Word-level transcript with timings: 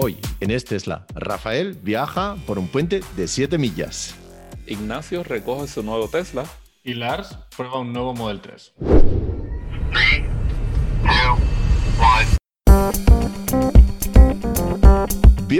Hoy, 0.00 0.16
en 0.38 0.52
este 0.52 0.76
Tesla, 0.76 1.04
Rafael 1.12 1.74
viaja 1.74 2.36
por 2.46 2.56
un 2.60 2.68
puente 2.68 3.00
de 3.16 3.26
7 3.26 3.58
millas. 3.58 4.14
Ignacio 4.64 5.24
recoge 5.24 5.66
su 5.66 5.82
nuevo 5.82 6.06
Tesla. 6.06 6.44
Y 6.84 6.94
Lars 6.94 7.36
prueba 7.56 7.80
un 7.80 7.92
nuevo 7.92 8.14
Model 8.14 8.40
3. 8.40 8.74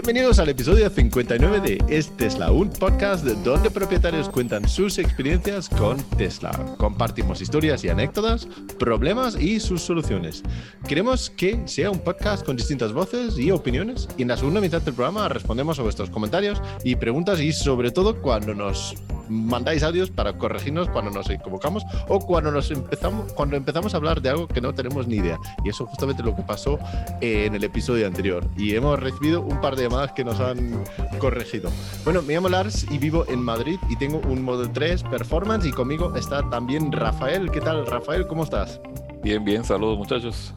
Bienvenidos 0.09 0.39
al 0.39 0.49
episodio 0.49 0.89
59 0.89 1.61
de 1.61 1.85
Es 1.95 2.17
Tesla, 2.17 2.51
un 2.51 2.71
podcast 2.71 3.27
donde 3.27 3.71
propietarios 3.71 4.31
cuentan 4.31 4.67
sus 4.67 4.97
experiencias 4.97 5.69
con 5.69 6.03
Tesla. 6.17 6.51
Compartimos 6.79 7.43
historias 7.43 7.85
y 7.85 7.91
anécdotas, 7.91 8.49
problemas 8.79 9.39
y 9.39 9.61
sus 9.61 9.83
soluciones. 9.83 10.43
Queremos 10.89 11.29
que 11.29 11.61
sea 11.67 11.91
un 11.91 11.99
podcast 11.99 12.43
con 12.47 12.57
distintas 12.57 12.95
voces 12.95 13.39
y 13.39 13.51
opiniones 13.51 14.09
y 14.17 14.23
en 14.23 14.29
la 14.29 14.39
segunda 14.39 14.63
mitad 14.63 14.81
del 14.81 14.95
programa 14.95 15.29
respondemos 15.29 15.79
a 15.79 15.83
vuestros 15.83 16.09
comentarios 16.09 16.59
y 16.85 16.97
preguntas 16.97 17.39
y 17.43 17.53
sobre 17.53 17.91
todo 17.91 18.23
cuando 18.23 18.55
nos 18.55 18.95
mandáis 19.29 19.83
audios 19.83 20.11
para 20.11 20.33
corregirnos 20.33 20.89
cuando 20.89 21.11
nos 21.11 21.29
equivocamos 21.31 21.85
o 22.09 22.21
cuando 22.21 22.51
nos 22.51 22.71
empezamos 22.71 23.33
cuando 23.33 23.57
empezamos 23.57 23.95
a 23.95 23.97
hablar 23.97 24.21
de 24.23 24.31
algo 24.31 24.49
que 24.49 24.61
no 24.61 24.75
tenemos 24.75 25.07
ni 25.07 25.17
idea. 25.17 25.39
Y 25.65 25.71
eso 25.71 25.85
es 25.85 25.91
justamente 25.91 26.23
lo 26.23 26.35
que 26.35 26.43
pasó 26.43 26.79
en 27.21 27.55
el 27.55 27.65
episodio 27.65 28.07
anterior. 28.07 28.47
Y 28.57 28.75
hemos 28.75 28.99
recibido 28.99 29.41
un 29.43 29.61
par 29.61 29.77
de 29.77 29.85
llamadas 29.85 30.13
que 30.13 30.25
nos 30.25 30.41
han 30.41 30.83
corregido. 31.19 31.71
Bueno, 32.05 32.23
me 32.23 32.35
llamo 32.35 32.49
Lars 32.49 32.87
y 32.91 32.99
vivo 32.99 33.25
en 33.29 33.41
Madrid 33.41 33.79
y 33.89 33.97
tengo 33.97 34.21
un 34.29 34.43
Model 34.43 34.73
3 34.73 35.05
Performance 35.05 35.67
y 35.67 35.73
conmigo 35.73 36.15
está 36.17 36.49
también 36.51 36.93
Rafael. 36.93 37.51
¿Qué 37.51 37.61
tal, 37.61 37.87
Rafael? 37.87 38.27
¿Cómo 38.27 38.45
estás? 38.45 38.81
Bien, 39.23 39.45
bien, 39.45 39.65
saludos 39.65 39.99
muchachos. 39.99 40.55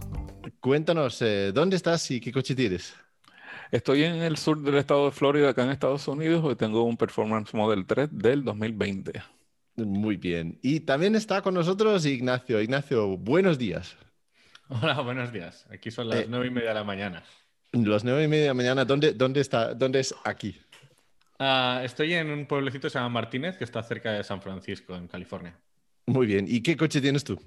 Cuéntanos, 0.60 1.22
eh, 1.22 1.52
¿dónde 1.54 1.76
estás 1.76 2.10
y 2.12 2.20
qué 2.20 2.32
coche 2.32 2.54
tienes? 2.54 2.94
Estoy 3.72 4.04
en 4.04 4.16
el 4.22 4.38
sur 4.38 4.62
del 4.62 4.76
estado 4.76 5.06
de 5.06 5.12
Florida, 5.12 5.50
acá 5.50 5.64
en 5.64 5.72
Estados 5.72 6.08
Unidos, 6.08 6.46
y 6.52 6.56
tengo 6.56 6.84
un 6.84 6.98
Performance 6.98 7.54
Model 7.54 7.86
3 7.86 8.10
del 8.12 8.44
2020. 8.44 9.14
Muy 9.76 10.16
bien. 10.18 10.60
Y 10.62 10.82
también 10.82 11.16
está 11.16 11.42
con 11.42 11.54
nosotros 11.54 12.06
Ignacio. 12.06 12.62
Ignacio, 12.62 13.18
buenos 13.18 13.58
días. 13.58 13.98
Hola, 14.70 15.02
buenos 15.02 15.32
días. 15.32 15.68
Aquí 15.72 15.92
son 15.92 16.10
las 16.10 16.22
Eh, 16.22 16.26
nueve 16.28 16.48
y 16.48 16.50
media 16.50 16.70
de 16.70 16.76
la 16.76 16.84
mañana. 16.84 17.24
Las 17.74 18.04
nueve 18.06 18.24
y 18.24 18.28
media 18.30 18.44
de 18.44 18.48
la 18.50 18.54
mañana, 18.54 18.86
¿dónde, 18.86 19.12
dónde 19.14 19.42
está? 19.42 19.74
¿Dónde 19.74 20.00
es 20.00 20.16
aquí? 20.24 20.58
Ah, 21.40 21.82
estoy 21.84 22.14
en 22.14 22.30
un 22.32 22.46
pueblecito 22.48 22.88
que 22.88 22.92
se 22.92 23.00
llama 23.00 23.10
Martínez, 23.10 23.58
que 23.58 23.64
está 23.66 23.84
cerca 23.84 24.12
de 24.14 24.24
San 24.24 24.42
Francisco, 24.42 24.96
en 24.96 25.08
California. 25.10 25.60
Muy 26.06 26.28
bien. 26.28 26.46
¿Y 26.48 26.62
qué 26.62 26.78
coche 26.78 27.02
tienes 27.02 27.24
tú? 27.24 27.40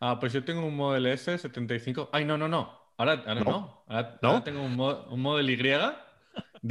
Ah, 0.00 0.18
pues 0.20 0.32
yo 0.32 0.44
tengo 0.44 0.64
un 0.66 0.76
Model 0.76 1.06
S 1.06 1.38
75. 1.38 2.10
Ay, 2.12 2.24
no, 2.24 2.38
no, 2.38 2.48
no. 2.48 2.85
Ahora, 2.96 3.22
ahora 3.26 3.34
no. 3.40 3.44
No. 3.44 3.84
Ahora, 3.88 4.18
¿No? 4.22 4.28
ahora 4.30 4.44
tengo 4.44 4.62
un, 4.62 4.74
mo- 4.76 5.04
un 5.10 5.20
Model 5.20 5.50
Y 5.50 5.56
de 5.56 5.74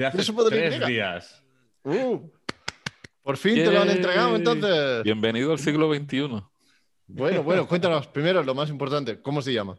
hace 0.06 0.18
¿Tienes 0.18 0.30
un 0.30 0.36
Model 0.36 0.50
tres 0.52 0.82
Y? 0.82 0.86
días. 0.92 1.44
Uh, 1.84 2.30
por 3.22 3.38
fin 3.38 3.56
te 3.56 3.72
lo 3.72 3.82
han 3.82 3.90
entregado 3.90 4.36
entonces. 4.36 5.04
Bienvenido 5.04 5.52
al 5.52 5.60
siglo 5.60 5.94
XXI. 5.94 6.42
Bueno, 7.08 7.44
bueno, 7.44 7.68
cuéntanos 7.68 8.08
primero 8.08 8.44
lo 8.44 8.56
más 8.56 8.70
importante. 8.70 9.22
¿Cómo 9.22 9.42
se 9.42 9.54
llama? 9.54 9.78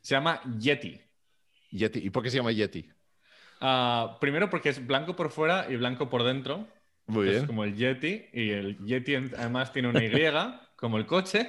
Se 0.00 0.14
llama 0.14 0.40
Yeti. 0.58 1.00
Yeti. 1.70 2.00
¿Y 2.00 2.10
por 2.10 2.22
qué 2.22 2.30
se 2.30 2.36
llama 2.38 2.52
Yeti? 2.52 2.88
Ah, 3.60 4.18
primero 4.20 4.50
porque 4.50 4.68
es 4.70 4.84
blanco 4.84 5.14
por 5.16 5.30
fuera 5.30 5.66
y 5.70 5.76
blanco 5.76 6.10
por 6.10 6.24
dentro. 6.24 6.66
Muy 7.06 7.26
Es 7.28 7.34
bien. 7.34 7.46
como 7.46 7.64
el 7.64 7.76
Yeti. 7.76 8.26
Y 8.32 8.50
el 8.50 8.78
Yeti 8.84 9.14
además 9.14 9.72
tiene 9.72 9.88
una 9.88 10.02
Y, 10.04 10.10
como 10.76 10.98
el 10.98 11.06
coche. 11.06 11.48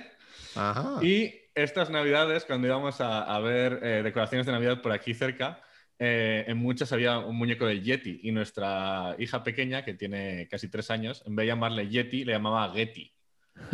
Ajá. 0.56 1.00
Y 1.04 1.34
estas 1.56 1.90
navidades, 1.90 2.46
cuando 2.46 2.68
íbamos 2.68 3.02
a, 3.02 3.24
a 3.24 3.40
ver 3.40 3.80
eh, 3.82 4.02
decoraciones 4.04 4.46
de 4.46 4.52
Navidad 4.52 4.82
por 4.82 4.92
aquí 4.92 5.14
cerca, 5.14 5.62
eh, 5.98 6.44
en 6.48 6.58
muchas 6.58 6.92
había 6.92 7.20
un 7.20 7.38
muñeco 7.38 7.66
del 7.66 7.82
Yeti. 7.82 8.20
Y 8.24 8.32
nuestra 8.32 9.16
hija 9.18 9.44
pequeña, 9.44 9.84
que 9.84 9.94
tiene 9.94 10.48
casi 10.50 10.70
tres 10.70 10.92
años, 10.92 11.24
en 11.26 11.36
vez 11.36 11.46
de 11.46 11.48
llamarle 11.48 11.88
Yeti, 11.88 12.26
le 12.26 12.34
llamaba 12.34 12.72
Getty. 12.74 13.12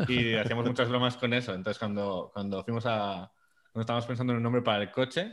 Y 0.07 0.33
hacíamos 0.35 0.65
muchas 0.65 0.89
bromas 0.89 1.17
con 1.17 1.33
eso. 1.33 1.53
Entonces, 1.53 1.79
cuando, 1.79 2.31
cuando 2.33 2.63
fuimos 2.63 2.85
a. 2.85 3.31
Cuando 3.71 3.81
estábamos 3.81 4.05
pensando 4.05 4.33
en 4.33 4.37
un 4.37 4.43
nombre 4.43 4.61
para 4.61 4.83
el 4.83 4.91
coche, 4.91 5.31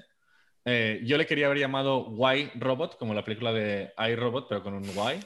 eh, 0.64 1.00
yo 1.04 1.18
le 1.18 1.26
quería 1.26 1.46
haber 1.46 1.58
llamado 1.58 2.06
Y 2.34 2.50
Robot, 2.56 2.96
como 2.96 3.12
la 3.12 3.24
película 3.24 3.52
de 3.52 3.92
iRobot, 3.98 4.48
pero 4.48 4.62
con 4.62 4.74
un 4.74 4.84
Y. 4.84 5.20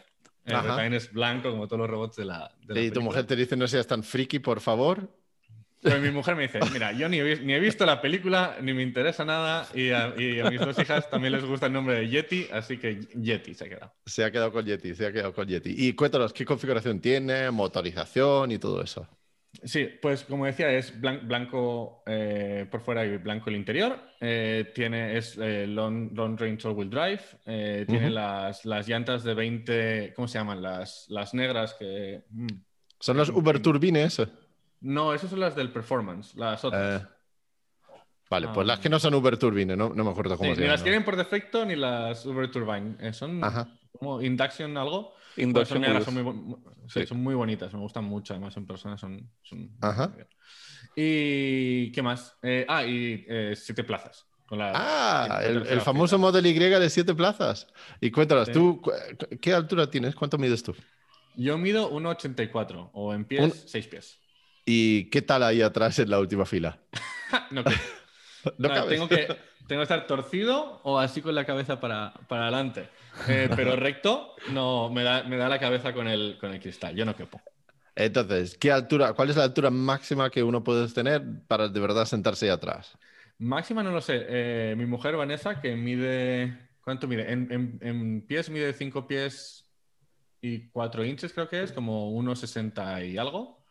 Eh, 0.44 0.50
también 0.50 0.94
es 0.94 1.12
blanco, 1.12 1.50
como 1.50 1.68
todos 1.68 1.80
los 1.80 1.90
robots 1.90 2.16
de 2.16 2.24
la. 2.24 2.50
de 2.62 2.74
la 2.74 2.80
y 2.80 2.84
tu 2.88 2.94
película. 2.94 3.04
mujer 3.04 3.26
te 3.26 3.36
dice 3.36 3.56
no 3.56 3.68
seas 3.68 3.86
tan 3.86 4.02
friki, 4.02 4.38
por 4.38 4.60
favor. 4.60 5.08
Pero 5.82 6.00
mi 6.00 6.10
mujer 6.12 6.36
me 6.36 6.42
dice, 6.42 6.60
mira, 6.72 6.92
yo 6.92 7.08
ni 7.08 7.18
he, 7.18 7.24
vis- 7.24 7.42
ni 7.42 7.54
he 7.54 7.58
visto 7.60 7.84
la 7.84 8.00
película, 8.00 8.56
ni 8.62 8.72
me 8.72 8.82
interesa 8.84 9.24
nada, 9.24 9.66
y 9.74 9.90
a, 9.90 10.14
y 10.16 10.38
a 10.38 10.48
mis 10.48 10.60
dos 10.60 10.78
hijas 10.78 11.10
también 11.10 11.32
les 11.32 11.44
gusta 11.44 11.66
el 11.66 11.72
nombre 11.72 11.96
de 11.96 12.08
Yeti, 12.08 12.46
así 12.52 12.78
que 12.78 13.00
Yeti 13.20 13.52
se 13.54 13.64
ha 13.64 13.68
quedado. 13.68 13.92
Se 14.06 14.22
ha 14.24 14.30
quedado 14.30 14.52
con 14.52 14.64
Yeti, 14.64 14.94
se 14.94 15.06
ha 15.06 15.12
quedado 15.12 15.34
con 15.34 15.48
Yeti. 15.48 15.74
Y 15.76 15.94
cuéntanos, 15.94 16.32
¿qué 16.32 16.44
configuración 16.44 17.00
tiene? 17.00 17.50
Motorización 17.50 18.52
y 18.52 18.58
todo 18.58 18.80
eso. 18.80 19.08
Sí, 19.64 19.86
pues 20.00 20.24
como 20.24 20.46
decía, 20.46 20.70
es 20.72 20.98
blan- 21.00 21.26
blanco 21.26 22.02
eh, 22.06 22.66
por 22.70 22.80
fuera 22.80 23.04
y 23.04 23.18
blanco 23.18 23.50
el 23.50 23.56
interior. 23.56 23.98
Eh, 24.20 24.70
tiene, 24.74 25.18
es 25.18 25.36
eh, 25.36 25.66
long, 25.66 26.10
long 26.16 26.38
range 26.38 26.66
all-wheel 26.66 26.88
drive. 26.88 27.20
eh, 27.44 27.84
tiene 27.88 28.08
las, 28.10 28.64
las 28.64 28.88
llantas 28.88 29.24
de 29.24 29.34
20, 29.34 30.12
¿cómo 30.16 30.26
se 30.28 30.38
llaman? 30.38 30.62
Las, 30.62 31.06
las 31.08 31.34
negras 31.34 31.74
que... 31.78 32.22
mm. 32.30 32.46
Son 33.00 33.16
los 33.16 33.28
Uber 33.30 33.58
Turbines. 33.60 34.22
No, 34.82 35.14
esas 35.14 35.30
son 35.30 35.40
las 35.40 35.54
del 35.56 35.70
performance, 35.72 36.34
las 36.34 36.64
otras. 36.64 37.02
Eh, 37.02 37.06
vale, 38.28 38.48
pues 38.48 38.64
Ah. 38.64 38.68
las 38.68 38.80
que 38.80 38.88
no 38.88 38.98
son 38.98 39.14
Uber 39.14 39.36
Turbine, 39.38 39.76
no, 39.76 39.90
no 39.94 40.04
me 40.04 40.10
acuerdo 40.10 40.36
cómo 40.36 40.50
Sí, 40.50 40.54
se 40.56 40.60
ni 40.60 40.66
llaman. 40.66 40.74
las 40.74 40.82
quieren 40.82 41.04
por 41.04 41.16
defecto 41.16 41.64
ni 41.64 41.76
las 41.76 42.26
Uber 42.26 42.50
Turbine. 42.50 42.96
Eh, 43.00 43.12
son 43.12 43.42
Ajá. 43.44 43.68
como 43.92 44.20
Induction 44.20 44.76
algo. 44.76 45.12
Pues 45.34 45.46
Induction 45.46 45.76
son, 45.76 45.80
negras, 45.82 46.06
Wheels. 46.06 46.14
son, 46.14 46.34
muy, 46.34 46.54
bu- 46.54 46.88
sí, 46.88 47.00
Sí. 47.00 47.06
son 47.06 47.22
muy 47.22 47.34
bonitas, 47.34 47.72
me 47.72 47.80
gustan 47.80 48.04
mucho, 48.04 48.34
además 48.34 48.54
en 48.58 48.66
persona 48.66 48.98
son... 48.98 49.30
son 49.42 49.70
Ajá. 49.80 50.08
muy 50.08 50.16
bien. 50.16 50.28
¿Y 50.94 51.90
qué 51.92 52.02
más? 52.02 52.36
Eh, 52.42 52.66
ah, 52.68 52.84
y 52.84 53.24
eh, 53.28 53.54
siete 53.56 53.82
plazas. 53.84 54.26
Con 54.46 54.58
la, 54.58 54.72
Ah, 54.74 55.40
el, 55.42 55.80
famoso 55.80 56.16
fila. 56.16 56.28
Model 56.30 56.44
Y 56.46 56.52
de 56.52 56.90
siete 56.90 57.14
plazas. 57.14 57.66
Y 58.00 58.10
cuéntanos, 58.10 58.48
Sí. 58.48 58.52
¿tú 58.52 58.82
qué 59.40 59.54
altura 59.54 59.88
tienes? 59.88 60.14
¿Cuánto 60.14 60.36
mides 60.36 60.62
tú? 60.62 60.74
Yo 61.36 61.56
mido 61.56 61.90
1,84 61.90 62.90
o 62.92 63.14
en 63.14 63.24
pies, 63.24 63.42
Un- 63.42 63.52
6 63.52 63.86
pies. 63.88 64.20
¿Y 64.64 65.10
qué 65.10 65.22
tal 65.22 65.42
ahí 65.42 65.62
atrás 65.62 65.98
en 65.98 66.10
la 66.10 66.18
última 66.20 66.46
fila? 66.46 66.78
no, 67.50 67.62
No 68.58 68.86
tengo, 68.86 69.08
que, 69.08 69.26
tengo 69.68 69.80
que 69.80 69.82
estar 69.82 70.06
torcido 70.06 70.80
o 70.84 70.98
así 70.98 71.22
con 71.22 71.34
la 71.34 71.44
cabeza 71.44 71.80
para, 71.80 72.12
para 72.28 72.42
adelante. 72.42 72.88
Eh, 73.28 73.48
pero 73.54 73.76
recto, 73.76 74.34
no, 74.50 74.90
me 74.90 75.02
da, 75.04 75.22
me 75.24 75.36
da 75.36 75.48
la 75.48 75.58
cabeza 75.58 75.92
con 75.92 76.08
el, 76.08 76.38
con 76.40 76.52
el 76.52 76.60
cristal. 76.60 76.94
Yo 76.96 77.04
no 77.04 77.14
quepo. 77.14 77.40
Entonces, 77.94 78.56
¿qué 78.56 78.72
altura, 78.72 79.12
¿cuál 79.12 79.30
es 79.30 79.36
la 79.36 79.44
altura 79.44 79.70
máxima 79.70 80.30
que 80.30 80.42
uno 80.42 80.64
puede 80.64 80.88
tener 80.88 81.22
para 81.46 81.68
de 81.68 81.80
verdad 81.80 82.04
sentarse 82.06 82.46
ahí 82.46 82.50
atrás? 82.50 82.96
Máxima 83.38 83.82
no 83.82 83.90
lo 83.90 84.00
sé. 84.00 84.24
Eh, 84.28 84.74
mi 84.76 84.86
mujer 84.86 85.16
Vanessa, 85.16 85.60
que 85.60 85.76
mide. 85.76 86.70
¿Cuánto 86.82 87.06
mide? 87.06 87.30
En, 87.30 87.50
en- 87.52 87.78
en 87.82 88.26
pies 88.26 88.48
mide 88.50 88.72
5 88.72 89.06
pies 89.06 89.68
y 90.40 90.68
4 90.70 91.04
inches, 91.04 91.32
creo 91.32 91.48
que 91.48 91.62
es, 91.62 91.72
como 91.72 92.10
unos 92.10 92.40
60 92.40 93.04
y 93.04 93.18
algo. 93.18 93.61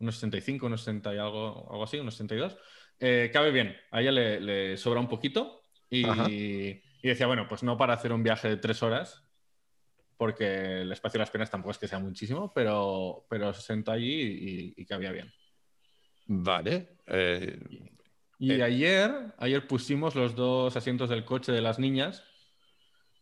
Unos 0.00 0.14
65, 0.16 0.66
unos 0.66 0.80
60 0.82 1.14
y 1.14 1.18
algo, 1.18 1.68
algo 1.70 1.84
así, 1.84 1.98
unos 1.98 2.14
62. 2.14 2.56
Eh, 3.00 3.30
cabe 3.32 3.50
bien. 3.50 3.76
A 3.90 4.00
ella 4.00 4.12
le, 4.12 4.40
le 4.40 4.76
sobra 4.76 5.00
un 5.00 5.08
poquito. 5.08 5.62
Y, 5.90 6.80
decía, 7.02 7.26
bueno, 7.26 7.46
pues 7.48 7.62
no 7.62 7.76
para 7.76 7.94
hacer 7.94 8.12
un 8.12 8.22
viaje 8.22 8.48
de 8.48 8.56
3 8.58 8.82
horas, 8.82 9.24
porque 10.16 10.82
el 10.82 10.92
espacio 10.92 11.18
de 11.18 11.22
las 11.22 11.30
piernas 11.30 11.50
tampoco 11.50 11.70
es 11.70 11.78
que 11.78 11.88
sea 11.88 11.98
muchísimo, 11.98 12.52
pero, 12.52 13.26
pero 13.30 13.52
se 13.54 13.62
sentó 13.62 13.92
allí 13.92 14.74
y, 14.74 14.74
y 14.76 14.86
cabía 14.86 15.12
bien. 15.12 15.32
Vale. 16.26 16.98
eh, 17.06 17.58
Y 18.38 18.52
Eh. 18.52 18.62
ayer, 18.62 19.10
ayer 19.38 19.66
pusimos 19.66 20.14
los 20.14 20.34
dos 20.36 20.76
asientos 20.76 21.08
del 21.08 21.24
coche 21.24 21.52
de 21.52 21.60
las 21.62 21.78
niñas 21.78 22.22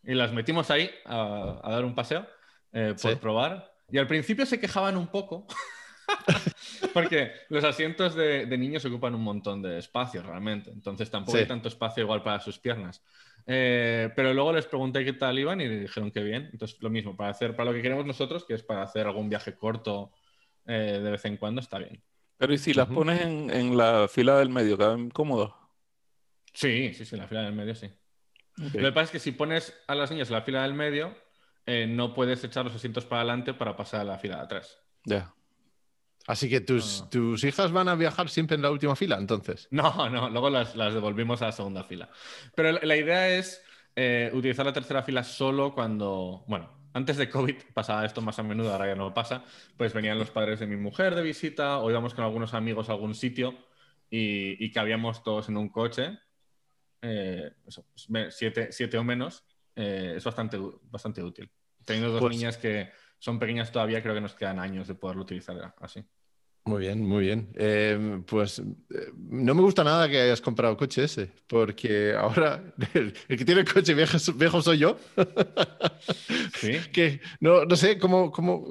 y 0.02 0.14
las 0.14 0.32
metimos 0.32 0.70
ahí 0.70 0.90
a, 1.04 1.60
a 1.62 1.70
dar 1.72 1.84
un 1.84 1.94
paseo 1.94 2.26
por 2.72 2.98
Sí. 2.98 3.16
probar. 3.20 3.72
Y 3.90 3.98
al 3.98 4.06
principio 4.08 4.44
se 4.44 4.58
quejaban 4.58 4.96
un 4.96 5.06
poco 5.06 5.46
porque 6.94 7.32
los 7.48 7.64
asientos 7.64 8.14
de, 8.14 8.46
de 8.46 8.58
niños 8.58 8.84
ocupan 8.84 9.14
un 9.14 9.22
montón 9.22 9.62
de 9.62 9.78
espacio 9.78 10.22
realmente. 10.22 10.70
Entonces 10.70 11.10
tampoco 11.10 11.36
Sí. 11.36 11.42
hay 11.42 11.48
tanto 11.48 11.68
espacio 11.68 12.02
igual 12.04 12.22
para 12.22 12.40
sus 12.40 12.58
piernas. 12.58 13.02
Eh, 13.46 14.10
pero 14.16 14.34
luego 14.34 14.52
les 14.52 14.66
pregunté 14.66 15.04
qué 15.04 15.12
tal 15.12 15.38
iban 15.38 15.60
y 15.60 15.68
dijeron 15.68 16.10
que 16.10 16.22
bien. 16.22 16.48
Entonces 16.52 16.76
lo 16.80 16.90
mismo, 16.90 17.16
para 17.16 17.30
hacer 17.30 17.54
para 17.54 17.70
lo 17.70 17.76
que 17.76 17.82
queremos 17.82 18.06
nosotros, 18.06 18.44
que 18.44 18.54
es 18.54 18.62
para 18.62 18.82
hacer 18.82 19.06
algún 19.06 19.28
viaje 19.28 19.54
corto 19.54 20.12
eh, 20.66 21.00
de 21.02 21.10
vez 21.10 21.24
en 21.24 21.36
cuando, 21.36 21.60
está 21.60 21.78
bien. 21.78 22.02
Pero 22.38 22.52
¿y 22.52 22.58
si 22.58 22.74
las 22.74 22.88
pones 22.88 23.20
en, 23.22 23.50
en 23.50 23.76
la 23.76 24.08
fila 24.08 24.38
del 24.38 24.50
medio, 24.50 24.76
caben 24.76 25.10
cómodos? 25.10 25.52
Sí, 26.52 26.92
sí, 26.94 27.04
sí, 27.04 27.14
en 27.14 27.22
la 27.22 27.28
fila 27.28 27.42
del 27.42 27.52
medio 27.54 27.74
sí. 27.74 27.90
Lo 28.56 28.70
que 28.72 28.92
pasa 28.92 29.02
es 29.04 29.10
que 29.10 29.18
si 29.18 29.32
pones 29.32 29.78
a 29.86 29.94
las 29.94 30.10
niñas 30.10 30.28
en 30.28 30.34
la 30.34 30.42
fila 30.42 30.62
del 30.62 30.72
medio, 30.74 31.14
eh, 31.66 31.86
no 31.86 32.14
puedes 32.14 32.42
echar 32.42 32.64
los 32.64 32.74
asientos 32.74 33.04
para 33.04 33.20
adelante 33.20 33.52
para 33.54 33.76
pasar 33.76 34.00
a 34.00 34.04
la 34.04 34.18
fila 34.18 34.36
de 34.36 34.42
atrás. 34.42 34.78
Ya. 35.04 35.35
Así 36.26 36.48
que 36.48 36.60
tus, 36.60 37.08
tus 37.10 37.44
hijas 37.44 37.70
van 37.72 37.88
a 37.88 37.94
viajar 37.94 38.28
siempre 38.28 38.56
en 38.56 38.62
la 38.62 38.70
última 38.70 38.96
fila, 38.96 39.16
entonces. 39.16 39.68
No, 39.72 40.08
no, 40.10 40.28
luego 40.30 40.50
las, 40.50 40.74
las 40.76 40.92
devolvimos 40.94 41.40
a 41.42 41.46
la 41.46 41.52
segunda 41.52 41.84
fila. 41.84 42.08
Pero 42.54 42.72
la, 42.72 42.80
la 42.82 42.96
idea 42.96 43.28
es 43.28 43.62
eh, 43.94 44.30
utilizar 44.34 44.66
la 44.66 44.72
tercera 44.72 45.02
fila 45.02 45.22
solo 45.22 45.72
cuando, 45.74 46.44
bueno, 46.48 46.70
antes 46.94 47.16
de 47.16 47.28
COVID 47.28 47.56
pasaba 47.74 48.04
esto 48.04 48.20
más 48.22 48.38
a 48.38 48.42
menudo, 48.42 48.72
ahora 48.72 48.86
ya 48.86 48.94
no 48.94 49.12
pasa, 49.14 49.44
pues 49.76 49.92
venían 49.92 50.18
los 50.18 50.30
padres 50.30 50.60
de 50.60 50.66
mi 50.66 50.76
mujer 50.76 51.14
de 51.14 51.22
visita 51.22 51.78
o 51.78 51.90
íbamos 51.90 52.14
con 52.14 52.24
algunos 52.24 52.54
amigos 52.54 52.88
a 52.88 52.92
algún 52.92 53.14
sitio 53.14 53.54
y, 54.10 54.64
y 54.64 54.72
cabíamos 54.72 55.22
todos 55.22 55.48
en 55.48 55.56
un 55.58 55.68
coche, 55.68 56.18
eh, 57.02 57.52
eso, 57.66 57.86
pues, 58.08 58.34
siete, 58.34 58.72
siete 58.72 58.98
o 58.98 59.04
menos, 59.04 59.44
eh, 59.74 60.14
es 60.16 60.24
bastante, 60.24 60.58
bastante 60.90 61.22
útil. 61.22 61.50
Teniendo 61.84 62.10
dos 62.12 62.20
Pues- 62.20 62.34
niñas 62.36 62.56
que 62.56 62.90
son 63.18 63.38
pequeñas 63.38 63.72
todavía, 63.72 64.02
creo 64.02 64.14
que 64.14 64.20
nos 64.20 64.34
quedan 64.34 64.58
años 64.58 64.88
de 64.88 64.94
poderlo 64.94 65.22
utilizar 65.22 65.74
así. 65.80 66.04
Muy 66.68 66.80
bien, 66.80 67.06
muy 67.06 67.24
bien. 67.24 67.52
Eh, 67.54 68.22
pues 68.26 68.58
eh, 68.58 68.64
no 69.16 69.54
me 69.54 69.62
gusta 69.62 69.84
nada 69.84 70.08
que 70.08 70.20
hayas 70.20 70.40
comprado 70.40 70.76
coche 70.76 71.04
ese, 71.04 71.30
porque 71.46 72.12
ahora 72.18 72.60
el, 72.94 73.14
el 73.28 73.38
que 73.38 73.44
tiene 73.44 73.60
el 73.60 73.72
coche 73.72 73.94
viejo, 73.94 74.18
viejo 74.34 74.60
soy 74.62 74.78
yo. 74.78 74.96
Sí. 76.54 76.78
que 76.92 77.20
no, 77.40 77.64
no 77.64 77.76
sé 77.76 77.98
cómo, 77.98 78.30
cómo, 78.30 78.66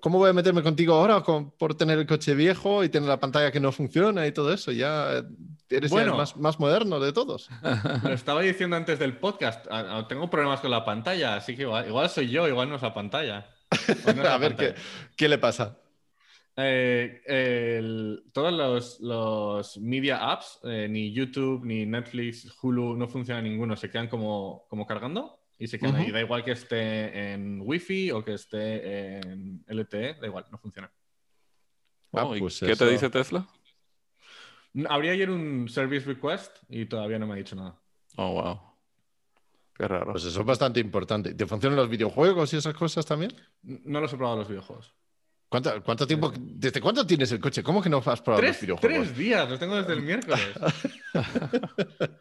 cómo 0.00 0.18
voy 0.18 0.30
a 0.30 0.32
meterme 0.32 0.62
contigo 0.62 0.94
ahora 0.94 1.20
con- 1.22 1.50
por 1.52 1.74
tener 1.74 1.98
el 1.98 2.06
coche 2.06 2.34
viejo 2.34 2.84
y 2.84 2.88
tener 2.88 3.08
la 3.08 3.18
pantalla 3.20 3.50
que 3.50 3.60
no 3.60 3.72
funciona 3.72 4.26
y 4.26 4.32
todo 4.32 4.52
eso. 4.52 4.72
Ya 4.72 5.18
eh, 5.18 5.22
eres 5.70 5.90
ya 5.90 6.02
el 6.02 6.10
más, 6.12 6.36
más 6.36 6.58
moderno 6.60 7.00
de 7.00 7.12
todos. 7.12 7.48
Lo 8.02 8.12
estaba 8.12 8.42
diciendo 8.42 8.76
antes 8.76 8.98
del 8.98 9.16
podcast. 9.16 9.66
Tengo 10.08 10.28
problemas 10.28 10.60
con 10.60 10.70
la 10.70 10.84
pantalla, 10.84 11.36
así 11.36 11.56
que 11.56 11.62
igual, 11.62 11.86
igual 11.88 12.08
soy 12.10 12.28
yo, 12.30 12.46
igual 12.48 12.68
no 12.68 12.76
es 12.76 12.82
la 12.82 12.94
pantalla. 12.94 13.48
No 14.14 14.22
a 14.28 14.38
ver 14.38 14.56
qué, 14.56 14.74
qué 15.16 15.28
le 15.28 15.38
pasa. 15.38 15.78
Eh, 16.56 17.22
el- 17.26 18.24
todos 18.32 18.52
los, 18.52 19.00
los 19.00 19.78
media 19.78 20.30
apps, 20.32 20.60
eh, 20.64 20.88
ni 20.88 21.12
YouTube, 21.12 21.64
ni 21.64 21.86
Netflix, 21.86 22.52
Hulu, 22.62 22.96
no 22.96 23.08
funciona 23.08 23.40
ninguno. 23.40 23.76
Se 23.76 23.88
quedan 23.90 24.08
como, 24.08 24.66
como 24.68 24.86
cargando 24.86 25.38
y 25.58 25.68
se 25.68 25.78
quedan 25.78 25.94
Ujú. 25.94 26.02
ahí. 26.04 26.10
Da 26.10 26.20
igual 26.20 26.44
que 26.44 26.52
esté 26.52 27.32
en 27.32 27.60
Wi-Fi 27.62 28.10
o 28.12 28.24
que 28.24 28.34
esté 28.34 29.18
en 29.20 29.64
LTE, 29.68 30.14
da 30.20 30.26
igual, 30.26 30.46
no 30.50 30.58
funciona. 30.58 30.90
Ah, 32.12 32.24
Oh, 32.26 32.36
¿y 32.36 32.40
pues 32.40 32.58
¿Qué 32.60 32.72
eso. 32.72 32.84
te 32.84 32.90
dice 32.90 33.08
Tesla? 33.08 33.46
Habría 34.88 35.12
ayer 35.12 35.30
un 35.30 35.68
service 35.68 36.06
request 36.06 36.56
y 36.68 36.86
todavía 36.86 37.18
no 37.18 37.26
me 37.26 37.34
ha 37.34 37.36
dicho 37.36 37.56
nada. 37.56 37.80
Oh, 38.16 38.32
wow. 38.32 38.60
Qué 39.80 39.88
raro. 39.88 40.12
Pues 40.12 40.26
eso 40.26 40.40
es 40.40 40.46
bastante 40.46 40.78
importante. 40.78 41.32
¿Te 41.32 41.46
funcionan 41.46 41.78
los 41.78 41.88
videojuegos 41.88 42.52
y 42.52 42.58
esas 42.58 42.74
cosas 42.74 43.06
también? 43.06 43.32
No 43.62 43.98
los 44.02 44.12
he 44.12 44.16
probado 44.18 44.36
los 44.40 44.48
videojuegos. 44.48 44.92
¿Cuánto, 45.48 45.82
cuánto 45.82 46.06
tiempo, 46.06 46.30
¿Desde 46.38 46.82
cuánto 46.82 47.06
tienes 47.06 47.32
el 47.32 47.40
coche? 47.40 47.62
¿Cómo 47.62 47.80
que 47.82 47.88
no 47.88 47.96
has 48.04 48.20
probado 48.20 48.42
los 48.42 48.58
Tres, 48.58 48.60
videojuegos? 48.60 49.06
tres 49.08 49.16
días, 49.18 49.48
los 49.48 49.58
tengo 49.58 49.76
desde 49.76 49.94
el 49.94 50.02
miércoles. 50.02 50.38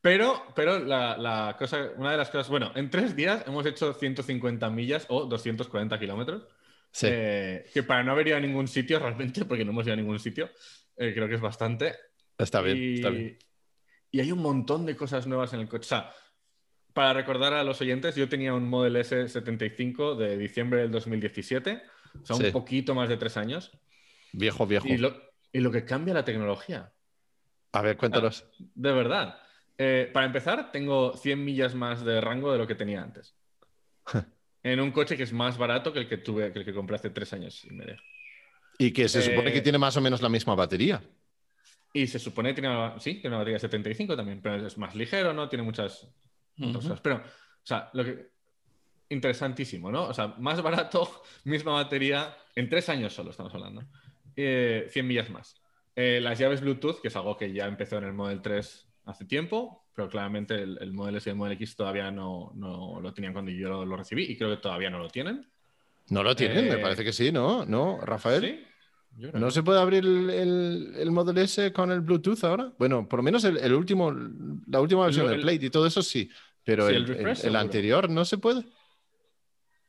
Pero 0.00 0.42
pero 0.54 0.78
la, 0.78 1.16
la 1.16 1.56
cosa, 1.58 1.90
una 1.96 2.12
de 2.12 2.16
las 2.16 2.30
cosas, 2.30 2.48
bueno, 2.48 2.72
en 2.74 2.90
tres 2.90 3.14
días 3.14 3.44
hemos 3.46 3.64
hecho 3.66 3.92
150 3.92 4.70
millas 4.70 5.06
o 5.08 5.26
240 5.26 5.98
kilómetros, 5.98 6.46
Sí. 6.90 7.08
eh, 7.10 7.66
que 7.74 7.82
para 7.82 8.02
no 8.02 8.12
haber 8.12 8.28
ido 8.28 8.36
a 8.38 8.40
ningún 8.40 8.68
sitio 8.68 8.98
realmente, 8.98 9.44
porque 9.44 9.64
no 9.64 9.72
hemos 9.72 9.84
ido 9.84 9.92
a 9.92 9.96
ningún 9.96 10.18
sitio, 10.18 10.48
eh, 10.96 11.12
creo 11.14 11.28
que 11.28 11.34
es 11.34 11.40
bastante. 11.40 11.94
está 12.38 12.60
bien, 12.62 12.76
y, 12.78 12.94
está 12.94 13.10
bien. 13.10 13.38
y 14.10 14.20
hay 14.20 14.32
un 14.32 14.38
montón 14.40 14.86
de 14.86 14.96
cosas 14.96 15.26
nuevas 15.26 15.52
en 15.52 15.60
el 15.60 15.68
coche. 15.68 15.84
O 15.84 15.88
sea, 15.88 16.10
para 16.96 17.12
recordar 17.12 17.52
a 17.52 17.62
los 17.62 17.78
oyentes, 17.82 18.16
yo 18.16 18.26
tenía 18.26 18.54
un 18.54 18.70
Model 18.70 18.96
S75 18.96 20.16
de 20.16 20.38
diciembre 20.38 20.80
del 20.80 20.90
2017, 20.90 21.82
o 22.22 22.24
sea, 22.24 22.36
Sí. 22.36 22.44
un 22.46 22.52
poquito 22.52 22.94
más 22.94 23.10
de 23.10 23.18
tres 23.18 23.36
años. 23.36 23.70
Viejo, 24.32 24.66
viejo. 24.66 24.88
Y 24.88 24.96
lo, 24.96 25.14
y 25.52 25.60
lo 25.60 25.70
que 25.70 25.84
cambia 25.84 26.14
la 26.14 26.24
tecnología. 26.24 26.90
A 27.72 27.82
ver, 27.82 27.98
cuéntanos. 27.98 28.48
De 28.74 28.92
verdad. 28.92 29.38
Eh, 29.76 30.08
para 30.10 30.24
empezar, 30.24 30.72
tengo 30.72 31.14
100 31.14 31.44
millas 31.44 31.74
más 31.74 32.02
de 32.02 32.18
rango 32.18 32.50
de 32.50 32.56
lo 32.56 32.66
que 32.66 32.74
tenía 32.74 33.02
antes. 33.02 33.36
en 34.62 34.80
un 34.80 34.90
coche 34.90 35.18
que 35.18 35.24
es 35.24 35.34
más 35.34 35.58
barato 35.58 35.92
que 35.92 35.98
el 35.98 36.08
que 36.08 36.16
tuve, 36.16 36.50
que 36.50 36.60
el 36.60 36.64
que 36.64 36.72
compré 36.72 36.96
hace 36.96 37.10
tres 37.10 37.30
años 37.34 37.62
y 37.66 37.74
medio. 37.74 37.98
Y 38.78 38.90
que 38.92 39.06
se 39.10 39.20
supone 39.20 39.50
eh, 39.50 39.52
que 39.52 39.60
tiene 39.60 39.76
más 39.76 39.98
o 39.98 40.00
menos 40.00 40.22
la 40.22 40.30
misma 40.30 40.54
batería. 40.54 41.02
Y 41.92 42.06
se 42.06 42.18
supone 42.18 42.54
que 42.54 42.62
tiene, 42.62 42.92
sí, 43.00 43.16
tiene 43.20 43.28
una 43.28 43.38
batería 43.40 43.56
de 43.56 43.60
75 43.60 44.16
también, 44.16 44.40
pero 44.40 44.66
es 44.66 44.78
más 44.78 44.94
ligero, 44.94 45.34
¿no? 45.34 45.50
Tiene 45.50 45.62
muchas 45.62 46.08
Pero, 47.02 47.16
o 47.16 47.22
sea, 47.66 47.90
lo 47.92 48.04
que. 48.04 48.30
Interesantísimo, 49.08 49.92
¿no? 49.92 50.04
O 50.08 50.14
sea, 50.14 50.34
más 50.38 50.60
barato, 50.62 51.08
misma 51.44 51.72
batería, 51.72 52.36
en 52.56 52.68
tres 52.68 52.88
años 52.88 53.12
solo 53.12 53.30
estamos 53.30 53.54
hablando. 53.54 53.84
Eh, 54.34 54.88
100 54.90 55.06
millas 55.06 55.30
más. 55.30 55.54
Eh, 55.94 56.20
las 56.20 56.38
llaves 56.38 56.60
Bluetooth, 56.60 57.00
que 57.00 57.08
es 57.08 57.16
algo 57.16 57.36
que 57.36 57.52
ya 57.52 57.66
empezó 57.66 57.98
en 57.98 58.04
el 58.04 58.12
Model 58.12 58.42
3 58.42 58.88
hace 59.06 59.24
tiempo, 59.24 59.84
pero 59.94 60.08
claramente 60.08 60.54
el, 60.54 60.76
el 60.80 60.92
Model 60.92 61.16
S 61.16 61.28
y 61.28 61.30
el 61.30 61.36
Model 61.36 61.52
X 61.52 61.76
todavía 61.76 62.10
no, 62.10 62.52
no 62.56 63.00
lo 63.00 63.14
tenían 63.14 63.32
cuando 63.32 63.52
yo 63.52 63.68
lo, 63.68 63.86
lo 63.86 63.96
recibí 63.96 64.24
y 64.24 64.36
creo 64.36 64.50
que 64.50 64.56
todavía 64.56 64.90
no 64.90 64.98
lo 64.98 65.08
tienen. 65.08 65.46
No 66.10 66.22
lo 66.22 66.34
tienen, 66.36 66.68
me 66.68 66.74
eh, 66.74 66.78
parece 66.78 67.04
que 67.04 67.12
sí, 67.12 67.30
¿no? 67.32 67.64
¿No, 67.64 68.00
Rafael? 68.00 68.42
¿Sí? 68.42 68.64
Yo 69.18 69.30
creo 69.30 69.40
¿No 69.40 69.50
se 69.50 69.62
puede 69.62 69.80
abrir 69.80 70.04
el, 70.04 70.28
el, 70.30 70.94
el 70.98 71.10
Model 71.10 71.38
S 71.38 71.72
con 71.72 71.90
el 71.90 72.00
Bluetooth 72.02 72.44
ahora? 72.44 72.72
Bueno, 72.78 73.08
por 73.08 73.20
lo 73.20 73.22
menos 73.22 73.44
el, 73.44 73.56
el 73.56 73.72
último, 73.72 74.12
la 74.66 74.80
última 74.80 75.04
versión 75.06 75.26
El- 75.26 75.32
del 75.32 75.40
Plate 75.40 75.66
y 75.66 75.70
todo 75.70 75.86
eso 75.86 76.02
sí, 76.02 76.28
pero 76.66 76.86
Sí, 76.88 76.94
el, 76.96 77.02
el 77.02 77.06
refresh, 77.08 77.24
el- 77.24 77.30
el 77.30 77.36
seguro. 77.36 77.58
anterior 77.60 78.10
no 78.10 78.24
se 78.26 78.36
puede. 78.38 78.62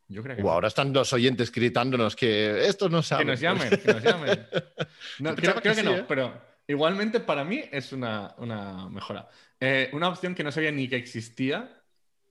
Yo 0.07 0.23
creo 0.23 0.37
que 0.37 0.43
O 0.43 0.49
ahora 0.51 0.69
están 0.69 0.93
los 0.93 1.11
oyentes 1.11 1.51
gritándonos 1.51 2.15
que 2.15 2.65
estos 2.65 2.89
no 2.89 2.99
Que 2.99 3.03
saben. 3.03 3.27
nos 3.27 3.41
llamen, 3.41 3.69
que 3.69 3.93
nos 3.93 4.01
llamen. 4.03 4.47
No, 5.19 5.35
creo, 5.35 5.55
que 5.55 5.61
que, 5.61 5.75
sí, 5.75 5.83
no, 5.83 5.95
¿eh? 5.97 6.05
pero 6.07 6.39
igualmente 6.67 7.19
para 7.19 7.43
mí 7.43 7.61
es 7.71 7.91
una, 7.91 8.33
una 8.37 8.87
mejora. 8.89 9.27
Eh, 9.59 9.89
una 9.93 10.07
opción 10.07 10.33
que 10.35 10.43
no 10.45 10.51
sabía 10.51 10.71
ni 10.71 10.87
que 10.87 10.95
existía 10.95 11.73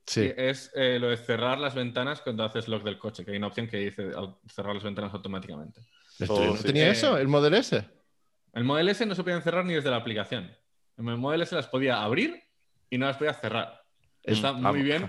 Sí. 0.06 0.20
que 0.20 0.50
es 0.50 0.70
eh, 0.76 0.98
lo 1.00 1.08
de 1.08 1.16
cerrar 1.16 1.58
las 1.58 1.74
ventanas 1.74 2.20
cuando 2.20 2.44
haces 2.44 2.68
lock 2.68 2.84
del 2.84 2.96
coche, 2.96 3.24
que 3.24 3.32
hay 3.32 3.38
una 3.38 3.48
opción 3.48 3.66
que 3.66 3.78
dice 3.78 4.12
cerrar 4.48 4.72
las 4.74 4.84
ventanas 4.84 5.12
automáticamente. 5.12 5.80
¿Esto 6.18 6.34
Oh, 6.34 6.44
¿No 6.46 6.56
sí. 6.56 6.62
tenía 6.62 6.86
Eh, 6.86 6.92
eso, 6.92 7.18
el 7.18 7.26
Model 7.26 7.54
S? 7.54 7.84
El 8.54 8.62
Model 8.64 8.88
S 8.88 9.04
no 9.04 9.16
se 9.16 9.24
podían 9.24 9.42
cerrar 9.42 9.64
ni 9.64 9.74
desde 9.74 9.90
la 9.90 9.96
aplicación. 9.96 10.50
El 10.96 11.04
Model 11.16 11.42
S 11.42 11.52
las 11.56 11.66
podía 11.66 12.02
abrir 12.04 12.40
y 12.88 12.96
no 12.98 13.06
las 13.06 13.16
podía 13.16 13.34
cerrar. 13.34 13.82
Está 14.26 14.52
Mm, 14.52 14.62
muy 14.62 14.82
bien 14.82 15.08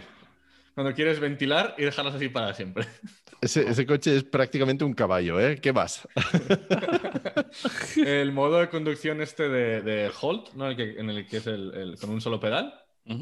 cuando 0.75 0.93
quieres 0.93 1.19
ventilar 1.19 1.73
y 1.77 1.83
dejarlas 1.83 2.15
así 2.15 2.29
para 2.29 2.53
siempre. 2.53 2.85
Ese, 3.39 3.69
ese 3.69 3.85
coche 3.85 4.17
es 4.17 4.23
prácticamente 4.23 4.83
un 4.83 4.93
caballo, 4.95 5.39
¿eh? 5.39 5.59
¿Qué 5.61 5.71
vas? 5.71 6.07
el 7.97 8.31
modo 8.31 8.59
de 8.59 8.69
conducción 8.69 9.21
este 9.21 9.47
de, 9.47 9.81
de 9.83 10.11
Hold, 10.21 10.53
¿no? 10.55 10.67
el 10.69 10.75
que, 10.75 10.99
en 10.99 11.09
el 11.11 11.27
que 11.27 11.37
es 11.37 11.45
el, 11.47 11.71
el- 11.75 11.97
con 11.99 12.09
un 12.09 12.19
solo 12.21 12.39
pedal. 12.39 12.73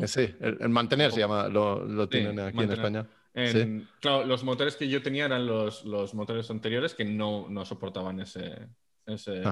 Sí, 0.07 0.21
el, 0.39 0.57
el 0.61 0.69
mantener 0.69 1.11
se 1.11 1.19
llama, 1.19 1.47
lo, 1.49 1.83
lo 1.85 2.07
tienen 2.07 2.39
aquí 2.39 2.55
mantener. 2.55 2.79
en 2.85 2.95
España. 2.95 3.07
En- 3.33 3.89
Claro, 3.99 4.25
los 4.25 4.43
motores 4.45 4.77
que 4.77 4.87
yo 4.87 5.01
tenía 5.03 5.25
eran 5.25 5.45
los, 5.45 5.83
los 5.83 6.13
motores 6.13 6.49
anteriores 6.49 6.93
que 6.95 7.03
no, 7.05 7.47
no 7.49 7.65
soportaban 7.65 8.19
ese, 8.21 8.69
ese 9.05 9.43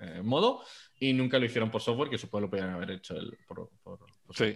eh, 0.00 0.20
modo 0.22 0.62
y 1.00 1.14
nunca 1.14 1.38
lo 1.38 1.46
hicieron 1.46 1.70
por 1.70 1.80
software, 1.80 2.10
que 2.10 2.18
supongo 2.18 2.42
lo 2.42 2.50
podrían 2.50 2.70
haber 2.70 2.90
hecho 2.90 3.14
el- 3.16 3.36
por, 3.48 3.70
por- 3.82 3.98
por 4.26 4.36
Sí. 4.36 4.54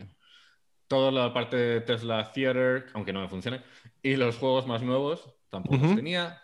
Toda 0.89 1.11
la 1.11 1.33
parte 1.33 1.57
de 1.57 1.81
Tesla 1.81 2.31
Theater, 2.33 2.87
aunque 2.95 3.13
no 3.13 3.21
me 3.21 3.29
funcione, 3.29 3.63
y 4.03 4.17
los 4.17 4.37
juegos 4.37 4.67
más 4.67 4.83
nuevos 4.83 5.29
tampoco 5.51 5.77
los 5.79 5.97
tenía. 5.97 6.41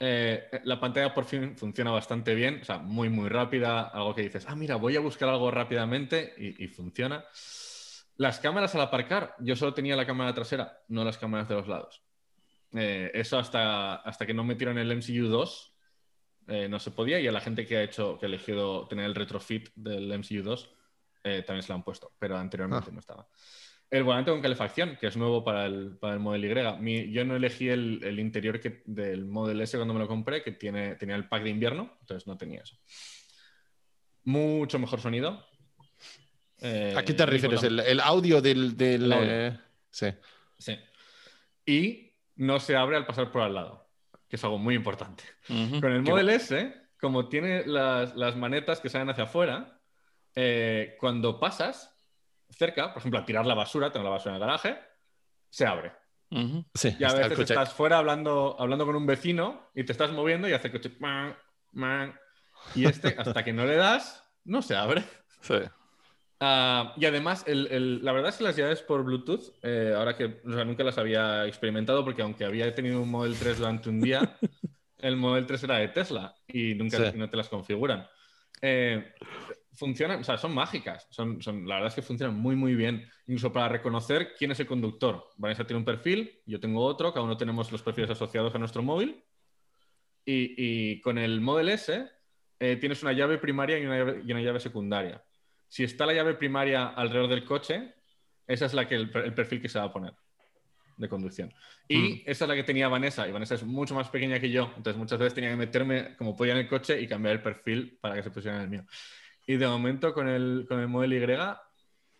Eh, 0.00 0.48
la 0.64 0.80
pantalla 0.80 1.14
por 1.14 1.24
fin 1.24 1.56
funciona 1.56 1.90
bastante 1.90 2.34
bien, 2.34 2.60
o 2.62 2.64
sea, 2.64 2.78
muy, 2.78 3.08
muy 3.08 3.28
rápida. 3.28 3.82
Algo 3.88 4.14
que 4.14 4.22
dices, 4.22 4.46
ah, 4.48 4.54
mira, 4.56 4.76
voy 4.76 4.96
a 4.96 5.00
buscar 5.00 5.28
algo 5.28 5.50
rápidamente 5.50 6.34
y, 6.38 6.64
y 6.64 6.68
funciona. 6.68 7.24
Las 8.16 8.38
cámaras 8.40 8.74
al 8.74 8.80
aparcar, 8.82 9.34
yo 9.40 9.56
solo 9.56 9.74
tenía 9.74 9.96
la 9.96 10.06
cámara 10.06 10.32
trasera, 10.34 10.78
no 10.88 11.04
las 11.04 11.18
cámaras 11.18 11.48
de 11.48 11.54
los 11.56 11.68
lados. 11.68 12.02
Eh, 12.72 13.10
eso 13.14 13.38
hasta, 13.38 13.96
hasta 13.96 14.26
que 14.26 14.34
no 14.34 14.44
metieron 14.44 14.78
el 14.78 14.90
MCU 14.90 15.28
2 15.28 15.74
eh, 16.48 16.68
no 16.68 16.78
se 16.80 16.90
podía 16.90 17.20
y 17.20 17.26
a 17.28 17.32
la 17.32 17.40
gente 17.40 17.64
que 17.66 17.76
ha 17.76 17.82
hecho, 17.82 18.18
que 18.18 18.26
ha 18.26 18.28
elegido 18.28 18.86
tener 18.88 19.04
el 19.06 19.14
retrofit 19.14 19.68
del 19.76 20.10
MCU 20.12 20.42
2 20.42 20.70
eh, 21.22 21.42
también 21.46 21.62
se 21.62 21.68
lo 21.68 21.76
han 21.76 21.84
puesto, 21.84 22.12
pero 22.18 22.36
anteriormente 22.36 22.88
Ah. 22.90 22.92
no 22.92 22.98
estaba. 23.00 23.28
El 23.94 24.02
volante 24.02 24.32
con 24.32 24.40
calefacción, 24.40 24.96
que 25.00 25.06
es 25.06 25.16
nuevo 25.16 25.44
para 25.44 25.66
el, 25.66 25.96
para 25.98 26.14
el 26.14 26.18
Model 26.20 26.44
Y. 26.46 26.82
Mi- 26.82 27.12
yo 27.12 27.24
no 27.24 27.36
elegí 27.36 27.68
el, 27.68 28.00
el 28.02 28.18
interior 28.18 28.58
que, 28.58 28.82
del 28.86 29.24
Model 29.24 29.60
S 29.60 29.76
cuando 29.76 29.94
me 29.94 30.00
lo 30.00 30.08
compré, 30.08 30.42
que 30.42 30.50
tiene, 30.50 30.96
tenía 30.96 31.14
el 31.14 31.28
pack 31.28 31.44
de 31.44 31.50
invierno, 31.50 31.96
entonces 32.00 32.26
no 32.26 32.36
tenía 32.36 32.62
eso. 32.62 32.76
Mucho 34.24 34.80
mejor 34.80 35.00
sonido. 35.00 35.46
Eh, 36.60 36.92
¿A 36.96 37.04
qué 37.04 37.14
te 37.14 37.24
refieres? 37.24 37.62
¿El, 37.62 37.78
el 37.78 38.00
audio 38.00 38.40
del... 38.42 38.76
del, 38.76 39.12
audio. 39.12 39.30
eh, 39.30 39.58
Sí. 39.90 40.08
Sí. 40.58 40.76
Y 41.64 42.12
no 42.34 42.58
se 42.58 42.74
abre 42.74 42.96
al 42.96 43.06
pasar 43.06 43.30
por 43.30 43.42
al 43.42 43.54
lado, 43.54 43.88
que 44.28 44.34
es 44.34 44.42
algo 44.42 44.58
muy 44.58 44.74
importante. 44.74 45.22
Con 45.46 45.92
el 45.92 46.02
Model 46.02 46.30
S, 46.30 46.74
como 47.00 47.28
tiene 47.28 47.64
las, 47.64 48.16
las 48.16 48.34
manetas 48.34 48.80
que 48.80 48.88
salen 48.88 49.08
hacia 49.10 49.22
afuera, 49.24 49.80
eh, 50.34 50.96
cuando 50.98 51.38
pasas 51.38 51.93
cerca, 52.56 52.92
por 52.92 53.00
ejemplo, 53.00 53.20
a 53.20 53.24
tirar 53.24 53.46
la 53.46 53.54
basura, 53.54 53.90
tengo 53.92 54.04
la 54.04 54.10
basura 54.10 54.36
en 54.36 54.42
el 54.42 54.46
garaje, 54.46 54.78
se 55.50 55.66
abre. 55.66 55.92
Ujú. 56.30 56.64
Sí, 56.74 56.96
Y 56.98 57.04
a 57.04 57.12
veces 57.12 57.38
estás 57.38 57.72
fuera 57.72 57.98
hablando, 57.98 58.56
hablando 58.58 58.86
con 58.86 58.96
un 58.96 59.06
vecino 59.06 59.70
y 59.74 59.84
te 59.84 59.92
estás 59.92 60.10
moviendo 60.10 60.48
y 60.48 60.52
hace 60.52 60.68
el 60.68 60.72
coche. 60.72 60.90
"Man, 60.98 61.36
man", 61.72 62.18
Y 62.74 62.86
este, 62.86 63.08
hasta 63.18 63.44
que 63.44 63.52
no 63.52 63.64
le 63.66 63.76
das, 63.76 64.24
no 64.44 64.62
se 64.62 64.74
abre. 64.74 65.04
Sí. 65.42 65.54
Ah, 66.40 66.92
y 66.96 67.06
además, 67.06 67.44
el- 67.46 67.68
el- 67.70 68.04
la 68.04 68.12
verdad 68.12 68.30
es 68.30 68.36
que 68.38 68.44
las 68.44 68.56
llaves 68.56 68.82
por 68.82 69.04
Bluetooth, 69.04 69.54
eh, 69.62 69.94
ahora 69.96 70.16
que 70.16 70.40
o 70.44 70.52
sea, 70.52 70.64
nunca 70.64 70.82
las 70.82 70.98
había 70.98 71.46
experimentado, 71.46 72.04
porque 72.04 72.22
aunque 72.22 72.44
había 72.44 72.74
tenido 72.74 73.00
un 73.00 73.10
Model 73.10 73.36
3 73.38 73.58
durante 73.58 73.88
un 73.88 74.00
día, 74.00 74.20
el 74.98 75.16
Model 75.16 75.46
3 75.46 75.62
era 75.64 75.76
de 75.78 75.88
Tesla 75.88 76.34
y 76.48 76.74
nunca 76.74 76.96
Sí. 76.98 77.16
no 77.16 77.30
te 77.30 77.36
las 77.36 77.48
configuran. 77.48 78.06
Eh, 78.60 79.14
funcionan, 79.74 80.20
o 80.20 80.24
sea, 80.24 80.36
son 80.38 80.54
mágicas. 80.54 81.06
Son, 81.10 81.40
son- 81.42 81.66
la 81.66 81.76
verdad 81.76 81.88
es 81.88 81.94
que 81.94 82.02
funcionan 82.02 82.36
muy, 82.36 82.56
muy 82.56 82.74
bien. 82.74 83.08
Incluso 83.26 83.52
para 83.52 83.68
reconocer 83.68 84.34
quién 84.38 84.50
es 84.52 84.60
el 84.60 84.66
conductor. 84.66 85.24
Vanessa 85.36 85.64
tiene 85.66 85.78
un 85.78 85.84
perfil, 85.84 86.40
yo 86.46 86.58
tengo 86.60 86.84
otro, 86.84 87.12
cada 87.12 87.24
uno 87.24 87.36
tenemos 87.36 87.70
los 87.72 87.82
perfiles 87.82 88.10
asociados 88.10 88.54
a 88.54 88.58
nuestro 88.58 88.82
móvil. 88.82 89.22
Y, 90.26 90.54
y 90.56 91.00
con 91.00 91.18
el 91.18 91.40
Model 91.40 91.68
S 91.68 92.08
eh, 92.60 92.76
tienes 92.76 93.02
una 93.02 93.12
llave 93.12 93.38
primaria 93.38 93.78
y 93.78 93.84
una 93.84 93.98
llave, 93.98 94.22
y 94.24 94.32
una 94.32 94.40
llave 94.40 94.60
secundaria. 94.60 95.22
Si 95.68 95.84
está 95.84 96.06
la 96.06 96.14
llave 96.14 96.34
primaria 96.34 96.86
alrededor 96.88 97.28
del 97.28 97.44
coche, 97.44 97.94
esa 98.46 98.66
es 98.66 98.74
la 98.74 98.86
que 98.88 98.94
el, 98.94 99.10
el 99.14 99.34
perfil 99.34 99.60
que 99.60 99.68
se 99.68 99.78
va 99.78 99.86
a 99.86 99.92
poner 99.92 100.12
de 100.96 101.08
conducción. 101.08 101.52
Y 101.88 101.98
Mm. 101.98 102.22
esa 102.26 102.44
es 102.44 102.48
la 102.48 102.54
que 102.54 102.62
tenía 102.62 102.86
Vanessa, 102.88 103.26
y 103.28 103.32
Vanessa 103.32 103.56
es 103.56 103.64
mucho 103.64 103.94
más 103.94 104.08
pequeña 104.08 104.38
que 104.38 104.48
yo, 104.50 104.72
entonces 104.76 104.96
muchas 104.96 105.18
veces 105.18 105.34
tenía 105.34 105.50
que 105.50 105.56
meterme 105.56 106.16
como 106.16 106.36
podía 106.36 106.52
en 106.52 106.60
el 106.60 106.68
coche 106.68 107.00
y 107.00 107.08
cambiar 107.08 107.34
el 107.34 107.42
perfil 107.42 107.98
para 108.00 108.14
que 108.14 108.22
se 108.22 108.30
pusiera 108.30 108.56
en 108.58 108.62
el 108.62 108.68
mío. 108.70 108.84
Y 109.46 109.56
de 109.56 109.66
momento 109.66 110.12
con 110.14 110.28
el, 110.28 110.64
con 110.68 110.80
el 110.80 110.88
Model 110.88 111.12
Y, 111.12 111.36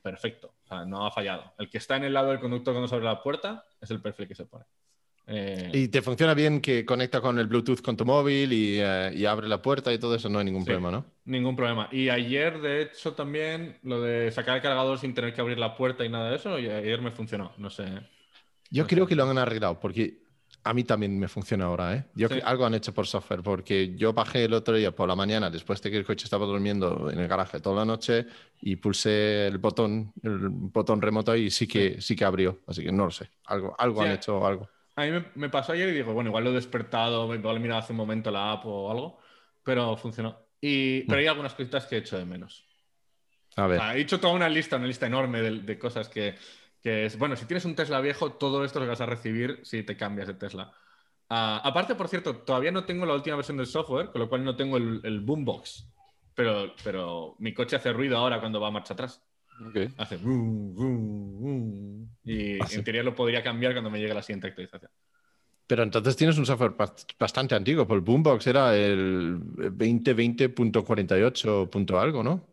perfecto, 0.02 0.54
o 0.62 0.66
sea, 0.66 0.84
no 0.84 1.06
ha 1.06 1.10
fallado. 1.10 1.54
El 1.58 1.70
que 1.70 1.78
está 1.78 1.96
en 1.96 2.04
el 2.04 2.12
lado 2.12 2.30
del 2.30 2.40
conductor 2.40 2.74
cuando 2.74 2.88
se 2.88 2.94
abre 2.94 3.06
la 3.06 3.22
puerta 3.22 3.64
es 3.80 3.90
el 3.90 4.00
perfil 4.02 4.28
que 4.28 4.34
se 4.34 4.44
pone. 4.46 4.64
Eh, 5.26 5.70
¿Y 5.72 5.88
te 5.88 6.02
funciona 6.02 6.34
bien 6.34 6.60
que 6.60 6.84
conecta 6.84 7.22
con 7.22 7.38
el 7.38 7.46
Bluetooth 7.46 7.80
con 7.80 7.96
tu 7.96 8.04
móvil 8.04 8.52
y, 8.52 8.76
eh, 8.78 9.10
y 9.14 9.24
abre 9.24 9.48
la 9.48 9.62
puerta 9.62 9.90
y 9.90 9.98
todo 9.98 10.14
eso? 10.14 10.28
No 10.28 10.38
hay 10.38 10.44
ningún 10.44 10.60
Sí. 10.62 10.66
problema, 10.66 10.90
¿no? 10.90 11.06
Ningún 11.24 11.56
problema. 11.56 11.88
Y 11.90 12.10
ayer, 12.10 12.60
de 12.60 12.82
hecho, 12.82 13.14
también 13.14 13.78
lo 13.82 14.02
de 14.02 14.30
sacar 14.32 14.56
el 14.56 14.62
cargador 14.62 14.98
sin 14.98 15.14
tener 15.14 15.32
que 15.32 15.40
abrir 15.40 15.58
la 15.58 15.76
puerta 15.78 16.04
y 16.04 16.10
nada 16.10 16.28
de 16.28 16.36
eso, 16.36 16.58
y 16.58 16.68
ayer 16.68 17.00
me 17.00 17.10
funcionó. 17.10 17.52
No 17.56 17.70
sé. 17.70 17.84
Yo 18.70 18.82
No 18.82 18.88
creo 18.88 19.04
sé. 19.04 19.08
que 19.08 19.16
lo 19.16 19.24
han 19.24 19.38
arreglado 19.38 19.80
porque 19.80 20.23
a 20.64 20.74
mí 20.74 20.82
también 20.84 21.18
me 21.18 21.28
funciona 21.28 21.66
ahora, 21.66 21.94
¿eh? 21.94 22.04
Yo 22.14 22.28
Sí. 22.28 22.40
algo 22.42 22.64
han 22.66 22.74
hecho 22.74 22.92
por 22.92 23.06
software 23.06 23.42
porque 23.42 23.94
yo 23.96 24.12
bajé 24.12 24.44
el 24.44 24.54
otro 24.54 24.74
día 24.76 24.94
por 24.94 25.06
la 25.06 25.14
mañana 25.14 25.50
después 25.50 25.80
de 25.82 25.90
que 25.90 25.98
el 25.98 26.04
coche 26.04 26.24
estaba 26.24 26.46
durmiendo 26.46 27.10
en 27.10 27.18
el 27.18 27.28
garaje 27.28 27.60
toda 27.60 27.76
la 27.76 27.84
noche 27.84 28.26
y 28.62 28.76
pulsé 28.76 29.46
el 29.48 29.58
botón, 29.58 30.12
el 30.22 30.48
botón 30.48 31.02
remoto 31.02 31.36
y 31.36 31.50
sí 31.50 31.66
que 31.68 32.00
sí 32.00 32.16
que 32.16 32.24
abrió, 32.24 32.60
así 32.66 32.82
que 32.82 32.90
no 32.90 33.04
lo 33.04 33.10
sé. 33.10 33.30
Algo 33.46 33.76
algo 33.78 34.00
Sí, 34.00 34.06
han 34.08 34.12
hecho 34.14 34.46
algo. 34.46 34.68
A 34.96 35.04
mí 35.04 35.10
me, 35.10 35.24
me 35.34 35.48
pasó 35.50 35.72
ayer 35.72 35.88
y 35.88 35.92
digo, 35.92 36.12
bueno, 36.14 36.30
igual 36.30 36.44
lo 36.44 36.50
he 36.50 36.54
despertado, 36.54 37.34
igual 37.34 37.56
he 37.56 37.60
mirado 37.60 37.80
hace 37.80 37.92
un 37.92 37.98
momento 37.98 38.30
la 38.30 38.52
app 38.52 38.64
o 38.66 38.90
algo, 38.90 39.18
pero 39.62 39.96
funcionó. 39.96 40.38
Y, 40.60 41.02
pero 41.02 41.18
hay 41.18 41.26
algunas 41.26 41.52
cositas 41.54 41.84
que 41.86 41.96
he 41.96 41.98
hecho 41.98 42.16
de 42.16 42.24
menos. 42.24 42.64
A 43.56 43.66
ver. 43.66 43.78
O 43.78 43.82
sea, 43.82 43.96
he 43.96 44.00
hecho 44.00 44.18
toda 44.18 44.32
una 44.32 44.48
lista, 44.48 44.76
una 44.76 44.86
lista 44.86 45.06
enorme 45.06 45.40
de, 45.42 45.60
de 45.60 45.78
cosas 45.78 46.08
que, 46.08 46.36
que 46.84 47.06
es. 47.06 47.18
Bueno, 47.18 47.34
si 47.36 47.46
tienes 47.46 47.64
un 47.64 47.74
Tesla 47.74 48.00
viejo, 48.00 48.34
todo 48.34 48.64
esto 48.64 48.78
lo 48.80 48.86
vas 48.86 49.00
a 49.00 49.06
recibir 49.06 49.60
si 49.64 49.82
te 49.82 49.96
cambias 49.96 50.28
de 50.28 50.34
Tesla. 50.34 50.72
Ah, 51.30 51.60
aparte, 51.64 51.94
por 51.96 52.08
cierto, 52.08 52.36
todavía 52.36 52.70
no 52.70 52.84
tengo 52.84 53.06
la 53.06 53.14
última 53.14 53.36
versión 53.36 53.56
del 53.56 53.66
software, 53.66 54.10
con 54.12 54.20
lo 54.20 54.28
cual 54.28 54.44
no 54.44 54.54
tengo 54.54 54.76
el, 54.76 55.00
el 55.04 55.20
boombox. 55.20 55.88
Pero, 56.36 56.74
pero 56.84 57.36
mi 57.38 57.54
coche 57.54 57.76
hace 57.76 57.92
ruido 57.92 58.18
ahora 58.18 58.40
cuando 58.40 58.60
va 58.60 58.68
a 58.68 58.70
marcha 58.70 58.94
atrás. 58.94 59.22
Hace. 59.96 60.16
vroom, 60.18 60.74
vroom, 60.74 61.40
vroom. 61.40 62.08
Y 62.24 62.60
Ah, 62.60 62.66
en 62.70 62.84
teoría 62.84 63.02
lo 63.02 63.14
podría 63.14 63.42
cambiar 63.42 63.72
cuando 63.72 63.90
me 63.90 63.98
llegue 64.00 64.12
la 64.14 64.22
siguiente 64.22 64.48
actualización. 64.48 64.90
Pero 65.66 65.82
entonces 65.82 66.16
tienes 66.16 66.36
un 66.36 66.44
software 66.44 66.76
bast- 66.76 67.14
bastante 67.18 67.54
antiguo, 67.54 67.86
por 67.86 67.96
el 67.96 68.02
Boombox 68.02 68.46
era 68.46 68.76
el 68.76 69.40
2020.48. 69.72 71.70
punto 71.70 71.98
algo, 71.98 72.22
¿no? 72.22 72.46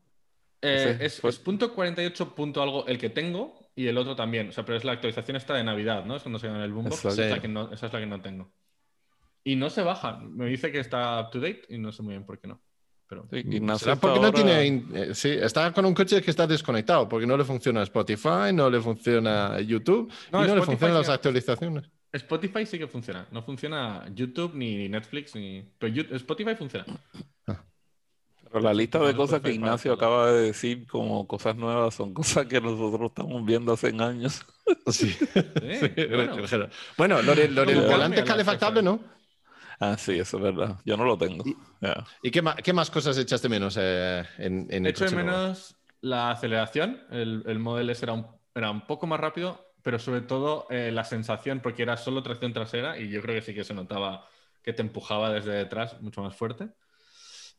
Eh, 0.61 0.97
es, 1.01 1.19
fue- 1.19 1.31
es 1.31 1.39
punto 1.39 1.73
48 1.73 2.35
punto 2.35 2.61
algo 2.61 2.85
el 2.87 2.97
que 2.97 3.09
tengo 3.09 3.60
y 3.75 3.87
el 3.87 3.97
otro 3.97 4.15
también. 4.15 4.49
O 4.49 4.51
sea, 4.51 4.65
pero 4.65 4.77
es 4.77 4.83
la 4.83 4.93
actualización 4.93 5.37
esta 5.37 5.53
de 5.53 5.63
Navidad, 5.63 6.05
¿no? 6.05 6.15
Es 6.15 6.23
cuando 6.23 6.39
se 6.39 6.47
llama 6.47 6.63
el 6.63 6.73
Boombox. 6.73 7.05
Esa 7.05 7.25
es, 7.25 7.31
la 7.31 7.39
que 7.39 7.47
no, 7.47 7.71
esa 7.71 7.87
es 7.87 7.93
la 7.93 7.99
que 7.99 8.05
no 8.05 8.21
tengo. 8.21 8.51
Y 9.43 9.55
no 9.55 9.69
se 9.69 9.81
baja. 9.81 10.19
Me 10.19 10.45
dice 10.47 10.71
que 10.71 10.79
está 10.79 11.19
up 11.21 11.31
to 11.31 11.39
date 11.39 11.63
y 11.69 11.77
no 11.77 11.91
sé 11.91 12.03
muy 12.03 12.13
bien 12.13 12.25
por 12.25 12.39
qué 12.39 12.47
no. 12.47 12.61
Pero 13.07 13.27
Sí, 13.29 13.39
Ignacio 13.39 13.85
¿Será 13.85 13.95
porque 13.97 14.19
no 14.19 14.31
tiene. 14.31 14.85
eh, 14.93 15.15
sí, 15.15 15.29
está 15.29 15.73
con 15.73 15.85
un 15.85 15.93
coche 15.93 16.21
que 16.21 16.31
está 16.31 16.47
desconectado, 16.47 17.09
porque 17.09 17.27
no 17.27 17.35
le 17.35 17.43
funciona 17.43 17.83
Spotify, 17.83 18.53
no 18.53 18.69
le 18.69 18.79
funciona 18.79 19.59
YouTube 19.59 20.11
No, 20.31 20.45
y 20.45 20.47
no 20.47 20.55
le 20.55 20.61
funcionan 20.61 20.97
las 20.97 21.09
actualizaciones. 21.09 21.89
Spotify 22.13 22.65
sí 22.65 22.77
que 22.77 22.87
funciona. 22.87 23.27
No 23.31 23.41
funciona 23.41 24.05
YouTube 24.13 24.53
ni 24.53 24.87
Netflix 24.89 25.35
ni. 25.35 25.63
Pero 25.77 26.15
Spotify 26.15 26.55
funciona. 26.55 26.85
Pero 28.51 28.63
la 28.63 28.73
lista 28.73 28.99
de 28.99 29.15
cosas 29.15 29.41
que 29.41 29.53
Ignacio 29.53 29.93
acaba 29.93 30.31
de 30.31 30.41
decir 30.41 30.85
como 30.87 31.25
cosas 31.27 31.55
nuevas 31.55 31.95
son 31.95 32.13
cosas 32.13 32.47
que 32.47 32.59
nosotros 32.59 33.09
estamos 33.11 33.45
viendo 33.45 33.73
hace 33.73 33.87
años. 33.89 34.45
Sí. 34.87 35.11
Sí, 35.69 35.89
bueno. 36.09 36.35
bueno. 36.97 37.21
Lo, 37.21 37.35
de- 37.35 37.49
lo 37.49 37.65
del 37.65 37.75
¿Cómo 37.75 37.87
volante 37.87 38.21
las 38.21 38.25
calefactable? 38.25 38.81
¿no? 38.81 38.99
Ah, 39.79 39.97
sí, 39.97 40.19
eso 40.19 40.37
es 40.37 40.43
verdad. 40.43 40.79
Yo 40.85 40.95
no 40.97 41.05
lo 41.05 41.17
tengo. 41.17 41.43
¿Y 42.21 42.31
qué 42.31 42.41
más, 42.41 42.55
qué 42.55 42.73
más 42.73 42.91
cosas 42.91 43.17
echas 43.17 43.41
de 43.41 43.49
menos 43.49 43.77
eh, 43.79 44.23
en, 44.37 44.67
en 44.69 44.85
el 44.85 44.91
Echo 44.91 45.05
de 45.05 45.09
coche 45.09 45.15
nuevo? 45.15 45.27
menos 45.27 45.75
la 46.01 46.31
aceleración. 46.31 47.01
El, 47.11 47.43
el 47.47 47.59
Model 47.59 47.89
S 47.89 48.03
era 48.05 48.13
un, 48.13 48.27
era 48.55 48.71
un 48.71 48.85
poco 48.87 49.07
más 49.07 49.19
rápido, 49.19 49.73
pero 49.81 49.99
sobre 49.99 50.21
todo 50.21 50.67
eh, 50.69 50.91
la 50.91 51.03
sensación, 51.03 51.61
porque 51.61 51.83
era 51.83 51.97
solo 51.97 52.23
tracción 52.23 52.53
trasera 52.53 52.97
y 52.99 53.09
yo 53.09 53.21
creo 53.21 53.35
que 53.35 53.41
sí 53.41 53.53
que 53.53 53.63
se 53.63 53.73
notaba 53.73 54.27
que 54.63 54.73
te 54.73 54.81
empujaba 54.81 55.31
desde 55.31 55.51
detrás 55.51 55.99
mucho 56.01 56.21
más 56.21 56.35
fuerte. 56.35 56.69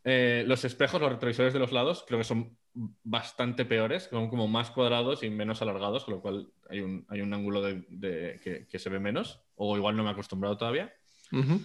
Eh, 0.05 0.43
los 0.47 0.65
espejos, 0.65 0.99
los 0.99 1.11
retrovisores 1.11 1.53
de 1.53 1.59
los 1.59 1.71
lados, 1.71 2.03
creo 2.07 2.19
que 2.19 2.25
son 2.25 2.57
bastante 3.03 3.63
peores, 3.65 4.07
son 4.09 4.29
como 4.29 4.47
más 4.47 4.71
cuadrados 4.71 5.23
y 5.23 5.29
menos 5.29 5.61
alargados, 5.61 6.03
con 6.05 6.15
lo 6.15 6.21
cual 6.21 6.47
hay 6.69 6.81
un, 6.81 7.05
hay 7.09 7.21
un 7.21 7.33
ángulo 7.33 7.61
de, 7.61 7.85
de- 7.89 8.39
que, 8.43 8.67
que 8.67 8.79
se 8.79 8.89
ve 8.89 8.99
menos, 8.99 9.41
o 9.55 9.77
igual 9.77 9.95
no 9.95 10.03
me 10.03 10.09
he 10.09 10.13
acostumbrado 10.13 10.57
todavía. 10.57 10.93
Ujú. 11.31 11.61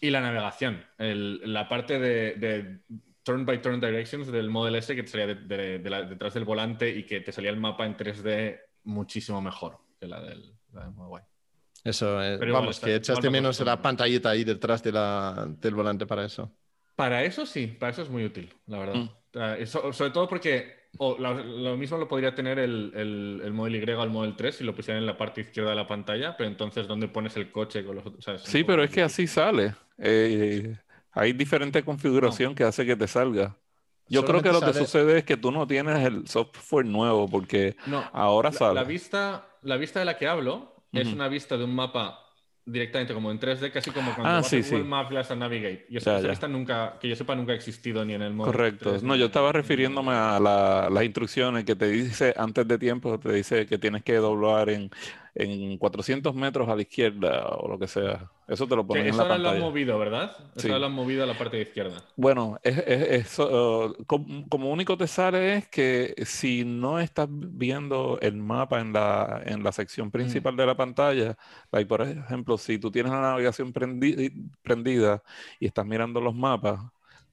Y 0.00 0.10
la 0.10 0.20
navegación, 0.20 0.84
el- 0.98 1.40
la 1.52 1.68
parte 1.68 1.98
de, 1.98 2.34
de 2.34 2.80
turn 3.22 3.46
by 3.46 3.62
turn 3.62 3.80
directions 3.80 4.30
del 4.30 4.50
Model 4.50 4.74
S 4.74 4.94
que 4.94 5.02
te 5.02 5.08
salía 5.08 5.34
de- 5.34 5.78
la- 5.88 6.02
detrás 6.02 6.34
del 6.34 6.44
volante 6.44 6.88
y 6.90 7.04
que 7.04 7.20
te 7.20 7.32
salía 7.32 7.50
el 7.50 7.60
mapa 7.60 7.86
en 7.86 7.96
3D 7.96 8.58
muchísimo 8.84 9.40
mejor 9.40 9.78
que 9.98 10.06
la 10.06 10.20
del, 10.20 10.54
la 10.72 10.84
del 10.84 10.92
Model 10.94 11.22
Y. 11.22 11.88
Eso, 11.88 12.22
eh, 12.22 12.34
igual 12.34 12.52
vamos, 12.52 12.80
que 12.80 12.96
igual 12.96 13.22
de 13.22 13.30
me 13.30 13.38
menos 13.38 13.58
la 13.60 13.80
pantallita 13.80 14.30
ahí 14.30 14.44
detrás 14.44 14.82
de 14.82 14.92
la, 14.92 15.46
del 15.48 15.74
volante 15.74 16.06
para 16.06 16.24
eso. 16.26 16.52
Para 17.00 17.24
eso 17.24 17.46
sí, 17.46 17.66
para 17.66 17.92
eso 17.92 18.02
es 18.02 18.08
muy 18.10 18.24
útil, 18.24 18.52
la 18.66 18.78
verdad. 18.78 18.94
Mm. 18.96 19.08
Eso- 19.58 19.92
sobre 19.92 20.10
todo 20.10 20.28
porque 20.28 20.80
lo 20.98 21.76
mismo 21.76 21.98
lo 21.98 22.08
podría 22.08 22.34
tener 22.34 22.58
el, 22.58 22.92
el, 22.94 23.40
el 23.44 23.52
Model 23.52 23.76
Y 23.76 23.90
o 23.92 24.02
el 24.02 24.10
Model 24.10 24.34
3 24.36 24.56
si 24.56 24.64
lo 24.64 24.74
pusieran 24.74 25.02
en 25.02 25.06
la 25.06 25.16
parte 25.16 25.40
izquierda 25.42 25.70
de 25.70 25.76
la 25.76 25.86
pantalla, 25.86 26.36
pero 26.36 26.48
entonces 26.48 26.86
¿dónde 26.88 27.08
pones 27.08 27.36
el 27.36 27.50
coche 27.52 27.84
con 27.84 27.96
los 27.96 28.06
otros? 28.06 28.42
Sí, 28.42 28.64
pero 28.64 28.82
es 28.82 28.90
que 28.90 29.02
así 29.02 29.26
sale. 29.26 29.74
Eh, 29.98 30.76
hay 31.12 31.32
diferente 31.32 31.82
configuración 31.84 32.54
que 32.54 32.64
hace 32.64 32.84
que 32.84 32.96
te 32.96 33.06
salga. 33.06 33.56
Yo 34.08 34.24
creo 34.24 34.42
que 34.42 34.48
lo 34.52 34.60
que 34.60 34.72
sale- 34.72 34.78
sucede 34.86 35.18
es 35.18 35.24
que 35.24 35.36
tú 35.36 35.52
no 35.52 35.66
tienes 35.66 36.04
el 36.04 36.26
software 36.26 36.86
nuevo 36.86 37.28
porque 37.28 37.76
No, 37.86 38.04
ahora 38.12 38.50
sale. 38.50 38.74
la 38.74 38.84
vista, 38.84 39.46
la 39.62 39.76
vista 39.76 40.00
de 40.00 40.04
la 40.04 40.18
que 40.18 40.26
hablo 40.26 40.74
es 40.92 41.06
una 41.12 41.28
vista 41.28 41.56
de 41.56 41.62
un 41.64 41.74
mapa 41.74 42.19
directamente 42.70 43.14
como 43.14 43.30
en 43.30 43.38
3D, 43.38 43.70
casi 43.72 43.92
como 43.92 44.14
cuando 44.14 44.38
Ah, 44.38 44.40
vas 44.40 44.50
sí, 44.50 44.56
a 44.56 44.58
Google 44.60 44.84
sí. 44.84 44.84
Maps 44.84 45.30
a 45.30 45.36
Navigate. 45.36 45.86
Y 45.88 45.96
esa, 45.96 46.18
vista 46.28 46.48
nunca, 46.48 46.98
que 47.00 47.08
yo 47.08 47.16
sepa, 47.16 47.34
nunca 47.36 47.52
ha 47.52 47.56
existido 47.56 48.04
ni 48.04 48.14
en 48.14 48.22
el 48.22 48.32
modo 48.34 48.52
Correcto. 48.52 48.80
3 48.80 49.02
No, 49.02 49.16
yo 49.16 49.26
estaba 49.26 49.52
refiriéndome 49.52 50.12
a 50.12 50.40
la- 50.40 50.88
las 50.90 51.04
instrucciones 51.04 51.64
que 51.66 51.76
te 51.76 51.86
dice 51.88 52.32
antes 52.38 52.66
de 52.66 52.78
tiempo, 52.78 53.18
te 53.20 53.32
dice 53.32 53.66
que 53.66 53.76
tienes 53.78 54.02
que 54.02 54.14
doblar 54.16 54.70
en, 54.70 54.90
en 55.34 55.78
400 55.78 56.34
metros 56.34 56.68
a 56.68 56.76
la 56.76 56.82
izquierda 56.82 57.48
o 57.56 57.68
lo 57.68 57.78
que 57.78 57.86
sea. 57.88 58.30
Eso 58.46 58.66
te 58.68 58.76
lo 58.76 58.86
ponen 58.86 59.06
en 59.08 59.08
eso 59.10 59.18
la 59.18 59.22
ahora 59.22 59.38
lo 59.38 59.48
han 59.50 59.54
pantalla. 59.54 59.66
movido, 59.66 59.98
¿verdad? 59.98 60.36
Eso 60.56 60.60
Sí. 60.62 60.68
lo 60.78 60.86
han 60.86 60.92
movido 60.92 61.22
a 61.24 61.26
la 61.26 61.38
parte 61.38 61.56
de 61.56 61.62
izquierda. 61.64 62.04
Bueno, 62.16 62.58
es, 62.62 62.76
es- 62.78 63.08
eso, 63.26 63.86
uh, 63.98 64.04
com- 64.04 64.46
como, 64.48 64.70
único 64.70 64.96
te 64.98 65.06
sale 65.06 65.56
es 65.56 65.68
que 65.68 66.14
si 66.26 66.64
no 66.64 66.98
estás 67.00 67.28
viendo 67.30 68.18
el 68.20 68.36
mapa 68.36 68.80
en 68.80 68.92
la, 68.92 69.42
en 69.46 69.62
la 69.64 69.72
sección 69.72 70.10
principal 70.10 70.54
de 70.56 70.66
la 70.66 70.76
pantalla, 70.76 71.36
like, 71.72 71.88
por 71.88 72.02
ejemplo, 72.02 72.58
si 72.58 72.78
tú 72.78 72.90
tienes 72.90 73.12
la 73.12 73.20
navegación 73.22 73.72
prendi- 73.72 74.50
prendida 74.62 75.22
y 75.58 75.66
estás 75.66 75.86
mirando 75.86 76.20
los 76.20 76.34
mapas, 76.34 76.80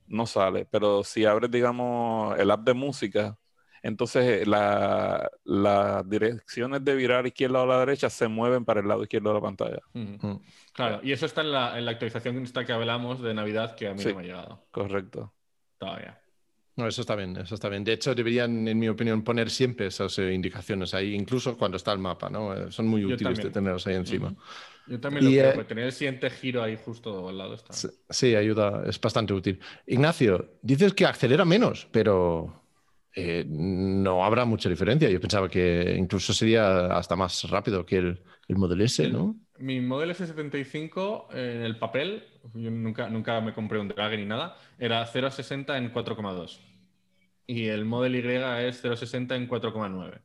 no 0.07 0.25
sale. 0.25 0.65
Pero 0.65 1.03
si 1.03 1.25
abres, 1.25 1.51
digamos, 1.51 2.37
el 2.39 2.49
app 2.51 2.61
de 2.63 2.73
música, 2.73 3.37
entonces 3.87 4.47
la- 4.47 5.29
las 5.45 6.07
direcciones 6.09 6.83
de 6.83 6.95
virar 6.95 7.25
izquierda 7.25 7.59
o 7.61 7.63
a 7.63 7.65
la 7.65 7.79
derecha 7.79 8.09
se 8.09 8.27
mueven 8.27 8.65
para 8.65 8.81
el 8.81 8.87
lado 8.87 9.01
izquierdo 9.03 9.29
de 9.29 9.35
la 9.35 9.41
pantalla. 9.41 9.79
Mm. 9.93 10.35
Claro, 10.73 10.99
y 11.03 11.11
eso 11.11 11.25
está 11.25 11.41
en 11.41 11.51
la, 11.51 11.77
en 11.79 11.85
la 11.85 11.91
actualización 11.91 12.37
esta 12.43 12.65
que 12.65 12.73
hablamos 12.73 13.21
de 13.21 13.33
Navidad 13.33 13.75
que 13.75 13.87
a 13.87 13.93
mí 13.93 13.99
Sí. 14.01 14.09
no 14.09 14.15
me 14.15 14.21
ha 14.21 14.25
llegado 14.25 14.67
Correcto. 14.71 15.33
todavía. 15.77 16.21
No, 16.75 16.87
eso 16.87 17.01
está 17.01 17.15
bien, 17.15 17.35
eso 17.37 17.55
está 17.55 17.69
bien. 17.69 17.83
De 17.83 17.93
hecho, 17.93 18.13
deberían, 18.13 18.67
en 18.67 18.77
mi 18.77 18.87
opinión, 18.87 19.23
poner 19.23 19.49
siempre 19.49 19.87
esas 19.87 20.19
eh, 20.19 20.31
indicaciones 20.31 20.93
ahí, 20.93 21.15
incluso 21.15 21.57
cuando 21.57 21.75
está 21.77 21.91
el 21.91 21.97
mapa, 21.97 22.29
¿no? 22.29 22.53
Eh, 22.53 22.71
son 22.71 22.87
muy 22.87 23.01
Yo 23.01 23.07
útiles 23.07 23.23
también. 23.23 23.47
de 23.47 23.51
tenerlos 23.51 23.87
ahí 23.87 23.95
encima. 23.95 24.27
Ujú. 24.27 24.37
Yo 24.85 24.99
también 24.99 25.25
lo 25.25 25.31
Y, 25.31 25.37
creo, 25.39 25.61
eh, 25.61 25.65
tener 25.65 25.85
el 25.85 25.91
siguiente 25.91 26.29
giro 26.29 26.61
ahí 26.61 26.77
justo 26.77 27.27
al 27.29 27.37
lado 27.39 27.55
está. 27.55 27.73
Sí, 27.73 28.35
ayuda, 28.35 28.83
es 28.87 29.01
bastante 29.01 29.33
útil. 29.33 29.59
Ignacio, 29.87 30.51
dices 30.61 30.93
que 30.93 31.07
acelera 31.07 31.45
menos, 31.45 31.87
pero 31.91 32.61
eh, 33.19 33.45
no 33.47 34.23
habrá 34.23 34.45
mucha 34.45 34.69
diferencia. 34.69 35.09
Yo 35.09 35.19
pensaba 35.19 35.49
que 35.49 35.95
incluso 35.97 36.33
sería 36.33 36.87
hasta 36.97 37.15
más 37.15 37.49
rápido 37.49 37.85
que 37.85 37.97
el, 37.97 38.23
el 38.47 38.55
Model 38.57 38.81
S, 38.81 39.09
¿no? 39.09 39.39
Mi 39.59 39.81
Model 39.81 40.11
S75 40.11 41.27
en 41.33 41.61
el 41.63 41.79
papel, 41.79 42.23
yo 42.53 42.69
nunca, 42.69 43.09
nunca 43.09 43.41
me 43.41 43.53
compré 43.53 43.79
un 43.79 43.87
Dragon 43.87 44.19
ni 44.19 44.25
nada, 44.25 44.55
era 44.77 45.05
0,60 45.05 45.77
en 45.77 45.91
4,2. 45.91 46.59
Y 47.47 47.67
el 47.67 47.85
Model 47.85 48.15
Y 48.15 48.19
es 48.19 48.83
0,60 48.83 49.35
en 49.35 49.47
4,9. 49.47 50.21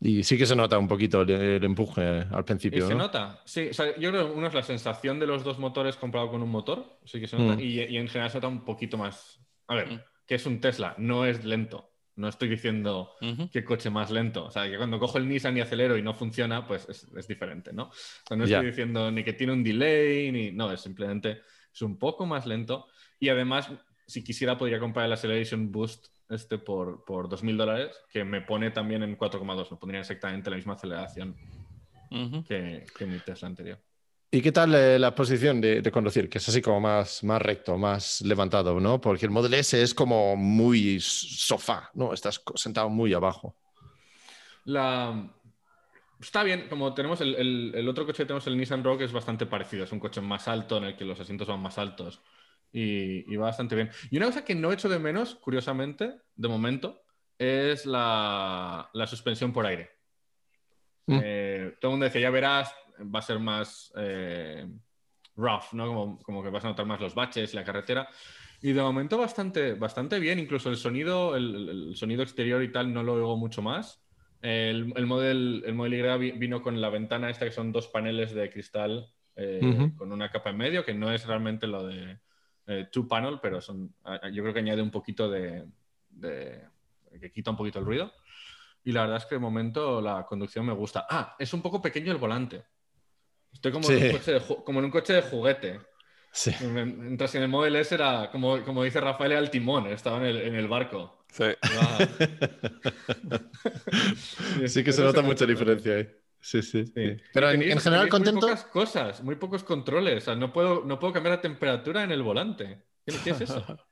Y 0.00 0.22
sí 0.22 0.38
que 0.38 0.46
se 0.46 0.54
nota 0.54 0.78
un 0.78 0.86
poquito 0.86 1.22
el, 1.22 1.30
el 1.30 1.64
empuje 1.64 2.02
al 2.30 2.40
¿Y 2.40 2.42
principio. 2.44 2.86
se 2.86 2.94
¿no? 2.94 3.00
nota? 3.00 3.40
Sí, 3.44 3.68
o 3.70 3.74
sea, 3.74 3.96
yo 3.98 4.10
creo 4.10 4.26
que 4.28 4.32
uno 4.38 4.46
es 4.46 4.54
la 4.54 4.62
sensación 4.62 5.18
de 5.18 5.26
los 5.26 5.42
dos 5.44 5.58
motores 5.58 5.96
comparado 5.96 6.30
con 6.30 6.42
un 6.42 6.50
motor, 6.50 6.98
sí 7.04 7.20
que 7.20 7.26
se 7.26 7.36
nota, 7.36 7.56
Mm. 7.56 7.60
y, 7.60 7.80
y 7.84 7.96
en 7.96 8.08
general 8.08 8.30
se 8.30 8.36
nota 8.38 8.48
un 8.48 8.64
poquito 8.64 8.96
más. 8.98 9.40
A 9.66 9.74
ver, 9.74 9.88
Mm. 9.88 10.00
Que 10.28 10.34
es 10.34 10.46
un 10.46 10.60
Tesla, 10.60 10.94
no 10.98 11.24
es 11.24 11.44
lento. 11.44 11.90
No 12.14 12.28
estoy 12.28 12.48
diciendo 12.48 13.14
Ujú. 13.22 13.48
qué 13.50 13.64
coche 13.64 13.90
más 13.90 14.10
lento. 14.10 14.44
O 14.44 14.50
sea, 14.50 14.68
que 14.68 14.76
cuando 14.76 14.98
cojo 14.98 15.18
el 15.18 15.26
Nissan 15.26 15.56
y 15.56 15.60
acelero 15.60 15.96
y 15.96 16.02
no 16.02 16.14
funciona, 16.14 16.66
pues 16.66 16.86
es, 16.88 17.04
es 17.16 17.26
diferente, 17.26 17.72
¿no? 17.72 17.84
O 17.84 17.92
sea, 18.26 18.36
no 18.36 18.44
estoy 18.44 18.66
diciendo 18.66 19.10
ni 19.10 19.24
que 19.24 19.32
tiene 19.32 19.54
un 19.54 19.64
delay, 19.64 20.30
ni. 20.30 20.52
No, 20.52 20.70
es 20.70 20.82
simplemente 20.82 21.40
es 21.72 21.82
un 21.82 21.98
poco 21.98 22.26
más 22.26 22.44
lento. 22.44 22.86
Y 23.18 23.30
además, 23.30 23.70
si 24.06 24.22
quisiera, 24.22 24.58
podría 24.58 24.78
comprar 24.80 25.06
el 25.06 25.12
Acceleration 25.12 25.72
Boost 25.72 26.08
este 26.28 26.58
por, 26.58 27.04
por 27.06 27.28
2.000 27.28 27.56
dólares, 27.56 27.96
que 28.12 28.24
me 28.24 28.42
pone 28.42 28.70
también 28.70 29.02
en 29.02 29.16
4,2. 29.16 29.70
Me 29.70 29.76
pondría 29.78 30.00
exactamente 30.00 30.50
la 30.50 30.56
misma 30.56 30.74
aceleración 30.74 31.36
que 32.46 33.06
mi 33.06 33.18
Tesla 33.20 33.48
anterior. 33.48 33.78
¿Y 34.30 34.42
qué 34.42 34.52
tal 34.52 34.74
eh, 34.74 34.98
la 34.98 35.14
posición 35.14 35.60
de, 35.60 35.80
de 35.80 35.90
conducir? 35.90 36.28
Que 36.28 36.36
es 36.38 36.48
así 36.48 36.60
como 36.60 36.80
más, 36.80 37.24
más 37.24 37.40
recto, 37.40 37.78
más 37.78 38.20
levantado, 38.20 38.78
¿no? 38.78 39.00
Porque 39.00 39.24
el 39.24 39.30
Model 39.30 39.54
S 39.54 39.80
es 39.80 39.94
como 39.94 40.36
muy 40.36 41.00
sofá, 41.00 41.90
¿no? 41.94 42.12
Estás 42.12 42.42
sentado 42.54 42.90
muy 42.90 43.14
abajo. 43.14 43.56
La... 44.64 45.34
Está 46.20 46.42
bien, 46.42 46.66
como 46.68 46.92
tenemos 46.94 47.20
el, 47.20 47.36
el- 47.36 47.72
el 47.74 47.88
otro 47.88 48.04
coche 48.04 48.18
que 48.18 48.26
tenemos, 48.26 48.46
el 48.48 48.56
Nissan 48.58 48.82
Rogue, 48.84 49.04
es 49.04 49.12
bastante 49.12 49.46
parecido. 49.46 49.84
Es 49.84 49.92
un 49.92 50.00
coche 50.00 50.20
más 50.20 50.46
alto 50.48 50.76
en 50.76 50.84
el 50.84 50.96
que 50.96 51.04
los 51.04 51.18
asientos 51.20 51.46
van 51.48 51.60
más 51.60 51.78
altos 51.78 52.20
y, 52.72 53.32
y 53.32 53.36
va 53.36 53.46
bastante 53.46 53.76
bien. 53.76 53.90
Y 54.10 54.16
una 54.18 54.26
cosa 54.26 54.44
que 54.44 54.54
no 54.54 54.72
echo 54.72 54.88
de 54.88 54.98
menos, 54.98 55.36
curiosamente, 55.36 56.16
de 56.34 56.48
momento, 56.48 57.00
es 57.38 57.86
la, 57.86 58.90
la 58.92 59.06
suspensión 59.06 59.52
por 59.52 59.64
aire. 59.64 59.90
Mm. 61.06 61.20
Eh, 61.22 61.74
todo 61.80 61.90
el 61.90 61.92
mundo 61.92 62.04
decía, 62.04 62.20
ya 62.22 62.30
verás, 62.30 62.74
va 63.02 63.18
a 63.20 63.22
ser 63.22 63.38
más 63.38 63.92
eh, 63.96 64.66
rough, 65.36 65.72
¿no? 65.72 65.86
Como, 65.86 66.18
como 66.22 66.42
que 66.42 66.50
vas 66.50 66.64
a 66.64 66.68
notar 66.68 66.86
más 66.86 67.00
los 67.00 67.14
baches 67.14 67.52
y 67.52 67.56
la 67.56 67.64
carretera. 67.64 68.08
Y 68.60 68.72
de 68.72 68.82
momento 68.82 69.16
bastante, 69.18 69.74
bastante 69.74 70.18
bien, 70.18 70.38
incluso 70.38 70.68
el 70.70 70.76
sonido, 70.76 71.36
el, 71.36 71.68
el- 71.68 71.96
sonido 71.96 72.22
exterior 72.22 72.62
y 72.62 72.72
tal 72.72 72.92
no 72.92 73.02
lo 73.02 73.14
oigo 73.14 73.36
mucho 73.36 73.62
más. 73.62 74.04
El, 74.40 74.92
el 74.96 75.06
model, 75.06 75.62
el 75.66 75.74
Model 75.74 75.94
Y 75.94 76.18
vi- 76.18 76.38
vino 76.38 76.62
con 76.62 76.80
la 76.80 76.90
ventana 76.90 77.30
esta 77.30 77.44
que 77.44 77.52
son 77.52 77.72
dos 77.72 77.88
paneles 77.88 78.32
de 78.32 78.50
cristal 78.50 79.12
eh, 79.36 79.60
Ujú. 79.64 79.96
con 79.96 80.12
una 80.12 80.30
capa 80.30 80.50
en 80.50 80.56
medio, 80.56 80.84
que 80.84 80.94
no 80.94 81.12
es 81.12 81.26
realmente 81.26 81.66
lo 81.66 81.86
de 81.86 82.18
eh, 82.66 82.88
two 82.92 83.06
panel, 83.08 83.38
pero 83.40 83.60
son, 83.60 83.94
yo 84.32 84.42
creo 84.42 84.52
que 84.52 84.60
añade 84.60 84.82
un 84.82 84.90
poquito 84.90 85.30
de, 85.30 85.66
de- 86.10 86.68
que 87.20 87.32
quita 87.32 87.50
un 87.52 87.56
poquito 87.56 87.78
el 87.78 87.84
ruido. 87.84 88.12
Y 88.84 88.92
la 88.92 89.02
verdad 89.02 89.18
es 89.18 89.26
que 89.26 89.34
de 89.34 89.40
momento 89.40 90.00
la 90.00 90.24
conducción 90.24 90.64
me 90.66 90.72
gusta. 90.72 91.06
Ah, 91.10 91.34
es 91.38 91.52
un 91.52 91.62
poco 91.62 91.82
pequeño 91.82 92.10
el 92.12 92.18
volante. 92.18 92.64
Estoy 93.58 93.72
como, 93.72 93.90
en, 93.90 94.04
un 94.04 94.12
coche 94.12 94.32
de, 94.32 94.40
como 94.64 94.78
en 94.78 94.84
un 94.84 94.90
coche 94.90 95.12
de 95.14 95.22
juguete. 95.22 95.80
Sí. 96.30 96.52
Mientras 96.60 97.32
que 97.32 97.38
en 97.38 97.44
el 97.44 97.48
Model 97.48 97.74
S 97.76 97.92
era, 97.94 98.30
como, 98.30 98.62
como 98.62 98.84
dice 98.84 99.00
Rafael, 99.00 99.32
era 99.32 99.40
el 99.40 99.50
timón, 99.50 99.88
estaba 99.88 100.18
en 100.18 100.24
el, 100.24 100.36
en 100.38 100.54
el 100.54 100.68
barco. 100.68 101.24
Sí. 101.32 101.44
Sí 104.66 104.84
que 104.84 104.92
se 104.92 105.02
nota 105.02 105.22
mucha 105.22 105.44
diferencia 105.46 105.96
ahí. 105.96 106.08
Sí, 106.40 106.62
sí. 106.62 106.86
Sí. 106.86 106.92
sí. 106.94 107.16
Pero 107.32 107.50
en, 107.50 107.60
tenéis- 107.60 107.72
en 107.72 107.80
general 107.80 107.80
tenéis 107.80 108.00
Muy 108.02 108.08
contento. 108.10 108.40
pocas 108.46 108.64
cosas, 108.64 109.22
muy 109.22 109.34
pocos 109.34 109.64
controles. 109.64 110.22
O 110.22 110.24
sea, 110.26 110.34
no 110.36 110.52
puedo, 110.52 110.84
no 110.84 110.98
puedo 110.98 111.12
cambiar 111.12 111.36
la 111.36 111.40
temperatura 111.42 112.04
en 112.04 112.12
el 112.12 112.22
volante. 112.22 112.84
¿Qué, 113.04 113.14
qué 113.24 113.30
es 113.30 113.40
eso? 113.40 113.64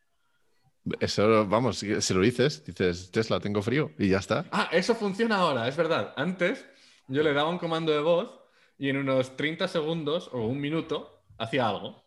Eso, 1.01 1.45
vamos, 1.49 1.79
si 1.79 2.14
lo 2.14 2.21
dices, 2.21 2.64
dices, 2.64 3.11
Tesla, 3.11 3.40
tengo 3.40 3.61
frío 3.61 3.90
y 3.99 4.11
ya 4.11 4.19
está. 4.19 4.45
Ah, 4.53 4.69
eso 4.71 4.95
funciona 4.95 5.38
ahora, 5.38 5.67
es 5.67 5.77
verdad. 5.77 6.14
Antes 6.17 6.64
yo 7.09 7.25
le 7.25 7.33
daba 7.33 7.51
un 7.51 7.59
comando 7.59 7.90
de 7.90 7.99
voz 7.99 8.31
y 8.79 8.89
en 8.91 8.97
unos 8.99 9.37
30 9.37 9.69
segundos 9.69 10.29
o 10.33 10.41
un 10.47 10.61
minuto 10.61 11.23
hacía 11.39 11.69
algo. 11.69 12.05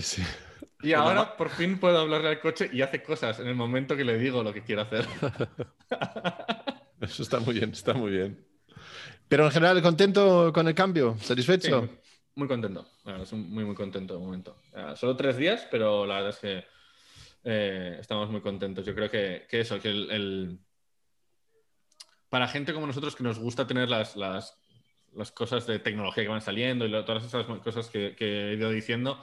Sí. 0.00 0.22
Y 0.82 0.92
ahora 0.92 1.36
por 1.36 1.50
fin 1.50 1.78
puedo 1.78 1.98
hablarle 1.98 2.28
al 2.28 2.40
coche 2.40 2.68
y 2.72 2.82
hace 2.82 3.02
cosas 3.02 3.40
en 3.40 3.46
el 3.48 3.54
momento 3.54 3.96
que 3.96 4.04
le 4.04 4.18
digo 4.18 4.42
lo 4.42 4.52
que 4.52 4.62
quiere 4.62 4.82
hacer. 4.82 5.06
Eso 7.00 7.22
está 7.22 7.40
muy 7.40 7.54
bien, 7.54 7.70
está 7.70 7.92
muy 7.94 8.10
bien. 8.12 8.46
Pero 9.28 9.44
en 9.46 9.50
general, 9.50 9.80
contento 9.82 10.52
con 10.52 10.68
el 10.68 10.74
cambio, 10.74 11.16
satisfecho. 11.20 11.80
muy, 11.80 11.90
muy 12.36 12.48
contento. 12.48 12.86
Muy, 13.32 13.64
muy 13.64 13.74
contento 13.74 14.14
de 14.14 14.20
momento. 14.20 14.56
Ah, 14.74 14.94
solo 14.96 15.16
tres 15.16 15.36
días, 15.36 15.66
pero 15.70 16.06
la 16.06 16.16
verdad 16.16 16.30
es 16.30 16.38
que 16.38 16.64
eh, 17.44 17.96
estamos 18.00 18.30
muy 18.30 18.40
contentos. 18.40 18.84
Yo 18.86 18.94
creo 18.94 19.10
que, 19.10 19.46
que 19.48 19.60
eso, 19.60 19.78
que 19.80 19.88
el, 19.90 20.10
el- 20.10 20.58
Para 22.28 22.48
gente 22.48 22.72
como 22.72 22.86
nosotros 22.86 23.14
que 23.16 23.22
nos 23.24 23.38
gusta 23.38 23.66
tener 23.66 23.88
las, 23.88 24.16
las, 24.16 24.56
las 25.16 25.32
cosas 25.32 25.66
de 25.66 25.78
tecnología 25.78 26.22
que 26.24 26.28
van 26.28 26.40
saliendo 26.40 26.84
y 26.84 26.88
lo- 26.88 27.04
todas 27.04 27.24
esas 27.24 27.46
cosas 27.60 27.88
que, 27.90 28.14
que 28.16 28.50
he 28.50 28.54
ido 28.54 28.70
diciendo 28.70 29.20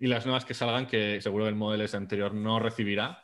y 0.00 0.06
las 0.06 0.26
nuevas 0.26 0.44
que 0.44 0.54
salgan, 0.54 0.86
que 0.86 1.20
seguro 1.20 1.46
el 1.48 1.54
modelo 1.54 1.84
anterior 1.96 2.34
no 2.34 2.58
recibirá, 2.58 3.22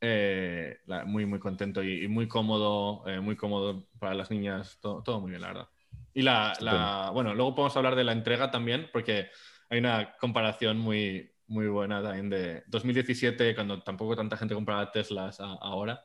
eh, 0.00 0.78
la- 0.86 1.04
muy, 1.04 1.26
muy 1.26 1.38
contento 1.38 1.82
y, 1.82 2.04
y 2.04 2.08
muy 2.08 2.26
cómodo, 2.28 3.06
eh, 3.08 3.20
muy 3.20 3.36
cómodo 3.36 3.88
para 3.98 4.14
las 4.14 4.30
niñas, 4.30 4.78
todo, 4.80 5.02
todo 5.02 5.20
muy 5.20 5.30
bien, 5.30 5.42
la 5.42 5.48
verdad. 5.48 5.68
Y 6.14 6.22
la, 6.22 6.52
la- 6.60 7.10
bueno, 7.12 7.34
luego 7.34 7.54
podemos 7.54 7.76
hablar 7.76 7.94
de 7.96 8.04
la 8.04 8.12
entrega 8.12 8.50
también, 8.50 8.88
porque 8.92 9.30
hay 9.70 9.78
una 9.78 10.14
comparación 10.18 10.78
muy, 10.78 11.30
muy 11.46 11.66
buena 11.68 12.02
también 12.02 12.28
de 12.30 12.62
2017, 12.66 13.54
cuando 13.54 13.82
tampoco 13.82 14.14
tanta 14.16 14.36
gente 14.36 14.54
compraba 14.54 14.90
Teslas 14.90 15.40
a- 15.40 15.54
ahora. 15.60 16.04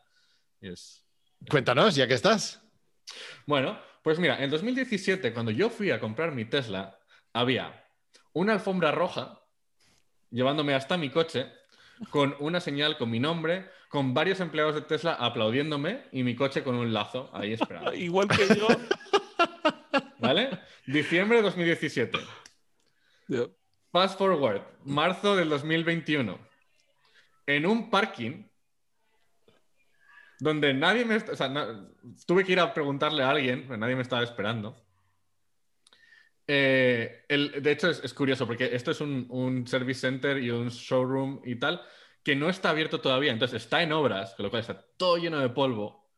Y 0.62 0.70
es... 0.70 1.04
Cuéntanos, 1.50 1.96
ya 1.96 2.08
que 2.08 2.14
estás. 2.16 2.62
Bueno, 3.46 3.80
pues 4.08 4.20
mira, 4.20 4.42
en 4.42 4.50
2017, 4.50 5.34
cuando 5.34 5.52
yo 5.52 5.70
fui 5.70 5.92
a 5.92 6.00
comprar 6.00 6.32
mi 6.32 6.46
Tesla, 6.46 6.98
había 7.34 7.84
una 8.32 8.54
alfombra 8.54 8.90
roja 8.94 9.42
llevándome 10.32 10.74
hasta 10.76 10.96
mi 10.96 11.10
coche 11.10 11.52
con 12.10 12.34
una 12.40 12.62
señal 12.62 12.98
con 12.98 13.10
mi 13.12 13.20
nombre, 13.20 13.70
con 13.90 14.14
varios 14.14 14.40
empleados 14.40 14.76
de 14.76 14.82
Tesla 14.84 15.12
aplaudiéndome 15.16 16.06
y 16.14 16.24
mi 16.24 16.38
coche 16.38 16.64
con 16.64 16.76
un 16.76 16.94
lazo 16.94 17.30
ahí 17.34 17.52
esperando. 17.52 17.94
Igual 17.96 18.30
que 18.30 18.48
yo. 18.56 18.68
¿Vale? 20.20 20.58
Diciembre 20.86 21.40
de 21.40 21.44
2017. 21.44 22.18
yo- 23.28 23.50
Fast 23.92 24.18
forward, 24.18 24.62
marzo 24.86 25.36
del 25.36 25.50
2021. 25.50 26.40
En 27.46 27.66
un 27.66 27.90
parking 27.90 28.47
donde 30.40 30.74
nadie 30.74 31.06
me... 31.06 31.18
O 31.18 31.36
sea, 31.36 31.52
tuve 32.26 32.44
que 32.44 32.52
ir 32.52 32.60
a 32.60 32.74
preguntarle 32.74 33.24
a 33.24 33.30
alguien, 33.30 33.64
pero 33.68 33.78
nadie 33.78 33.96
me 33.96 34.02
estaba 34.02 34.24
esperando. 34.24 34.82
Eh, 36.48 37.26
el- 37.28 37.62
de 37.62 37.72
hecho, 37.72 37.90
es, 37.90 38.14
curioso 38.14 38.48
porque 38.48 38.70
esto 38.74 38.92
es 38.92 39.02
un, 39.02 39.28
un 39.30 39.68
service 39.68 40.00
center 40.00 40.38
y 40.38 40.50
un 40.50 40.70
showroom 40.70 41.42
y 41.44 41.56
tal 41.56 41.82
que 42.28 42.36
no 42.36 42.50
está 42.50 42.72
abierto 42.72 43.00
todavía. 43.00 43.32
Entonces 43.32 43.64
está 43.64 43.82
en 43.82 43.94
obras, 43.94 44.36
con 44.36 44.44
lo 44.44 44.50
cual 44.50 44.60
está 44.60 44.86
todo 44.98 45.16
lleno 45.18 45.40
de 45.40 45.48
polvo. 45.48 46.10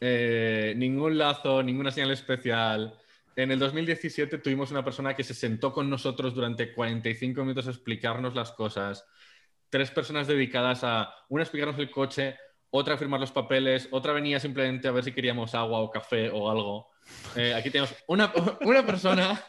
Eh, 0.00 0.72
ningún 0.76 1.18
lazo, 1.18 1.64
ninguna 1.64 1.90
señal 1.90 2.12
especial. 2.12 2.96
En 3.34 3.50
el 3.50 3.58
2017 3.58 4.38
tuvimos 4.38 4.70
una 4.70 4.84
persona 4.84 5.14
que 5.14 5.24
se 5.24 5.34
sentó 5.34 5.72
con 5.72 5.90
nosotros 5.90 6.32
durante 6.32 6.72
45 6.72 7.40
minutos 7.42 7.66
a 7.66 7.70
explicarnos 7.70 8.36
las 8.36 8.52
cosas. 8.52 9.04
Tres 9.68 9.90
personas 9.90 10.28
dedicadas 10.28 10.84
a, 10.84 11.12
una 11.28 11.42
explicarnos 11.42 11.78
el 11.80 11.90
coche, 11.90 12.36
otra 12.70 12.94
a 12.94 12.98
firmar 12.98 13.20
los 13.20 13.32
papeles, 13.32 13.88
otra 13.90 14.12
venía 14.12 14.38
simplemente 14.40 14.88
a 14.88 14.92
ver 14.92 15.04
si 15.04 15.12
queríamos 15.12 15.54
agua 15.54 15.80
o 15.80 15.90
café 15.90 16.30
o 16.30 16.50
algo. 16.50 16.90
Eh, 17.36 17.54
aquí 17.54 17.70
tenemos 17.70 17.94
una, 18.06 18.32
una 18.62 18.84
persona 18.84 19.42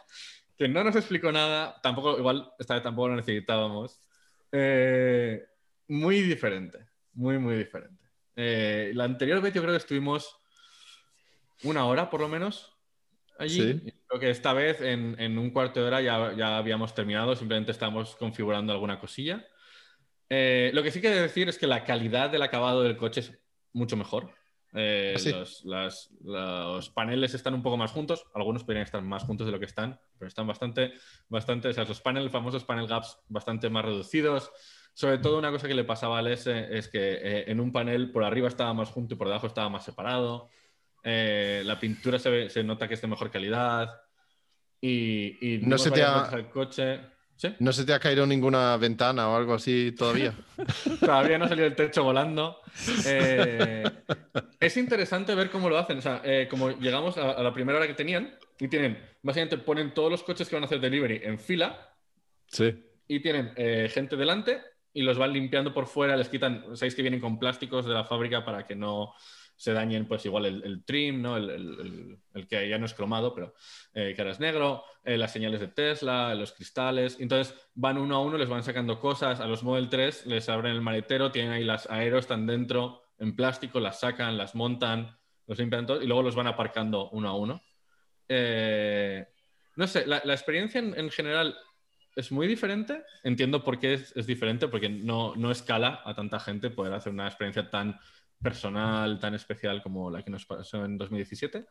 que 0.58 0.68
no 0.68 0.84
nos 0.84 0.96
explicó 0.96 1.32
nada, 1.32 1.80
tampoco, 1.82 2.18
igual 2.18 2.52
esta 2.60 2.76
vez 2.76 2.84
tampoco 2.84 3.10
lo 3.10 3.16
necesitábamos. 3.16 4.00
Eh, 4.52 5.44
muy 5.88 6.22
diferente, 6.22 6.80
muy, 7.14 7.38
muy 7.38 7.56
diferente. 7.56 8.04
Eh, 8.36 8.92
la 8.94 9.04
anterior 9.04 9.42
vez 9.42 9.54
yo 9.54 9.62
creo 9.62 9.74
que 9.74 9.78
estuvimos 9.78 10.38
una 11.64 11.86
hora 11.86 12.10
por 12.10 12.22
lo 12.22 12.30
menos 12.30 12.74
allí. 13.38 13.74
Sí. 13.74 13.94
Creo 14.08 14.20
que 14.20 14.30
esta 14.30 14.54
vez 14.54 14.82
en, 14.82 15.16
en 15.20 15.38
un 15.38 15.50
cuarto 15.52 15.82
de 15.82 15.88
hora 15.88 16.02
ya, 16.02 16.34
ya 16.34 16.58
habíamos 16.58 16.96
terminado, 16.96 17.36
simplemente 17.36 17.72
estábamos 17.72 18.16
configurando 18.16 18.72
alguna 18.72 19.00
cosilla. 19.00 19.46
Eh, 20.30 20.72
lo 20.74 20.84
que 20.84 20.92
sí 20.92 21.02
que 21.02 21.10
decir 21.10 21.50
es 21.50 21.58
que 21.58 21.68
la 21.68 21.84
calidad 21.84 22.30
del 22.30 22.42
acabado 22.44 22.84
del 22.84 22.98
coche 22.98 23.22
es 23.22 23.40
mucho 23.74 23.98
mejor. 23.98 24.32
Eh, 24.74 25.14
¿Ah, 25.16 25.20
sí? 25.20 25.32
los, 25.32 25.66
las- 25.66 26.12
los 26.22 26.90
paneles 26.92 27.34
están 27.34 27.56
un 27.56 27.64
poco 27.64 27.76
más 27.78 27.90
juntos, 27.92 28.26
algunos 28.36 28.64
podrían 28.64 28.84
estar 28.84 29.02
más 29.02 29.24
juntos 29.24 29.48
de 29.48 29.52
lo 29.52 29.58
que 29.60 29.66
están, 29.66 30.00
pero 30.20 30.28
están 30.28 30.46
bastante, 30.46 30.94
bastante, 31.28 31.70
o 31.70 31.74
sea, 31.74 31.86
los 31.86 32.02
paneles, 32.02 32.32
famosos 32.32 32.64
panel 32.66 32.86
gaps, 32.88 33.18
bastante 33.28 33.70
más 33.72 33.84
reducidos. 33.86 34.52
Sobre 34.94 35.18
todo 35.18 35.40
una 35.40 35.50
cosa 35.50 35.68
que 35.68 35.74
le 35.74 35.86
pasaba 35.86 36.20
al 36.20 36.28
S 36.28 36.68
es 36.78 36.88
que 36.90 37.00
eh, 37.14 37.44
en 37.48 37.60
un 37.60 37.72
panel 37.72 38.12
por 38.12 38.24
arriba 38.24 38.48
estaba 38.48 38.74
más 38.74 38.90
junto 38.90 39.16
y 39.16 39.18
por 39.18 39.28
debajo 39.28 39.48
estaba 39.48 39.70
más 39.70 39.86
separado. 39.86 40.50
Eh, 41.04 41.64
la 41.66 41.80
pintura 41.80 42.20
se, 42.20 42.30
ve- 42.30 42.50
se 42.50 42.64
nota 42.64 42.88
que 42.88 42.94
es 42.96 43.02
de 43.02 43.08
mejor 43.08 43.32
calidad. 43.32 43.90
Y, 44.82 45.56
y 45.56 45.58
No 45.60 45.78
se 45.78 45.90
te 45.92 46.04
ha- 46.04 46.26
al 46.26 46.50
coche. 46.50 47.00
¿Sí? 47.40 47.56
¿No 47.60 47.72
se 47.72 47.86
te 47.86 47.94
ha 47.94 48.00
caído 48.02 48.28
ninguna 48.28 48.76
ventana 48.76 49.30
o 49.30 49.36
algo 49.38 49.54
así 49.54 49.94
todavía? 49.98 50.34
Todavía 51.00 51.38
no 51.38 51.46
ha 51.46 51.48
salido 51.48 51.68
el 51.68 51.76
techo 51.76 52.04
volando. 52.04 52.60
Eh, 53.06 53.84
es 54.60 54.76
interesante 54.76 55.34
ver 55.36 55.50
cómo 55.50 55.70
lo 55.70 55.78
hacen. 55.78 56.00
O 56.00 56.02
sea, 56.02 56.22
eh, 56.26 56.50
como 56.50 56.72
llegamos 56.72 57.18
a, 57.18 57.32
a 57.32 57.42
la 57.42 57.54
primera 57.54 57.78
hora 57.78 57.88
que 57.88 57.94
tenían, 57.94 58.38
y 58.60 58.68
tienen, 58.68 59.02
básicamente 59.24 59.58
ponen 59.58 59.94
todos 59.94 60.12
los 60.12 60.24
coches 60.24 60.50
que 60.50 60.56
van 60.56 60.64
a 60.64 60.66
hacer 60.66 60.82
delivery 60.82 61.22
en 61.24 61.40
fila, 61.40 61.96
sí. 62.48 62.76
y 63.08 63.22
tienen 63.22 63.54
eh, 63.56 63.90
gente 63.92 64.18
delante 64.18 64.62
y 64.94 65.04
los 65.04 65.18
van 65.18 65.32
limpiando 65.32 65.74
por 65.74 65.88
fuera, 65.88 66.18
les 66.18 66.30
quitan, 66.30 66.76
sabéis 66.76 66.96
que 66.96 67.02
vienen 67.02 67.22
con 67.22 67.40
plásticos 67.40 67.86
de 67.86 67.94
la 67.94 68.04
fábrica 68.04 68.44
para 68.44 68.68
que 68.68 68.76
no 68.76 69.14
se 69.60 69.74
dañen, 69.74 70.06
pues 70.06 70.26
igual 70.26 70.46
el, 70.46 70.86
trim, 70.86 71.22
¿no? 71.22 71.36
El, 71.36 71.50
el- 72.34 72.48
que 72.48 72.70
ya 72.70 72.78
no 72.78 72.86
es 72.86 72.94
cromado, 72.94 73.36
pero 73.36 73.54
eh, 73.94 74.14
que 74.16 74.22
ahora 74.22 74.32
es 74.32 74.40
negro, 74.40 74.86
eh, 75.04 75.18
las 75.18 75.34
señales 75.34 75.60
de 75.60 75.68
Tesla, 75.68 76.34
los 76.34 76.54
cristales. 76.54 77.18
Entonces 77.20 77.54
van 77.76 77.98
uno 77.98 78.16
a 78.16 78.22
uno, 78.22 78.38
les 78.38 78.48
van 78.48 78.64
sacando 78.64 79.02
cosas. 79.02 79.42
A 79.42 79.48
los 79.48 79.62
Model 79.62 79.90
3 79.90 80.28
les 80.28 80.48
abren 80.48 80.72
el 80.72 80.82
maletero, 80.82 81.30
tienen 81.34 81.52
ahí 81.52 81.66
las 81.66 81.90
aeros, 81.90 82.22
están 82.22 82.48
dentro 82.48 83.02
en 83.18 83.36
plástico, 83.36 83.82
las 83.82 84.00
sacan, 84.00 84.38
las 84.38 84.56
montan, 84.56 85.18
los 85.46 85.60
limpian 85.60 85.86
todo 85.86 86.02
y 86.02 86.08
luego 86.08 86.24
los 86.24 86.36
van 86.36 86.48
aparcando 86.48 87.10
uno 87.10 87.28
a 87.28 87.36
uno. 87.36 87.62
Eh, 88.30 89.28
no 89.76 89.88
sé, 89.88 90.08
la, 90.08 90.20
experiencia 90.20 90.80
en, 90.80 90.98
en 90.98 91.10
general 91.10 91.58
es 92.16 92.32
muy 92.32 92.48
diferente. 92.48 93.04
Entiendo 93.24 93.62
por 93.62 93.78
qué 93.78 93.96
es, 93.96 94.16
es 94.16 94.26
diferente, 94.26 94.70
porque 94.70 94.88
no, 94.88 95.36
no 95.36 95.52
escala 95.52 96.02
a 96.06 96.16
tanta 96.16 96.40
gente 96.40 96.70
poder 96.70 96.94
hacer 96.94 97.12
una 97.12 97.28
experiencia 97.28 97.70
tan 97.70 98.00
personal, 98.42 99.20
tan 99.20 99.34
especial 99.36 99.82
como 99.82 100.10
la 100.10 100.24
que 100.24 100.32
nos 100.32 100.46
pasó 100.46 100.84
en 100.86 100.98
2017. 100.98 101.66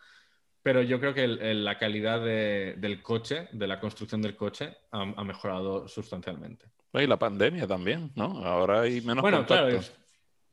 Pero 0.62 0.82
yo 0.82 0.98
creo 1.00 1.14
que 1.14 1.24
el- 1.24 1.40
el- 1.40 1.64
la 1.64 1.78
calidad 1.78 2.20
de- 2.20 2.74
del 2.78 3.02
coche, 3.02 3.48
de 3.52 3.66
la 3.66 3.80
construcción 3.80 4.20
del 4.20 4.36
coche, 4.36 4.76
ha, 4.92 5.00
ha 5.02 5.24
mejorado 5.24 5.86
sustancialmente. 5.88 6.66
Y 6.94 7.06
la 7.06 7.18
pandemia 7.18 7.66
también, 7.66 8.10
¿no? 8.16 8.44
Ahora 8.44 8.80
hay 8.82 9.00
menos 9.00 9.22
bueno, 9.22 9.38
contacto. 9.38 9.64
claro, 9.66 9.78
es 9.78 9.94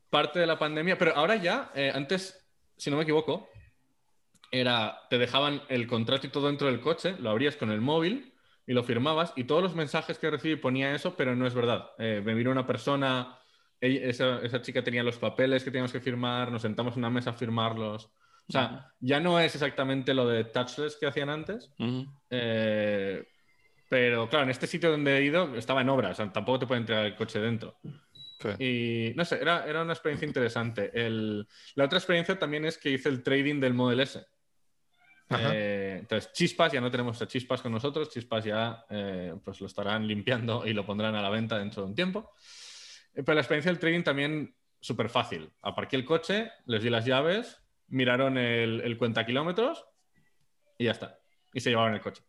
parte 0.10 0.40
de 0.40 0.46
la 0.46 0.60
pandemia, 0.60 0.98
pero 0.98 1.16
ahora 1.16 1.36
ya, 1.36 1.72
eh, 1.76 1.92
antes, 1.94 2.46
si 2.78 2.90
no 2.90 2.98
me 2.98 3.04
equivoco, 3.04 3.50
era, 4.52 5.00
te 5.10 5.18
dejaban 5.18 5.62
el 5.70 5.88
contrato 5.88 6.28
y 6.28 6.30
todo 6.30 6.48
dentro 6.48 6.68
del 6.68 6.80
coche, 6.80 7.16
lo 7.20 7.30
abrías 7.30 7.56
con 7.58 7.72
el 7.72 7.82
móvil 7.82 8.34
y 8.68 8.74
lo 8.74 8.84
firmabas 8.84 9.34
y 9.36 9.44
todos 9.46 9.62
los 9.64 9.76
mensajes 9.76 10.18
que 10.20 10.30
recibí 10.30 10.56
ponía 10.56 10.94
eso, 10.96 11.16
pero 11.16 11.36
no 11.36 11.46
es 11.48 11.54
verdad. 11.54 11.90
Eh, 11.98 12.22
me 12.24 12.34
vino 12.34 12.52
una 12.52 12.66
persona, 12.66 13.38
esa, 13.98 14.40
esa 14.40 14.62
chica 14.62 14.84
tenía 14.84 15.04
los 15.04 15.18
papeles 15.18 15.64
que 15.64 15.72
teníamos 15.72 15.92
que 15.92 16.00
firmar, 16.00 16.52
nos 16.52 16.62
sentamos 16.62 16.94
en 16.94 17.00
una 17.00 17.10
mesa 17.10 17.32
a 17.32 17.34
firmarlos. 17.34 18.06
O 18.48 18.52
sea, 18.52 18.92
ya 19.00 19.20
no 19.20 19.40
es 19.40 19.56
exactamente 19.56 20.14
lo 20.14 20.28
de 20.28 20.44
touchless 20.44 20.98
que 20.98 21.08
hacían 21.08 21.30
antes, 21.30 21.72
Ujú. 21.80 22.06
eh, 22.30 23.26
pero 23.90 24.30
claro, 24.30 24.44
en 24.44 24.52
este 24.52 24.68
sitio 24.68 24.92
donde 24.92 25.18
he 25.18 25.24
ido 25.24 25.56
estaba 25.56 25.82
en 25.82 25.90
obra, 25.90 26.10
o 26.10 26.14
sea, 26.14 26.32
tampoco 26.32 26.60
te 26.60 26.68
pueden 26.68 26.84
entregar 26.84 27.06
el 27.06 27.16
coche 27.16 27.40
dentro. 27.40 27.80
Sí. 28.40 28.50
Y 28.64 29.14
no 29.16 29.26
sé, 29.26 29.40
era, 29.42 29.66
era 29.66 29.82
una 29.82 29.94
experiencia 29.94 30.28
interesante. 30.28 30.92
El- 30.94 31.48
la 31.76 31.86
otra 31.86 31.98
experiencia 31.98 32.38
también 32.38 32.66
es 32.66 32.78
que 32.78 32.92
hice 32.92 33.10
el 33.10 33.24
trading 33.24 33.60
del 33.60 33.74
Model 33.74 34.02
S. 34.02 34.24
Eh, 35.30 35.98
entonces, 36.02 36.32
Chispas, 36.34 36.72
ya 36.72 36.80
no 36.82 36.92
tenemos 36.92 37.20
a 37.22 37.28
Chispas 37.28 37.62
con 37.62 37.72
nosotros. 37.72 38.10
Chispas 38.10 38.44
ya 38.46 38.86
eh, 38.90 39.34
pues 39.44 39.60
lo 39.60 39.66
estarán 39.68 40.06
limpiando 40.06 40.68
y 40.68 40.74
lo 40.74 40.86
pondrán 40.86 41.16
a 41.16 41.22
la 41.22 41.30
venta 41.30 41.58
dentro 41.58 41.82
de 41.82 41.90
un 41.90 41.96
tiempo. 41.96 42.34
Eh, 43.16 43.24
pero 43.24 43.34
la 43.36 43.42
experiencia 43.42 43.72
del 43.72 43.80
trading 43.80 44.04
también 44.04 44.56
súper 44.80 45.10
fácil. 45.10 45.50
Aparqué 45.62 45.96
el 45.96 46.06
coche, 46.06 46.52
les 46.66 46.84
di 46.84 46.90
las 46.90 47.06
llaves, 47.06 47.62
miraron 47.88 48.38
el, 48.38 48.82
el 48.82 48.98
cuenta 48.98 49.26
kilómetros 49.26 49.86
y 50.78 50.86
ya 50.86 50.92
está. 50.92 51.18
Y 51.54 51.60
se 51.62 51.70
llevaron 51.70 51.94
el 51.96 52.02
coche. 52.02 52.22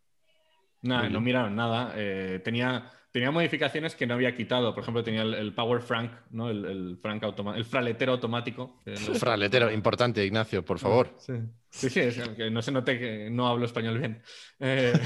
Nada, 0.82 1.08
no 1.08 1.20
miraron 1.20 1.56
nada. 1.56 1.92
Eh, 1.96 2.40
tenía, 2.44 2.90
tenía 3.10 3.30
modificaciones 3.32 3.96
que 3.96 4.06
no 4.06 4.14
había 4.14 4.34
quitado. 4.36 4.72
Por 4.72 4.82
ejemplo, 4.84 5.02
tenía 5.02 5.22
el, 5.22 5.34
el 5.34 5.52
Power 5.54 5.82
Frank, 5.82 6.12
¿no? 6.30 6.48
el, 6.48 6.64
el, 6.64 6.98
frank 7.02 7.22
automa- 7.24 7.56
el 7.56 7.64
fraletero 7.64 8.12
automático. 8.12 8.80
lo- 8.84 8.94
Fraletero, 9.18 9.72
importante, 9.72 10.24
Ignacio, 10.24 10.64
por 10.64 10.78
favor. 10.78 11.12
Sí, 11.18 11.32
sí, 11.70 11.90
sí, 11.90 12.00
es 12.00 12.18
que 12.36 12.50
no 12.50 12.62
se 12.62 12.70
note 12.72 12.98
que 12.98 13.28
no 13.30 13.48
hablo 13.48 13.64
español 13.66 13.98
bien. 13.98 14.22
Eh, 14.60 14.92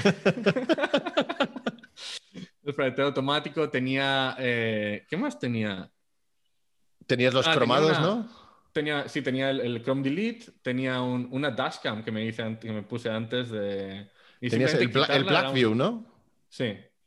el 2.71 2.75
fraletero 2.75 3.07
automático 3.07 3.69
tenía. 3.69 4.35
eh, 4.39 5.05
¿Qué 5.07 5.17
más 5.17 5.37
tenía? 5.39 5.91
Tenías 7.05 7.33
los 7.33 7.45
Ah, 7.45 7.51
tenía 7.51 7.57
cromados, 7.59 7.97
una- 7.97 8.01
¿no? 8.07 8.29
Tenía, 8.73 9.07
sí, 9.09 9.21
tenía 9.21 9.49
el, 9.49 9.59
el 9.59 9.83
Chrome 9.83 10.01
Delete, 10.01 10.45
tenía 10.61 11.01
un- 11.01 11.27
una 11.31 11.51
dashcam 11.51 12.03
que 12.03 12.11
me, 12.11 12.23
hice, 12.25 12.57
que 12.59 12.71
me 12.71 12.83
puse 12.83 13.09
antes 13.09 13.49
de. 13.51 14.07
y 14.39 14.49
Tenías 14.49 14.73
el, 14.75 14.89
Bla- 14.89 15.07
el 15.13 15.23
un- 15.23 15.27
Blackview, 15.29 15.75
¿no? 15.75 16.05
Sí, 16.47 16.63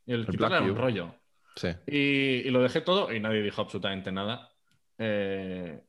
el, 0.06 0.26
El 0.28 0.34
era 0.44 0.60
un 0.60 0.76
rollo. 0.76 1.14
Sí. 1.56 1.68
Y, 1.86 2.46
y 2.46 2.50
lo 2.50 2.62
dejé 2.62 2.80
todo 2.82 3.12
y 3.12 3.20
nadie 3.20 3.40
dijo 3.42 3.62
absolutamente 3.62 4.12
nada. 4.12 4.50
Eh, 4.98 5.80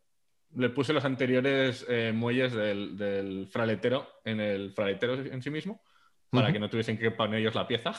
le 0.56 0.70
puse 0.70 0.94
los 0.94 1.04
anteriores 1.04 1.86
eh, 1.90 2.14
muelles 2.16 2.54
del, 2.54 2.96
del 2.98 3.48
fraletero 3.48 4.08
en 4.24 4.40
el 4.40 4.72
fraletero 4.72 5.16
en 5.16 5.42
sí 5.42 5.50
mismo 5.50 5.82
para 6.30 6.52
que 6.52 6.60
no 6.60 6.70
tuviesen 6.70 6.98
que 6.98 7.12
poner 7.12 7.40
ellos 7.42 7.56
la 7.56 7.68
pieza. 7.68 7.92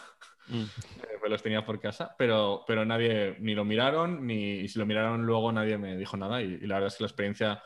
Mm. 0.48 0.64
Pues 1.26 1.32
los 1.32 1.42
tenía 1.42 1.64
por 1.66 1.80
casa, 1.80 2.14
pero, 2.16 2.62
pero 2.68 2.84
nadie 2.84 3.36
ni 3.40 3.52
lo 3.56 3.64
miraron, 3.64 4.24
ni 4.28 4.60
y 4.60 4.68
si 4.68 4.78
lo 4.78 4.86
miraron 4.86 5.26
luego 5.26 5.50
nadie 5.50 5.76
me 5.76 5.96
dijo 5.96 6.16
nada. 6.16 6.40
Y, 6.40 6.44
y 6.54 6.66
la 6.68 6.76
verdad 6.76 6.86
es 6.86 6.96
que 6.98 7.02
la 7.02 7.08
experiencia, 7.08 7.62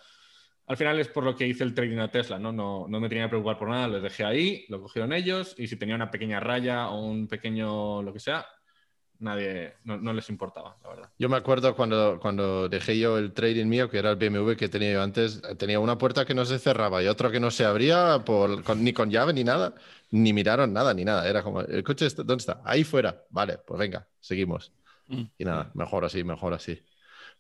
al 0.67 0.79
final 0.79 0.99
es 0.99 1.09
por 1.09 1.25
lo 1.25 1.37
que 1.37 1.47
hice 1.47 1.63
el 1.65 1.75
trading 1.75 1.99
a 1.99 2.11
Tesla, 2.11 2.39
¿no? 2.39 2.53
No, 2.53 2.87
no 2.89 3.01
me 3.01 3.11
tenía 3.11 3.25
que 3.25 3.29
preocupar 3.31 3.59
por 3.59 3.69
nada, 3.69 3.87
les 3.89 4.03
dejé 4.03 4.25
ahí, 4.25 4.65
lo 4.71 4.81
cogieron 4.81 5.13
ellos 5.13 5.55
y 5.59 5.67
si 5.69 5.77
tenía 5.79 5.95
una 5.95 6.11
pequeña 6.11 6.41
raya 6.41 6.89
o 6.89 7.05
un 7.05 7.29
pequeño 7.29 8.03
lo 8.03 8.15
que 8.15 8.21
sea, 8.21 8.47
nadie, 9.21 9.75
no, 9.85 9.97
no 9.99 10.13
les 10.13 10.29
importaba, 10.29 10.77
la 10.83 10.89
verdad. 10.89 11.11
Yo 11.19 11.29
me 11.29 11.37
acuerdo 11.37 11.77
cuando, 11.77 12.19
cuando 12.21 12.69
dejé 12.69 12.99
yo 12.99 13.17
el 13.19 13.33
trading 13.33 13.67
mío, 13.67 13.89
que 13.89 13.99
era 13.99 14.11
el 14.11 14.17
BMW 14.17 14.53
que 14.57 14.69
tenía 14.69 14.93
yo 14.93 15.03
antes, 15.03 15.41
tenía 15.59 15.79
una 15.79 15.97
puerta 15.99 16.25
que 16.25 16.35
no 16.35 16.45
se 16.45 16.59
cerraba 16.59 17.03
y 17.03 17.07
otra 17.07 17.31
que 17.31 17.39
no 17.41 17.51
se 17.51 17.65
abría 17.65 18.23
por, 18.25 18.63
con- 18.65 18.83
ni 18.83 18.93
con 18.93 19.11
llave 19.11 19.33
ni 19.33 19.45
nada, 19.45 19.75
ni 20.11 20.33
miraron 20.33 20.73
nada 20.73 20.93
ni 20.95 21.05
nada. 21.05 21.29
Era 21.29 21.43
como, 21.43 21.61
¿el 21.61 21.85
coche 21.85 22.07
está- 22.07 22.23
dónde 22.25 22.41
está? 22.43 22.61
Ahí 22.65 22.83
fuera. 22.83 23.23
Vale, 23.31 23.59
pues 23.59 23.79
venga, 23.79 24.07
seguimos. 24.21 24.73
Mm. 25.09 25.23
Y 25.39 25.45
nada, 25.45 25.71
mejor 25.75 26.05
así, 26.05 26.25
mejor 26.25 26.55
así. 26.55 26.83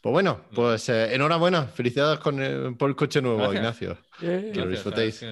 Pues 0.03 0.12
bueno, 0.12 0.40
pues 0.55 0.88
eh, 0.88 1.14
enhorabuena, 1.14 1.64
felicidades 1.66 2.21
con 2.21 2.40
el- 2.43 2.77
por 2.77 2.88
el 2.90 2.97
coche 2.97 3.21
nuevo, 3.21 3.38
Gracias. 3.51 3.57
Ignacio. 3.83 3.99
Yeah. 4.21 4.31
Que 4.40 4.47
lo 4.61 4.66
Gracias, 4.66 4.71
disfrutéis. 4.71 5.23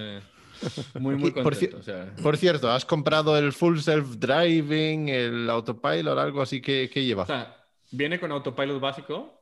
Muy, 0.99 1.15
muy 1.15 1.29
Y, 1.29 1.31
por 1.31 1.43
contento. 1.43 1.77
cier- 1.77 1.79
o 1.79 1.83
sea, 1.83 2.15
Por 2.21 2.37
cierto, 2.37 2.69
¿has 2.71 2.85
comprado 2.85 3.37
el 3.37 3.53
full 3.53 3.77
self-driving, 3.79 5.09
el 5.09 5.49
autopilot, 5.49 6.17
algo 6.17 6.41
así 6.41 6.61
que, 6.61 6.89
que 6.91 7.03
lleva? 7.05 7.23
O 7.23 7.27
sea, 7.27 7.55
viene 7.91 8.19
con 8.19 8.31
autopilot 8.31 8.79
básico 8.79 9.35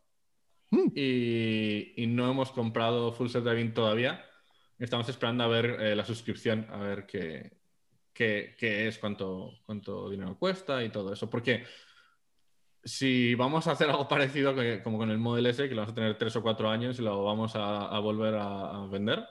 Mm. 0.69 0.91
y, 0.95 1.93
y 2.03 2.08
no 2.08 2.30
hemos 2.30 2.51
comprado 2.51 3.13
Full 3.13 3.30
Self 3.30 3.45
Driving 3.45 3.73
todavía. 3.73 4.25
Estamos 4.77 5.08
esperando 5.08 5.45
a 5.45 5.47
ver 5.47 5.77
eh, 5.80 5.95
la 5.95 6.03
suscripción, 6.03 6.67
a 6.69 6.77
ver 6.77 7.06
qué, 7.06 7.53
qué, 8.12 8.53
qué 8.60 8.86
es, 8.89 8.97
cuánto, 8.97 9.53
cuánto 9.65 10.10
dinero 10.10 10.38
cuesta 10.38 10.84
y 10.84 10.89
todo 10.89 11.13
eso. 11.13 11.30
Porque 11.30 11.63
si 12.84 13.34
vamos 13.36 13.65
a 13.67 13.71
hacer 13.71 13.89
algo 13.89 14.08
parecido 14.10 14.53
que- 14.56 14.82
como 14.84 14.97
con 14.97 15.10
el 15.10 15.17
Model 15.17 15.45
S, 15.47 15.67
que 15.69 15.73
lo 15.75 15.82
vamos 15.82 15.93
a 15.93 15.95
tener 15.95 16.17
tres 16.17 16.36
o 16.36 16.41
cuatro 16.41 16.69
años 16.69 16.99
y 16.99 17.01
lo 17.01 17.23
vamos 17.23 17.56
a, 17.56 17.88
a 17.88 17.99
volver 17.99 18.36
a, 18.36 18.84
a 18.84 18.88
vender, 18.88 19.25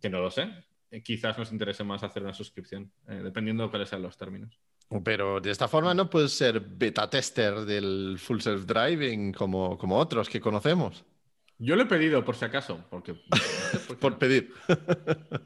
que 0.00 0.08
no 0.10 0.20
lo 0.20 0.30
sé, 0.30 0.48
eh, 0.90 1.02
quizás 1.02 1.38
nos 1.38 1.52
interese 1.52 1.84
más 1.84 2.02
hacer 2.02 2.22
una 2.22 2.34
suscripción, 2.34 2.92
eh, 3.08 3.20
dependiendo 3.22 3.64
de 3.64 3.70
cuáles 3.70 3.88
sean 3.88 4.02
los 4.02 4.16
términos. 4.16 4.58
Pero 5.04 5.40
de 5.40 5.50
esta 5.50 5.68
forma 5.68 5.94
no 5.94 6.10
puedes 6.10 6.32
ser 6.32 6.60
beta 6.60 7.08
tester 7.08 7.60
del 7.60 8.16
full 8.18 8.40
self-driving 8.40 9.32
como, 9.32 9.78
como 9.78 9.96
otros 9.96 10.28
que 10.28 10.40
conocemos. 10.40 11.04
Yo 11.58 11.76
lo 11.76 11.82
he 11.82 11.86
pedido 11.86 12.24
por 12.24 12.34
si 12.36 12.44
acaso, 12.46 12.84
porque... 12.90 13.14
porque 13.86 14.00
Por 14.00 14.18
pedir. 14.18 14.52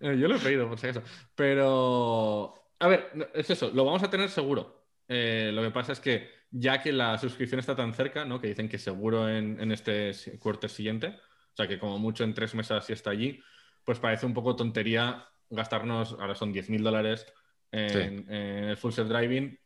Eh, 0.00 0.16
Yo 0.18 0.28
lo 0.28 0.36
he 0.36 0.38
pedido, 0.38 0.68
por 0.68 0.78
si 0.78 0.86
acaso. 0.86 1.02
Pero, 1.34 2.54
a 2.78 2.88
ver, 2.88 3.10
es 3.34 3.50
eso, 3.50 3.70
lo 3.72 3.84
vamos 3.84 4.02
a 4.02 4.10
tener 4.10 4.28
seguro. 4.30 4.86
Eh, 5.06 5.50
lo 5.52 5.62
que 5.62 5.70
pasa 5.70 5.92
es 5.92 6.00
que 6.00 6.30
ya 6.50 6.80
que 6.82 6.90
la 6.90 7.18
suscripción 7.18 7.60
está 7.60 7.76
tan 7.76 7.92
cerca, 7.94 8.24
¿no? 8.24 8.40
que 8.40 8.48
dicen 8.48 8.68
que 8.68 8.78
seguro 8.78 9.28
en, 9.28 9.60
en 9.60 9.70
este 9.70 10.12
quarter 10.38 10.70
siguiente, 10.70 11.08
o 11.08 11.56
sea 11.56 11.68
que 11.68 11.78
como 11.78 11.98
mucho 11.98 12.24
en 12.24 12.34
tres 12.34 12.54
meses 12.54 12.84
sí 12.84 12.92
está 12.92 13.10
allí, 13.10 13.40
pues 13.88 14.00
parece 14.00 14.26
un 14.26 14.34
poco 14.34 14.54
tontería 14.54 15.26
gastarnos, 15.48 16.12
ahora 16.20 16.34
son 16.34 16.52
10.000 16.52 16.82
dólares 16.82 17.24
en, 17.72 18.30
en 18.30 18.64
el 18.64 18.76
full 18.76 18.92
self 18.92 19.08
driving 19.08 19.58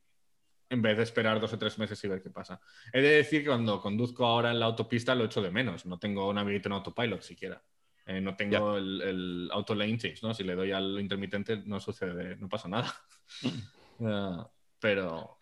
en 0.71 0.81
vez 0.81 0.97
de 0.97 1.03
esperar 1.03 1.41
dos 1.41 1.53
o 1.53 1.59
tres 1.59 1.77
meses 1.77 2.05
y 2.05 2.07
ver 2.07 2.23
qué 2.23 2.31
pasa. 2.31 2.61
He 2.93 3.01
de 3.01 3.17
decir 3.17 3.43
que 3.43 3.49
cuando 3.49 3.81
conduzco 3.81 4.25
ahora 4.25 4.53
en 4.53 4.61
la 4.61 4.67
autopista 4.67 5.17
lo 5.17 5.25
echo 5.25 5.43
de 5.43 5.51
menos, 5.51 5.87
no 5.87 5.99
tengo 5.99 6.29
un 6.29 6.39
habilito 6.39 6.69
en 6.69 6.75
autopilot 6.75 7.21
siquiera. 7.21 7.61
Eh, 8.07 8.21
no 8.21 8.37
tengo 8.37 8.77
el, 8.77 9.03
el 9.03 9.49
auto 9.51 9.75
lane 9.75 9.99
change, 9.99 10.23
¿no? 10.23 10.33
Si 10.33 10.45
le 10.45 10.55
doy 10.55 10.71
al 10.71 11.01
intermitente 11.01 11.57
no 11.67 11.81
sucede, 11.81 12.37
no 12.37 12.49
pasa 12.49 12.69
nada. 12.69 12.95
Eh, 13.43 14.37
pero, 14.79 15.37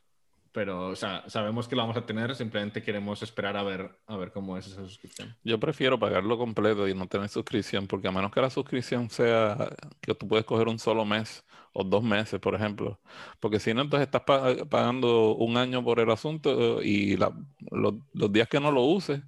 pero 0.53 0.89
o 0.89 0.97
sea, 0.97 1.23
sabemos 1.29 1.69
que 1.69 1.77
lo 1.77 1.83
vamos 1.83 1.97
a 1.97 2.05
tener, 2.05 2.35
simplemente 2.35 2.83
queremos 2.83 3.23
esperar 3.23 3.57
a 3.57 3.63
ver, 3.63 3.91
a 4.07 4.17
ver 4.17 4.33
cómo 4.33 4.57
es 4.57 4.67
esa 4.67 4.83
suscripción. 4.83 5.37
Yo 5.45 5.61
prefiero 5.61 5.99
pagarlo 5.99 6.37
completo 6.37 6.89
y 6.89 6.95
no 6.95 7.07
tener 7.07 7.29
suscripción, 7.29 7.87
porque 7.87 8.09
a 8.09 8.13
menos 8.13 8.33
que 8.33 8.41
la 8.41 8.51
suscripción 8.51 9.11
sea 9.11 9.71
que 10.01 10.15
tú 10.15 10.27
puedes 10.27 10.45
coger 10.45 10.69
un 10.69 10.79
solo 10.79 11.05
mes 11.05 11.45
o 11.73 11.85
dos 11.85 12.03
meses, 12.03 12.41
por 12.41 12.55
ejemplo, 12.55 13.01
porque 13.39 13.61
si 13.61 13.73
no, 13.73 13.83
entonces 13.83 14.09
estás 14.09 14.23
pagando 14.69 15.37
un 15.37 15.57
año 15.57 15.85
por 15.85 16.01
el 16.01 16.11
asunto 16.11 16.83
y 16.83 17.17
los 17.17 18.33
días 18.33 18.49
que 18.49 18.59
no 18.59 18.73
lo 18.73 18.83
uses, 18.83 19.23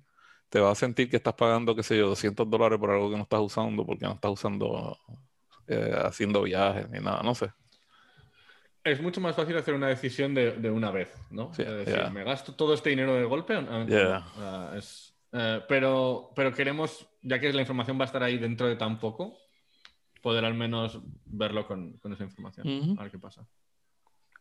te 0.49 0.61
vas 0.61 0.73
a 0.73 0.81
sentir 0.81 1.09
que 1.09 1.17
estás 1.17 1.35
pagando, 1.35 1.75
qué 1.75 1.83
sé 1.83 1.97
yo, 1.97 2.09
200 2.09 2.51
dólares 2.51 2.79
por 2.79 2.91
algo 2.91 3.11
que 3.11 3.17
no 3.17 3.23
estás 3.23 3.41
usando, 3.41 3.87
porque 3.87 4.05
no 4.05 4.13
estás 4.13 4.33
usando, 4.33 4.99
eh, 5.69 5.95
haciendo 6.05 6.43
viajes 6.43 6.91
ni 6.91 6.99
nada, 7.01 7.23
no 7.23 7.35
sé. 7.35 7.53
Es 8.85 9.01
mucho 9.01 9.21
más 9.21 9.37
fácil 9.37 9.57
hacer 9.57 9.75
una 9.75 9.89
decisión 9.89 10.35
de, 10.35 10.71
una 10.71 10.91
vez, 10.91 11.09
¿no? 11.31 11.53
es 11.53 11.57
decir, 11.57 12.11
¿me 12.13 12.25
gasto 12.25 12.55
todo 12.55 12.75
este 12.75 12.91
dinero 12.91 13.15
de 13.15 13.25
golpe? 13.25 13.55
Ah, 13.57 14.77
eh, 15.33 15.61
pero, 15.69 16.31
pero 16.35 16.53
queremos, 16.53 17.07
ya 17.23 17.39
que 17.39 17.53
la 17.53 17.61
información 17.61 17.99
va 17.99 18.03
a 18.03 18.07
estar 18.07 18.23
ahí 18.23 18.39
dentro 18.39 18.67
de 18.67 18.77
tan 18.77 18.99
poco, 18.99 19.39
poder 20.21 20.45
al 20.45 20.55
menos 20.55 20.99
verlo 21.25 21.67
con, 21.67 22.01
esa 22.13 22.25
información. 22.25 22.97
A 22.99 23.03
ver 23.03 23.13
qué 23.13 23.19
pasa. 23.19 23.47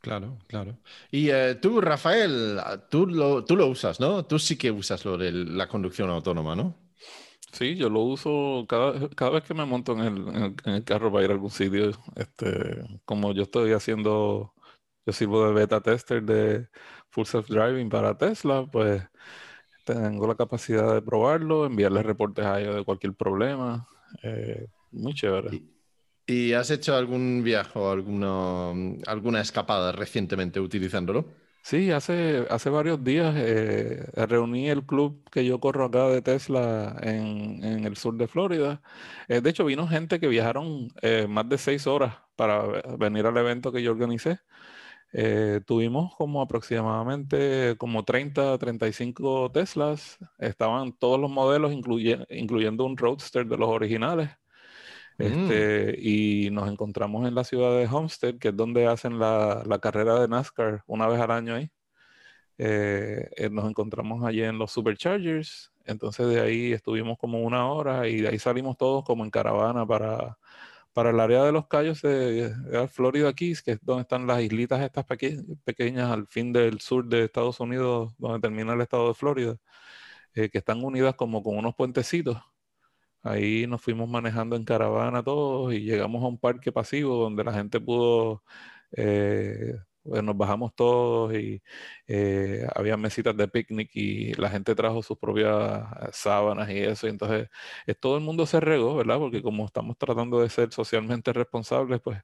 Claro, 0.01 0.39
claro. 0.47 0.80
Y 1.12 1.30
eh, 1.30 1.56
tú, 1.62 1.80
Rafael, 1.80 2.60
tú 2.89 3.06
lo, 3.06 3.45
tú 3.45 3.56
lo 3.56 3.67
usas, 3.67 3.99
¿no? 3.99 4.25
Tú 4.25 4.39
sí 4.39 4.58
que 4.58 4.71
usas 4.71 5.06
lo 5.06 5.17
de 5.17 5.32
la 5.32 5.67
conducción 5.67 6.10
autónoma, 6.10 6.56
¿no? 6.56 6.75
Sí, 7.51 7.75
yo 7.75 7.89
lo 7.89 8.01
uso 8.01 8.65
cada, 8.67 9.09
cada 9.09 9.31
vez 9.31 9.43
que 9.43 9.53
me 9.53 9.65
monto 9.65 9.93
en 9.93 9.99
el, 9.99 10.27
en, 10.65 10.73
el, 10.73 10.83
carro 10.83 11.11
para 11.11 11.25
ir 11.25 11.31
a 11.31 11.33
algún 11.33 11.49
sitio. 11.49 11.91
Este, 12.15 12.81
como 13.05 13.33
yo 13.33 13.43
estoy 13.43 13.73
haciendo, 13.73 14.53
yo 15.05 15.13
sirvo 15.13 15.45
de 15.47 15.53
beta 15.53 15.81
tester 15.81 16.23
de 16.23 16.69
Full 17.09 17.25
Self 17.25 17.47
Driving 17.49 17.89
para 17.89 18.17
Tesla, 18.17 18.65
pues 18.71 19.03
tengo 19.85 20.27
la 20.27 20.35
capacidad 20.35 20.93
de 20.93 21.01
probarlo, 21.01 21.65
enviarle 21.65 22.03
reportes 22.03 22.45
a 22.45 22.61
ellos 22.61 22.75
de 22.75 22.85
cualquier 22.85 23.13
problema. 23.13 23.87
Eh, 24.23 24.67
muy 24.91 25.13
chévere. 25.13 25.61
¿Y, 26.27 26.53
has 26.53 26.71
hecho 26.71 26.95
algún 26.95 27.43
viaje 27.43 27.77
o 27.77 27.91
alguna, 27.91 28.71
alguna 29.07 29.41
escapada 29.41 29.91
recientemente 29.91 30.59
utilizándolo? 30.59 31.25
Sí, 31.63 31.91
hace, 31.91 32.45
hace 32.50 32.69
varios 32.69 33.04
días 33.04 33.34
eh, 33.38 34.04
reuní 34.28 34.69
el 34.69 34.86
club 34.86 35.24
que 35.32 35.45
yo 35.45 35.60
corro 35.60 35.86
acá 35.86 36.08
de 36.10 36.21
Tesla 36.21 36.97
en, 37.02 37.86
el 37.86 37.95
sur 37.97 38.15
de 38.17 38.28
Florida. 38.28 38.82
Eh, 39.28 39.41
de 39.41 39.50
hecho, 39.50 39.65
vino 39.65 39.88
gente 39.88 40.19
que 40.19 40.28
viajaron 40.28 40.89
eh, 41.02 41.28
más 41.30 41.47
de 41.50 41.58
seis 41.58 41.88
horas 41.88 42.15
para 42.36 42.63
venir 42.97 43.26
al 43.26 43.38
evento 43.38 43.71
que 43.71 43.84
yo 43.84 43.91
organicé. 43.91 44.39
tuvimos 45.65 46.15
como 46.15 46.41
aproximadamente 46.41 47.76
como 47.78 48.04
30, 48.06 48.58
35 48.58 49.52
Teslas. 49.52 50.17
Estaban 50.39 50.93
todos 50.93 51.19
los 51.19 51.30
modelos, 51.30 51.74
incluyendo 51.74 52.86
un 52.86 52.97
Roadster 52.97 53.45
de 53.47 53.58
los 53.58 53.69
originales. 53.69 54.30
Mm. 55.21 55.51
Este, 55.51 55.99
y 55.99 56.49
nos 56.51 56.69
encontramos 56.69 57.27
en 57.27 57.36
la 57.36 57.43
ciudad 57.43 57.77
de 57.77 57.88
Homestead, 57.88 58.38
que 58.38 58.49
es 58.49 58.55
donde 58.55 58.88
hacen 58.88 59.19
la, 59.19 59.79
carrera 59.81 60.19
de 60.19 60.27
NASCAR 60.27 60.84
una 60.88 61.07
vez 61.07 61.19
al 61.19 61.31
año 61.31 61.55
ahí. 61.55 61.71
Eh, 62.57 63.29
eh, 63.38 63.49
nos 63.49 63.69
encontramos 63.69 64.23
allí 64.23 64.43
en 64.43 64.57
los 64.57 64.71
Superchargers. 64.71 65.71
Entonces 65.86 66.27
de 66.27 66.41
ahí 66.41 66.73
estuvimos 66.73 67.17
como 67.17 67.41
una 67.41 67.67
hora 67.71 68.07
y 68.07 68.21
de 68.21 68.29
ahí 68.29 68.39
salimos 68.39 68.77
todos 68.77 69.03
como 69.03 69.23
en 69.23 69.31
caravana 69.31 69.86
para, 69.86 70.38
para 70.93 71.12
el 71.12 71.19
área 71.19 71.43
de 71.43 71.51
los 71.51 71.67
Cayos 71.67 72.01
de, 72.01 72.53
Florida 72.91 73.34
Keys, 73.34 73.62
que 73.62 73.71
es 73.71 73.79
donde 73.81 74.03
están 74.03 74.27
las 74.27 74.41
islitas 74.41 74.81
estas 74.81 75.05
pequeñas 75.63 76.12
al 76.12 76.27
fin 76.27 76.51
del 76.53 76.79
sur 76.81 77.05
de 77.07 77.25
Estados 77.25 77.60
Unidos, 77.60 78.13
donde 78.17 78.39
termina 78.39 78.73
el 78.73 78.81
estado 78.81 79.07
de 79.10 79.13
Florida, 79.13 79.57
eh, 80.34 80.49
que 80.49 80.60
están 80.60 80.84
unidas 80.84 81.15
como 81.15 81.43
con 81.43 81.57
unos 81.57 81.75
puentecitos. 81.75 82.38
Ahí 83.23 83.67
nos 83.67 83.81
fuimos 83.81 84.10
manejando 84.10 84.55
en 84.55 84.65
caravana 84.65 85.23
todos 85.23 85.73
y 85.73 85.81
llegamos 85.81 86.23
a 86.23 86.27
un 86.27 86.39
parque 86.39 86.71
pasivo 86.71 87.17
donde 87.17 87.43
la 87.43 87.53
gente 87.53 87.79
pudo, 87.79 88.43
eh, 88.97 89.75
pues 90.03 90.23
nos 90.23 90.36
bajamos 90.36 90.73
todos 90.75 91.31
y 91.36 91.62
eh, 92.07 92.65
había 92.75 92.97
mesitas 92.97 93.38
de 93.38 93.47
picnic 93.47 93.91
y 93.93 94.34
la 94.34 94.49
gente 94.49 94.73
trajo 94.73 95.03
sus 95.03 95.19
propias 95.19 95.84
sábanas 96.13 96.69
y 96.71 96.79
eso. 96.79 97.05
Y 97.05 97.12
entonces 97.12 97.49
eh, 97.86 97.93
todo 97.93 98.17
el 98.17 98.23
mundo 98.23 98.47
se 98.47 98.60
regó, 98.60 98.95
¿verdad? 98.95 99.19
Porque 99.19 99.43
como 99.43 99.65
estamos 99.65 99.97
tratando 99.99 100.41
de 100.41 100.49
ser 100.49 100.71
socialmente 100.73 101.31
responsables, 101.34 102.01
pues 102.01 102.23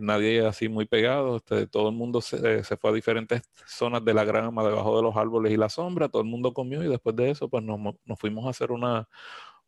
nadie 0.00 0.46
así 0.46 0.68
muy 0.68 0.86
pegado. 0.86 1.36
Este, 1.36 1.66
todo 1.66 1.88
el 1.90 1.94
mundo 1.94 2.20
se, 2.22 2.62
fue 2.64 2.90
a 2.90 2.92
diferentes 2.94 3.42
zonas 3.66 4.02
de 4.04 4.14
la 4.14 4.24
grama, 4.24 4.64
debajo 4.64 4.96
de 4.96 5.02
los 5.02 5.16
árboles 5.16 5.52
y 5.52 5.56
la 5.58 5.68
sombra. 5.68 6.08
Todo 6.08 6.22
el 6.22 6.28
mundo 6.28 6.52
comió 6.54 6.82
y 6.82 6.88
después 6.88 7.14
de 7.16 7.30
eso, 7.30 7.48
pues 7.50 7.62
nos, 7.64 7.78
nos 8.04 8.18
fuimos 8.18 8.46
a 8.46 8.50
hacer 8.50 8.72
una 8.72 9.08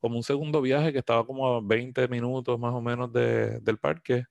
como 0.00 0.16
un 0.16 0.22
segundo 0.22 0.60
viaje 0.60 0.92
que 0.92 0.98
estaba 0.98 1.26
como 1.26 1.56
a 1.56 1.60
20 1.62 2.08
minutos 2.08 2.58
más 2.58 2.74
o 2.74 2.80
menos 2.80 3.12
del 3.12 3.78
parque 3.78 4.24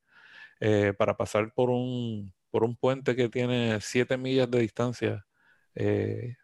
eh, 0.60 0.94
para 0.98 1.16
pasar 1.16 1.54
por 1.54 1.70
un, 1.70 2.34
por 2.50 2.64
un 2.64 2.76
puente 2.76 3.16
que 3.16 3.30
tiene 3.30 3.80
7 3.80 4.18
millas 4.18 4.50
de 4.50 4.60
distancia. 4.60 5.26
Eh, 5.76 6.36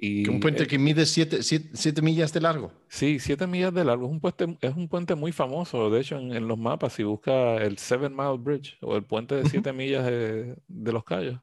y, 0.00 0.28
¿Un 0.28 0.40
puente 0.40 0.66
que 0.66 0.78
mide 0.78 1.06
7 1.06 2.02
millas 2.02 2.32
de 2.32 2.40
largo? 2.40 2.72
Sí, 2.88 3.18
7 3.18 3.46
millas 3.46 3.74
de 3.74 3.84
largo. 3.84 4.06
Es 4.06 4.12
un 4.12 4.20
puente, 4.20 4.58
es 4.60 4.74
un 4.74 4.88
puente 4.88 5.14
muy 5.14 5.32
famoso. 5.32 5.90
De 5.90 6.00
hecho, 6.00 6.18
en, 6.18 6.46
los 6.46 6.58
mapas, 6.58 6.92
si 6.92 7.02
busca 7.02 7.56
el 7.56 7.78
Seven 7.78 8.14
Mile 8.14 8.38
Bridge 8.38 8.78
o 8.82 8.96
el 8.96 9.04
puente 9.04 9.34
de 9.34 9.48
7 9.48 9.72
millas 9.72 10.04
de, 10.04 10.56
los 10.68 11.04
Cayos, 11.04 11.40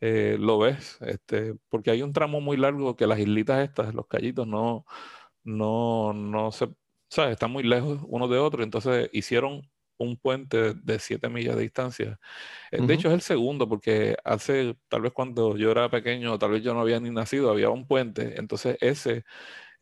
eh, 0.00 0.36
lo 0.38 0.58
ves. 0.58 0.98
Este, 1.00 1.54
porque 1.68 1.90
hay 1.90 2.02
un 2.02 2.12
tramo 2.12 2.40
muy 2.40 2.56
largo 2.56 2.96
que 2.96 3.06
las 3.06 3.18
islitas 3.18 3.64
estas, 3.64 3.94
los 3.94 4.06
callitos, 4.06 4.46
no, 4.46 4.84
no, 5.50 6.12
no 6.12 6.52
se, 6.52 6.68
¿sabes? 7.08 7.32
Están 7.32 7.50
muy 7.52 7.62
lejos 7.64 8.00
uno 8.06 8.28
de 8.28 8.38
otro, 8.38 8.62
entonces 8.62 9.10
hicieron 9.12 9.62
un 10.00 10.16
puente 10.16 10.74
de 10.74 10.98
7 10.98 11.28
millas 11.28 11.56
de 11.56 11.62
distancia. 11.62 12.20
Eh, 12.70 12.80
de 12.82 12.94
hecho, 12.94 13.08
es 13.08 13.14
el 13.14 13.20
segundo, 13.20 13.68
porque 13.68 14.16
hace, 14.24 14.76
tal 14.88 15.02
vez 15.02 15.12
cuando 15.12 15.56
yo 15.56 15.70
era 15.70 15.90
pequeño, 15.90 16.38
tal 16.38 16.52
vez 16.52 16.62
yo 16.62 16.74
no 16.74 16.80
había 16.80 17.00
ni 17.00 17.10
nacido, 17.10 17.50
había 17.50 17.70
un 17.70 17.86
puente, 17.86 18.38
entonces 18.38 18.78
ese 18.80 19.24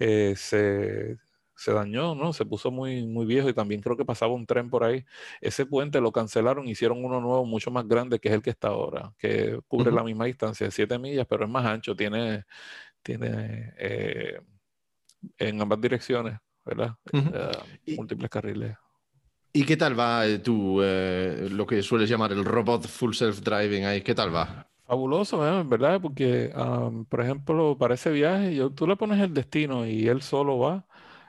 eh, 0.01 0.35
se, 0.37 1.19
se, 1.57 1.73
dañó, 1.73 2.15
¿no? 2.17 2.33
Se 2.33 2.45
puso 2.47 2.71
muy, 2.73 3.07
muy 3.07 3.27
viejo 3.27 3.49
y 3.49 3.55
también 3.55 3.81
creo 3.81 3.97
que 3.97 4.05
pasaba 4.05 4.35
un 4.35 4.47
tren 4.47 4.71
por 4.71 4.85
ahí. 4.85 5.05
Ese 5.41 5.67
puente 5.67 6.01
lo 6.01 6.13
cancelaron, 6.13 6.69
hicieron 6.69 7.05
uno 7.05 7.21
nuevo 7.21 7.45
mucho 7.47 7.71
más 7.71 7.87
grande, 7.87 8.19
que 8.21 8.29
es 8.29 8.35
el 8.35 8.43
que 8.43 8.51
está 8.51 8.69
ahora, 8.69 9.15
que 9.19 9.61
cubre 9.69 9.93
la 9.93 10.03
misma 10.05 10.27
distancia 10.27 10.67
de 10.67 10.73
7 10.73 10.99
millas, 10.99 11.27
pero 11.29 11.45
es 11.45 11.51
más 11.51 11.65
ancho, 11.67 11.95
tiene, 11.97 12.45
tiene 13.03 13.75
eh, 13.79 14.41
en 15.39 15.61
ambas 15.61 15.81
direcciones, 15.81 16.39
¿verdad? 16.65 16.95
Eh, 17.13 17.97
múltiples 17.97 18.31
carriles. 18.31 18.77
¿Y 19.53 19.65
qué 19.65 19.77
tal 19.77 19.99
va 19.99 20.27
eh, 20.27 20.39
tú, 20.39 20.81
eh, 20.83 21.49
lo 21.51 21.67
que 21.67 21.83
sueles 21.83 22.09
llamar 22.09 22.33
el 22.33 22.45
robot 22.45 22.87
full 22.87 23.13
self-driving 23.13 23.85
ahí? 23.87 24.03
¿Qué 24.03 24.15
tal 24.15 24.35
va? 24.35 24.67
Fabuloso, 24.87 25.39
¿verdad? 25.39 26.01
Porque, 26.01 26.51
por 27.09 27.21
ejemplo, 27.21 27.77
para 27.77 27.95
ese 27.95 28.11
viaje, 28.11 28.55
yo, 28.55 28.71
tú 28.71 28.87
le 28.87 28.97
pones 28.97 29.21
el 29.21 29.35
destino 29.35 29.87
y 29.87 30.09
él 30.09 30.23
solo 30.23 30.59
va. 30.59 30.87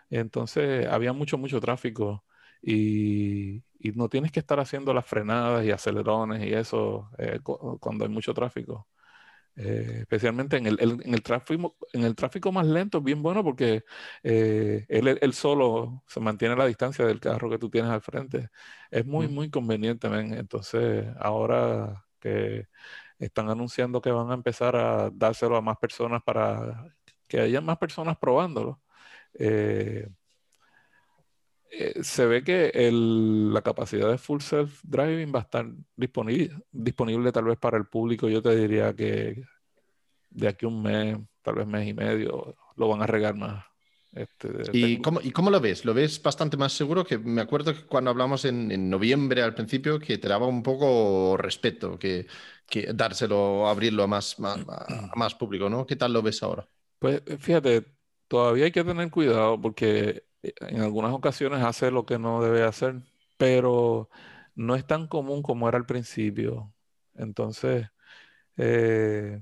Entonces, 0.09 0.87
había 0.87 1.11
mucho, 1.11 1.37
mucho 1.37 1.59
tráfico 1.59 2.23
y, 2.61 3.57
y 3.79 3.91
no 3.95 4.07
tienes 4.07 4.31
que 4.31 4.39
estar 4.39 4.59
haciendo 4.61 4.93
las 4.93 5.05
frenadas 5.05 5.65
y 5.65 5.71
acelerones 5.71 6.43
y 6.45 6.53
eso 6.53 7.09
cuando 7.81 8.05
hay 8.05 8.11
mucho 8.11 8.33
tráfico. 8.33 8.87
Eh, 9.61 9.97
especialmente 10.01 10.55
en 10.55 10.67
el, 10.67 10.77
en, 10.79 11.13
el 11.13 11.21
tráfico, 11.21 11.75
en 11.91 12.03
el 12.05 12.15
tráfico 12.15 12.49
más 12.51 12.65
lento 12.65 12.99
es 12.99 13.03
bien 13.03 13.21
bueno 13.21 13.43
porque 13.43 13.83
eh, 14.23 14.85
él, 14.87 15.33
solo 15.33 16.01
se 16.07 16.21
mantiene 16.21 16.55
la 16.55 16.65
distancia 16.65 17.05
del 17.05 17.19
carro 17.19 17.49
que 17.49 17.57
tú 17.57 17.69
tienes 17.69 17.91
al 17.91 18.01
frente. 18.01 18.49
Es 18.89 19.05
muy, 19.05 19.27
muy 19.27 19.49
conveniente. 19.49 20.07
Entonces, 20.07 21.07
ahora 21.19 22.05
que 22.19 22.67
están 23.19 23.49
anunciando 23.49 24.01
que 24.01 24.11
van 24.11 24.31
a 24.31 24.35
empezar 24.35 24.75
a 24.77 25.09
dárselo 25.13 25.57
a 25.57 25.61
más 25.61 25.77
personas 25.77 26.23
para 26.23 26.85
que 27.27 27.41
haya 27.41 27.61
más 27.61 27.77
personas 27.77 28.17
probándolo. 28.17 28.81
Eh, 29.33 30.09
se 32.01 32.25
ve 32.25 32.43
que 32.43 32.71
la 32.91 33.61
capacidad 33.61 34.09
de 34.09 34.17
full 34.17 34.41
self 34.41 34.81
driving 34.83 35.33
va 35.33 35.39
a 35.39 35.43
estar 35.43 35.67
disponible, 35.95 36.55
disponible 36.71 37.31
tal 37.31 37.45
vez 37.45 37.57
para 37.57 37.77
el 37.77 37.85
público. 37.85 38.27
Yo 38.27 38.41
te 38.41 38.55
diría 38.55 38.93
que 38.95 39.43
de 40.29 40.47
aquí 40.47 40.65
a 40.65 40.69
un 40.69 40.81
mes, 40.81 41.17
tal 41.41 41.55
vez 41.55 41.67
mes 41.67 41.87
y 41.87 41.93
medio, 41.93 42.55
lo 42.75 42.87
van 42.87 43.01
a 43.01 43.07
regar 43.07 43.35
más. 43.35 43.65
Este, 44.11 44.49
¿Y, 44.73 45.01
cómo, 45.01 45.21
¿Y, 45.21 45.31
cómo, 45.31 45.51
lo 45.51 45.61
ves? 45.61 45.85
¿Lo 45.85 45.93
ves 45.93 46.21
bastante 46.21 46.57
más 46.57 46.73
seguro? 46.73 47.05
Que 47.05 47.19
me 47.19 47.41
acuerdo 47.41 47.75
que 47.75 47.85
cuando 47.85 48.09
hablamos 48.09 48.43
en, 48.45 48.89
noviembre 48.89 49.43
al 49.43 49.53
principio 49.53 49.99
que 49.99 50.17
te 50.17 50.27
daba 50.27 50.47
un 50.47 50.63
poco 50.63 51.37
respeto, 51.37 51.99
que, 51.99 52.25
que 52.67 52.91
dárselo, 52.93 53.67
abrirlo 53.67 54.03
a 54.03 54.07
más, 54.07 54.39
más, 54.39 54.65
a 54.67 55.11
más 55.15 55.35
público, 55.35 55.69
¿no? 55.69 55.85
¿Qué 55.85 55.95
tal 55.95 56.13
lo 56.13 56.23
ves 56.23 56.41
ahora? 56.41 56.67
Pues 56.97 57.21
fíjate, 57.37 57.85
todavía 58.27 58.65
hay 58.65 58.71
que 58.71 58.83
tener 58.83 59.11
cuidado 59.11 59.61
porque 59.61 60.23
en 60.41 60.81
algunas 60.81 61.13
ocasiones 61.13 61.63
hace 61.63 61.91
lo 61.91 62.05
que 62.05 62.19
no 62.19 62.41
debe 62.41 62.63
hacer, 62.63 63.01
pero 63.37 64.09
no 64.55 64.75
es 64.75 64.85
tan 64.85 65.07
común 65.07 65.41
como 65.43 65.67
era 65.69 65.77
al 65.77 65.85
principio. 65.85 66.73
Entonces, 67.15 67.87
eh, 68.57 69.41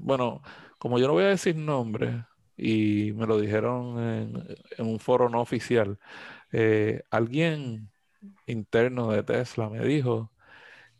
bueno, 0.00 0.42
como 0.78 0.98
yo 0.98 1.06
no 1.08 1.14
voy 1.14 1.24
a 1.24 1.28
decir 1.28 1.56
nombre 1.56 2.24
y 2.56 3.12
me 3.14 3.26
lo 3.26 3.38
dijeron 3.40 3.98
en, 4.78 4.86
un 4.86 4.98
foro 5.00 5.28
no 5.28 5.40
oficial, 5.40 5.98
eh, 6.52 7.02
alguien 7.10 7.90
interno 8.46 9.12
de 9.12 9.22
Tesla 9.22 9.68
me 9.70 9.84
dijo 9.84 10.32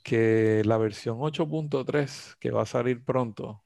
que 0.02 0.62
la 0.64 0.78
versión 0.78 1.18
8.3 1.20 2.36
que 2.40 2.50
va 2.50 2.62
a 2.62 2.66
salir 2.66 3.04
pronto, 3.04 3.62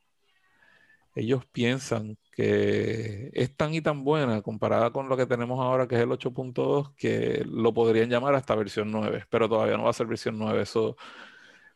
ellos 1.14 1.44
piensan 1.46 2.18
que 2.32 3.30
es 3.34 3.56
tan 3.56 3.74
y 3.74 3.82
tan 3.82 4.04
buena 4.04 4.42
comparada 4.42 4.90
con 4.92 5.08
lo 5.08 5.16
que 5.16 5.26
tenemos 5.26 5.60
ahora, 5.60 5.86
que 5.86 5.96
es 5.96 6.02
el 6.02 6.10
8.2, 6.10 6.94
que 6.96 7.44
lo 7.46 7.74
podrían 7.74 8.10
llamar 8.10 8.34
hasta 8.34 8.54
versión 8.54 8.90
9, 8.90 9.26
pero 9.30 9.48
todavía 9.48 9.76
no 9.76 9.84
va 9.84 9.90
a 9.90 9.92
ser 9.92 10.06
versión 10.06 10.38
9. 10.38 10.62
Eso, 10.62 10.96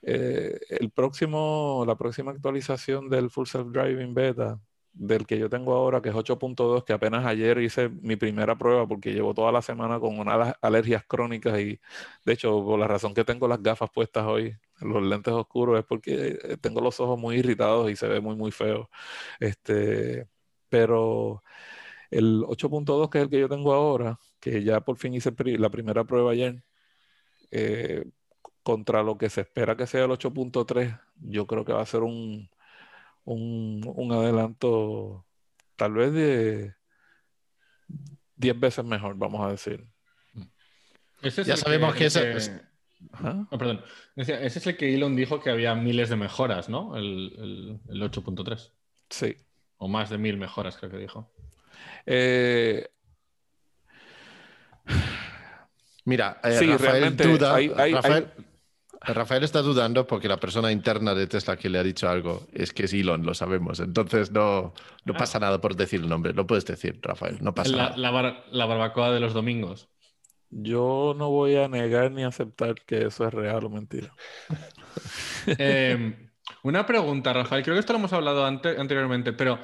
eh, 0.03 0.59
el 0.71 0.91
próximo, 0.91 1.85
la 1.87 1.97
próxima 1.97 2.33
actualización 2.33 3.09
del 3.11 3.31
Full 3.31 3.47
Self 3.47 3.69
Driving 3.73 4.15
Beta 4.15 4.61
del 4.97 5.27
que 5.27 5.39
yo 5.39 5.51
tengo 5.51 5.75
ahora, 5.75 6.01
que 6.01 6.09
es 6.09 6.15
8.2, 6.15 6.85
que 6.85 6.93
apenas 6.95 7.27
ayer 7.27 7.59
hice 7.59 7.89
mi 7.91 8.17
primera 8.17 8.57
prueba 8.57 8.87
porque 8.89 9.13
llevo 9.13 9.35
toda 9.35 9.53
la 9.53 9.61
semana 9.63 10.01
con 10.01 10.19
unas 10.19 10.55
alergias 10.63 11.05
crónicas 11.07 11.61
y 11.61 11.79
de 12.25 12.33
hecho 12.33 12.65
por 12.65 12.79
la 12.79 12.89
razón 12.89 13.13
que 13.15 13.25
tengo 13.25 13.47
las 13.49 13.63
gafas 13.63 13.91
puestas 13.91 14.25
hoy, 14.27 14.57
los 14.81 15.03
lentes 15.03 15.35
oscuros, 15.35 15.79
es 15.79 15.85
porque 15.85 16.39
eh, 16.43 16.57
tengo 16.59 16.81
los 16.81 16.99
ojos 17.01 17.19
muy 17.19 17.37
irritados 17.37 17.91
y 17.91 17.97
se 17.97 18.09
ve 18.09 18.21
muy 18.21 18.37
muy 18.37 18.51
feo. 18.53 18.91
Este, 19.41 20.27
pero 20.69 21.43
el 22.11 22.43
8.2, 22.43 23.11
que 23.11 23.19
es 23.19 23.25
el 23.25 23.31
que 23.31 23.41
yo 23.41 23.49
tengo 23.49 23.73
ahora, 23.73 24.19
que 24.41 24.63
ya 24.63 24.81
por 24.81 24.97
fin 24.97 25.15
hice 25.15 25.33
la 25.59 25.71
primera 25.71 26.05
prueba 26.05 26.33
ayer, 26.33 26.63
eh, 27.51 28.05
contra 28.63 29.03
lo 29.03 29.17
que 29.19 29.31
se 29.31 29.43
espera 29.43 29.77
que 29.77 29.87
sea 29.87 30.05
el 30.05 30.11
8.3, 30.11 31.01
yo 31.21 31.47
creo 31.47 31.65
que 31.65 31.73
va 31.73 31.83
a 31.83 31.87
ser 31.87 32.03
un 32.03 32.49
un, 33.27 34.13
adelanto 34.13 35.27
tal 35.77 35.93
vez 35.93 36.13
de 36.13 36.75
10 38.37 38.61
veces 38.61 38.85
mejor, 38.85 39.17
vamos 39.17 39.45
a 39.47 39.51
decir. 39.51 39.87
ya 41.23 41.57
sabemos 41.57 41.95
que, 41.95 42.07
ese... 42.07 42.37
Es... 42.37 42.53
perdón. 43.51 43.83
Ese 44.15 44.47
es 44.47 44.67
el 44.67 44.77
que 44.77 44.95
Elon 44.95 45.17
dijo 45.17 45.41
que 45.41 45.51
había 45.51 45.75
miles 45.75 46.09
de 46.09 46.17
mejoras, 46.17 46.69
¿no? 46.69 46.97
El, 46.97 47.81
8.3. 47.89 48.73
Sí. 49.11 49.37
O 49.79 49.89
más 49.89 50.11
de 50.11 50.19
mil 50.19 50.37
mejoras, 50.37 50.77
creo 50.77 50.91
que 50.91 50.99
dijo. 50.99 51.31
Eh, 52.07 52.89
Mira, 56.05 56.41
eh, 56.45 56.53
sí, 56.59 56.67
Rafael, 56.67 57.17
Rafael 59.15 59.45
está 59.45 59.63
dudando 59.63 60.07
porque 60.07 60.29
la 60.29 60.39
persona 60.39 60.73
interna 60.73 61.15
de 61.15 61.27
Tesla 61.27 61.57
que 61.57 61.69
le 61.69 61.79
ha 61.79 61.83
dicho 61.83 62.09
algo 62.09 62.47
es 62.53 62.73
que 62.73 62.85
es 62.85 62.93
Elon, 62.93 63.25
lo 63.25 63.35
sabemos. 63.35 63.81
Entonces 63.81 64.31
no, 64.33 64.75
no 65.05 65.15
ah. 65.15 65.17
pasa 65.17 65.39
nada 65.39 65.61
por 65.61 65.77
decir 65.77 66.01
el 66.01 66.09
nombre. 66.09 66.33
Lo 66.33 66.47
puedes 66.47 66.65
decir, 66.65 66.99
Rafael. 67.03 67.39
No 67.41 67.55
pasa 67.55 67.71
la, 67.71 67.97
nada. 67.97 68.45
La, 68.51 68.67
barbacoa 68.67 69.13
de 69.13 69.21
los 69.21 69.35
domingos. 69.35 69.89
Yo 70.51 71.15
no 71.17 71.31
voy 71.31 71.57
a 71.57 71.69
negar 71.69 72.11
ni 72.13 72.25
aceptar 72.25 72.77
que 72.87 73.07
eso 73.07 73.27
es 73.27 73.35
real 73.35 73.65
o 73.65 73.71
mentira. 73.71 74.13
Em, 75.47 76.26
una 76.63 76.87
pregunta, 76.87 77.33
Rafael. 77.33 77.63
Creo 77.63 77.75
que 77.75 77.81
esto 77.81 77.93
lo 77.93 77.99
hemos 77.99 78.13
hablado 78.13 78.45
anteriormente, 78.45 79.33
pero 79.33 79.59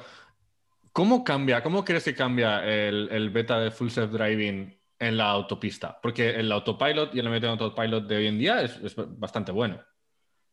¿cómo 0.91 1.23
cambia? 1.23 1.63
¿Cómo 1.63 1.83
crees 1.83 2.03
que 2.03 2.15
cambia 2.15 2.63
el, 2.65 3.29
beta 3.29 3.59
de 3.59 3.71
Full 3.71 3.89
Self 3.89 4.11
Driving 4.11 4.79
en 4.99 5.17
la 5.17 5.31
autopista, 5.31 5.99
porque 6.01 6.29
el 6.29 6.51
autopilot 6.51 7.13
y 7.13 7.19
el 7.19 7.29
método 7.29 7.51
autopilot 7.51 8.07
de 8.07 8.15
hoy 8.15 8.27
en 8.27 8.37
día 8.37 8.61
es, 8.61 8.95
bastante 8.95 9.51
bueno. 9.51 9.81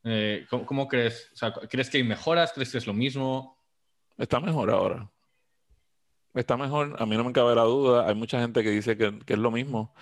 Eh, 0.02 0.46
¿cómo, 0.48 0.88
crees? 0.88 1.30
¿Crees 1.68 1.88
que 1.88 1.98
hay 1.98 2.04
mejoras? 2.04 2.52
¿Crees 2.52 2.72
que 2.72 2.78
es 2.78 2.86
lo 2.86 2.94
mismo? 2.94 3.62
Está 4.18 4.40
mejor 4.40 4.70
ahora. 4.70 5.08
Está 6.34 6.56
mejor, 6.56 6.96
a 6.98 7.06
mí 7.06 7.16
no 7.16 7.24
me 7.24 7.32
cabe 7.32 7.54
la 7.54 7.62
duda. 7.62 8.08
Hay 8.08 8.14
mucha 8.14 8.40
gente 8.40 8.62
que 8.62 8.70
dice 8.70 8.96
que 8.96 9.20
es 9.26 9.38
lo 9.38 9.50
mismo, 9.50 9.94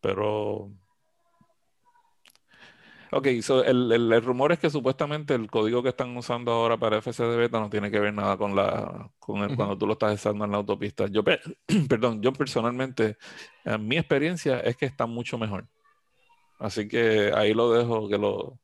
pero 0.00 0.70
Ok, 3.12 3.26
el, 3.66 4.22
rumor 4.22 4.52
es 4.52 4.60
que 4.60 4.70
supuestamente 4.70 5.34
el 5.34 5.50
código 5.50 5.82
que 5.82 5.88
están 5.88 6.16
usando 6.16 6.52
ahora 6.52 6.76
para 6.76 6.98
FCD 6.98 7.36
beta 7.36 7.58
no 7.58 7.68
tiene 7.68 7.90
que 7.90 7.98
ver 7.98 8.14
nada 8.14 8.36
con 8.36 8.54
la 8.54 9.10
con 9.18 9.54
cuando 9.56 9.76
tú 9.76 9.86
lo 9.86 9.94
estás 9.94 10.14
usando 10.14 10.44
en 10.44 10.52
la 10.52 10.58
autopista. 10.58 11.06
Yo, 11.08 11.24
perdón, 11.88 12.22
yo 12.22 12.32
personalmente, 12.32 13.16
en 13.64 13.86
mi 13.88 13.98
experiencia 13.98 14.60
es 14.60 14.76
que 14.76 14.86
está 14.86 15.06
mucho 15.06 15.38
mejor. 15.38 15.66
Así 16.60 16.86
que 16.86 17.32
ahí 17.34 17.52
lo 17.52 17.72
dejo 17.72 18.08
que 18.08 18.18
lo 18.18 18.60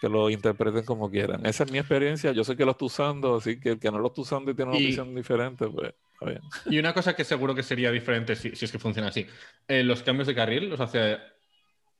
que 0.00 0.08
lo 0.08 0.30
interpreten 0.30 0.84
como 0.84 1.10
quieran. 1.10 1.44
Esa 1.44 1.64
es 1.64 1.72
mi 1.72 1.78
experiencia. 1.78 2.32
Yo 2.32 2.42
sé 2.42 2.56
que 2.56 2.64
lo 2.64 2.70
estoy 2.72 2.86
usando, 2.86 3.36
así 3.36 3.60
que 3.60 3.70
el 3.70 3.78
que 3.78 3.90
no 3.90 3.98
lo 3.98 4.08
está 4.08 4.22
usando 4.22 4.50
y 4.50 4.54
tiene 4.54 4.70
una 4.70 4.80
visión 4.80 5.14
diferente, 5.14 5.68
pues 5.68 5.92
está 6.14 6.26
bien. 6.26 6.40
Y 6.66 6.78
una 6.78 6.94
cosa 6.94 7.14
que 7.14 7.24
seguro 7.24 7.54
que 7.54 7.62
sería 7.62 7.90
diferente 7.90 8.34
si, 8.34 8.48
es 8.48 8.72
que 8.72 8.78
funciona 8.78 9.08
así. 9.08 9.26
Eh, 9.68 9.82
los 9.82 10.02
cambios 10.02 10.26
de 10.26 10.34
carril 10.34 10.70
los 10.70 10.80
hace 10.80 11.18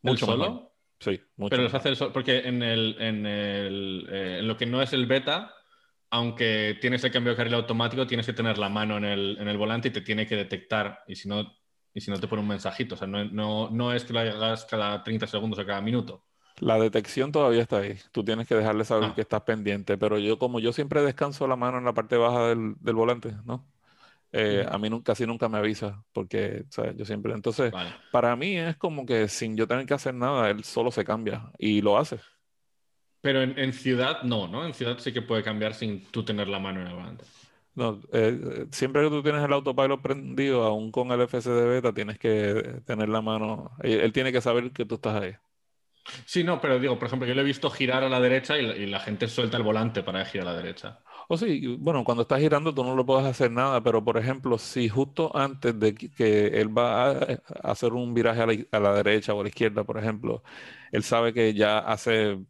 mucho 0.03 0.25
solo. 0.25 0.70
Sí, 1.01 1.19
Pero 1.49 1.63
los 1.63 1.73
hace 1.73 1.89
el 1.89 1.97
sol, 1.97 2.13
porque 2.13 2.41
en, 2.41 2.63
el, 2.63 2.95
en, 3.01 3.25
el, 3.25 4.07
eh, 4.11 4.37
en, 4.41 4.47
lo 4.47 4.59
que 4.59 4.67
no 4.67 4.83
es 4.83 4.93
el 4.93 5.07
beta, 5.07 5.55
aunque 6.11 6.77
tienes 6.79 7.03
el 7.05 7.11
cambio 7.11 7.33
de 7.33 7.39
carril 7.39 7.55
automático, 7.55 8.07
tienes 8.07 8.27
que 8.27 8.35
tener 8.35 8.59
la 8.59 8.69
mano 8.69 8.99
en 8.99 9.07
el, 9.07 9.39
en 9.41 9.49
el 9.49 9.57
volante 9.57 9.89
y 9.89 9.93
te 9.93 10.03
tiene 10.03 10.27
que 10.27 10.37
detectar. 10.37 11.03
Y 11.09 11.17
si 11.17 11.27
no, 11.27 11.57
y 11.95 12.03
si 12.03 12.11
no 12.11 12.21
te 12.21 12.29
pone 12.29 12.43
un 12.43 12.49
mensajito. 12.49 12.97
O 12.97 12.99
sea, 12.99 13.07
no, 13.07 13.25
no, 13.25 13.71
no 13.71 13.95
es 13.95 14.05
que 14.05 14.13
lo 14.13 14.21
hagas 14.21 14.67
cada 14.67 15.03
30 15.03 15.27
segundos 15.27 15.59
o 15.59 15.65
cada 15.65 15.81
minuto. 15.81 16.27
La 16.59 16.79
detección 16.79 17.33
todavía 17.33 17.63
está 17.63 17.79
ahí. 17.79 17.97
Tú 18.13 18.23
tienes 18.23 18.47
que 18.47 18.55
dejarle 18.55 18.85
saber 18.85 19.11
ah. 19.11 19.15
que 19.15 19.23
estás 19.23 19.41
pendiente. 19.41 19.97
Pero 19.97 20.19
yo, 20.19 20.39
como 20.39 20.61
yo 20.61 20.75
siempre 20.75 21.01
descanso 21.01 21.49
la 21.49 21.57
mano 21.57 21.79
en 21.79 21.87
la 21.87 21.95
parte 21.95 22.19
baja 22.19 22.49
del, 22.49 22.75
del 22.79 22.95
volante, 22.95 23.35
¿no? 23.47 23.67
Eh, 24.33 24.65
a 24.69 24.79
mí 24.79 24.89
casi 25.03 25.27
nunca 25.27 25.49
me 25.49 25.59
avisa, 25.59 26.05
porque 26.13 26.65
yo 26.97 27.05
siempre. 27.05 27.33
Entonces, 27.33 27.73
para 28.13 28.37
mí 28.37 28.57
es 28.57 28.77
como 28.77 29.05
que 29.05 29.29
sin 29.29 29.57
yo 29.57 29.67
tener 29.67 29.87
que 29.87 29.95
hacer 29.95 30.15
nada, 30.15 30.51
él 30.51 30.63
solo 30.65 30.91
se 30.91 31.05
cambia 31.05 31.51
y 31.59 31.81
lo 31.81 31.99
hace. 31.99 32.19
Pero 33.21 33.43
en, 33.43 33.73
ciudad 33.73 34.23
no, 34.23 34.49
¿no? 34.49 34.65
En 34.65 34.73
ciudad 34.73 34.99
sí 34.99 35.13
que 35.13 35.21
puede 35.21 35.43
cambiar 35.43 35.75
sin 35.75 36.05
tú 36.07 36.25
tener 36.25 36.49
la 36.49 36.59
mano 36.59 36.81
en 36.81 36.87
el 36.87 36.95
volante. 36.95 37.25
No, 37.75 38.01
eh, 38.13 38.67
siempre 38.71 39.03
que 39.03 39.11
tú 39.11 39.23
tienes 39.23 39.45
el 39.45 39.53
autopilot 39.53 40.01
prendido, 40.01 40.63
aún 40.65 40.91
con 40.91 41.11
el 41.13 41.21
FCD 41.23 41.69
beta, 41.69 41.93
tienes 41.93 42.19
que 42.19 42.81
tener 42.87 43.09
la 43.09 43.21
mano. 43.21 43.73
Él, 43.83 44.13
tiene 44.13 44.33
que 44.33 44.41
saber 44.41 44.71
que 44.73 44.87
tú 44.87 44.95
estás 44.95 45.23
ahí. 45.23 45.35
Sí, 46.25 46.43
no, 46.43 46.61
pero 46.61 46.79
digo, 46.79 46.99
por 46.99 47.09
ejemplo, 47.09 47.29
yo 47.29 47.35
le 47.35 47.43
he 47.43 47.45
visto 47.45 47.69
girar 47.71 48.03
a 48.05 48.09
la 48.09 48.21
derecha 48.21 48.59
y, 48.59 48.65
y 48.65 48.87
la 48.87 49.01
gente 49.01 49.29
suelta 49.29 49.57
el 49.57 49.63
volante 49.63 50.03
para 50.03 50.25
girar 50.25 50.49
a 50.49 50.53
la 50.53 50.57
derecha. 50.57 51.01
O 51.33 51.37
sí, 51.39 51.77
bueno, 51.79 52.03
cuando 52.03 52.23
estás 52.23 52.41
girando 52.41 52.75
tú 52.75 52.83
no 52.83 52.97
lo 52.97 53.07
puedes 53.07 53.25
hacer 53.25 53.53
nada, 53.53 53.81
pero 53.85 54.05
por 54.05 54.19
ejemplo, 54.19 54.59
si 54.59 54.89
justo 54.89 55.31
antes 55.37 55.79
de 55.79 55.95
que 55.95 56.49
él 56.61 56.77
va 56.77 57.13
a 57.13 57.39
hacer 57.63 57.93
un 57.93 58.13
viraje 58.15 58.67
a 58.73 58.81
la, 58.81 58.95
derecha 58.95 59.33
o 59.33 59.41
a 59.41 59.45
la 59.45 59.49
izquierda, 59.49 59.85
por 59.85 59.97
ejemplo, 59.97 60.43
él 60.91 61.05
sabe 61.05 61.33
que 61.33 61.55
ya 61.55 61.79
hace 61.79 62.45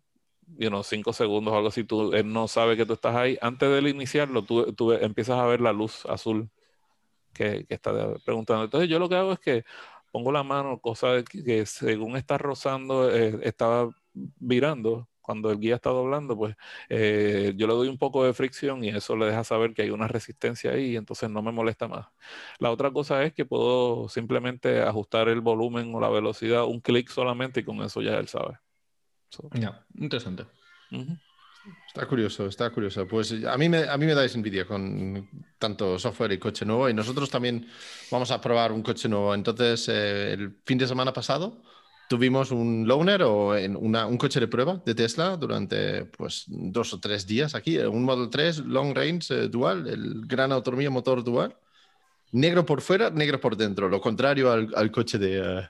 you 0.58 0.70
cinco 0.82 1.12
segundos 1.12 1.52
o 1.52 1.56
algo 1.58 1.68
así, 1.68 1.86
él 2.14 2.32
no 2.32 2.48
sabe 2.48 2.74
que 2.76 2.86
tú 2.86 2.94
estás 2.94 3.14
ahí, 3.16 3.36
antes 3.42 3.68
de 3.70 3.90
iniciarlo, 3.90 4.44
tú, 4.44 4.92
empiezas 4.92 5.38
a 5.38 5.46
ver 5.46 5.60
la 5.60 5.74
luz 5.74 6.06
azul 6.06 6.48
que, 7.34 7.66
está 7.68 7.92
preguntando. 8.24 8.64
Entonces 8.64 8.88
yo 8.88 8.98
lo 8.98 9.10
que 9.10 9.16
hago 9.16 9.32
es 9.32 9.40
que 9.40 9.64
pongo 10.10 10.32
la 10.32 10.42
mano, 10.42 10.80
cosa 10.80 11.22
que, 11.24 11.66
según 11.66 12.16
está 12.16 12.38
rozando, 12.38 13.14
eh, 13.14 13.40
estaba 13.42 13.90
virando, 14.14 15.08
cuando 15.30 15.52
el 15.52 15.60
guía 15.60 15.76
está 15.76 15.90
doblando, 15.90 16.36
pues 16.36 16.56
eh, 16.88 17.52
yo 17.56 17.68
le 17.68 17.74
doy 17.74 17.86
un 17.86 17.98
poco 17.98 18.24
de 18.24 18.34
fricción 18.34 18.82
y 18.82 18.88
eso 18.88 19.14
le 19.14 19.26
deja 19.26 19.44
saber 19.44 19.74
que 19.74 19.82
hay 19.82 19.90
una 19.90 20.08
resistencia 20.08 20.72
ahí 20.72 20.86
y 20.86 20.96
entonces 20.96 21.30
no 21.30 21.40
me 21.40 21.52
molesta 21.52 21.86
más. 21.86 22.08
La 22.58 22.72
otra 22.72 22.90
cosa 22.90 23.22
es 23.22 23.32
que 23.32 23.44
puedo 23.44 24.08
simplemente 24.08 24.82
ajustar 24.82 25.28
el 25.28 25.40
volumen 25.40 25.94
o 25.94 26.00
la 26.00 26.08
velocidad 26.08 26.64
un 26.64 26.80
clic 26.80 27.08
solamente 27.10 27.60
y 27.60 27.62
con 27.62 27.80
eso 27.80 28.02
ya 28.02 28.16
él 28.18 28.26
sabe. 28.26 28.58
Ya, 29.52 29.86
interesante. 29.94 30.46
Está 31.86 32.08
curioso, 32.08 32.46
está 32.46 32.70
curioso. 32.70 33.06
Pues 33.06 33.32
a 33.44 33.56
mí, 33.56 33.68
me, 33.68 33.84
a 33.84 33.96
mí 33.96 34.06
me 34.06 34.14
dais 34.14 34.34
envidia 34.34 34.66
con 34.66 35.28
tanto 35.60 35.96
software 35.96 36.32
y 36.32 36.38
coche 36.38 36.64
nuevo 36.64 36.88
y 36.88 36.94
nosotros 36.94 37.30
también 37.30 37.68
vamos 38.10 38.32
a 38.32 38.40
probar 38.40 38.72
un 38.72 38.82
coche 38.82 39.08
nuevo. 39.08 39.32
Entonces, 39.32 39.88
eh, 39.90 40.32
el 40.32 40.56
fin 40.66 40.76
de 40.76 40.88
semana 40.88 41.12
pasado 41.12 41.62
tuvimos 42.10 42.50
un 42.50 42.88
loaner 42.88 43.22
o 43.22 43.56
en 43.56 43.76
un 43.76 44.18
coche 44.18 44.40
de 44.40 44.48
prueba 44.48 44.82
de 44.84 44.96
Tesla 44.96 45.36
durante 45.36 46.06
pues, 46.06 46.44
dos 46.48 46.92
o 46.92 46.98
tres 46.98 47.24
días 47.24 47.54
aquí, 47.54 47.78
un 47.78 48.02
Model 48.02 48.28
3 48.28 48.66
Long 48.66 48.92
Range 48.92 49.32
eh, 49.32 49.48
Dual, 49.48 49.86
el 49.86 50.26
gran 50.26 50.50
autonomía 50.50 50.90
motor 50.90 51.22
dual, 51.22 51.56
negro 52.32 52.64
por 52.64 52.80
fuera, 52.80 53.10
negro 53.10 53.40
por 53.40 53.56
dentro, 53.56 53.88
lo 53.88 54.00
contrario 54.00 54.50
al, 54.50 54.90
coche 54.90 55.18
de, 55.18 55.38
eh, 55.38 55.68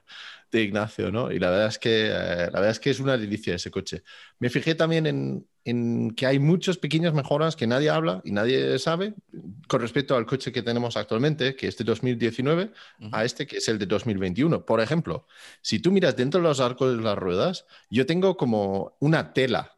de, 0.50 0.62
Ignacio, 0.62 1.10
¿no? 1.10 1.30
Y 1.30 1.38
la 1.38 1.50
verdad, 1.50 1.68
es 1.68 1.78
que, 1.78 2.06
eh, 2.06 2.50
la 2.52 2.60
verdad 2.60 2.70
es 2.70 2.80
que 2.80 2.90
es 2.90 3.00
una 3.00 3.16
delicia 3.16 3.54
ese 3.54 3.70
coche. 3.70 4.02
Me 4.38 4.50
fijé 4.50 4.74
también 4.74 5.06
en, 5.06 5.46
en 5.64 6.10
que 6.12 6.26
hay 6.26 6.38
muchas 6.38 6.76
pequeñas 6.76 7.14
mejoras 7.14 7.56
que 7.56 7.66
nadie 7.66 7.90
habla 7.90 8.20
y 8.24 8.32
nadie 8.32 8.78
sabe 8.78 9.14
con 9.68 9.80
respecto 9.80 10.16
al 10.16 10.26
coche 10.26 10.52
que 10.52 10.62
tenemos 10.62 10.96
actualmente, 10.96 11.54
que 11.54 11.68
es 11.68 11.76
de 11.76 11.84
2019, 11.84 12.72
a 13.12 13.24
este 13.24 13.46
que 13.46 13.58
es 13.58 13.68
el 13.68 13.78
de 13.78 13.86
2021. 13.86 14.64
Por 14.64 14.80
ejemplo, 14.80 15.26
si 15.62 15.78
tú 15.78 15.92
miras 15.92 16.16
dentro 16.16 16.40
de 16.40 16.48
los 16.48 16.60
arcos 16.60 16.96
de 16.96 17.02
las 17.02 17.16
ruedas, 17.16 17.66
yo 17.90 18.06
tengo 18.06 18.36
como 18.36 18.96
una 19.00 19.32
tela 19.32 19.76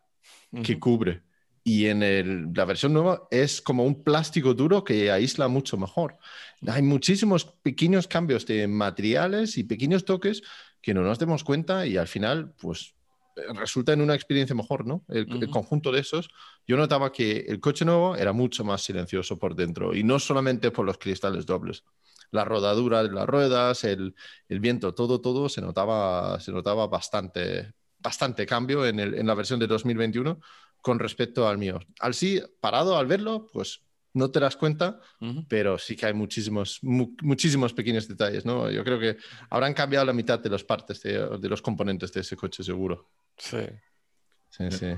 que 0.62 0.78
cubre 0.78 1.22
y 1.64 1.86
en 1.86 2.52
la 2.54 2.64
versión 2.64 2.92
nueva 2.92 3.28
es 3.30 3.62
como 3.62 3.84
un 3.84 4.02
plástico 4.02 4.54
duro 4.54 4.82
que 4.82 5.10
aísla 5.10 5.48
mucho 5.48 5.76
mejor. 5.76 6.18
Hay 6.66 6.82
muchísimos 6.82 7.44
pequeños 7.44 8.08
cambios 8.08 8.46
de 8.46 8.66
materiales 8.66 9.58
y 9.58 9.64
pequeños 9.64 10.04
toques 10.04 10.42
que 10.80 10.94
no 10.94 11.02
nos 11.02 11.18
demos 11.18 11.44
cuenta 11.44 11.86
y 11.86 11.96
al 11.96 12.08
final, 12.08 12.52
pues 12.60 12.94
resulta 13.54 13.92
en 13.92 14.00
una 14.00 14.14
experiencia 14.14 14.54
mejor, 14.54 14.84
¿no? 14.86 15.04
El, 15.08 15.48
conjunto 15.50 15.92
de 15.92 16.00
esos. 16.00 16.28
Yo 16.66 16.76
notaba 16.76 17.12
que 17.12 17.44
el 17.48 17.60
coche 17.60 17.84
nuevo 17.84 18.16
era 18.16 18.32
mucho 18.32 18.64
más 18.64 18.82
silencioso 18.82 19.38
por 19.38 19.54
dentro 19.54 19.94
y 19.94 20.02
no 20.02 20.18
solamente 20.18 20.70
por 20.70 20.84
los 20.84 20.98
cristales 20.98 21.46
dobles. 21.46 21.84
La 22.32 22.44
rodadura 22.44 23.02
de 23.02 23.12
las 23.12 23.26
ruedas, 23.26 23.84
el, 23.84 24.14
viento, 24.48 24.94
todo, 24.94 25.20
todo 25.20 25.48
se 25.48 25.60
notaba, 25.60 26.40
se 26.40 26.50
notaba 26.50 26.86
bastante, 26.88 27.72
bastante 27.98 28.46
cambio 28.46 28.84
en, 28.86 28.98
en 28.98 29.26
la 29.26 29.34
versión 29.34 29.60
de 29.60 29.66
2021 29.66 30.40
con 30.82 30.98
respecto 30.98 31.48
al 31.48 31.56
mío. 31.56 31.80
Al 32.00 32.12
sí, 32.12 32.42
parado 32.60 32.98
al 32.98 33.06
verlo, 33.06 33.46
pues 33.52 33.80
no 34.14 34.30
te 34.30 34.40
das 34.40 34.56
cuenta, 34.56 35.00
pero 35.48 35.78
sí 35.78 35.96
que 35.96 36.06
hay 36.06 36.12
muchísimos, 36.12 36.80
muchísimos 36.82 37.72
pequeños 37.72 38.06
detalles, 38.06 38.44
¿no? 38.44 38.70
Yo 38.70 38.84
creo 38.84 38.98
que 38.98 39.16
habrán 39.48 39.72
cambiado 39.72 40.04
la 40.04 40.12
mitad 40.12 40.38
de 40.38 40.50
las 40.50 40.64
partes 40.64 41.02
de, 41.02 41.48
los 41.48 41.62
componentes 41.62 42.12
de 42.12 42.20
ese 42.20 42.36
coche, 42.36 42.62
seguro. 42.62 43.08
Sí. 43.38 43.64
Sí, 44.50 44.70
sí. 44.70 44.94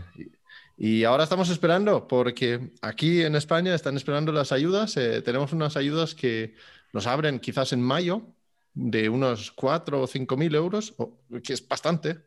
Y, 0.77 1.05
ahora 1.05 1.23
estamos 1.23 1.49
esperando, 1.49 2.09
porque 2.09 2.73
aquí 2.83 3.23
en 3.23 3.37
España 3.37 3.73
están 3.73 3.97
esperando 3.97 4.33
las 4.33 4.51
ayudas. 4.51 4.97
Eh, 4.97 5.23
tenemos 5.23 5.53
unas 5.53 5.77
ayudas 5.77 6.17
que 6.17 6.57
nos 6.93 7.07
abren 7.07 7.39
quizás 7.39 7.73
en 7.73 7.81
mayo 7.81 8.35
de 8.73 9.09
unos 9.09 9.53
4 9.53 10.03
o 10.03 10.07
5 10.09 10.37
mil 10.37 10.53
euros, 10.57 10.95
que 11.45 11.53
es 11.53 11.67
bastante, 11.69 12.25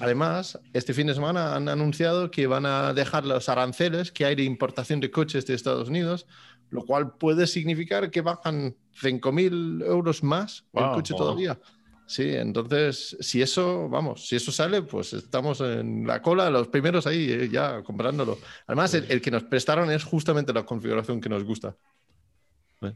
Además, 0.00 0.58
este 0.72 0.94
fin 0.94 1.08
de 1.08 1.14
semana 1.14 1.56
han 1.56 1.68
anunciado 1.68 2.30
que 2.30 2.46
van 2.46 2.66
a 2.66 2.92
dejar 2.94 3.26
los 3.26 3.48
aranceles 3.48 4.12
que 4.12 4.24
hay 4.24 4.34
de 4.34 4.44
importación 4.44 5.00
de 5.00 5.10
coches 5.10 5.44
de 5.46 5.54
Estados 5.54 5.88
Unidos, 5.88 6.26
lo 6.70 6.84
cual 6.84 7.14
puede 7.16 7.46
significar 7.46 8.10
que 8.10 8.20
bajan 8.20 8.76
5.000 9.00 9.84
euros 9.84 10.22
más 10.22 10.64
el 10.72 10.84
coche 10.92 11.14
todavía. 11.16 11.58
Sí, 12.06 12.34
entonces, 12.34 13.16
si 13.20 13.40
eso, 13.40 13.88
vamos, 13.88 14.28
si 14.28 14.36
eso 14.36 14.52
sale, 14.52 14.82
pues 14.82 15.14
estamos 15.14 15.60
en 15.60 16.06
la 16.06 16.20
cola, 16.20 16.50
los 16.50 16.68
primeros 16.68 17.06
ahí 17.06 17.30
eh, 17.30 17.48
ya 17.50 17.82
comprándolo. 17.82 18.38
Además, 18.66 18.92
el, 18.94 19.20
que 19.20 19.30
nos 19.30 19.44
prestaron 19.44 19.90
es 19.90 20.04
justamente 20.04 20.52
la 20.52 20.64
configuración 20.64 21.20
que 21.20 21.28
nos 21.28 21.42
gusta. 21.42 21.74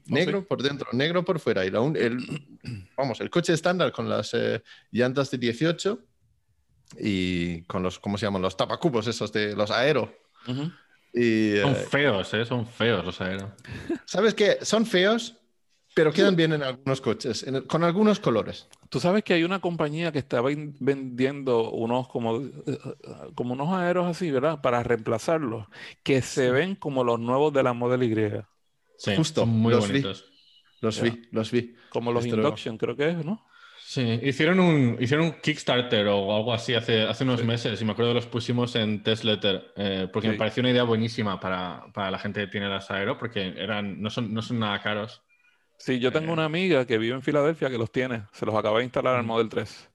Negro 0.07 0.45
por 0.45 0.63
dentro, 0.63 0.89
negro 0.93 1.25
por 1.25 1.39
fuera. 1.39 1.65
Y 1.65 1.69
el, 1.69 2.19
vamos, 2.97 3.21
el 3.21 3.31
coche 3.31 3.53
estándar 3.53 3.93
con 3.93 4.09
las 4.09 4.35
eh, 4.35 4.63
llantas 4.91 5.31
de 5.31 5.39
18 5.39 5.99
y 6.99 7.63
con 7.63 7.83
los, 7.83 7.99
¿cómo 7.99 8.19
se 8.19 8.27
llaman? 8.27 8.43
Los 8.43 8.57
tapacubos 8.57 9.07
esos 9.07 9.33
de 9.33 9.57
los 9.57 9.71
aero. 9.71 10.13
y, 11.13 11.57
son 11.61 11.73
eh, 11.73 11.87
feos, 11.91 12.35
¿eh? 12.35 12.45
Son 12.45 12.67
feos 12.67 13.05
los 13.05 13.21
aero. 13.21 13.53
¿Sabes 14.05 14.35
qué? 14.35 14.59
Son 14.63 14.87
feos, 14.87 15.37
pero 15.95 16.13
quedan 16.13 16.37
bien 16.37 16.53
en 16.53 16.63
algunos 16.63 17.01
coches, 17.01 17.45
con 17.67 17.83
algunos 17.83 18.21
colores. 18.21 18.69
Tú 18.91 19.01
sabes 19.01 19.25
que 19.25 19.33
hay 19.35 19.45
una 19.45 19.61
compañía 19.61 20.13
que 20.13 20.19
estaba 20.19 20.51
vendiendo 20.79 21.71
unos 21.71 22.09
como, 22.09 22.43
como 23.35 23.55
unos 23.55 23.73
aeros 23.73 24.07
así, 24.07 24.31
¿verdad? 24.31 24.61
Para 24.61 24.83
reemplazarlos, 24.83 25.67
que 26.03 26.23
se 26.23 26.51
ven 26.51 26.77
como 26.77 27.03
los 27.03 27.19
nuevos 27.19 27.53
de 27.53 27.63
la 27.63 27.73
Model 27.73 28.03
Y. 28.03 28.43
Sí, 28.99 29.17
Justo, 29.17 29.47
muy 29.47 29.73
los 29.73 29.89
bonitos. 29.89 30.27
Vi. 30.31 30.37
Los 30.83 31.01
vi, 31.01 31.23
los 31.33 31.51
vi. 31.51 31.75
Como 31.89 32.13
los 32.13 32.27
Induction, 32.27 32.77
creo 32.77 32.95
que 32.95 33.09
es, 33.09 33.25
¿no? 33.25 33.45
Sí, 33.97 34.21
hicieron 34.25 34.61
un, 34.61 34.99
hicieron 35.01 35.25
un 35.25 35.33
Kickstarter 35.41 36.07
o 36.09 36.37
algo 36.37 36.53
así 36.53 36.75
hace, 36.75 37.05
hace 37.05 37.25
unos 37.25 37.43
meses 37.43 37.81
y 37.81 37.85
me 37.87 37.93
acuerdo 37.93 38.11
que 38.11 38.17
los 38.17 38.27
pusimos 38.27 38.77
en 38.77 39.03
Testletter 39.03 39.73
eh, 39.75 40.07
porque 40.13 40.29
me 40.29 40.35
pareció 40.35 40.61
una 40.61 40.69
idea 40.69 40.83
buenísima 40.83 41.41
para, 41.41 41.87
para, 41.95 42.11
la 42.11 42.19
gente 42.19 42.41
que 42.41 42.47
tiene 42.49 42.69
las 42.69 42.91
Aero 42.91 43.17
porque 43.17 43.55
eran, 43.57 44.03
no, 44.03 44.11
son, 44.11 44.35
no 44.35 44.43
son 44.43 44.59
nada 44.59 44.83
caros. 44.83 45.23
Sí, 45.79 45.99
yo 45.99 46.13
tengo 46.13 46.29
eh, 46.29 46.33
una 46.35 46.45
amiga 46.45 46.85
que 46.85 46.99
vive 46.99 47.15
en 47.15 47.23
Filadelfia 47.23 47.71
que 47.71 47.79
los 47.79 47.91
tiene. 47.91 48.25
Se 48.33 48.45
los 48.45 48.55
acaba 48.55 48.81
de 48.81 48.85
instalar 48.85 49.23
mm. 49.23 49.27
Model 49.27 49.49
3. 49.49 49.91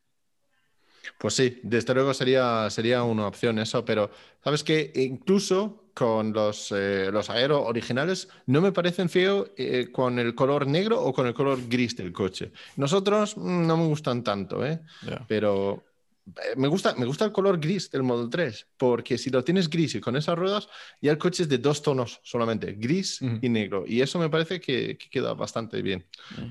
Pues 1.19 1.35
sí, 1.35 1.59
desde 1.61 1.93
luego 1.93 2.15
sería, 2.15 2.71
sería 2.71 3.03
una 3.03 3.27
opción 3.27 3.59
eso, 3.59 3.85
pero 3.85 4.09
sabes 4.43 4.63
que 4.63 4.91
incluso 4.95 5.80
con 5.93 6.33
los, 6.33 6.71
eh, 6.71 7.09
los 7.11 7.29
aeros 7.29 7.63
originales 7.65 8.29
no 8.45 8.61
me 8.61 8.71
parecen 8.71 9.09
feos 9.09 9.51
eh, 9.57 9.89
con 9.91 10.19
el 10.19 10.35
color 10.35 10.67
negro 10.67 11.01
o 11.01 11.13
con 11.13 11.27
el 11.27 11.33
color 11.33 11.59
gris 11.67 11.95
del 11.95 12.11
coche. 12.11 12.51
Nosotros 12.77 13.37
mm, 13.37 13.67
no 13.67 13.77
me 13.77 13.85
gustan 13.87 14.23
tanto, 14.23 14.65
¿eh? 14.65 14.81
pero 15.27 15.83
eh, 16.25 16.55
me 16.55 16.67
gusta, 16.67 16.95
me 16.95 17.05
gusta 17.05 17.25
el 17.25 17.31
color 17.31 17.59
gris 17.59 17.91
del 17.91 18.03
Model 18.03 18.29
3, 18.29 18.67
porque 18.77 19.17
si 19.17 19.29
lo 19.29 19.43
tienes 19.43 19.69
gris 19.69 19.95
y 19.95 20.01
con 20.01 20.15
esas 20.15 20.37
ruedas, 20.37 20.69
ya 21.01 21.11
el 21.11 21.17
coche 21.17 21.43
es 21.43 21.49
de 21.49 21.57
dos 21.57 21.81
tonos 21.81 22.19
solamente, 22.23 22.73
gris 22.73 23.19
y 23.41 23.49
negro. 23.49 23.83
Y 23.85 24.01
eso 24.01 24.19
me 24.19 24.29
parece 24.29 24.59
que, 24.59 24.97
queda 24.97 25.33
bastante 25.33 25.81
bien. 25.81 26.05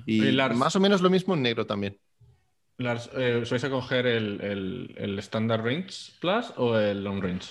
Y 0.07 0.21
más 0.55 0.77
o 0.77 0.81
menos 0.81 1.01
lo 1.01 1.11
mismo 1.11 1.35
en 1.35 1.43
negro 1.43 1.67
también. 1.67 1.99
Lars, 2.79 3.11
¿sois 3.45 3.63
a 3.65 3.69
coger 3.69 4.07
el, 4.07 4.41
el, 4.41 4.95
el 4.97 5.19
Standard 5.19 5.63
Range 5.63 5.93
Plus 6.19 6.47
o 6.57 6.79
el 6.79 7.05
Long 7.05 7.23
Range? 7.23 7.47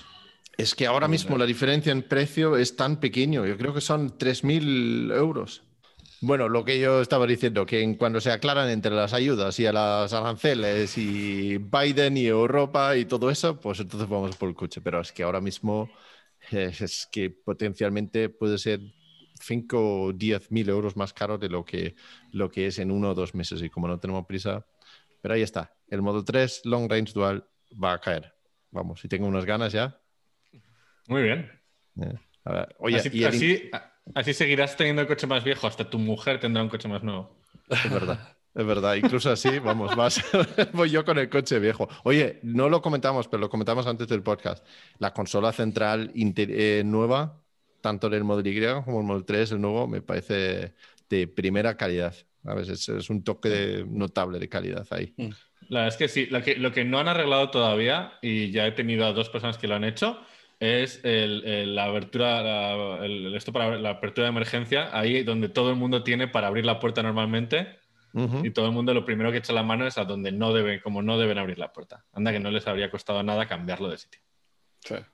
Es 0.58 0.76
que 0.76 0.88
ahora 0.88 1.08
mismo 1.08 1.38
la 1.38 1.46
diferencia 1.46 1.92
en 1.92 2.04
precio 2.04 2.58
es 2.58 2.76
tan 2.76 3.00
pequeño. 3.00 3.46
Yo 3.46 3.58
creo 3.58 3.74
que 3.74 3.82
son 3.82 4.18
3.000 4.18 5.14
euros. 5.16 5.64
Bueno, 6.22 6.50
lo 6.50 6.66
que 6.66 6.78
yo 6.80 7.02
estaba 7.02 7.26
diciendo, 7.26 7.66
que 7.66 7.96
cuando 7.98 8.20
se 8.20 8.30
aclaran 8.30 8.70
entre 8.70 8.92
las 8.92 9.14
ayudas 9.14 9.58
y 9.60 9.66
a 9.66 9.72
las 9.72 10.12
aranceles 10.12 10.98
y 10.98 11.58
Biden 11.58 12.18
y 12.18 12.26
Europa 12.26 12.98
y 12.98 13.06
todo 13.06 13.30
eso, 13.30 13.58
pues 13.58 13.80
entonces 13.80 14.10
vamos 14.10 14.36
por 14.36 14.50
el 14.50 14.56
coche. 14.56 14.82
Pero 14.82 15.00
es 15.00 15.14
que 15.14 15.24
ahora 15.24 15.40
mismo 15.40 15.90
es, 16.52 17.08
que 17.10 17.30
potencialmente 17.30 18.28
puede 18.28 18.58
ser 18.58 18.82
5 19.42 20.04
o 20.04 20.14
10 20.14 20.52
mil 20.52 20.68
euros 20.68 20.98
más 20.98 21.14
caro 21.14 21.38
de 21.38 21.48
lo 21.48 21.64
que, 21.64 21.96
lo 22.34 22.52
que 22.52 22.68
es 22.68 22.80
en 22.80 22.92
uno 22.92 23.12
o 23.12 23.16
dos 23.16 23.34
meses. 23.34 23.62
Y 23.62 23.70
como 23.70 23.88
no 23.88 23.98
tenemos 23.98 24.26
prisa, 24.26 24.66
pero 25.22 25.36
ahí 25.36 25.42
está. 25.42 25.74
El 25.88 26.02
modo 26.02 26.26
3 26.26 26.62
Long 26.66 26.92
Range 26.92 27.14
Dual 27.14 27.48
va 27.82 27.94
a 27.94 28.00
caer. 28.00 28.34
Vamos, 28.72 29.00
si 29.00 29.08
tengo 29.08 29.26
unas 29.26 29.46
ganas 29.46 29.72
ya, 29.72 29.99
muy 31.10 31.24
bien. 31.24 31.52
oye, 32.78 32.98
así, 34.16 34.34
seguirás 34.34 34.78
teniendo 34.78 35.02
el 35.02 35.08
coche 35.08 35.28
más 35.28 35.44
viejo, 35.44 35.68
hasta 35.68 35.90
tu 35.90 36.00
mujer 36.00 36.40
tendrá 36.40 36.64
un 36.64 36.70
coche 36.70 36.88
más 36.88 37.04
nuevo. 37.04 37.38
Es 37.70 37.92
verdad. 37.92 38.36
Es 38.56 38.66
verdad, 38.66 38.96
incluso 38.96 39.30
así, 39.30 39.60
vamos, 39.60 39.96
más 39.96 40.22
voy 40.74 40.90
yo 40.90 41.06
con 41.06 41.18
el 41.20 41.30
coche 41.30 41.60
viejo. 41.60 41.88
Oye, 42.04 42.40
no 42.42 42.68
lo 42.68 42.82
comentamos, 42.82 43.28
pero 43.28 43.42
lo 43.42 43.50
comentamos 43.50 43.86
antes 43.86 44.08
del 44.08 44.24
podcast. 44.24 44.66
La 44.98 45.14
consola 45.14 45.52
central 45.52 46.12
eh, 46.16 46.82
nueva, 46.84 47.42
tanto 47.82 48.08
en 48.08 48.14
el 48.14 48.24
Model 48.24 48.48
Y 48.48 48.84
como 48.84 49.02
el 49.02 49.06
Model 49.06 49.26
3, 49.26 49.52
el 49.52 49.62
nuevo, 49.62 49.88
me 49.88 50.02
parece 50.02 50.74
de 51.10 51.28
primera 51.28 51.78
calidad. 51.78 52.16
A 52.44 52.56
veces 52.56 52.90
es 52.90 53.10
un 53.10 53.24
toque 53.24 53.86
notable 53.88 54.40
de 54.40 54.50
calidad 54.50 54.88
ahí. 54.92 55.14
La 55.68 55.82
verdad 55.82 55.88
es 55.88 55.98
que 55.98 56.08
sí, 56.08 56.26
lo 56.26 56.42
que, 56.42 56.56
lo 56.56 56.72
que 56.72 56.84
no 56.84 57.00
han 57.00 57.08
arreglado 57.08 57.52
todavía, 57.52 58.14
y 58.22 58.52
ya 58.52 58.66
he 58.66 58.72
tenido 58.72 59.06
a 59.06 59.14
dos 59.14 59.30
personas 59.30 59.58
que 59.58 59.68
lo 59.68 59.76
han 59.76 59.84
hecho, 59.84 60.20
es 60.60 61.02
la 61.04 61.86
abertura, 61.86 63.06
esto 63.36 63.54
para 63.54 63.78
la 63.78 63.92
apertura 63.92 64.26
de 64.26 64.32
emergencia, 64.32 64.90
ahí 64.92 65.24
donde 65.24 65.50
todo 65.50 65.70
el 65.70 65.76
mundo 65.76 66.04
tiene 66.04 66.28
para 66.28 66.48
abrir 66.48 66.66
la 66.66 66.80
puerta 66.80 67.02
normalmente. 67.04 67.80
Y 68.44 68.50
todo 68.52 68.66
el 68.66 68.72
mundo 68.72 68.94
lo 68.94 69.06
primero 69.06 69.32
que 69.32 69.38
echa 69.38 69.54
la 69.54 69.62
mano 69.62 69.86
es 69.86 70.00
a 70.00 70.04
donde 70.04 70.32
no 70.32 70.52
deben, 70.52 70.80
como 70.80 71.04
no 71.04 71.20
deben 71.20 71.38
abrir 71.38 71.60
la 71.60 71.72
puerta. 71.72 72.06
Anda 72.12 72.32
que 72.32 72.40
no 72.40 72.50
les 72.50 72.66
habría 72.66 72.90
costado 72.90 73.22
nada 73.22 73.48
cambiarlo 73.48 73.88
de 73.90 74.00
sitio. 74.00 74.20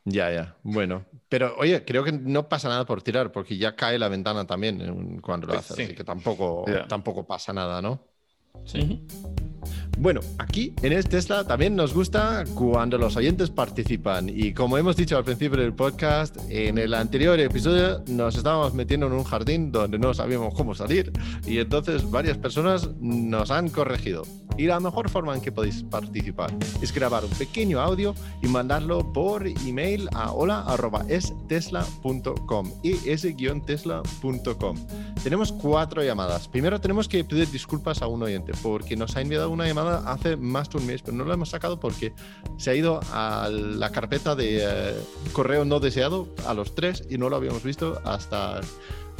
Ya, 0.05 0.31
ya. 0.31 0.55
Bueno, 0.63 1.05
pero 1.27 1.55
oye, 1.57 1.83
creo 1.83 2.03
que 2.05 2.13
no 2.13 2.47
pasa 2.47 2.69
nada 2.69 2.85
por 2.85 3.01
tirar, 3.01 3.33
porque 3.33 3.57
ya 3.57 3.75
cae 3.75 3.99
la 3.99 4.07
ventana 4.07 4.47
también 4.47 5.19
cuando 5.19 5.47
lo 5.47 5.53
haces, 5.53 5.71
así 5.71 5.93
que 5.93 6.03
tampoco, 6.05 6.65
tampoco 6.87 7.27
pasa 7.27 7.51
nada, 7.51 7.81
¿no? 7.81 8.07
Sí. 8.63 9.05
Bueno, 9.97 10.19
aquí 10.37 10.73
en 10.81 10.91
el 10.91 11.07
Tesla 11.07 11.45
también 11.45 11.73
nos 11.75 11.93
gusta 11.93 12.43
cuando 12.53 12.97
los 12.97 13.15
oyentes 13.15 13.49
participan 13.49 14.29
y 14.29 14.53
como 14.53 14.77
hemos 14.77 14.97
dicho 14.97 15.17
al 15.17 15.23
principio 15.23 15.57
del 15.57 15.73
podcast, 15.73 16.37
en 16.49 16.77
el 16.77 16.93
anterior 16.93 17.39
episodio 17.39 18.03
nos 18.07 18.35
estábamos 18.35 18.73
metiendo 18.73 19.07
en 19.07 19.13
un 19.13 19.23
jardín 19.23 19.71
donde 19.71 19.97
no 19.97 20.13
sabíamos 20.13 20.53
cómo 20.53 20.75
salir 20.75 21.13
y 21.47 21.59
entonces 21.59 22.11
varias 22.11 22.37
personas 22.37 22.89
nos 22.99 23.51
han 23.51 23.69
corregido. 23.69 24.23
Y 24.57 24.67
la 24.67 24.79
mejor 24.79 25.09
forma 25.09 25.35
en 25.35 25.41
que 25.41 25.51
podéis 25.51 25.83
participar 25.83 26.49
es 26.81 26.93
grabar 26.93 27.25
un 27.25 27.31
pequeño 27.31 27.81
audio 27.81 28.15
y 28.41 28.47
mandarlo 28.47 29.11
por 29.11 29.45
email 29.47 30.07
a 30.13 30.31
hola.estesla.com 30.31 32.71
es-tesla.com. 32.83 34.77
Tenemos 35.23 35.51
cuatro 35.51 36.03
llamadas. 36.03 36.47
Primero 36.47 36.79
tenemos 36.79 37.09
que 37.09 37.23
pedir 37.23 37.49
disculpas 37.49 38.01
a 38.01 38.07
un 38.07 38.23
oyente 38.23 38.53
porque 38.61 38.95
nos 38.95 39.17
ha 39.17 39.21
enviado 39.21 39.49
una 39.49 39.67
llamada 39.67 39.84
hace 39.87 40.37
más 40.37 40.69
de 40.69 40.77
un 40.77 40.87
mes, 40.87 41.01
pero 41.01 41.17
no 41.17 41.25
la 41.25 41.33
hemos 41.33 41.49
sacado 41.49 41.79
porque 41.79 42.13
se 42.57 42.71
ha 42.71 42.75
ido 42.75 42.99
a 43.11 43.49
la 43.49 43.91
carpeta 43.91 44.35
de 44.35 44.59
eh, 44.63 44.93
correo 45.33 45.65
no 45.65 45.79
deseado 45.79 46.27
a 46.47 46.53
los 46.53 46.75
tres 46.75 47.03
y 47.09 47.17
no 47.17 47.29
lo 47.29 47.35
habíamos 47.35 47.63
visto 47.63 47.99
hasta 48.03 48.61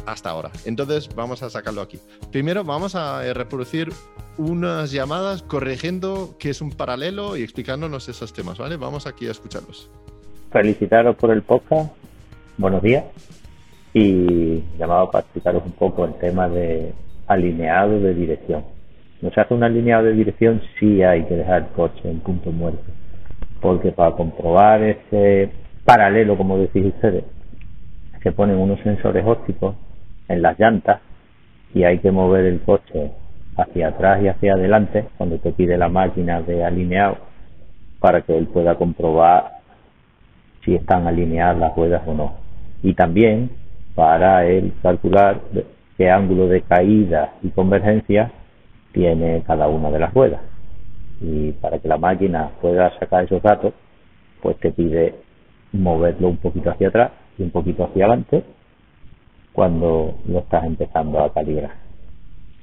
hasta 0.06 0.30
ahora. 0.30 0.52
Entonces 0.66 1.10
vamos 1.16 1.42
a 1.42 1.50
sacarlo 1.50 1.82
aquí. 1.82 2.00
Primero 2.32 2.64
vamos 2.64 2.96
a 2.96 3.26
eh, 3.26 3.34
reproducir 3.34 3.92
unas 4.38 4.92
llamadas 4.92 5.42
corrigiendo 5.42 6.36
que 6.38 6.52
es 6.52 6.62
un 6.62 6.72
paralelo 6.72 7.38
y 7.38 7.44
explicándonos 7.44 8.08
esos 8.08 8.32
temas, 8.34 8.60
¿vale? 8.60 8.78
Vamos 8.78 9.08
aquí 9.08 9.28
a 9.28 9.32
escucharlos. 9.32 9.90
Felicitaros 10.52 11.16
por 11.16 11.32
el 11.32 11.42
podcast 11.42 11.92
buenos 12.58 12.82
días. 12.82 13.06
Y 13.94 14.62
llamaba 14.78 15.10
para 15.10 15.24
explicaros 15.24 15.64
un 15.66 15.72
poco 15.72 16.06
el 16.06 16.16
tema 16.16 16.50
de 16.50 16.94
alineado 17.28 18.00
de 18.00 18.14
dirección. 18.14 18.66
No 19.26 19.32
se 19.32 19.42
hace 19.42 19.56
un 19.56 19.64
alineado 19.64 20.04
de 20.04 20.14
dirección, 20.14 20.62
sí 20.80 21.02
hay 21.02 21.24
que 21.24 21.36
dejar 21.36 21.64
el 21.64 21.68
coche 21.70 22.00
en 22.04 22.20
punto 22.20 22.52
muerto. 22.52 22.84
Porque 23.60 23.92
para 23.92 24.12
comprobar 24.12 24.84
ese 24.84 25.50
paralelo, 25.84 26.38
como 26.38 26.60
decís 26.60 26.86
ustedes, 26.86 27.24
se 28.22 28.32
ponen 28.32 28.58
unos 28.58 28.80
sensores 28.82 29.26
ópticos 29.26 29.78
en 30.28 30.44
las 30.44 30.60
llantas 30.60 31.02
y 31.74 31.86
hay 31.86 31.98
que 31.98 32.12
mover 32.12 32.46
el 32.46 32.62
coche 32.62 33.14
hacia 33.58 33.88
atrás 33.88 34.22
y 34.22 34.28
hacia 34.28 34.54
adelante 34.54 35.06
cuando 35.18 35.40
te 35.40 35.52
pide 35.54 35.76
la 35.76 35.90
máquina 35.90 36.44
de 36.44 36.64
alineado 36.64 37.18
para 38.00 38.22
que 38.22 38.38
él 38.38 38.46
pueda 38.46 38.76
comprobar 38.76 39.54
si 40.64 40.76
están 40.76 41.08
alineadas 41.08 41.58
las 41.58 41.76
ruedas 41.76 42.04
o 42.06 42.14
no. 42.14 42.36
Y 42.84 42.94
también 42.94 43.50
para 43.96 44.46
él 44.46 44.74
calcular 44.84 45.42
qué 45.98 46.12
ángulo 46.12 46.48
de 46.48 46.62
caída 46.62 47.34
y 47.42 47.50
convergencia 47.50 48.32
tiene 48.96 49.44
cada 49.46 49.68
una 49.68 49.92
de 49.92 50.00
las 50.00 50.14
ruedas. 50.14 50.42
Y 51.22 51.52
para 51.52 51.80
que 51.80 51.88
la 51.88 51.98
máquina 51.98 52.52
pueda 52.62 52.98
sacar 52.98 53.26
esos 53.26 53.44
datos, 53.44 53.74
pues 54.42 54.58
te 54.58 54.72
pide 54.72 55.14
moverlo 55.74 56.30
un 56.30 56.38
poquito 56.38 56.72
hacia 56.72 56.88
atrás 56.88 57.12
y 57.38 57.44
un 57.44 57.52
poquito 57.52 57.84
hacia 57.84 58.06
adelante 58.06 58.44
cuando 59.52 60.16
lo 60.26 60.40
estás 60.40 60.64
empezando 60.64 61.20
a 61.20 61.34
calibrar 61.34 61.72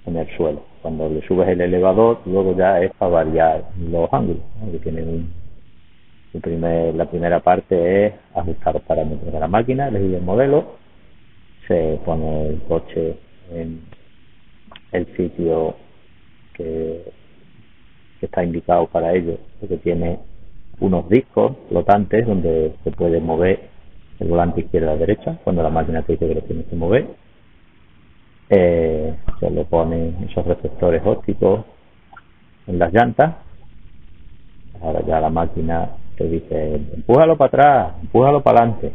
en 0.06 0.16
el 0.16 0.36
suelo. 0.36 0.62
Cuando 0.80 1.08
le 1.08 1.20
subes 1.26 1.48
el 1.48 1.60
elevador, 1.60 2.20
luego 2.24 2.56
ya 2.56 2.80
es 2.80 2.92
para 2.94 3.12
variar 3.12 3.64
los 3.78 4.12
ángulos, 4.12 4.42
la 6.32 7.04
primera 7.04 7.40
parte 7.40 8.06
es 8.06 8.14
ajustar 8.34 8.74
los 8.74 8.82
parámetros 8.84 9.32
de 9.32 9.38
la 9.38 9.48
máquina, 9.48 9.88
elegir 9.88 10.14
el 10.14 10.22
modelo, 10.22 10.76
se 11.68 12.00
pone 12.04 12.48
el 12.48 12.62
coche 12.62 13.16
en 13.52 13.82
el 14.92 15.06
sitio 15.16 15.76
que, 16.54 17.12
que 18.20 18.26
está 18.26 18.44
indicado 18.44 18.86
para 18.86 19.12
ello, 19.14 19.38
porque 19.60 19.76
tiene 19.78 20.18
unos 20.80 21.08
discos 21.08 21.56
flotantes 21.68 22.26
donde 22.26 22.74
se 22.82 22.90
puede 22.90 23.20
mover 23.20 23.70
el 24.18 24.28
volante 24.28 24.60
izquierda 24.60 24.92
a 24.92 24.96
derecha 24.96 25.38
cuando 25.44 25.62
la 25.62 25.70
máquina 25.70 26.02
te 26.02 26.12
dice 26.12 26.28
que 26.28 26.34
lo 26.34 26.42
tienes 26.42 26.66
que 26.66 26.76
mover. 26.76 27.06
Eh, 28.50 29.14
se 29.40 29.50
le 29.50 29.64
ponen 29.64 30.16
esos 30.28 30.44
receptores 30.46 31.02
ópticos 31.04 31.64
en 32.66 32.78
las 32.78 32.92
llantas. 32.92 33.36
Ahora 34.80 35.02
ya 35.06 35.20
la 35.20 35.30
máquina 35.30 35.90
te 36.16 36.24
dice, 36.28 36.74
empújalo 36.94 37.36
para 37.36 37.48
atrás, 37.48 37.94
empújalo 38.02 38.42
para 38.42 38.60
adelante. 38.60 38.92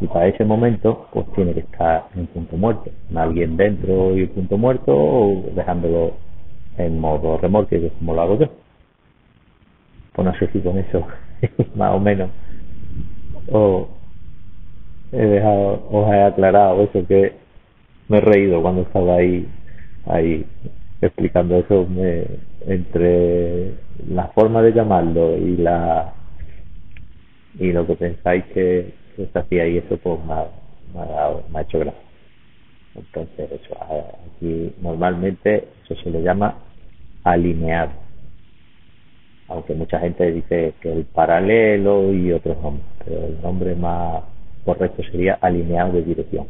Y 0.00 0.06
para 0.06 0.26
ese 0.26 0.44
momento, 0.44 1.08
pues 1.12 1.26
tiene 1.34 1.54
que 1.54 1.60
estar 1.60 2.08
en 2.14 2.26
punto 2.26 2.56
muerto. 2.56 2.90
Alguien 3.14 3.56
dentro 3.56 4.16
y 4.16 4.26
punto 4.26 4.58
muerto, 4.58 4.92
o 4.94 5.44
dejándolo 5.54 6.14
en 6.78 6.98
modo 6.98 7.38
remolque, 7.38 7.80
que 7.80 7.86
es 7.86 7.92
como 7.94 8.14
lo 8.14 8.22
hago 8.22 8.38
yo. 8.38 8.46
Pues 10.12 10.26
no 10.26 10.38
sé 10.38 10.48
si 10.52 10.60
con 10.60 10.78
eso, 10.78 11.06
más 11.74 11.94
o 11.94 12.00
menos, 12.00 12.30
o 13.50 13.88
he 15.12 15.24
dejado, 15.24 15.88
os 15.90 16.12
he 16.12 16.22
aclarado 16.22 16.82
eso 16.82 17.06
que 17.06 17.34
me 18.08 18.18
he 18.18 18.20
reído 18.20 18.62
cuando 18.62 18.82
estaba 18.82 19.16
ahí, 19.16 19.46
ahí 20.06 20.46
explicando 21.00 21.56
eso, 21.56 21.86
me, 21.86 22.24
entre 22.66 23.74
la 24.08 24.28
forma 24.28 24.62
de 24.62 24.72
llamarlo 24.72 25.36
y 25.36 25.56
la 25.56 26.12
y 27.58 27.72
lo 27.72 27.86
que 27.86 27.96
pensáis 27.96 28.44
que, 28.46 28.92
se 29.16 29.38
hacía 29.38 29.66
y 29.66 29.78
eso 29.78 29.96
pues 29.96 30.18
me 30.26 30.34
ha, 30.34 30.46
me 31.50 31.58
ha, 31.58 31.62
hecho 31.62 31.78
gracia. 31.78 32.05
Entonces, 32.96 33.50
eso, 33.52 33.76
aquí 33.82 34.72
normalmente 34.80 35.68
eso 35.84 35.94
se 36.02 36.10
le 36.10 36.22
llama 36.22 36.56
alineado. 37.24 37.92
Aunque 39.48 39.74
mucha 39.74 40.00
gente 40.00 40.32
dice 40.32 40.74
que 40.80 40.92
el 40.92 41.04
paralelo 41.04 42.12
y 42.12 42.32
otros 42.32 42.60
nombres, 42.62 42.86
pero 43.04 43.26
el 43.26 43.40
nombre 43.42 43.74
más 43.76 44.22
correcto 44.64 45.02
sería 45.10 45.34
alineado 45.40 45.92
de 45.92 46.02
dirección. 46.02 46.48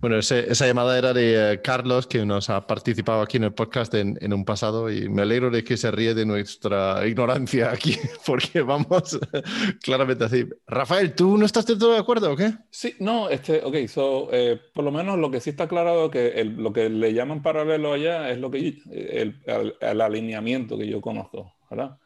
Bueno, 0.00 0.18
esa 0.18 0.66
llamada 0.66 0.96
era 0.96 1.12
de 1.12 1.52
eh, 1.52 1.60
Carlos, 1.62 2.06
que 2.06 2.24
nos 2.24 2.50
ha 2.50 2.66
participado 2.66 3.22
aquí 3.22 3.36
en 3.36 3.44
el 3.44 3.52
podcast 3.52 3.92
en, 3.94 4.32
un 4.32 4.44
pasado 4.44 4.90
y 4.90 5.08
me 5.08 5.22
alegro 5.22 5.50
de 5.50 5.62
que 5.62 5.76
se 5.76 5.90
ríe 5.90 6.14
de 6.14 6.24
nuestra 6.24 7.06
ignorancia 7.06 7.70
aquí, 7.70 7.96
porque 8.26 8.62
vamos 8.62 9.18
claramente 9.82 10.24
así. 10.24 10.46
Rafael, 10.66 11.14
¿tú 11.14 11.36
no 11.36 11.46
estás 11.46 11.66
de 11.66 11.76
todo 11.76 11.92
de 11.92 11.98
acuerdo 11.98 12.32
o 12.32 12.36
qué? 12.36 12.52
Sí, 12.70 12.94
no, 12.98 13.28
este, 13.28 13.62
ok, 13.62 13.76
so, 13.88 14.28
eh, 14.32 14.60
por 14.72 14.84
lo 14.84 14.92
menos 14.92 15.18
lo 15.18 15.30
que 15.30 15.40
sí 15.40 15.50
está 15.50 15.64
aclarado 15.64 16.10
que 16.10 16.44
lo 16.44 16.72
que 16.72 16.88
le 16.88 17.12
llaman 17.12 17.42
paralelo 17.42 17.92
allá 17.92 18.30
es 18.30 18.38
lo 18.38 18.50
que 18.50 18.80
el, 18.90 19.40
el, 19.80 20.00
alineamiento 20.00 20.78
que 20.78 20.86
yo 20.86 21.00
conozco, 21.00 21.54
¿verdad? 21.70 21.98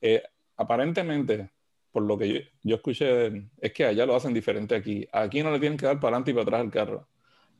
Eh, 0.00 0.22
aparentemente, 0.56 1.50
por 1.90 2.02
lo 2.02 2.18
que 2.18 2.52
yo, 2.62 2.76
escuché, 2.76 3.50
es 3.60 3.72
que 3.72 3.84
allá 3.84 4.06
lo 4.06 4.16
hacen 4.16 4.34
diferente 4.34 4.74
aquí. 4.74 5.06
Aquí 5.12 5.42
no 5.42 5.50
le 5.52 5.60
tienen 5.60 5.78
que 5.78 5.86
dar 5.86 6.00
para 6.00 6.16
adelante 6.16 6.30
y 6.30 6.34
para 6.34 6.44
atrás 6.44 6.64
el 6.64 6.70
carro. 6.70 7.08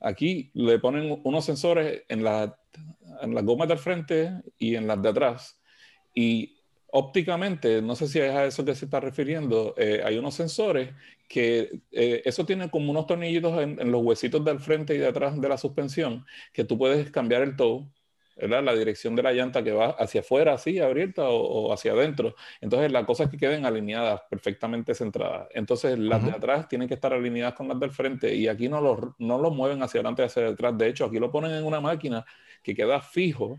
Aquí 0.03 0.51
le 0.55 0.79
ponen 0.79 1.21
unos 1.25 1.45
sensores 1.45 2.03
en, 2.09 2.25
la, 2.25 2.59
en 3.21 3.35
las 3.35 3.45
gomas 3.45 3.69
del 3.69 3.79
frente 3.79 4.33
y 4.59 4.75
en 4.75 4.87
las 4.87 5.01
de 5.01 5.09
atrás. 5.09 5.61
Y 6.15 6.59
ópticamente, 6.89 7.81
no 7.81 7.97
sé 7.97 8.09
si 8.09 8.19
es 8.19 8.31
a 8.31 8.45
eso 8.45 8.65
que 8.65 8.75
se 8.75 8.85
está 8.85 9.01
refiriendo, 9.01 9.75
eh, 9.79 10.03
hay 10.05 10.19
unos 10.19 10.35
sensores 10.35 10.91
que 11.29 11.81
eh, 11.91 12.23
eso 12.25 12.45
tiene 12.45 12.71
como 12.71 12.91
unos 12.91 13.07
tornillitos 13.07 13.61
en, 13.63 13.81
en, 13.81 13.91
los 13.91 14.03
huesitos 14.03 14.45
del 14.45 14.61
frente 14.61 14.95
y 14.95 14.99
de 14.99 15.07
atrás 15.07 15.41
de 15.41 15.49
la 15.49 15.57
suspensión, 15.57 16.27
que 16.53 16.65
tú 16.65 16.77
puedes 16.77 17.11
cambiar 17.11 17.43
el 17.43 17.57
la 18.49 18.75
dirección 18.75 19.15
de 19.15 19.23
la 19.23 19.33
llanta 19.33 19.63
que 19.63 19.73
va 19.73 19.91
hacia 19.91 20.21
afuera, 20.21 20.55
así, 20.55 20.79
abierta 20.79 21.29
o, 21.29 21.73
hacia 21.73 21.93
adentro. 21.93 22.35
Entonces, 22.61 22.91
la 22.91 23.07
cosa 23.07 23.25
es 23.25 23.31
que 23.31 23.37
queden 23.37 23.65
alineadas, 23.65 24.23
perfectamente 24.29 24.95
centradas. 24.95 25.49
Entonces, 25.55 25.99
las 25.99 26.25
de 26.25 26.33
atrás 26.33 26.69
tienen 26.69 26.89
que 26.89 26.95
estar 26.95 27.13
alineadas 27.13 27.55
con 27.55 27.69
las 27.69 27.79
del 27.79 27.91
frente 27.91 28.35
y 28.35 28.49
aquí 28.49 28.69
no 28.69 28.81
lo, 28.81 29.15
no 29.19 29.39
lo 29.39 29.51
mueven 29.51 29.83
hacia 29.83 30.01
adelante 30.01 30.25
hacia 30.25 30.43
detrás. 30.43 30.77
De 30.77 30.89
hecho, 30.89 31.05
aquí 31.05 31.19
lo 31.19 31.31
ponen 31.31 31.53
en 31.53 31.65
una 31.65 31.81
máquina 31.81 32.25
que 32.63 32.75
queda 32.75 33.01
fijo 33.01 33.59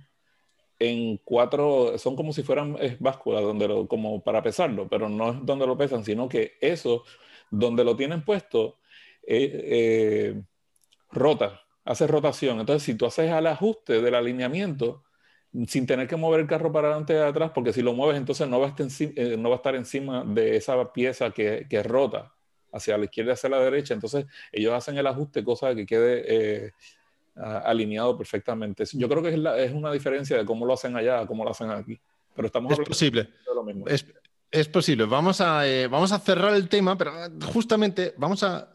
en 0.79 1.17
cuatro, 1.23 1.97
son 1.97 2.15
como 2.15 2.33
si 2.33 2.43
fueran 2.43 2.77
básculas, 2.99 3.41
donde 3.41 3.87
como 3.87 4.21
para 4.21 4.41
pesarlo, 4.43 4.87
pero 4.89 5.07
no 5.07 5.31
es 5.31 5.45
donde 5.45 5.65
lo 5.65 5.77
pesan, 5.77 6.03
sino 6.03 6.27
que 6.27 6.53
eso, 6.59 7.03
donde 7.49 7.83
lo 7.85 7.95
tienen 7.95 8.25
puesto, 8.25 8.79
eh, 9.25 9.61
eh, 9.63 10.43
rota 11.11 11.62
hace 11.85 12.07
rotación. 12.07 12.59
Entonces, 12.59 12.83
si 12.83 12.95
tú 12.95 13.05
haces 13.05 13.31
el 13.31 13.47
ajuste 13.47 14.01
del 14.01 14.15
alineamiento, 14.15 15.03
sin 15.67 15.85
tener 15.85 16.07
que 16.07 16.15
mover 16.15 16.41
el 16.41 16.47
carro 16.47 16.71
para 16.71 16.87
adelante 16.87 17.13
y 17.13 17.17
atrás, 17.17 17.51
porque 17.53 17.73
si 17.73 17.81
lo 17.81 17.93
mueves, 17.93 18.17
entonces 18.17 18.47
no 18.47 18.59
va 18.59 18.67
a 18.67 18.69
estar, 18.69 18.87
eh, 18.99 19.37
no 19.37 19.49
va 19.49 19.55
a 19.55 19.57
estar 19.57 19.75
encima 19.75 20.23
de 20.25 20.55
esa 20.55 20.91
pieza 20.91 21.29
que, 21.31 21.67
que, 21.69 21.83
rota 21.83 22.33
hacia 22.71 22.97
la 22.97 23.05
izquierda 23.05 23.31
y 23.31 23.33
hacia 23.33 23.49
la 23.49 23.59
derecha. 23.59 23.93
Entonces, 23.93 24.25
ellos 24.51 24.73
hacen 24.73 24.97
el 24.97 25.05
ajuste, 25.05 25.43
cosa 25.43 25.75
que 25.75 25.85
quede 25.85 26.23
eh, 26.25 26.71
alineado 27.35 28.17
perfectamente. 28.17 28.83
Yo 28.93 29.07
creo 29.07 29.21
que 29.21 29.29
es, 29.29 29.69
es, 29.69 29.73
una 29.73 29.91
diferencia 29.91 30.37
de 30.37 30.45
cómo 30.45 30.65
lo 30.65 30.73
hacen 30.73 30.95
allá, 30.95 31.25
cómo 31.27 31.43
lo 31.43 31.51
hacen 31.51 31.69
aquí. 31.69 31.99
Pero 32.35 32.47
estamos 32.47 32.73
es 32.73 32.79
posible. 32.79 33.23
de 33.23 33.55
lo 33.55 33.63
mismo. 33.63 33.87
Es, 33.87 34.05
es 34.49 34.67
posible. 34.67 35.05
Vamos 35.05 35.39
a, 35.39 35.67
eh, 35.67 35.87
vamos 35.87 36.11
a 36.11 36.19
cerrar 36.19 36.53
el 36.55 36.67
tema, 36.67 36.97
pero 36.97 37.11
justamente 37.51 38.13
vamos 38.17 38.43
a 38.43 38.71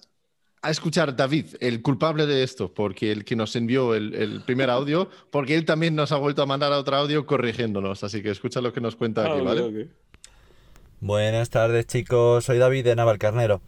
a 0.62 0.70
escuchar 0.70 1.14
David, 1.14 1.46
el 1.60 1.82
culpable 1.82 2.26
de 2.26 2.42
esto, 2.42 2.72
porque 2.72 3.12
el 3.12 3.24
que 3.24 3.36
nos 3.36 3.54
envió 3.56 3.94
el, 3.94 4.42
primer 4.44 4.70
audio, 4.70 5.08
porque 5.30 5.54
él 5.54 5.64
también 5.64 5.94
nos 5.94 6.12
ha 6.12 6.16
vuelto 6.16 6.42
a 6.42 6.46
mandar 6.46 6.72
otro 6.72 6.96
audio 6.96 7.26
corrigiéndonos. 7.26 8.02
Así 8.04 8.22
que 8.22 8.30
escucha 8.30 8.60
lo 8.60 8.72
que 8.72 8.80
nos 8.80 8.96
cuenta 8.96 9.22
aquí, 9.22 9.40
ah, 9.40 9.42
¿vale? 9.42 9.88
Buenas 11.00 11.50
tardes, 11.50 11.86
chicos. 11.86 12.44
Soy 12.44 12.58
David 12.58 12.84
de 12.84 12.96
Navalcarnero. 12.96 13.60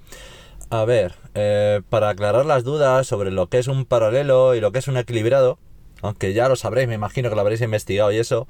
A 0.69 0.85
ver, 0.85 1.15
eh, 1.35 1.81
para 1.89 2.11
aclarar 2.11 2.47
las 2.47 2.65
dudas 2.65 3.07
sobre 3.07 3.31
lo 3.31 3.49
que 3.49 3.59
es 3.59 3.69
un 3.69 3.85
paralelo 3.85 4.55
y 4.55 4.61
lo 4.61 4.73
que 4.73 4.81
es 4.81 4.89
un 4.89 4.97
equilibrado, 4.97 5.59
aunque 6.03 6.33
ya 6.33 6.49
lo 6.49 6.57
sabréis, 6.57 6.89
me 6.89 6.95
imagino 6.95 7.29
que 7.29 7.35
lo 7.35 7.41
habréis 7.41 7.61
investigado 7.61 8.13
y 8.13 8.19
eso. 8.19 8.49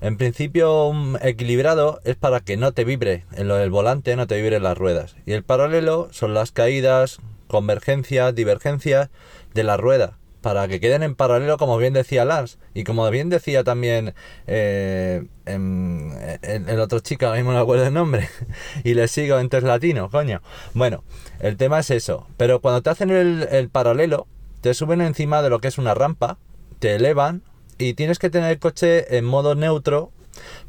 En 0.00 0.16
principio, 0.16 0.86
un 0.86 1.16
equilibrado 1.22 2.00
es 2.04 2.16
para 2.16 2.40
que 2.40 2.56
no 2.56 2.72
te 2.72 2.84
vibre 2.84 3.24
en 3.32 3.46
lo 3.46 3.54
del 3.54 3.70
volante, 3.70 4.16
no 4.16 4.26
te 4.26 4.40
vibre 4.40 4.58
las 4.58 4.76
ruedas. 4.76 5.14
Y 5.26 5.32
el 5.32 5.44
paralelo 5.44 6.08
son 6.10 6.34
las 6.34 6.50
caídas, 6.50 7.20
convergencia, 7.52 8.32
divergencia 8.32 9.10
de 9.54 9.62
la 9.62 9.76
rueda 9.76 10.18
para 10.40 10.66
que 10.66 10.80
queden 10.80 11.04
en 11.04 11.14
paralelo, 11.14 11.56
como 11.56 11.78
bien 11.78 11.92
decía 11.92 12.24
Lars, 12.24 12.58
y 12.74 12.82
como 12.82 13.08
bien 13.10 13.28
decía 13.28 13.62
también 13.62 14.12
eh, 14.48 15.24
el 15.46 16.80
otro 16.80 16.98
chico, 16.98 17.26
ahora 17.26 17.38
mismo 17.38 17.52
no 17.52 17.60
acuerdo 17.60 17.86
el 17.86 17.94
nombre, 17.94 18.28
y 18.84 18.94
le 18.94 19.06
sigo 19.06 19.38
en 19.38 19.48
tres 19.48 19.62
latino, 19.62 20.10
coño. 20.10 20.42
Bueno, 20.74 21.04
el 21.38 21.56
tema 21.56 21.78
es 21.78 21.90
eso, 21.90 22.26
pero 22.36 22.60
cuando 22.60 22.82
te 22.82 22.90
hacen 22.90 23.10
el, 23.10 23.46
el 23.52 23.68
paralelo, 23.68 24.26
te 24.62 24.74
suben 24.74 25.00
encima 25.00 25.42
de 25.42 25.48
lo 25.50 25.60
que 25.60 25.68
es 25.68 25.78
una 25.78 25.94
rampa, 25.94 26.38
te 26.80 26.96
elevan, 26.96 27.42
y 27.78 27.94
tienes 27.94 28.18
que 28.18 28.30
tener 28.30 28.50
el 28.50 28.58
coche 28.58 29.16
en 29.16 29.24
modo 29.24 29.54
neutro 29.54 30.10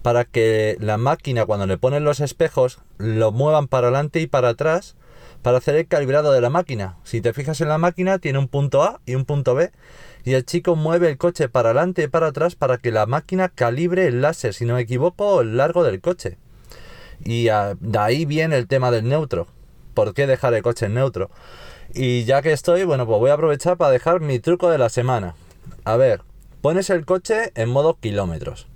para 0.02 0.26
que 0.26 0.78
la 0.80 0.98
máquina, 0.98 1.46
cuando 1.46 1.66
le 1.66 1.78
ponen 1.78 2.04
los 2.04 2.20
espejos, 2.20 2.80
lo 2.98 3.32
muevan 3.32 3.68
para 3.68 3.88
adelante 3.88 4.20
y 4.20 4.28
para 4.28 4.50
atrás 4.50 4.96
para 5.44 5.58
hacer 5.58 5.76
el 5.76 5.88
calibrado 5.88 6.32
de 6.32 6.42
la 6.42 6.50
máquina. 6.50 6.98
Si 7.04 7.22
te 7.22 7.34
fijas 7.34 7.60
en 7.62 7.68
la 7.68 7.78
máquina, 7.78 8.18
tiene 8.18 8.40
un 8.40 8.48
punto 8.48 8.82
A 8.82 9.02
y 9.06 9.16
un 9.16 9.26
punto 9.26 9.54
B. 9.54 9.72
Y 10.24 10.34
el 10.34 10.46
chico 10.46 10.76
mueve 10.78 11.10
el 11.10 11.18
coche 11.18 11.50
para 11.50 11.70
adelante 11.70 12.04
y 12.04 12.08
para 12.08 12.28
atrás 12.28 12.56
para 12.56 12.78
que 12.78 12.92
la 12.92 13.06
máquina 13.06 13.50
calibre 13.50 14.08
el 14.08 14.22
láser, 14.22 14.54
si 14.54 14.66
no 14.66 14.76
me 14.76 14.82
equivoco, 14.82 15.42
el 15.42 15.58
largo 15.58 15.84
del 15.84 16.00
coche. 16.00 16.38
Y 17.26 17.50
ah, 17.50 17.76
de 17.80 18.00
ahí 18.00 18.26
viene 18.26 18.58
el 18.58 18.68
tema 18.68 18.90
del 18.90 19.08
neutro. 19.08 19.48
¿Por 19.94 20.14
qué 20.14 20.28
dejar 20.28 20.54
el 20.54 20.64
coche 20.64 20.86
en 20.86 20.94
neutro? 20.94 21.30
Y 21.94 22.24
ya 22.24 22.42
que 22.42 22.54
estoy, 22.54 22.86
bueno, 22.86 23.06
pues 23.06 23.20
voy 23.20 23.30
a 23.30 23.34
aprovechar 23.34 23.76
para 23.76 23.92
dejar 23.92 24.22
mi 24.22 24.40
truco 24.40 24.70
de 24.70 24.78
la 24.78 24.88
semana. 24.88 25.36
A 25.84 25.98
ver, 25.98 26.22
pones 26.62 26.90
el 26.90 27.06
coche 27.06 27.52
en 27.56 27.70
modo 27.70 27.98
kilómetros. 28.00 28.68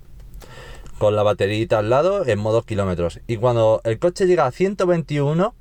Con 0.98 1.16
la 1.16 1.22
baterita 1.22 1.78
al 1.78 1.88
lado 1.88 2.26
en 2.26 2.38
modo 2.38 2.62
kilómetros. 2.62 3.20
Y 3.26 3.38
cuando 3.38 3.80
el 3.84 3.98
coche 3.98 4.26
llega 4.26 4.46
a 4.46 4.52
121, 4.52 5.54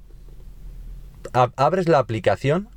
abres 1.33 1.87
la 1.87 1.99
aplicación 1.99 2.69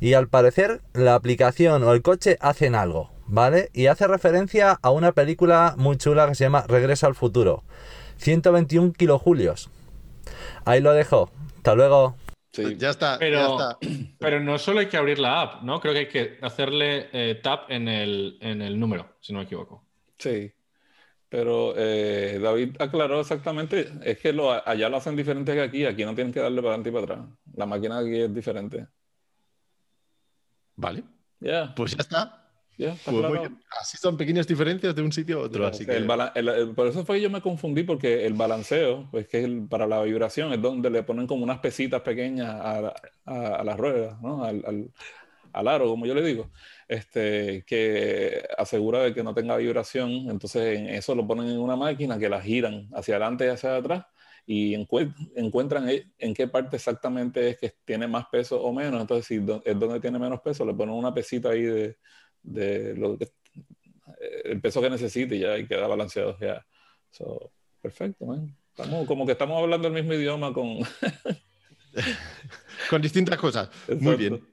y 0.00 0.14
al 0.14 0.28
parecer 0.28 0.80
la 0.92 1.14
aplicación 1.14 1.82
o 1.82 1.92
el 1.92 2.02
coche 2.02 2.36
hacen 2.40 2.74
algo, 2.74 3.10
¿vale? 3.26 3.70
Y 3.72 3.86
hace 3.86 4.06
referencia 4.06 4.78
a 4.82 4.90
una 4.90 5.12
película 5.12 5.74
muy 5.76 5.96
chula 5.96 6.28
que 6.28 6.34
se 6.34 6.44
llama 6.44 6.64
Regreso 6.66 7.06
al 7.06 7.14
futuro. 7.14 7.64
121 8.18 8.92
kilojulios. 8.92 9.70
Ahí 10.64 10.80
lo 10.80 10.92
dejo. 10.92 11.30
Hasta 11.56 11.74
luego. 11.74 12.16
Sí. 12.52 12.76
Ya 12.78 12.90
está, 12.90 13.18
pero, 13.18 13.58
ya 13.58 13.70
está. 13.70 13.78
Pero 14.18 14.40
no 14.40 14.56
solo 14.56 14.80
hay 14.80 14.86
que 14.86 14.96
abrir 14.96 15.18
la 15.18 15.42
app, 15.42 15.62
¿no? 15.62 15.78
Creo 15.80 15.92
que 15.92 16.00
hay 16.00 16.08
que 16.08 16.38
hacerle 16.40 17.10
eh, 17.12 17.38
tap 17.42 17.70
en 17.70 17.86
el, 17.86 18.38
en 18.40 18.62
el 18.62 18.80
número, 18.80 19.16
si 19.20 19.34
no 19.34 19.40
me 19.40 19.44
equivoco. 19.44 19.84
Sí. 20.18 20.52
Pero 21.28 21.74
eh, 21.76 22.38
David 22.40 22.76
aclaró 22.78 23.20
exactamente, 23.20 23.90
es 24.04 24.18
que 24.18 24.32
lo, 24.32 24.52
allá 24.52 24.88
lo 24.88 24.96
hacen 24.98 25.16
diferente 25.16 25.52
que 25.54 25.60
aquí, 25.60 25.84
aquí 25.84 26.04
no 26.04 26.14
tienen 26.14 26.32
que 26.32 26.38
darle 26.40 26.62
para 26.62 26.74
adelante 26.74 26.90
y 26.90 26.92
para 26.92 27.04
atrás. 27.04 27.28
La 27.56 27.66
máquina 27.66 27.98
aquí 27.98 28.16
es 28.20 28.32
diferente. 28.32 28.86
Vale. 30.76 31.02
Ya. 31.40 31.74
Pues 31.74 31.92
ya 31.92 31.98
está. 32.02 32.42
Ya, 32.78 32.92
está 32.92 33.10
Pues 33.10 33.26
claro. 33.26 33.56
Así 33.80 33.96
son 33.96 34.16
pequeñas 34.18 34.46
diferencias 34.46 34.94
de 34.94 35.00
un 35.02 35.10
sitio 35.10 35.38
a 35.40 35.42
otro. 35.44 35.66
Así 35.66 35.84
que 35.86 35.92
que... 35.92 35.96
el 35.96 36.06
bala- 36.06 36.32
el- 36.34 36.48
el- 36.48 36.74
por 36.74 36.86
eso 36.86 37.04
fue 37.06 37.16
que 37.16 37.22
yo 37.22 37.30
me 37.30 37.40
confundí, 37.40 37.82
porque 37.84 38.26
el 38.26 38.34
balanceo, 38.34 39.08
pues 39.10 39.26
que 39.28 39.38
es 39.38 39.44
el- 39.46 39.66
para 39.66 39.86
la 39.86 40.02
vibración, 40.02 40.52
es 40.52 40.60
donde 40.60 40.90
le 40.90 41.02
ponen 41.02 41.26
como 41.26 41.42
unas 41.42 41.58
pesitas 41.60 42.02
pequeñas 42.02 42.50
a, 42.50 42.94
a, 43.24 43.46
a 43.56 43.64
las 43.64 43.76
ruedas, 43.78 44.20
¿no? 44.20 44.44
Al, 44.44 44.62
al- 44.66 44.90
al 45.54 45.68
aro, 45.68 45.86
como 45.88 46.04
yo 46.04 46.14
le 46.14 46.22
digo, 46.22 46.50
este, 46.88 47.64
que 47.66 48.46
asegura 48.56 49.00
de 49.02 49.12
que 49.14 49.22
no 49.22 49.34
tenga 49.34 49.56
vibración. 49.56 50.30
Entonces, 50.30 50.78
en 50.78 50.86
eso 50.88 51.14
lo 51.14 51.26
ponen 51.26 51.48
en 51.48 51.58
una 51.58 51.76
máquina 51.76 52.18
que 52.18 52.28
la 52.28 52.40
giran 52.40 52.88
hacia 52.94 53.16
adelante 53.16 53.46
y 53.46 53.48
hacia 53.48 53.76
atrás 53.76 54.04
y 54.48 54.74
encue- 54.74 55.12
encuentran 55.34 55.88
e- 55.88 56.12
en 56.18 56.32
qué 56.32 56.46
parte 56.46 56.76
exactamente 56.76 57.48
es 57.50 57.58
que 57.58 57.74
tiene 57.84 58.06
más 58.06 58.26
peso 58.30 58.62
o 58.62 58.72
menos. 58.72 59.00
Entonces, 59.00 59.26
si 59.26 59.38
do- 59.38 59.62
es 59.64 59.78
donde 59.78 59.98
tiene 60.00 60.18
menos 60.18 60.40
peso, 60.40 60.64
le 60.64 60.74
ponen 60.74 60.94
una 60.94 61.12
pesita 61.12 61.50
ahí 61.50 61.62
de, 61.62 61.96
de 62.42 62.94
lo 62.94 63.18
que 63.18 63.24
eh, 63.24 64.42
el 64.44 64.60
peso 64.60 64.80
que 64.80 64.88
necesite 64.90 65.34
y 65.34 65.40
ya 65.40 65.58
y 65.58 65.66
queda 65.66 65.88
balanceado 65.88 66.38
ya. 66.40 66.64
So, 67.10 67.50
perfecto, 67.82 68.24
man. 68.26 68.56
Estamos, 68.76 69.06
como 69.06 69.26
que 69.26 69.32
estamos 69.32 69.60
hablando 69.60 69.88
el 69.88 69.94
mismo 69.94 70.12
idioma 70.14 70.52
con... 70.52 70.78
Con 72.90 73.02
distintas 73.02 73.38
cosas. 73.38 73.68
Muy 73.88 74.14
Exacto. 74.14 74.16
bien. 74.16 74.46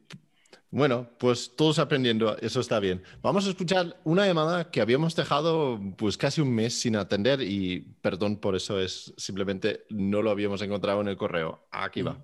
Bueno, 0.76 1.06
pues 1.20 1.56
todos 1.56 1.78
aprendiendo, 1.78 2.36
eso 2.42 2.60
está 2.60 2.80
bien. 2.80 3.04
Vamos 3.22 3.46
a 3.46 3.52
escuchar 3.52 3.96
una 4.06 4.26
llamada 4.26 4.72
que 4.72 4.82
habíamos 4.82 5.16
dejado 5.16 5.80
pues 6.00 6.18
casi 6.18 6.42
un 6.42 6.52
mes 6.52 6.82
sin 6.82 6.96
atender 6.96 7.42
y 7.42 7.82
perdón 8.02 8.38
por 8.38 8.56
eso 8.56 8.80
es 8.80 9.14
simplemente 9.16 9.82
no 9.92 10.24
lo 10.24 10.32
habíamos 10.32 10.64
encontrado 10.64 11.02
en 11.02 11.10
el 11.10 11.16
correo. 11.16 11.60
Aquí 11.72 12.02
va. 12.02 12.16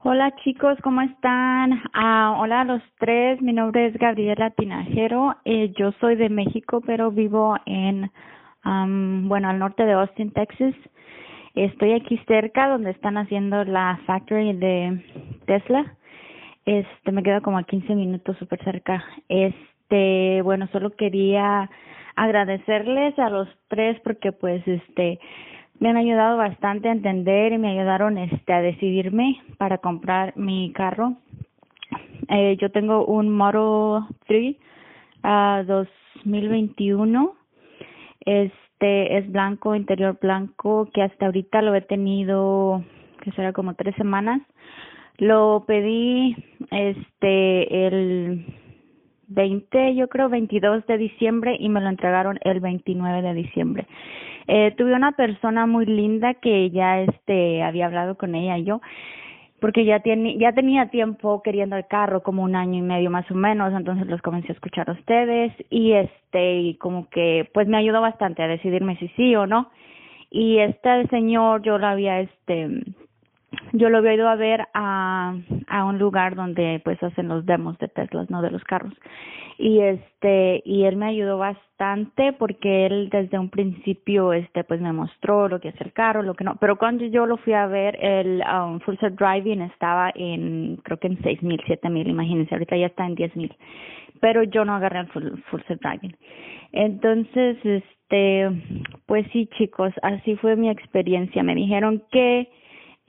Hola 0.00 0.34
chicos, 0.42 0.76
¿cómo 0.82 1.00
están? 1.00 1.80
Ah, 1.92 2.38
hola 2.40 2.62
a 2.62 2.64
los 2.64 2.82
tres, 2.98 3.40
mi 3.40 3.52
nombre 3.52 3.86
es 3.86 3.96
Gabriela 3.98 4.50
Tinajero, 4.50 5.36
eh, 5.44 5.72
yo 5.78 5.92
soy 6.00 6.16
de 6.16 6.28
México, 6.28 6.82
pero 6.84 7.12
vivo 7.12 7.56
en, 7.66 8.10
am, 8.62 9.28
bueno, 9.28 9.48
al 9.48 9.60
norte 9.60 9.84
de 9.84 9.92
Austin, 9.92 10.32
Texas. 10.32 10.74
Estoy 11.54 11.92
aquí 11.92 12.20
cerca 12.26 12.68
donde 12.68 12.90
están 12.90 13.16
haciendo 13.16 13.62
la 13.62 14.00
factory 14.06 14.54
de 14.54 15.04
Tesla. 15.46 15.96
Este, 16.66 17.12
me 17.12 17.22
queda 17.22 17.40
como 17.40 17.58
a 17.58 17.62
15 17.62 17.94
minutos 17.94 18.36
súper 18.38 18.62
cerca. 18.64 19.04
Este, 19.28 20.42
bueno, 20.42 20.66
solo 20.72 20.90
quería 20.90 21.70
agradecerles 22.16 23.16
a 23.18 23.30
los 23.30 23.48
tres 23.68 24.00
porque 24.00 24.32
pues 24.32 24.66
este, 24.66 25.20
me 25.78 25.90
han 25.90 25.96
ayudado 25.96 26.36
bastante 26.36 26.88
a 26.88 26.92
entender 26.92 27.52
y 27.52 27.58
me 27.58 27.70
ayudaron 27.70 28.18
este 28.18 28.52
a 28.52 28.62
decidirme 28.62 29.40
para 29.58 29.78
comprar 29.78 30.36
mi 30.36 30.72
carro. 30.72 31.16
Eh, 32.28 32.56
yo 32.60 32.70
tengo 32.72 33.04
un 33.06 33.30
Model 33.30 34.02
3 34.26 34.56
ah, 35.22 35.62
2021. 35.66 37.32
Este 38.24 39.18
es 39.18 39.30
blanco, 39.30 39.76
interior 39.76 40.18
blanco, 40.20 40.88
que 40.92 41.02
hasta 41.02 41.26
ahorita 41.26 41.62
lo 41.62 41.76
he 41.76 41.82
tenido, 41.82 42.82
que 43.22 43.30
será 43.32 43.52
como 43.52 43.74
tres 43.74 43.94
semanas. 43.94 44.42
Lo 45.18 45.64
pedí 45.66 46.36
este 46.70 47.86
el 47.86 48.46
20, 49.28 49.94
yo 49.94 50.08
creo 50.08 50.28
22 50.28 50.86
de 50.86 50.98
diciembre 50.98 51.56
y 51.58 51.68
me 51.68 51.80
lo 51.80 51.88
entregaron 51.88 52.38
el 52.42 52.60
29 52.60 53.22
de 53.22 53.34
diciembre. 53.34 53.86
Eh, 54.48 54.72
tuve 54.76 54.94
una 54.94 55.12
persona 55.12 55.66
muy 55.66 55.86
linda 55.86 56.34
que 56.34 56.70
ya 56.70 57.00
este 57.00 57.62
había 57.62 57.86
hablado 57.86 58.16
con 58.16 58.34
ella 58.34 58.58
y 58.58 58.64
yo 58.64 58.80
porque 59.60 59.84
ya 59.84 60.00
tiene 60.00 60.36
ya 60.38 60.52
tenía 60.52 60.90
tiempo 60.90 61.42
queriendo 61.42 61.76
el 61.76 61.86
carro 61.86 62.22
como 62.22 62.42
un 62.42 62.54
año 62.54 62.78
y 62.78 62.82
medio 62.82 63.10
más 63.10 63.28
o 63.30 63.34
menos 63.34 63.72
entonces 63.72 64.06
los 64.06 64.22
comencé 64.22 64.48
a 64.50 64.52
escuchar 64.52 64.88
a 64.88 64.92
ustedes 64.92 65.52
y 65.70 65.92
este 65.92 66.60
y 66.60 66.74
como 66.76 67.08
que 67.08 67.48
pues 67.54 67.66
me 67.66 67.78
ayudó 67.78 68.00
bastante 68.00 68.42
a 68.42 68.48
decidirme 68.48 68.96
si 68.98 69.08
sí 69.16 69.34
o 69.34 69.46
no 69.46 69.70
y 70.30 70.58
este 70.58 71.08
señor 71.08 71.62
yo 71.62 71.78
lo 71.78 71.86
había 71.86 72.20
este 72.20 72.84
yo 73.72 73.90
lo 73.90 73.98
había 73.98 74.14
ido 74.14 74.28
a 74.28 74.36
ver 74.36 74.66
a, 74.74 75.34
a 75.68 75.84
un 75.84 75.98
lugar 75.98 76.34
donde 76.34 76.80
pues 76.84 77.02
hacen 77.02 77.28
los 77.28 77.44
demos 77.46 77.78
de 77.78 77.88
Teslas, 77.88 78.30
no 78.30 78.42
de 78.42 78.50
los 78.50 78.64
carros. 78.64 78.94
Y 79.58 79.80
este, 79.80 80.62
y 80.64 80.84
él 80.84 80.96
me 80.96 81.06
ayudó 81.06 81.38
bastante 81.38 82.34
porque 82.34 82.86
él 82.86 83.08
desde 83.10 83.38
un 83.38 83.48
principio 83.48 84.32
este 84.32 84.64
pues 84.64 84.80
me 84.80 84.92
mostró 84.92 85.48
lo 85.48 85.60
que 85.60 85.68
es 85.68 85.80
el 85.80 85.92
carro, 85.92 86.22
lo 86.22 86.34
que 86.34 86.44
no, 86.44 86.56
pero 86.60 86.76
cuando 86.76 87.04
yo 87.06 87.26
lo 87.26 87.38
fui 87.38 87.54
a 87.54 87.66
ver 87.66 87.96
el 88.04 88.42
um, 88.42 88.80
full 88.80 88.96
self 89.00 89.16
driving 89.16 89.62
estaba 89.62 90.10
en 90.14 90.78
creo 90.84 90.98
que 90.98 91.06
en 91.08 91.22
seis 91.22 91.42
mil, 91.42 91.60
siete 91.66 91.88
mil, 91.88 92.08
imagínense, 92.08 92.54
ahorita 92.54 92.76
ya 92.76 92.86
está 92.86 93.06
en 93.06 93.14
diez 93.14 93.34
mil. 93.34 93.54
Pero 94.20 94.42
yo 94.42 94.64
no 94.64 94.74
agarré 94.74 95.00
el 95.00 95.08
full, 95.08 95.24
full 95.50 95.60
self 95.66 95.80
driving. 95.80 96.16
Entonces, 96.72 97.56
este, 97.64 98.50
pues 99.06 99.26
sí 99.32 99.48
chicos, 99.56 99.92
así 100.02 100.36
fue 100.36 100.56
mi 100.56 100.68
experiencia. 100.68 101.42
Me 101.42 101.54
dijeron 101.54 102.02
que 102.10 102.48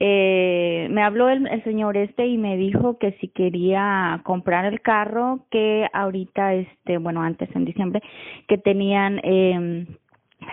eh, 0.00 0.86
me 0.90 1.02
habló 1.02 1.28
el, 1.28 1.46
el 1.48 1.64
señor 1.64 1.96
este 1.96 2.26
y 2.26 2.38
me 2.38 2.56
dijo 2.56 2.98
que 2.98 3.12
si 3.20 3.28
quería 3.28 4.20
comprar 4.24 4.64
el 4.64 4.80
carro 4.80 5.40
que 5.50 5.88
ahorita 5.92 6.54
este 6.54 6.98
bueno 6.98 7.22
antes 7.22 7.48
en 7.54 7.64
diciembre 7.64 8.00
que 8.46 8.58
tenían 8.58 9.20
eh, 9.24 9.86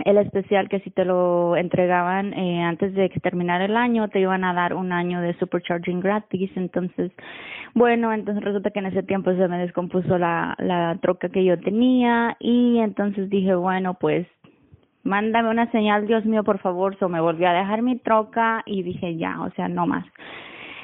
el 0.04 0.18
especial 0.18 0.68
que 0.68 0.80
si 0.80 0.89
te 0.89 1.06
lo 1.06 1.56
entregaban 1.56 2.34
eh, 2.34 2.64
antes 2.64 2.96
de 2.96 3.10
que 3.10 3.20
terminara 3.20 3.66
el 3.66 3.78
año 3.78 4.10
te 4.10 4.20
iban 4.20 4.43
a 4.43 4.54
dar 4.54 4.74
un 4.74 4.91
año 4.91 5.22
de 5.22 5.38
supercharging 5.38 6.00
gratis. 6.00 6.50
Entonces 6.56 7.12
bueno 7.76 8.12
entonces 8.14 8.43
resulta 8.43 8.72
que 8.72 8.80
en 8.80 8.88
ese 8.88 9.04
tiempo 9.04 9.32
se 9.32 9.48
me 9.48 9.60
descompuso 9.60 10.18
la 10.18 10.56
la 10.58 10.98
troca 11.02 11.30
que 11.30 11.46
yo 11.46 11.60
tenía 11.60 12.36
y 12.39 12.80
entonces 12.80 13.30
dije 13.30 13.54
bueno 13.54 13.93
pues 13.93 14.26
mándame 15.06 15.49
una 15.49 15.72
señal, 15.72 16.08
Dios 16.08 16.26
mío, 16.26 16.43
por 16.43 16.60
favor. 16.60 16.97
So 16.97 17.08
me 17.08 17.22
volví 17.22 17.45
a 17.45 17.53
dejar 17.53 17.82
mi 17.82 17.97
troca 17.97 18.64
y 18.66 18.84
dije 18.84 19.16
ya, 19.16 19.41
o 19.41 19.51
sea, 19.51 19.70
no 19.70 19.88
más. 19.88 20.06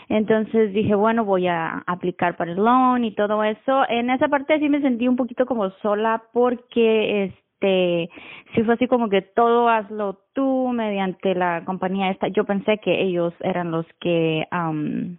Entonces 0.08 0.74
dije, 0.74 0.96
bueno, 0.96 1.26
voy 1.26 1.48
a 1.48 1.84
aplicar 1.88 2.38
para 2.38 2.52
el 2.52 2.58
loan 2.58 3.04
y 3.04 3.12
todo 3.12 3.44
eso. 3.44 3.84
En 3.90 4.10
esa 4.10 4.28
parte 4.28 4.60
sí 4.60 4.70
me 4.70 4.82
sentí 4.82 5.08
un 5.08 5.16
poquito 5.16 5.46
como 5.46 5.70
sola 5.82 6.24
porque 6.34 7.26
este 7.26 8.10
sí 8.54 8.64
fue 8.64 8.74
así 8.74 8.88
como 8.88 9.10
que 9.10 9.22
todo 9.22 9.70
hazlo 9.70 10.20
tú 10.34 10.70
mediante 10.74 11.34
la 11.34 11.64
compañía 11.66 12.12
esta. 12.12 12.28
Yo 12.28 12.44
pensé 12.46 12.78
que 12.80 13.02
ellos 13.02 13.34
eran 13.42 13.72
los 13.72 13.86
que 14.00 14.48
um, 14.52 15.18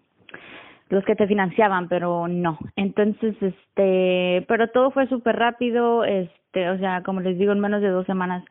los 0.90 1.05
que 1.07 1.16
te 1.16 1.26
financiaban, 1.26 1.88
pero 1.88 2.28
no. 2.28 2.59
Entonces, 2.76 3.34
este, 3.40 4.44
pero 4.46 4.68
todo 4.68 4.90
fue 4.90 5.07
súper 5.07 5.36
rápido, 5.36 6.05
este, 6.05 6.68
o 6.68 6.76
sea, 6.76 7.03
como 7.03 7.22
les 7.22 7.38
digo, 7.38 7.53
en 7.53 7.61
menos 7.61 7.80
de 7.80 7.88
dos 7.88 8.05
semanas, 8.05 8.44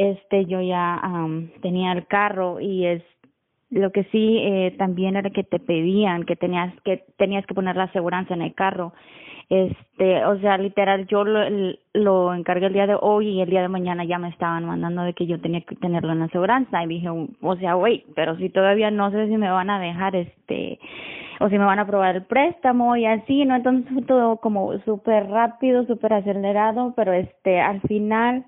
este, 0.00 0.46
yo 0.46 0.62
ya 0.62 0.94
am, 0.94 1.50
tenía 1.60 1.92
el 1.92 2.06
carro 2.06 2.58
y 2.58 2.86
es, 2.86 3.02
lo 3.68 3.92
que 3.92 4.04
sí 4.04 4.38
eh, 4.38 4.74
también 4.78 5.14
era 5.14 5.28
que 5.28 5.44
te 5.44 5.58
pedían 5.58 6.24
que 6.24 6.36
tenías 6.36 6.74
que 6.84 7.04
tenías 7.18 7.44
que 7.46 7.54
poner 7.54 7.76
la 7.76 7.84
aseguranza 7.84 8.32
en 8.34 8.42
el 8.42 8.54
carro. 8.54 8.94
Este 9.50 10.24
o 10.24 10.38
sea 10.40 10.56
literal 10.56 11.06
yo 11.06 11.24
lo, 11.24 12.34
encargué 12.34 12.66
el 12.66 12.72
día 12.72 12.86
de 12.86 12.96
hoy 12.98 13.28
y 13.28 13.40
el 13.42 13.50
día 13.50 13.62
de 13.62 13.68
mañana 13.68 14.04
ya 14.04 14.18
me 14.18 14.28
estaban 14.28 14.64
mandando 14.64 15.02
de 15.02 15.12
que 15.12 15.26
yo 15.26 15.40
tenía 15.40 15.60
que 15.60 15.76
tenerlo 15.76 16.12
en 16.12 16.20
la 16.20 16.24
aseguranza. 16.24 16.82
Y 16.82 16.86
dije 16.88 17.10
o 17.10 17.56
sea 17.56 17.74
güey 17.74 18.04
pero 18.16 18.36
si 18.38 18.48
todavía 18.48 18.90
no 18.90 19.10
sé 19.10 19.28
si 19.28 19.36
me 19.36 19.50
van 19.50 19.68
a 19.68 19.78
dejar 19.78 20.16
este 20.16 20.80
o 21.40 21.48
si 21.50 21.58
me 21.58 21.64
van 21.64 21.78
a 21.78 21.82
aprobar 21.82 22.16
el 22.16 22.24
préstamo 22.24 22.96
y 22.96 23.04
así 23.04 23.44
no 23.44 23.54
entonces 23.54 23.92
fue 23.92 24.02
todo 24.02 24.38
como 24.38 24.78
súper 24.80 25.28
rápido 25.28 25.84
súper 25.84 26.14
acelerado 26.14 26.94
pero 26.96 27.12
este 27.12 27.60
al 27.60 27.80
final 27.82 28.46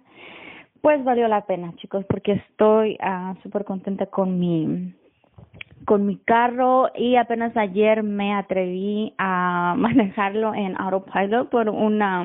pues 0.83 1.03
valió 1.05 1.29
la 1.29 1.47
pena 1.47 1.73
chicos 1.77 2.05
porque 2.07 2.33
estoy 2.33 2.99
uh, 3.01 3.41
súper 3.43 3.65
contenta 3.65 4.07
con 4.07 4.39
mi 4.39 4.93
con 5.87 6.07
mi 6.07 6.17
carro 6.19 6.91
y 6.95 7.17
apenas 7.17 7.57
ayer 7.57 8.03
me 8.03 8.35
atreví 8.35 9.15
a 9.17 9.75
manejarlo 9.79 10.55
en 10.55 10.79
autopilot 10.79 11.49
por 11.49 11.71
una 11.71 12.23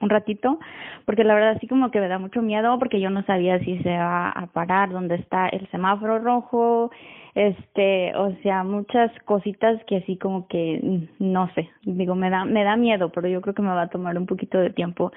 un 0.00 0.10
ratito 0.10 0.58
porque 1.04 1.22
la 1.22 1.34
verdad 1.34 1.58
sí 1.60 1.68
como 1.68 1.90
que 1.90 2.00
me 2.00 2.08
da 2.08 2.18
mucho 2.18 2.42
miedo 2.42 2.78
porque 2.78 2.98
yo 2.98 3.10
no 3.10 3.22
sabía 3.24 3.60
si 3.60 3.78
se 3.82 3.96
va 3.96 4.30
a 4.30 4.46
parar 4.46 4.90
donde 4.90 5.16
está 5.16 5.48
el 5.48 5.68
semáforo 5.70 6.18
rojo 6.18 6.90
este 7.34 8.14
o 8.14 8.34
sea 8.42 8.62
muchas 8.62 9.10
cositas 9.24 9.82
que 9.84 9.96
así 9.98 10.18
como 10.18 10.46
que 10.48 10.80
mm, 10.82 11.32
no 11.32 11.48
sé 11.54 11.70
digo 11.82 12.14
me 12.14 12.28
da 12.28 12.44
me 12.44 12.62
da 12.62 12.76
miedo 12.76 13.10
pero 13.10 13.26
yo 13.26 13.40
creo 13.40 13.54
que 13.54 13.62
me 13.62 13.68
va 13.68 13.82
a 13.82 13.88
tomar 13.88 14.16
un 14.18 14.26
poquito 14.26 14.58
de 14.58 14.70
tiempo 14.70 15.12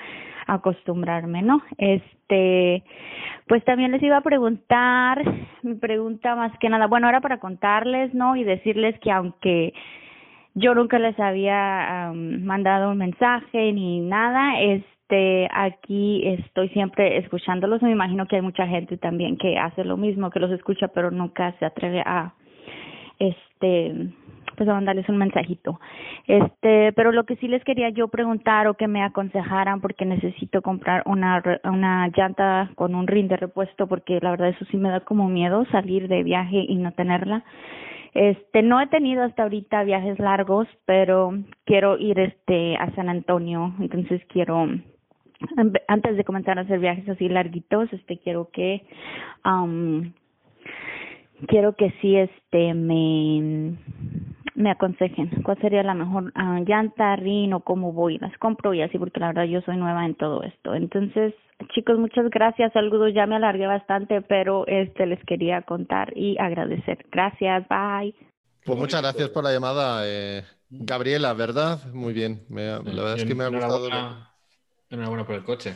acostumbrarme 0.48 1.42
no 1.42 1.62
este 1.78 2.84
pues 3.48 3.66
también 3.66 3.92
les 3.92 4.02
iba 4.02 4.18
a 4.18 4.22
preguntar 4.22 5.24
mi 5.64 5.76
pregunta 5.76 6.36
más 6.36 6.58
que 6.60 6.70
nada 6.70 6.88
bueno 6.88 7.08
ahora 7.08 7.20
para 7.20 7.40
contarles 7.40 8.14
no 8.14 8.38
y 8.38 8.46
decirles 8.46 8.98
que 9.00 9.12
aunque 9.12 9.74
yo 10.54 10.74
nunca 10.74 11.00
les 11.00 11.20
había 11.20 12.14
mandado 12.14 12.92
un 12.92 12.98
mensaje 12.98 13.74
ni 13.74 14.00
nada 14.00 14.62
es 14.62 14.84
este 15.08 15.48
aquí 15.52 16.28
estoy 16.28 16.70
siempre 16.70 17.18
escuchándolos. 17.18 17.82
Me 17.84 17.92
imagino 17.92 18.26
que 18.26 18.38
hay 18.38 18.42
mucha 18.42 18.66
gente 18.66 18.98
también 18.98 19.38
que 19.38 19.58
hace 19.58 19.84
lo 19.84 19.98
mismo 19.98 20.32
que 20.32 20.40
los 20.40 20.52
escucha 20.52 20.88
pero 20.88 21.12
nunca 21.12 21.54
se 21.60 21.66
atreve 21.66 22.02
a 22.04 22.34
este 23.20 24.10
pues 24.58 24.70
a 24.70 24.74
mandarles 24.74 25.08
un 25.08 25.18
mensajito. 25.18 25.80
Este 26.26 26.92
pero 26.94 27.12
lo 27.12 27.26
que 27.26 27.36
sí 27.36 27.48
les 27.48 27.64
quería 27.64 27.90
yo 27.90 28.08
preguntar 28.08 28.68
o 28.68 28.74
que 28.74 28.88
me 28.88 29.04
aconsejaran 29.04 29.80
porque 29.80 30.06
necesito 30.06 30.64
comprar 30.64 31.04
una 31.06 31.44
una 31.66 32.08
llanta 32.08 32.72
con 32.74 32.96
un 32.96 33.06
rin 33.06 33.28
de 33.28 33.38
repuesto 33.38 33.86
porque 33.88 34.20
la 34.22 34.32
verdad 34.32 34.50
eso 34.50 34.66
sí 34.72 34.78
me 34.78 34.90
da 34.90 35.02
como 35.02 35.30
miedo 35.30 35.66
salir 35.72 36.08
de 36.08 36.24
viaje 36.24 36.66
y 36.68 36.78
no 36.78 36.92
tenerla. 36.94 37.44
Este 38.16 38.64
no 38.64 38.82
he 38.82 38.88
tenido 38.88 39.24
hasta 39.24 39.44
ahorita 39.44 39.84
viajes 39.84 40.18
largos 40.18 40.68
pero 40.86 41.32
quiero 41.66 42.00
ir 42.00 42.18
este 42.20 42.76
a 42.78 42.90
San 42.96 43.10
Antonio. 43.10 43.76
Entonces 43.80 44.22
quiero 44.30 44.68
antes 45.88 46.18
de 46.18 46.24
comenzar 46.24 46.58
a 46.58 46.62
hacer 46.62 46.80
viajes 46.80 47.08
así 47.10 47.30
larguitos, 47.30 47.92
este 47.94 48.20
quiero 48.20 48.50
que 48.52 48.86
um, 49.44 50.14
quiero 51.48 51.76
que 51.76 51.92
sí 52.02 52.16
este 52.16 52.74
me 52.74 53.76
me 54.56 54.72
aconsejen 54.72 55.30
cuál 55.44 55.60
sería 55.60 55.84
la 55.84 55.94
mejor 55.94 56.32
uh, 56.36 56.64
llanta, 56.66 57.16
rin 57.18 57.54
o 57.54 57.60
cómo 57.60 57.92
voy, 57.92 58.18
las 58.18 58.36
compro 58.38 58.74
y 58.74 58.82
así 58.82 58.98
porque 58.98 59.20
la 59.20 59.28
verdad 59.28 59.44
yo 59.44 59.62
soy 59.62 59.76
nueva 59.78 60.06
en 60.06 60.16
todo 60.16 60.44
esto. 60.44 60.74
Entonces, 60.74 61.34
chicos, 61.74 62.00
muchas 62.00 62.30
gracias. 62.30 62.72
Saludos, 62.72 63.14
ya 63.14 63.28
me 63.28 63.36
alargué 63.36 63.68
bastante, 63.68 64.22
pero 64.22 64.66
este 64.68 65.06
les 65.06 65.24
quería 65.26 65.62
contar 65.64 66.18
y 66.18 66.38
agradecer. 66.40 67.06
Gracias, 67.12 67.68
bye. 67.68 68.16
Pues 68.64 68.80
muchas 68.80 69.02
gracias 69.02 69.30
por 69.30 69.44
la 69.44 69.52
llamada, 69.52 70.04
eh, 70.06 70.44
Gabriela, 70.70 71.34
¿verdad? 71.34 71.86
Muy 71.94 72.14
bien. 72.14 72.42
la 72.50 72.80
verdad 72.80 73.18
es 73.18 73.26
que 73.26 73.36
me 73.36 73.44
ha 73.44 73.50
gustado. 73.50 74.35
Enhorabuena 74.90 75.26
por 75.26 75.36
el 75.36 75.44
coche. 75.44 75.76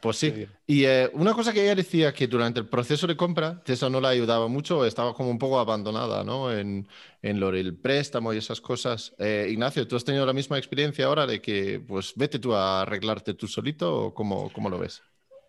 Pues 0.00 0.16
sí. 0.16 0.46
Y 0.66 0.84
eh, 0.84 1.10
una 1.12 1.34
cosa 1.34 1.52
que 1.52 1.62
ella 1.62 1.74
decía 1.74 2.14
que 2.14 2.26
durante 2.26 2.58
el 2.58 2.66
proceso 2.66 3.06
de 3.06 3.16
compra, 3.16 3.62
Tesla 3.62 3.90
no 3.90 4.00
la 4.00 4.08
ayudaba 4.08 4.48
mucho, 4.48 4.86
estaba 4.86 5.12
como 5.12 5.30
un 5.30 5.38
poco 5.38 5.58
abandonada, 5.58 6.24
¿no? 6.24 6.50
En, 6.50 6.88
en 7.20 7.38
lo 7.38 7.52
del 7.52 7.76
préstamo 7.76 8.32
y 8.32 8.38
esas 8.38 8.62
cosas. 8.62 9.14
Eh, 9.18 9.48
Ignacio, 9.50 9.86
¿tú 9.86 9.96
has 9.96 10.04
tenido 10.04 10.24
la 10.24 10.32
misma 10.32 10.56
experiencia 10.56 11.04
ahora 11.04 11.26
de 11.26 11.42
que, 11.42 11.80
pues, 11.86 12.14
vete 12.16 12.38
tú 12.38 12.54
a 12.54 12.82
arreglarte 12.82 13.34
tú 13.34 13.46
solito 13.46 13.94
o 13.94 14.14
cómo, 14.14 14.50
cómo 14.52 14.70
lo 14.70 14.78
ves? 14.78 15.02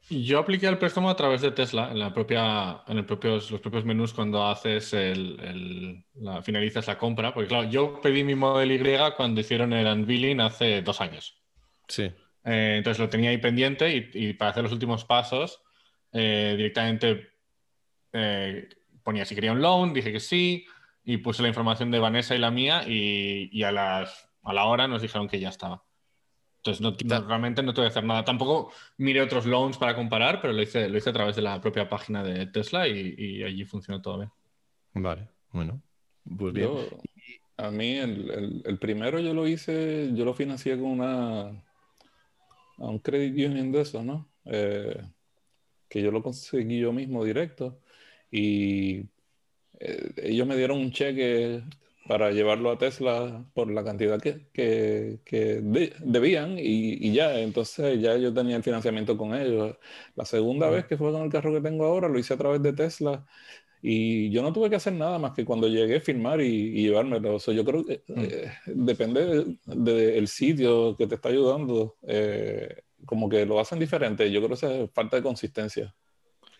Yo 0.09 0.39
apliqué 0.39 0.67
el 0.67 0.77
préstamo 0.77 1.09
a 1.09 1.15
través 1.15 1.39
de 1.39 1.51
Tesla 1.51 1.89
en 1.89 1.99
la 1.99 2.13
propia, 2.13 2.83
en 2.85 2.97
el 2.97 3.05
propios, 3.05 3.49
los 3.49 3.61
propios 3.61 3.85
menús 3.85 4.13
cuando 4.13 4.45
haces 4.45 4.91
el, 4.91 6.03
la, 6.15 6.41
finalizas 6.41 6.87
la 6.87 6.97
compra, 6.97 7.33
porque 7.33 7.47
claro, 7.47 7.69
yo 7.69 8.01
pedí 8.01 8.25
mi 8.25 8.35
Model 8.35 8.71
Y 8.71 8.97
cuando 9.15 9.39
hicieron 9.39 9.71
el 9.71 9.87
unveiling 9.87 10.41
hace 10.41 10.81
dos 10.81 10.99
años. 10.99 11.41
Sí. 11.87 12.11
Eh, 12.43 12.75
entonces 12.77 12.99
lo 12.99 13.09
tenía 13.09 13.29
ahí 13.29 13.37
pendiente 13.37 14.09
y, 14.13 14.33
para 14.33 14.51
hacer 14.51 14.63
los 14.63 14.71
últimos 14.71 15.05
pasos 15.05 15.61
eh, 16.11 16.55
directamente 16.57 17.29
eh, 18.13 18.67
ponía 19.03 19.25
si 19.25 19.35
quería 19.35 19.51
un 19.51 19.61
loan, 19.61 19.93
dije 19.93 20.11
que 20.11 20.19
sí 20.19 20.65
y 21.03 21.17
puse 21.17 21.41
la 21.41 21.47
información 21.47 21.91
de 21.91 21.99
Vanessa 21.99 22.35
y 22.35 22.39
la 22.39 22.51
mía 22.51 22.83
y, 22.87 23.63
a, 23.63 23.71
las, 23.71 24.29
a 24.43 24.53
la 24.53 24.65
hora 24.65 24.87
nos 24.87 25.01
dijeron 25.01 25.27
que 25.27 25.39
ya 25.39 25.49
estaba. 25.49 25.83
Entonces 26.57 26.81
no, 26.81 26.95
realmente 27.27 27.63
no 27.63 27.73
tuve 27.73 27.85
que 27.85 27.89
hacer 27.89 28.03
nada. 28.03 28.23
Tampoco 28.23 28.71
miré 28.97 29.21
otros 29.21 29.47
loans 29.47 29.79
para 29.79 29.95
comparar, 29.95 30.41
pero 30.41 30.53
lo 30.53 30.61
hice, 30.61 30.89
lo 30.89 30.97
hice 30.97 31.09
a 31.09 31.13
través 31.13 31.35
de 31.35 31.41
la 31.41 31.59
propia 31.59 31.89
página 31.89 32.23
de 32.23 32.45
Tesla 32.45 32.87
y, 32.87 33.43
allí 33.43 33.65
funcionó 33.65 33.99
todo 33.99 34.19
bien. 34.19 34.31
Vale, 34.93 35.27
bueno. 35.51 35.81
Pues 36.37 36.53
bien. 36.53 36.69
a 37.57 37.71
mí 37.71 37.97
el 37.97 38.77
primero 38.79 39.19
yo 39.19 39.33
lo 39.33 39.47
hice, 39.47 40.11
yo 40.13 40.23
lo 40.23 40.35
financié 40.35 40.77
con 40.77 40.91
una 40.91 41.63
a 42.77 42.87
un 42.87 42.99
credit 42.99 43.33
union 43.33 43.71
de 43.71 43.81
eso, 43.81 44.03
¿no? 44.03 44.29
Eh, 44.45 45.01
que 45.89 46.01
yo 46.01 46.11
lo 46.11 46.23
conseguí 46.23 46.79
yo 46.79 46.93
mismo 46.93 47.23
directo 47.25 47.79
y 48.31 49.01
eh, 49.79 50.13
ellos 50.17 50.47
me 50.47 50.55
dieron 50.55 50.79
un 50.79 50.91
cheque 50.91 51.63
para 52.07 52.31
llevarlo 52.31 52.71
a 52.71 52.77
Tesla 52.77 53.45
por 53.53 53.71
la 53.71 53.83
cantidad 53.83 54.19
que, 54.19 54.47
que, 54.53 55.61
debían 55.99 56.57
y, 56.57 57.07
y, 57.07 57.13
ya, 57.13 57.39
entonces 57.39 58.01
ya 58.01 58.17
yo 58.17 58.33
tenía 58.33 58.55
el 58.55 58.63
financiamiento 58.63 59.17
con 59.17 59.35
ellos. 59.35 59.77
La 60.15 60.25
segunda 60.25 60.69
vez 60.69 60.85
que 60.85 60.97
fue 60.97 61.11
con 61.11 61.23
el 61.23 61.31
carro 61.31 61.53
que 61.53 61.61
tengo 61.61 61.85
ahora 61.85 62.07
lo 62.07 62.19
hice 62.19 62.33
a 62.33 62.37
través 62.37 62.61
de 62.61 62.73
Tesla 62.73 63.25
y 63.81 64.29
yo 64.29 64.41
no 64.41 64.53
tuve 64.53 64.69
que 64.69 64.75
hacer 64.75 64.93
nada 64.93 65.17
más 65.17 65.31
que 65.31 65.43
cuando 65.43 65.67
llegué 65.67 65.97
a 65.97 66.01
firmar 66.01 66.41
y, 66.41 66.45
y 66.45 66.83
llevármelo. 66.83 67.35
O 67.35 67.39
sea, 67.39 67.53
yo 67.53 67.65
creo 67.65 67.83
que 67.83 68.03
mm. 68.07 68.19
eh, 68.19 68.53
depende 68.67 69.57
del 69.65 70.27
sitio 70.27 70.95
que 70.95 71.07
te 71.07 71.15
está 71.15 71.29
ayudando, 71.29 71.97
eh, 72.07 72.83
como 73.05 73.27
que 73.27 73.45
lo 73.45 73.59
hacen 73.59 73.79
diferente. 73.79 74.31
Yo 74.31 74.43
creo 74.43 74.55
que 74.55 74.83
es 74.83 74.91
falta 74.91 75.17
de 75.17 75.23
consistencia. 75.23 75.93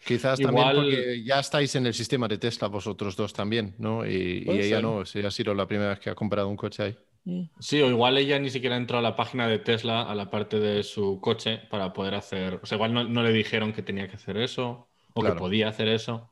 Quizás 0.06 0.40
también 0.40 0.68
porque 0.74 1.24
ya 1.24 1.40
estáis 1.40 1.76
en 1.76 1.86
el 1.86 1.94
sistema 1.94 2.28
de 2.28 2.40
Tesla 2.40 2.68
vosotros 2.68 3.16
dos 3.16 3.34
también, 3.34 3.76
¿no? 3.78 4.04
Y, 4.04 4.44
ella 4.50 4.82
no, 4.82 5.06
si 5.06 5.20
ha 5.20 5.30
sido 5.30 5.54
la 5.54 5.68
primera 5.68 5.92
vez 5.92 6.00
que 6.00 6.10
ha 6.10 6.16
comprado 6.16 6.48
un 6.48 6.58
coche 6.58 6.84
ahí. 6.84 6.98
Mm. 7.26 7.44
Sí, 7.60 7.80
o 7.84 7.88
igual 7.88 8.18
ella 8.18 8.40
ni 8.40 8.50
siquiera 8.50 8.78
entró 8.78 8.98
a 8.98 9.02
la 9.02 9.16
página 9.16 9.48
de 9.48 9.60
Tesla, 9.60 10.02
a 10.02 10.16
la 10.16 10.32
parte 10.32 10.60
de 10.60 10.82
su 10.82 11.20
coche, 11.22 11.60
para 11.70 11.94
poder 11.94 12.16
hacer. 12.16 12.60
O 12.64 12.66
sea, 12.66 12.78
igual 12.78 13.14
no, 13.14 13.24
le 13.24 13.32
dijeron 13.32 13.74
que 13.74 13.84
tenía 13.84 14.08
que 14.08 14.16
hacer 14.16 14.38
eso 14.38 14.88
o 15.14 15.22
que 15.22 15.34
podía 15.34 15.68
hacer 15.70 15.88
eso. 15.88 16.32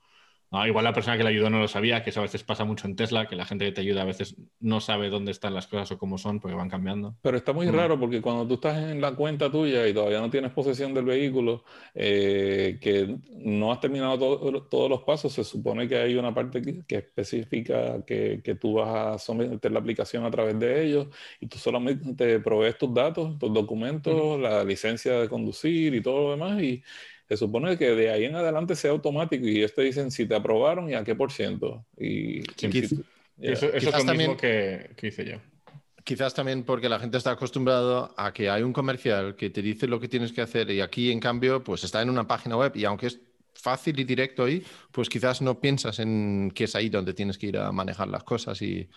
Ah, 0.51 0.67
igual 0.67 0.83
la 0.83 0.93
persona 0.93 1.15
que 1.15 1.23
le 1.23 1.29
ayudó 1.29 1.51
no 1.51 1.59
lo 1.59 1.67
sabía, 1.67 2.03
que 2.03 2.09
eso 2.09 2.21
a 2.21 2.23
veces 2.23 2.43
pasa 2.43 2.65
mucho 2.65 2.87
en 2.87 2.95
Tesla, 2.95 3.27
que 3.27 3.35
la 3.35 3.45
gente 3.45 3.65
que 3.65 3.71
te 3.71 3.81
ayuda 3.81 4.01
a 4.01 4.05
veces 4.05 4.35
no 4.59 4.81
sabe 4.81 5.09
dónde 5.09 5.31
están 5.31 5.53
las 5.53 5.67
cosas 5.67 5.91
o 5.91 5.99
cómo 5.99 6.17
son 6.17 6.39
porque 6.39 6.55
van 6.55 6.69
cambiando. 6.69 7.15
Pero 7.21 7.37
está 7.37 7.53
muy 7.53 7.67
mm. 7.67 7.75
raro 7.75 7.99
porque 7.99 8.19
cuando 8.19 8.47
tú 8.47 8.55
estás 8.55 8.77
en 8.77 8.99
la 8.99 9.13
cuenta 9.13 9.51
tuya 9.51 9.87
y 9.87 9.93
todavía 9.93 10.19
no 10.19 10.29
tienes 10.31 10.51
posesión 10.51 10.93
del 10.95 11.05
vehículo, 11.05 11.63
eh, 11.93 12.79
que 12.81 13.15
no 13.31 13.71
has 13.71 13.79
terminado 13.79 14.17
todos 14.61 14.89
los 14.89 15.03
pasos, 15.03 15.33
se 15.33 15.43
supone 15.43 15.87
que 15.87 15.97
hay 15.97 16.15
una 16.15 16.33
parte 16.33 16.63
que, 16.63 16.95
especifica 16.95 18.03
que, 18.03 18.41
que, 18.43 18.55
tú 18.55 18.73
vas 18.73 18.89
a 18.89 19.19
someter 19.19 19.71
la 19.71 19.79
aplicación 19.79 20.25
a 20.25 20.31
través 20.31 20.57
de 20.59 20.83
ellos 20.83 21.07
y 21.39 21.45
tú 21.45 21.59
solamente 21.59 22.39
provees 22.39 22.75
tus 22.75 22.91
datos, 22.91 23.37
tus 23.37 23.53
documentos, 23.53 24.39
la 24.39 24.63
licencia 24.63 25.19
de 25.19 25.29
conducir 25.29 25.93
y 25.93 26.01
todo 26.01 26.23
lo 26.23 26.31
demás 26.31 26.61
y 26.61 26.83
se 27.29 27.37
supone 27.37 27.77
que 27.77 27.91
de 27.91 28.09
ahí 28.09 28.25
en 28.25 28.35
adelante 28.35 28.75
sea 28.75 28.89
automático 28.89 29.45
y 29.45 29.57
ellos 29.57 29.75
te 29.75 29.83
dicen 29.83 30.09
si 30.09 30.25
te 30.25 30.33
aprobaron 30.33 30.89
y 30.89 30.95
a 30.95 31.03
qué 31.03 31.13
por 31.13 31.31
ciento. 31.31 31.85
Y, 31.95 32.39
eso, 33.39 33.71
es 33.71 33.83
lo 33.83 33.91
también, 33.91 34.17
mismo 34.17 34.37
que, 34.37 34.95
hice 35.03 35.25
yo. 35.25 35.37
Quizás 36.03 36.33
también 36.33 36.63
porque 36.63 36.89
la 36.89 36.99
gente 36.99 37.19
está 37.19 37.31
acostumbrada 37.31 38.11
a 38.17 38.33
que 38.33 38.49
hay 38.49 38.63
un 38.63 38.73
comercial 38.73 39.35
que 39.35 39.51
te 39.51 39.61
dice 39.61 39.85
lo 39.85 39.99
que 39.99 40.07
tienes 40.07 40.33
que 40.33 40.41
hacer 40.41 40.71
y 40.71 40.81
aquí 40.81 41.11
en 41.11 41.19
cambio 41.19 41.63
pues 41.63 41.83
está 41.83 42.01
en 42.01 42.09
una 42.09 42.27
página 42.27 42.57
web 42.57 42.75
y 42.75 42.85
aunque 42.85 43.07
es 43.07 43.19
fácil 43.53 43.99
y 43.99 44.05
directo 44.05 44.45
ahí, 44.45 44.65
pues 44.91 45.07
quizás 45.07 45.39
no 45.41 45.61
piensas 45.61 45.99
en 45.99 46.51
que 46.55 46.63
es 46.63 46.75
ahí 46.75 46.89
donde 46.89 47.13
tienes 47.13 47.37
que 47.37 47.47
ir 47.47 47.57
a 47.59 47.71
manejar 47.71 48.07
las 48.07 48.23
cosas 48.23 48.59
y 48.63 48.89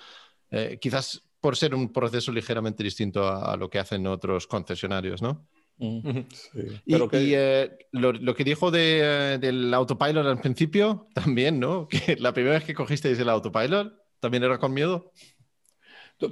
eh, 0.51 0.79
quizás 0.81 1.23
por 1.39 1.55
ser 1.55 1.75
un 1.75 1.93
proceso 1.93 2.33
ligeramente 2.33 2.83
distinto 2.83 3.29
a, 3.29 3.53
a, 3.53 3.57
lo 3.59 3.69
que 3.69 3.79
hacen 3.79 4.07
otros 4.07 4.47
concesionarios, 4.47 5.21
¿no? 5.21 5.47
Sí. 5.79 6.61
Y, 6.87 7.09
que- 7.09 7.23
y, 7.23 7.35
eh, 7.35 7.71
lo, 7.93 8.13
lo 8.13 8.35
que 8.35 8.45
dijo 8.45 8.71
de, 8.71 9.35
eh, 9.35 9.39
del 9.39 9.73
autopilot 9.75 10.27
al 10.27 10.41
principio, 10.41 11.09
también, 11.15 11.59
¿no? 11.61 11.89
Que 11.89 12.17
la 12.17 12.33
primera 12.33 12.55
vez 12.57 12.65
que 12.65 12.75
cogisteis 12.75 13.19
el 13.19 13.29
autopilot, 13.29 13.93
también 14.21 14.45
era 14.45 14.59
con 14.59 14.73
miedo. 14.73 15.13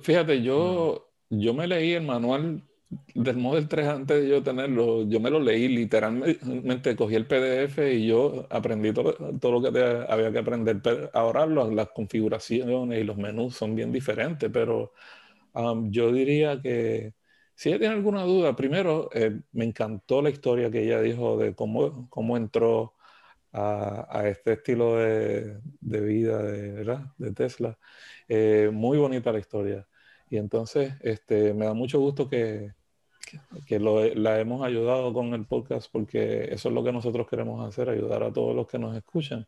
Fíjate, 0.03 0.43
yo, 0.43 1.11
yo 1.31 1.55
me 1.55 1.67
leí 1.67 1.93
el 1.93 2.05
manual 2.05 2.63
del 3.15 3.37
Model 3.37 3.69
3 3.69 3.87
antes 3.89 4.23
de 4.23 4.29
yo 4.29 4.43
tenerlo. 4.43 5.09
Yo 5.09 5.21
me 5.21 5.31
lo 5.31 5.41
leí 5.41 5.69
literalmente, 5.69 6.97
cogí 6.97 7.15
el 7.17 7.27
PDF 7.27 7.93
y 7.95 8.07
yo 8.07 8.47
aprendí 8.51 8.93
todo, 8.93 9.15
todo 9.41 9.53
lo 9.53 9.63
que 9.63 9.73
te- 9.73 10.13
había 10.13 10.31
que 10.33 10.39
aprender. 10.39 10.81
Pero 10.83 11.11
ahora 11.13 11.47
lo- 11.47 11.71
las 11.71 11.89
configuraciones 11.91 13.01
y 13.01 13.05
los 13.05 13.17
menús 13.17 13.57
son 13.57 13.75
bien 13.75 13.93
diferentes, 13.93 14.51
pero 14.53 14.93
um, 15.55 15.91
yo 15.91 16.13
diría 16.13 16.61
que 16.63 17.15
si 17.61 17.69
ella 17.69 17.79
tiene 17.79 17.95
alguna 17.95 18.23
duda, 18.23 18.57
primero, 18.57 19.11
eh, 19.13 19.39
me 19.53 19.67
encantó 19.67 20.23
la 20.23 20.31
historia 20.31 20.71
que 20.71 20.83
ella 20.83 21.03
dijo 21.03 21.37
de 21.37 21.55
cómo, 21.55 22.09
cómo 22.09 22.39
entró 22.39 22.95
a, 23.53 24.07
a 24.09 24.27
este 24.31 24.55
estilo 24.55 24.97
de, 24.97 25.61
de 25.79 26.01
vida 26.01 26.43
de, 26.43 26.73
¿verdad? 26.73 27.13
de 27.19 27.33
Tesla. 27.33 27.79
Eh, 28.29 28.71
muy 28.73 28.97
bonita 28.97 29.31
la 29.31 29.41
historia. 29.41 29.87
Y 30.31 30.39
entonces 30.39 30.95
este, 31.03 31.53
me 31.53 31.67
da 31.67 31.75
mucho 31.75 32.01
gusto 32.01 32.31
que, 32.31 32.73
que, 33.67 33.79
lo- 33.79 34.07
la 34.15 34.41
hemos 34.41 34.63
ayudado 34.63 35.13
con 35.13 35.35
el 35.35 35.45
podcast 35.45 35.93
porque 35.93 36.45
eso 36.51 36.71
es 36.71 36.75
lo 36.75 36.83
que 36.83 36.93
nosotros 36.93 37.29
queremos 37.29 37.69
hacer, 37.69 37.91
ayudar 37.91 38.23
a 38.23 38.33
todos 38.33 38.57
los 38.57 38.67
que 38.69 38.79
nos 38.79 38.97
escuchan. 38.97 39.47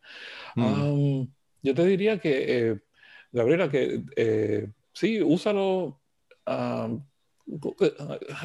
Mm. 0.55 0.63
Am, 0.65 1.33
yo 1.63 1.75
te 1.75 1.87
diría 1.87 2.19
que, 2.19 2.45
eh, 2.73 2.81
Gabriela, 3.33 3.71
que 3.71 4.03
eh, 4.17 4.69
sí, 4.93 5.23
úsalo 5.23 6.03
eh, 6.45 6.99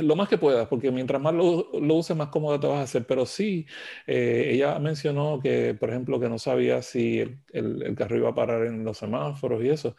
lo 0.02 0.16
más 0.16 0.28
que 0.30 0.38
puedas, 0.38 0.68
porque 0.68 0.92
mientras 0.92 1.22
más 1.22 1.34
lo, 1.34 1.70
lo 1.80 1.96
uses, 1.96 2.16
más 2.18 2.30
cómodo 2.30 2.60
te 2.60 2.68
vas 2.68 2.80
a 2.80 2.82
hacer. 2.84 3.06
Pero 3.08 3.26
sí, 3.26 3.66
eh, 4.08 4.50
ella 4.54 4.78
mencionó 4.80 5.40
que, 5.42 5.74
por 5.76 5.90
ejemplo, 5.90 6.20
que 6.20 6.30
no 6.30 6.40
sabía 6.40 6.82
si 6.82 7.20
el, 7.20 7.40
el- 7.54 7.84
el 7.84 7.96
carro 7.96 8.18
iba 8.18 8.30
a 8.30 8.36
parar 8.36 8.66
en 8.66 8.84
los 8.84 8.98
semáforos 8.98 9.64
y 9.64 9.70
eso. 9.70 9.96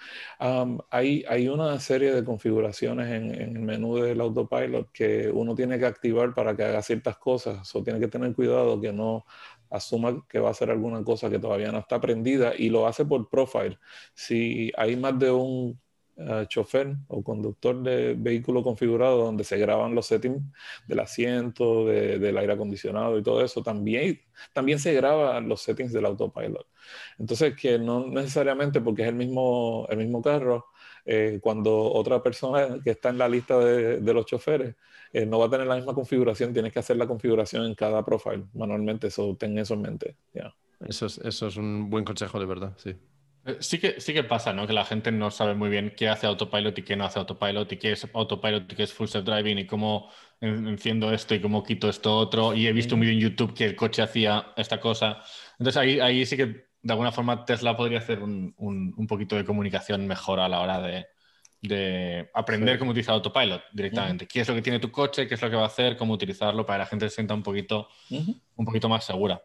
Hay, 0.90 1.24
hay 1.28 1.48
una 1.48 1.78
serie 1.80 2.12
de 2.12 2.24
configuraciones 2.24 3.08
en, 3.12 3.34
el 3.34 3.58
menú 3.60 3.96
del 3.96 4.20
autopilot 4.20 4.90
que 4.92 5.30
uno 5.30 5.54
tiene 5.54 5.78
que 5.78 5.86
activar 5.86 6.34
para 6.34 6.56
que 6.56 6.64
haga 6.64 6.82
ciertas 6.82 7.16
cosas. 7.18 7.74
O 7.74 7.82
tiene 7.82 8.00
que 8.00 8.08
tener 8.08 8.34
cuidado 8.34 8.80
que 8.80 8.92
no 8.92 9.24
asuma 9.70 10.24
que 10.28 10.38
va 10.38 10.48
a 10.48 10.50
hacer 10.52 10.70
alguna 10.70 11.04
cosa 11.04 11.28
que 11.30 11.38
todavía 11.38 11.70
no 11.72 11.78
está 11.78 11.96
aprendida 11.96 12.52
y 12.56 12.70
lo 12.70 12.86
hace 12.86 13.04
por 13.04 13.28
profile. 13.28 13.78
Si 14.14 14.72
hay 14.76 14.96
más 14.96 15.18
de 15.18 15.30
un 15.30 15.80
chofer 16.48 16.96
o 17.08 17.22
conductor 17.22 17.80
de 17.82 18.14
vehículo 18.18 18.62
configurado 18.62 19.18
donde 19.24 19.44
se 19.44 19.56
graban 19.58 19.94
los 19.94 20.06
settings 20.06 20.42
del 20.86 21.00
asiento, 21.00 21.86
de- 21.86 22.18
del 22.18 22.36
aire 22.38 22.52
acondicionado 22.54 23.18
y 23.18 23.22
todo 23.22 23.42
eso, 23.44 23.62
también, 23.62 24.20
también 24.52 24.78
se 24.78 24.92
graban 24.94 25.48
los 25.48 25.62
settings 25.62 25.92
del 25.92 26.06
autopilot. 26.06 26.66
Entonces, 27.18 27.54
que 27.54 27.78
no 27.78 28.06
necesariamente 28.06 28.80
porque 28.80 29.02
es 29.02 29.08
el 29.08 29.14
mismo, 29.14 29.86
el 29.90 29.98
mismo 29.98 30.22
carro, 30.22 30.66
eh, 31.04 31.38
cuando 31.40 31.92
otra 31.92 32.22
persona 32.22 32.80
que 32.82 32.90
está 32.90 33.10
en 33.10 33.18
la 33.18 33.28
lista 33.28 33.58
de, 33.58 33.98
de 34.00 34.14
los 34.14 34.26
choferes 34.26 34.74
eh, 35.12 35.24
no 35.24 35.38
va 35.38 35.46
a 35.46 35.50
tener 35.50 35.66
la 35.66 35.76
misma 35.76 35.94
configuración, 35.94 36.52
tienes 36.52 36.72
que 36.72 36.80
hacer 36.80 36.96
la 36.96 37.06
configuración 37.06 37.64
en 37.64 37.74
cada 37.74 38.04
profile 38.04 38.44
manualmente, 38.54 39.06
eso 39.06 39.36
ten 39.36 39.56
eso 39.58 39.74
en 39.74 39.82
mente. 39.82 40.16
ya. 40.34 40.54
Eso 40.86 41.06
es, 41.06 41.18
eso 41.18 41.46
es 41.48 41.56
un 41.56 41.90
buen 41.90 42.04
consejo, 42.04 42.38
de 42.38 42.46
verdad, 42.46 42.72
sí. 42.76 42.94
Eh, 43.46 43.56
Sí 43.60 43.78
que, 43.78 44.00
sí 44.00 44.12
que 44.12 44.24
pasa, 44.24 44.52
¿no? 44.52 44.66
Que 44.66 44.72
la 44.72 44.84
gente 44.84 45.10
no 45.12 45.30
sabe 45.30 45.54
muy 45.54 45.68
bien 45.70 45.92
qué 45.96 46.08
hace 46.08 46.26
autopilot 46.26 46.76
y 46.78 46.82
qué 46.82 46.96
no 46.96 47.04
hace 47.04 47.18
autopilot 47.18 47.70
y 47.72 47.76
qué 47.76 47.92
es 47.92 48.06
autopilot 48.12 48.72
y 48.72 48.76
qué 48.76 48.82
es 48.82 48.92
full 48.92 49.06
self-driving 49.06 49.58
y 49.60 49.66
cómo 49.66 50.10
en- 50.40 50.66
enciendo 50.68 51.12
esto 51.12 51.34
y 51.34 51.40
cómo 51.40 51.62
quito 51.62 51.88
esto 51.88 52.16
otro. 52.16 52.54
Y 52.54 52.66
he 52.66 52.72
visto 52.72 52.94
un 52.94 53.00
vídeo 53.02 53.14
en 53.14 53.20
YouTube 53.20 53.54
que 53.54 53.64
el 53.64 53.76
coche 53.76 54.02
hacía 54.02 54.52
esta 54.56 54.80
cosa. 54.80 55.22
Entonces 55.58 55.76
ahí, 55.76 56.00
ahí 56.00 56.26
sí 56.26 56.36
que 56.36 56.46
de 56.80 56.92
alguna 56.92 57.10
forma 57.12 57.44
Tesla 57.44 57.76
podría 57.76 57.98
hacer 57.98 58.20
un, 58.22 58.54
un- 58.58 58.94
un 58.96 59.06
poquito 59.06 59.36
de 59.36 59.44
comunicación 59.44 60.06
mejor 60.06 60.38
a 60.40 60.48
la 60.48 60.60
hora 60.60 60.80
de, 60.80 61.06
de 61.60 62.30
aprender 62.34 62.74
Sí. 62.74 62.78
cómo 62.78 62.92
utilizar 62.92 63.14
autopilot 63.14 63.62
directamente. 63.72 64.26
¿Qué 64.26 64.40
es 64.40 64.48
lo 64.48 64.54
que 64.54 64.62
tiene 64.62 64.78
tu 64.78 64.90
coche? 64.92 65.26
¿Qué 65.26 65.34
es 65.34 65.42
lo 65.42 65.50
que 65.50 65.56
va 65.56 65.64
a 65.64 65.66
hacer? 65.66 65.96
¿Cómo 65.96 66.14
utilizarlo? 66.14 66.64
Para 66.64 66.76
que 66.76 66.78
la 66.84 66.86
gente 66.86 67.08
se 67.08 67.16
sienta 67.16 67.34
un 67.34 67.42
poquito, 67.42 67.88
un 68.10 68.64
poquito 68.64 68.88
más 68.88 69.04
segura. 69.04 69.42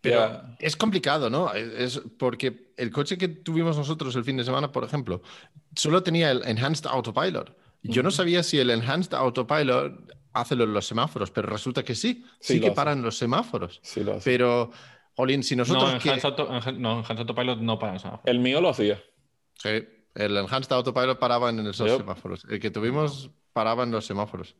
Pero 0.00 0.16
Ya. 0.20 0.56
es 0.60 0.76
complicado, 0.76 1.28
¿no? 1.28 1.52
Es 1.52 2.00
porque 2.18 2.72
el 2.76 2.90
coche 2.92 3.18
que 3.18 3.28
tuvimos 3.28 3.76
nosotros 3.76 4.14
el 4.16 4.24
fin 4.24 4.36
de 4.36 4.44
semana, 4.44 4.70
por 4.70 4.84
ejemplo, 4.84 5.22
solo 5.74 6.02
tenía 6.02 6.30
el 6.30 6.42
Enhanced 6.46 6.86
Autopilot. 6.86 7.56
Yo 7.82 8.02
no 8.02 8.10
sabía 8.10 8.42
si 8.42 8.58
el 8.58 8.70
Enhanced 8.70 9.14
Autopilot 9.14 10.12
hace 10.32 10.54
lo 10.54 10.66
de 10.66 10.72
los 10.72 10.86
semáforos, 10.86 11.30
pero 11.30 11.48
resulta 11.48 11.82
que 11.82 11.94
sí. 11.94 12.24
Sí, 12.40 12.60
que 12.60 12.66
hace. 12.68 12.76
paran 12.76 13.02
los 13.02 13.16
semáforos. 13.18 13.80
Sí 13.82 14.04
lo 14.04 14.14
hace. 14.14 14.30
Pero, 14.30 14.70
Jolín, 15.16 15.42
si 15.42 15.56
nosotros... 15.56 15.94
no, 15.94 15.98
que- 15.98 16.08
Enhanced 16.10 16.28
Auto- 16.28 16.48
Enhan- 16.48 16.78
no, 16.78 16.92
Enhanced 17.00 17.18
Autopilot 17.20 17.58
no 17.60 17.78
para 17.78 17.96
eso. 17.96 18.20
El 18.24 18.38
mío 18.38 18.60
lo 18.60 18.68
hacía. 18.68 19.02
Sí, 19.54 19.84
el 20.14 20.36
Enhanced 20.36 20.70
Autopilot 20.72 21.18
paraba 21.18 21.50
en 21.50 21.66
esos 21.66 21.88
Yep. 21.90 21.98
semáforos. 22.00 22.44
El 22.48 22.60
que 22.60 22.70
tuvimos 22.70 23.30
paraba 23.52 23.82
en 23.82 23.90
los 23.90 24.06
semáforos. 24.06 24.54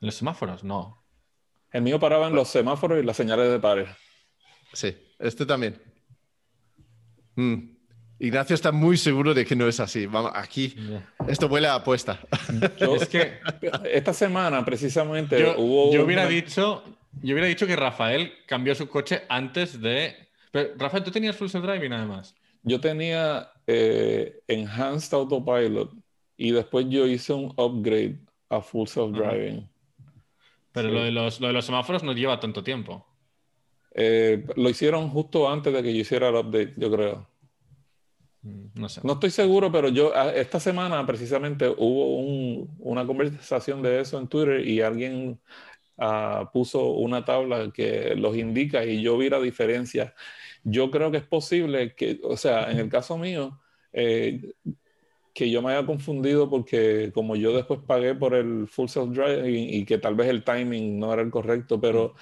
¿Los 0.00 0.14
semáforos? 0.14 0.64
No. 0.64 1.04
El 1.70 1.82
mío 1.82 2.00
paraba 2.00 2.28
en 2.28 2.34
los 2.34 2.48
semáforos 2.48 3.02
y 3.02 3.06
las 3.06 3.16
señales 3.16 3.50
de 3.50 3.58
pares. 3.60 3.88
Sí, 4.72 4.96
este 5.18 5.44
también. 5.46 5.80
Mm. 7.36 7.72
Ignacio 8.18 8.54
está 8.54 8.70
muy 8.70 8.96
seguro 8.96 9.34
de 9.34 9.44
que 9.44 9.56
no 9.56 9.66
es 9.66 9.80
así. 9.80 10.06
Vamos, 10.06 10.30
aquí 10.34 10.74
esto 11.26 11.46
huele 11.48 11.66
a 11.66 11.74
apuesta. 11.76 12.20
Yo- 12.78 12.94
Es 12.96 13.08
que 13.08 13.40
esta 13.90 14.12
semana 14.12 14.64
precisamente 14.64 15.40
yo, 15.40 15.54
hubo 15.58 15.92
yo 15.92 16.04
hubiera 16.04 16.22
una- 16.22 16.30
dicho, 16.30 16.84
yo 17.20 17.34
hubiera 17.34 17.48
dicho 17.48 17.66
que 17.66 17.74
Rafael 17.74 18.32
cambió 18.46 18.74
su 18.74 18.88
coche 18.88 19.22
antes 19.28 19.80
de. 19.80 20.14
Pero, 20.52 20.70
Rafael, 20.76 21.02
tú 21.02 21.10
tenías 21.10 21.34
full 21.36 21.48
self 21.48 21.64
driving 21.64 21.92
además. 21.92 22.34
Yo 22.62 22.80
tenía 22.80 23.50
eh, 23.66 24.40
Enhanced 24.46 25.12
Autopilot 25.14 25.92
y 26.36 26.52
después 26.52 26.86
yo 26.88 27.06
hice 27.08 27.32
un 27.32 27.52
upgrade 27.56 28.18
a 28.50 28.60
Full 28.60 28.86
Self-Driving. 28.86 29.68
Pero 30.72 30.88
Sí. 30.88 30.94
lo, 30.94 31.02
de 31.04 31.10
los, 31.10 31.40
lo 31.40 31.46
de 31.48 31.52
los 31.54 31.64
semáforos 31.64 32.02
no 32.04 32.12
lleva 32.12 32.38
tanto 32.38 32.62
tiempo. 32.62 33.06
Eh, 33.94 34.44
lo 34.56 34.68
hicieron 34.70 35.08
justo 35.10 35.48
antes 35.50 35.72
de 35.72 35.82
que 35.82 35.92
yo 35.94 36.00
hiciera 36.00 36.28
el 36.28 36.36
update, 36.36 36.74
yo 36.76 36.90
creo. 36.90 37.28
Mm, 38.42 38.66
No 38.74 38.88
sé. 38.88 39.00
No 39.04 39.14
estoy 39.14 39.30
seguro, 39.30 39.70
pero 39.70 39.88
yo 39.88 40.12
esta 40.34 40.58
semana 40.60 41.04
precisamente 41.06 41.68
hubo 41.68 42.16
un- 42.18 42.68
una 42.80 43.06
conversación 43.06 43.82
de 43.82 44.00
eso 44.00 44.18
en 44.18 44.28
Twitter 44.28 44.66
y 44.66 44.80
alguien 44.80 45.40
ah, 45.98 46.50
puso 46.52 46.90
una 46.92 47.24
tabla 47.24 47.70
que 47.72 48.14
los 48.16 48.36
indica 48.36 48.84
y 48.84 49.02
yo 49.02 49.16
vi 49.18 49.28
la 49.28 49.38
diferencia. 49.38 50.14
Yo 50.64 50.90
creo 50.90 51.10
que 51.10 51.18
es 51.18 51.22
posible 51.26 51.94
que, 51.94 52.18
o 52.24 52.36
sea, 52.36 52.70
en 52.72 52.78
el 52.78 52.88
caso 52.88 53.18
mío, 53.18 53.60
eh, 53.92 54.40
que 55.34 55.50
yo 55.50 55.62
me 55.62 55.72
haya 55.72 55.86
confundido 55.86 56.48
porque 56.50 57.10
como 57.14 57.36
yo 57.36 57.54
después 57.56 57.80
pagué 57.86 58.14
por 58.14 58.34
el 58.34 58.66
full 58.68 58.86
self-driving 58.88 59.68
y 59.74 59.84
que 59.84 59.98
tal 59.98 60.14
vez 60.14 60.28
el 60.28 60.44
timing 60.44 60.98
no 60.98 61.12
era 61.12 61.22
el 61.22 61.30
correcto, 61.30 61.80
pero 61.80 62.14
ah, 62.16 62.20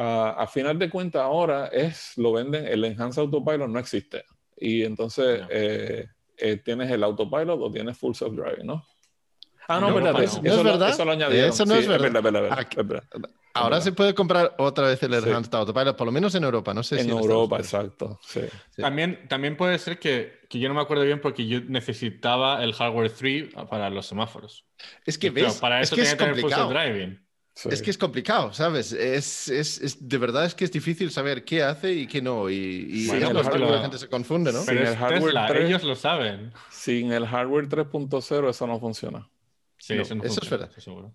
a 0.00 0.46
final 0.46 0.78
de 0.78 0.88
cuentas 0.90 1.22
ahora 1.22 1.66
es, 1.68 2.12
lo 2.16 2.32
venden, 2.32 2.66
el 2.66 2.84
Enhanced 2.84 3.20
Autopilot 3.20 3.68
no 3.68 3.78
existe. 3.78 4.24
Y 4.56 4.84
entonces 4.84 5.40
No. 5.40 5.46
eh, 5.50 6.06
eh, 6.36 6.56
tienes 6.64 6.90
el 6.90 7.02
autopilot 7.02 7.60
o 7.60 7.70
tienes 7.70 7.96
full 7.98 8.12
self-driving, 8.14 8.64
¿no? 8.64 8.84
Ah, 9.66 9.80
no, 9.80 9.88
En 9.88 9.94
verdad. 10.02 10.22
Eso, 10.22 10.36
no. 10.36 10.42
¿No 10.42 10.48
es 10.48 10.54
eso 10.54 10.62
lo- 10.64 10.70
verdad? 10.70 10.88
eso 10.90 11.04
lo 11.04 11.12
añadieron. 11.12 11.48
Eso 11.50 11.66
no 11.66 11.74
Sí, 11.74 11.80
es 11.80 11.88
verdad. 11.88 12.02
verdad, 12.04 12.22
verdad, 12.22 12.40
verdad, 12.42 12.58
Aquí- 12.60 12.80
es 12.80 12.86
verdad. 12.88 13.04
Ahora 13.54 13.68
verdad. 13.76 13.84
se 13.84 13.92
puede 13.92 14.14
comprar 14.14 14.54
otra 14.58 14.86
vez 14.86 15.02
el 15.02 15.12
Sí. 15.20 15.28
Enhanced 15.28 15.52
Autopilot, 15.54 15.96
por 15.96 16.06
lo 16.06 16.12
menos 16.12 16.34
en 16.36 16.44
Europa. 16.44 16.72
No 16.72 16.82
sé 16.82 16.96
si 16.98 17.02
En 17.02 17.10
Europa, 17.10 17.58
exacto. 17.58 18.18
Sí. 18.22 18.40
Sí. 18.70 18.82
También, 18.82 19.26
también 19.28 19.56
puede 19.56 19.78
ser 19.78 19.98
que, 19.98 20.40
que 20.48 20.58
yo 20.60 20.68
no 20.68 20.74
me 20.74 20.80
acuerdo 20.80 21.02
bien 21.04 21.20
porque 21.20 21.46
yo 21.46 21.60
necesitaba 21.66 22.62
el 22.62 22.72
hardware 22.72 23.10
3 23.10 23.48
para 23.68 23.90
los 23.90 24.06
semáforos. 24.06 24.64
Es 25.04 25.18
que 25.18 25.32
Pero 25.32 25.46
ves, 25.46 25.56
para 25.56 25.80
es 25.80 25.88
eso 25.88 25.96
que 25.96 26.02
tenía 26.02 26.12
es 26.12 26.16
que 26.18 26.24
tener 26.24 26.34
full 26.36 26.42
complicado. 26.42 26.68
Sí. 27.58 27.68
Es 27.72 27.82
que 27.82 27.90
es 27.90 27.98
complicado, 27.98 28.52
¿sabes? 28.52 28.92
Es, 28.92 29.48
es, 29.48 29.80
es- 29.80 30.08
de 30.08 30.18
verdad 30.18 30.44
es 30.44 30.54
que 30.54 30.64
es 30.64 30.70
difícil 30.72 31.10
saber 31.10 31.44
qué 31.44 31.62
hace 31.62 31.92
y 31.92 32.06
qué 32.06 32.22
no. 32.22 32.48
Y, 32.48 32.54
y 32.54 33.06
Bueno, 33.08 33.40
es 33.40 33.46
la 33.60 33.80
gente 33.80 33.98
se 33.98 34.08
confunde, 34.08 34.52
¿no? 34.52 34.62
Pero 34.64 34.78
Sin 34.80 34.86
el 34.88 34.96
hardware 34.96 35.22
Tesla, 35.24 35.46
3. 35.48 35.68
ellos 35.68 35.84
lo 35.84 35.94
saben. 35.96 36.52
Sin 36.70 37.12
el 37.12 37.26
hardware 37.26 37.68
3.0 37.68 38.48
eso 38.50 38.66
no 38.66 38.78
funciona. 38.78 39.28
Sí, 39.80 39.94
No, 39.94 40.02
eso, 40.02 40.14
no 40.16 40.24
eso 40.24 40.40
es 40.42 40.50
verdad. 40.50 40.70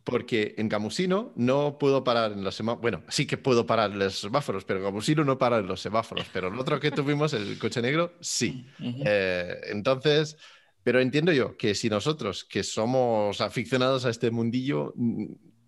Porque 0.06 0.56
en 0.58 0.70
Gamusino 0.70 1.34
no 1.36 1.78
puedo 1.78 2.04
parar 2.04 2.32
en 2.32 2.44
los 2.44 2.56
semáforos. 2.56 2.82
Bueno, 2.82 3.04
sí 3.10 3.26
que 3.26 3.38
puedo 3.38 3.66
parar 3.66 3.92
en 3.92 4.00
los 4.00 4.16
semáforos, 4.20 4.64
pero 4.64 4.82
Gamusino 4.82 5.24
no 5.26 5.38
para 5.38 5.60
en 5.60 5.68
los 5.68 5.82
semáforos. 5.82 6.26
Pero 6.32 6.48
el 6.48 6.58
otro 6.58 6.80
que 6.80 6.92
tuvimos, 6.92 7.34
el 7.34 7.58
coche 7.60 7.82
negro, 7.82 8.14
sí. 8.22 8.66
Eh, 9.06 9.60
entonces, 9.66 10.38
pero 10.82 11.00
entiendo 11.02 11.32
yo 11.34 11.58
que 11.58 11.76
si 11.76 11.90
nosotros, 11.90 12.46
que 12.46 12.64
somos 12.64 13.42
aficionados 13.42 14.06
a 14.06 14.10
este 14.10 14.32
mundillo, 14.32 14.94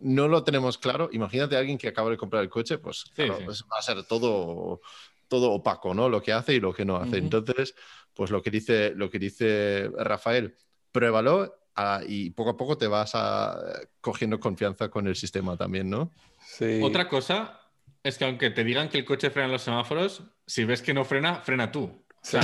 no 0.05 0.27
lo 0.27 0.43
tenemos 0.43 0.77
claro, 0.77 1.09
imagínate 1.11 1.55
a 1.55 1.59
alguien 1.59 1.79
que 1.79 1.87
acaba 1.87 2.11
de 2.11 2.17
comprar 2.17 2.43
el 2.43 2.49
coche, 2.49 2.77
pues 2.77 3.05
Sí, 3.15 3.23
claro, 3.23 3.37
sí. 3.39 3.43
pues 3.45 3.63
va 3.63 3.79
a 3.79 3.81
ser 3.81 4.03
todo, 4.03 4.81
todo 5.27 5.51
opaco, 5.51 5.95
¿no? 5.95 6.09
Lo 6.09 6.21
que 6.21 6.31
hace 6.31 6.53
y 6.53 6.59
lo 6.59 6.73
que 6.73 6.85
no 6.85 6.97
hace. 6.97 7.17
Entonces, 7.17 7.73
pues 8.13 8.29
lo 8.29 8.43
que 8.43 8.51
dice, 8.51 8.93
lo 8.95 9.09
que 9.09 9.17
dice 9.17 9.89
Rafael, 9.97 10.55
pruébalo 10.91 11.55
ah, 11.75 12.01
y 12.07 12.29
poco 12.29 12.51
a 12.51 12.57
poco 12.57 12.77
te 12.77 12.85
vas 12.85 13.13
a, 13.15 13.59
cogiendo 13.99 14.39
confianza 14.39 14.89
con 14.89 15.07
el 15.07 15.15
sistema 15.15 15.57
también, 15.57 15.89
¿no? 15.89 16.11
Sí. 16.39 16.81
Otra 16.83 17.09
cosa 17.09 17.59
es 18.03 18.19
que 18.19 18.25
aunque 18.25 18.51
te 18.51 18.63
digan 18.63 18.89
que 18.89 18.99
el 18.99 19.05
coche 19.05 19.31
frena 19.31 19.47
en 19.47 19.53
los 19.53 19.63
semáforos, 19.63 20.21
si 20.45 20.65
ves 20.65 20.83
que 20.83 20.93
no 20.93 21.03
frena, 21.03 21.41
frena 21.41 21.71
tú. 21.71 21.85
O 21.85 22.27
sea, 22.27 22.41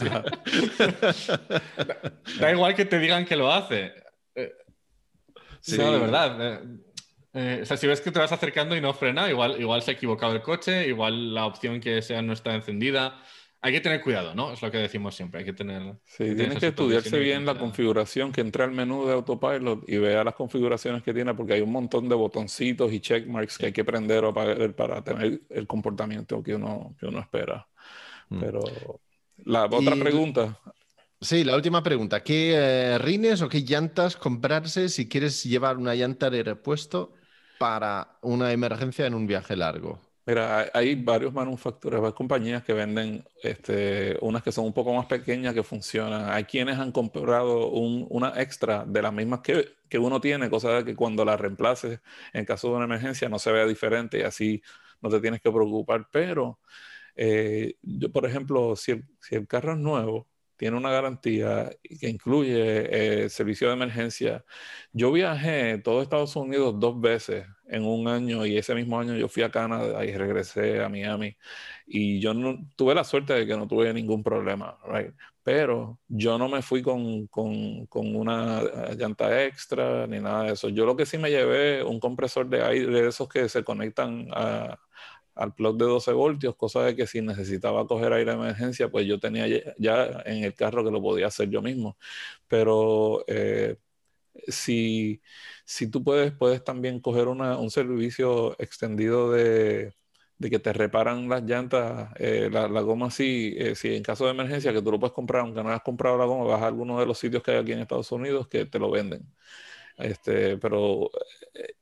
da, 0.00 0.24
da 2.38 2.52
igual 2.52 2.74
que 2.74 2.84
te 2.84 2.98
digan 2.98 3.24
que 3.24 3.36
lo 3.36 3.50
hace. 3.50 4.03
Sí. 5.64 5.78
No, 5.78 5.92
de 5.92 5.98
verdad. 5.98 6.36
eh, 6.40 6.60
eh, 7.32 7.60
o 7.62 7.66
sea, 7.66 7.76
si 7.78 7.86
ves 7.86 8.00
que 8.02 8.10
te 8.12 8.18
vas 8.18 8.30
acercando 8.32 8.76
y 8.76 8.80
no 8.82 8.92
frena, 8.92 9.28
igual, 9.30 9.58
igual 9.60 9.80
se 9.82 9.90
ha 9.92 9.94
equivocado 9.94 10.34
el 10.34 10.42
coche, 10.42 10.86
igual 10.86 11.32
la 11.34 11.46
opción 11.46 11.80
que 11.80 12.02
sea 12.02 12.20
no 12.22 12.32
está 12.34 12.54
encendida. 12.54 13.20
Hay 13.62 13.72
que 13.72 13.80
tener 13.80 14.02
cuidado, 14.02 14.34
¿no? 14.34 14.52
Es 14.52 14.60
lo 14.60 14.70
que 14.70 14.76
decimos 14.76 15.14
siempre. 15.16 15.38
Hay 15.40 15.46
que 15.46 15.54
tener. 15.54 15.94
Sí, 16.04 16.34
tienes 16.36 16.58
que 16.58 16.66
estudiarse 16.66 17.18
bien 17.18 17.46
la 17.46 17.58
configuración, 17.58 18.30
que 18.30 18.42
entre 18.42 18.62
al 18.62 18.72
menú 18.72 19.06
de 19.06 19.14
Autopilot 19.14 19.88
y 19.88 19.96
vea 19.96 20.22
las 20.22 20.34
configuraciones 20.34 21.02
que 21.02 21.14
tiene, 21.14 21.32
porque 21.32 21.54
hay 21.54 21.62
un 21.62 21.72
montón 21.72 22.06
de 22.10 22.14
botoncitos 22.14 22.92
y 22.92 23.00
checkmarks 23.00 23.56
que 23.56 23.66
hay 23.66 23.72
que 23.72 23.82
prender 23.84 24.22
o 24.24 24.28
apagar 24.28 24.74
para 24.74 25.02
tener 25.02 25.40
el 25.48 25.66
comportamiento 25.66 26.42
que 26.42 26.54
uno, 26.54 26.94
que 27.00 27.06
uno 27.06 27.20
espera. 27.20 27.66
Mm. 28.28 28.40
Pero 28.40 28.60
la 29.46 29.64
otra 29.64 29.96
Y- 29.96 30.00
pregunta, 30.00 30.60
Sí, 31.24 31.42
la 31.44 31.56
última 31.56 31.82
pregunta. 31.82 32.22
¿Qué 32.22 32.52
eh, 32.54 32.98
rines 32.98 33.40
o 33.42 33.48
qué 33.48 33.60
llantas 33.62 34.16
comprarse 34.16 34.88
si 34.90 35.08
quieres 35.08 35.42
llevar 35.44 35.78
una 35.78 35.94
llanta 35.94 36.28
de 36.30 36.42
repuesto 36.42 37.14
para 37.56 38.18
una 38.22 38.52
emergencia 38.52 39.06
en 39.06 39.14
un 39.14 39.26
viaje 39.26 39.56
largo? 39.56 40.00
Mira, 40.26 40.70
hay- 40.72 40.94
varios 40.94 41.34
manufactureros, 41.34 42.06
hay 42.06 42.12
compañías 42.14 42.64
que 42.64 42.72
venden 42.72 43.24
este, 43.42 44.16
unas 44.22 44.42
que 44.42 44.52
son 44.52 44.64
un 44.64 44.72
poco 44.72 44.94
más 44.94 45.04
pequeñas 45.06 45.52
que 45.52 45.62
funcionan. 45.62 46.30
Hay 46.30 46.44
quienes 46.44 46.78
han 46.78 46.92
comprado 46.92 47.68
un- 47.70 48.06
una 48.08 48.32
extra 48.40 48.84
de 48.86 49.02
las 49.02 49.12
mismas 49.12 49.40
que, 49.40 49.74
que 49.88 49.98
uno 49.98 50.20
tiene, 50.22 50.48
cosa 50.48 50.70
de 50.70 50.84
que 50.84 50.96
cuando 50.96 51.24
la 51.26 51.36
reemplaces 51.36 52.00
en 52.32 52.44
caso 52.46 52.68
de 52.70 52.76
una 52.76 52.86
emergencia 52.86 53.28
no 53.28 53.38
se 53.38 53.52
vea 53.52 53.66
diferente 53.66 54.18
y 54.20 54.22
así 54.22 54.62
no 55.02 55.10
te 55.10 55.20
tienes 55.20 55.42
que 55.42 55.50
preocupar. 55.52 56.08
Pero 56.10 56.58
eh, 57.16 57.76
yo, 57.82 58.10
por 58.12 58.26
ejemplo, 58.26 58.76
si 58.76 58.92
el, 58.92 59.04
si 59.20 59.34
el 59.36 59.46
carro 59.46 59.72
es 59.72 59.78
nuevo, 59.78 60.28
tiene 60.56 60.76
una 60.76 60.90
garantía 60.90 61.70
que 62.00 62.08
incluye 62.08 63.24
eh, 63.24 63.28
servicio 63.30 63.68
de 63.68 63.74
emergencia. 63.74 64.44
Yo 64.92 65.12
viajé 65.12 65.78
todo 65.78 66.02
Estados 66.02 66.36
Unidos 66.36 66.78
dos 66.78 67.00
veces 67.00 67.46
en 67.68 67.84
un 67.84 68.08
año 68.08 68.46
y 68.46 68.56
ese 68.58 68.74
mismo 68.74 68.98
año 69.00 69.14
yo 69.16 69.28
fui 69.28 69.42
a 69.42 69.50
Canadá 69.50 70.04
y 70.04 70.16
regresé 70.16 70.82
a 70.82 70.88
Miami 70.88 71.36
y 71.86 72.20
yo 72.20 72.34
no 72.34 72.58
tuve 72.76 72.94
la 72.94 73.04
suerte 73.04 73.34
de 73.34 73.46
que 73.46 73.56
no 73.56 73.66
tuve 73.68 73.92
ningún 73.92 74.22
problema, 74.22 74.78
right? 74.86 75.14
Pero 75.42 75.98
yo 76.08 76.38
no 76.38 76.48
me 76.48 76.62
fui 76.62 76.82
con, 76.82 77.26
con, 77.26 77.86
con 77.86 78.16
una 78.16 78.62
llanta 78.96 79.44
extra 79.44 80.06
ni 80.06 80.20
nada 80.20 80.44
de 80.44 80.52
eso. 80.52 80.68
Yo 80.70 80.86
lo 80.86 80.96
que 80.96 81.06
sí 81.06 81.18
me 81.18 81.30
llevé 81.30 81.82
un 81.82 82.00
compresor 82.00 82.48
de 82.48 82.62
aire 82.62 82.86
de 83.02 83.08
esos 83.08 83.28
que 83.28 83.48
se 83.48 83.62
conectan 83.64 84.28
a, 84.32 84.78
al 85.34 85.54
plug 85.54 85.76
de 85.78 85.84
12 85.86 86.12
voltios, 86.12 86.56
cosa 86.56 86.82
de 86.84 86.96
que 86.96 87.06
si 87.06 87.20
necesitaba 87.22 87.86
coger 87.86 88.12
aire 88.12 88.32
de 88.32 88.36
emergencia, 88.38 88.90
pues 88.90 89.06
yo 89.06 89.18
tenía 89.20 89.46
ya, 89.78 90.22
en 90.26 90.44
el 90.44 90.54
carro 90.54 90.84
que 90.84 90.90
lo 90.90 91.02
podía 91.02 91.26
hacer 91.28 91.50
yo 91.50 91.62
mismo. 91.62 91.96
Pero 92.48 93.24
eh, 93.28 93.76
si, 94.48 95.20
si 95.64 95.90
tú 95.90 96.02
puedes, 96.04 96.32
puedes 96.32 96.62
también 96.64 97.00
coger 97.00 97.28
una- 97.28 97.58
un 97.58 97.70
servicio 97.70 98.56
extendido 98.60 99.30
de, 99.32 99.94
de 100.38 100.50
que 100.50 100.58
te 100.58 100.72
reparan 100.72 101.28
las 101.28 101.42
llantas, 101.44 102.10
eh, 102.18 102.48
la, 102.52 102.68
la 102.68 102.80
goma 102.80 103.06
así, 103.08 103.54
eh, 103.58 103.74
si 103.74 103.94
en 103.94 104.02
caso 104.02 104.24
de 104.26 104.32
emergencia, 104.32 104.72
que 104.72 104.82
tú 104.82 104.90
lo 104.92 104.98
puedes 105.00 105.14
comprar, 105.14 105.42
aunque 105.42 105.62
no 105.62 105.68
hayas 105.70 105.82
comprado 105.82 106.18
la 106.18 106.24
goma, 106.26 106.44
vas 106.44 106.62
a 106.62 106.66
alguno 106.66 106.98
de 107.00 107.06
los 107.06 107.18
sitios 107.18 107.42
que 107.42 107.52
hay 107.52 107.58
aquí 107.58 107.72
en 107.72 107.80
Estados 107.80 108.10
Unidos 108.12 108.48
que 108.48 108.66
te 108.66 108.78
lo 108.78 108.90
venden. 108.90 109.22
Este, 109.98 110.58
pero 110.58 111.10
eh, 111.54 111.74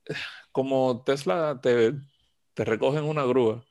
como 0.52 1.02
Tesla 1.04 1.58
te, 1.62 1.94
te 2.54 2.64
recogen 2.64 3.04
una 3.04 3.24
grúa 3.24 3.64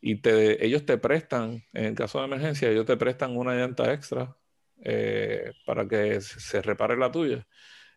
y 0.00 0.16
te, 0.20 0.64
ellos 0.64 0.84
te 0.86 0.98
prestan, 0.98 1.64
en 1.72 1.94
caso 1.94 2.18
de 2.20 2.26
emergencia, 2.26 2.70
ellos 2.70 2.86
te 2.86 2.96
prestan 2.96 3.36
una 3.36 3.54
llanta 3.54 3.92
extra 3.92 4.36
eh, 4.82 5.52
para 5.66 5.88
que 5.88 6.20
se 6.20 6.40
se 6.40 6.62
repare 6.62 6.96
la 6.96 7.10
tuya. 7.12 7.46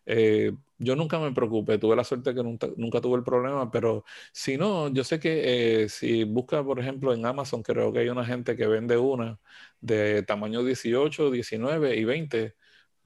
Eh, 0.06 0.52
yo 0.78 0.96
nunca 0.96 1.18
me 1.18 1.32
preocupé, 1.32 1.78
tuve 1.78 1.96
la 1.96 2.04
suerte 2.04 2.34
que 2.34 2.42
nunca, 2.42 2.68
nunca 2.76 3.00
tuve 3.00 3.18
el 3.18 3.24
problema, 3.24 3.70
pero 3.70 4.04
si 4.32 4.56
no, 4.56 4.88
yo 4.92 5.04
sé 5.04 5.20
que 5.20 5.84
eh, 5.84 5.88
si 5.88 6.24
busca, 6.24 6.64
por 6.64 6.80
ejemplo, 6.80 7.12
en 7.14 7.26
Amazon, 7.26 7.62
creo 7.62 7.92
que 7.92 8.00
hay 8.00 8.08
una 8.08 8.24
gente 8.24 8.56
que 8.56 8.66
vende 8.66 8.96
una 8.96 9.38
de 9.80 10.22
tamaño 10.22 10.64
18, 10.64 11.30
19 11.30 11.96
y 11.96 12.04
20, 12.04 12.54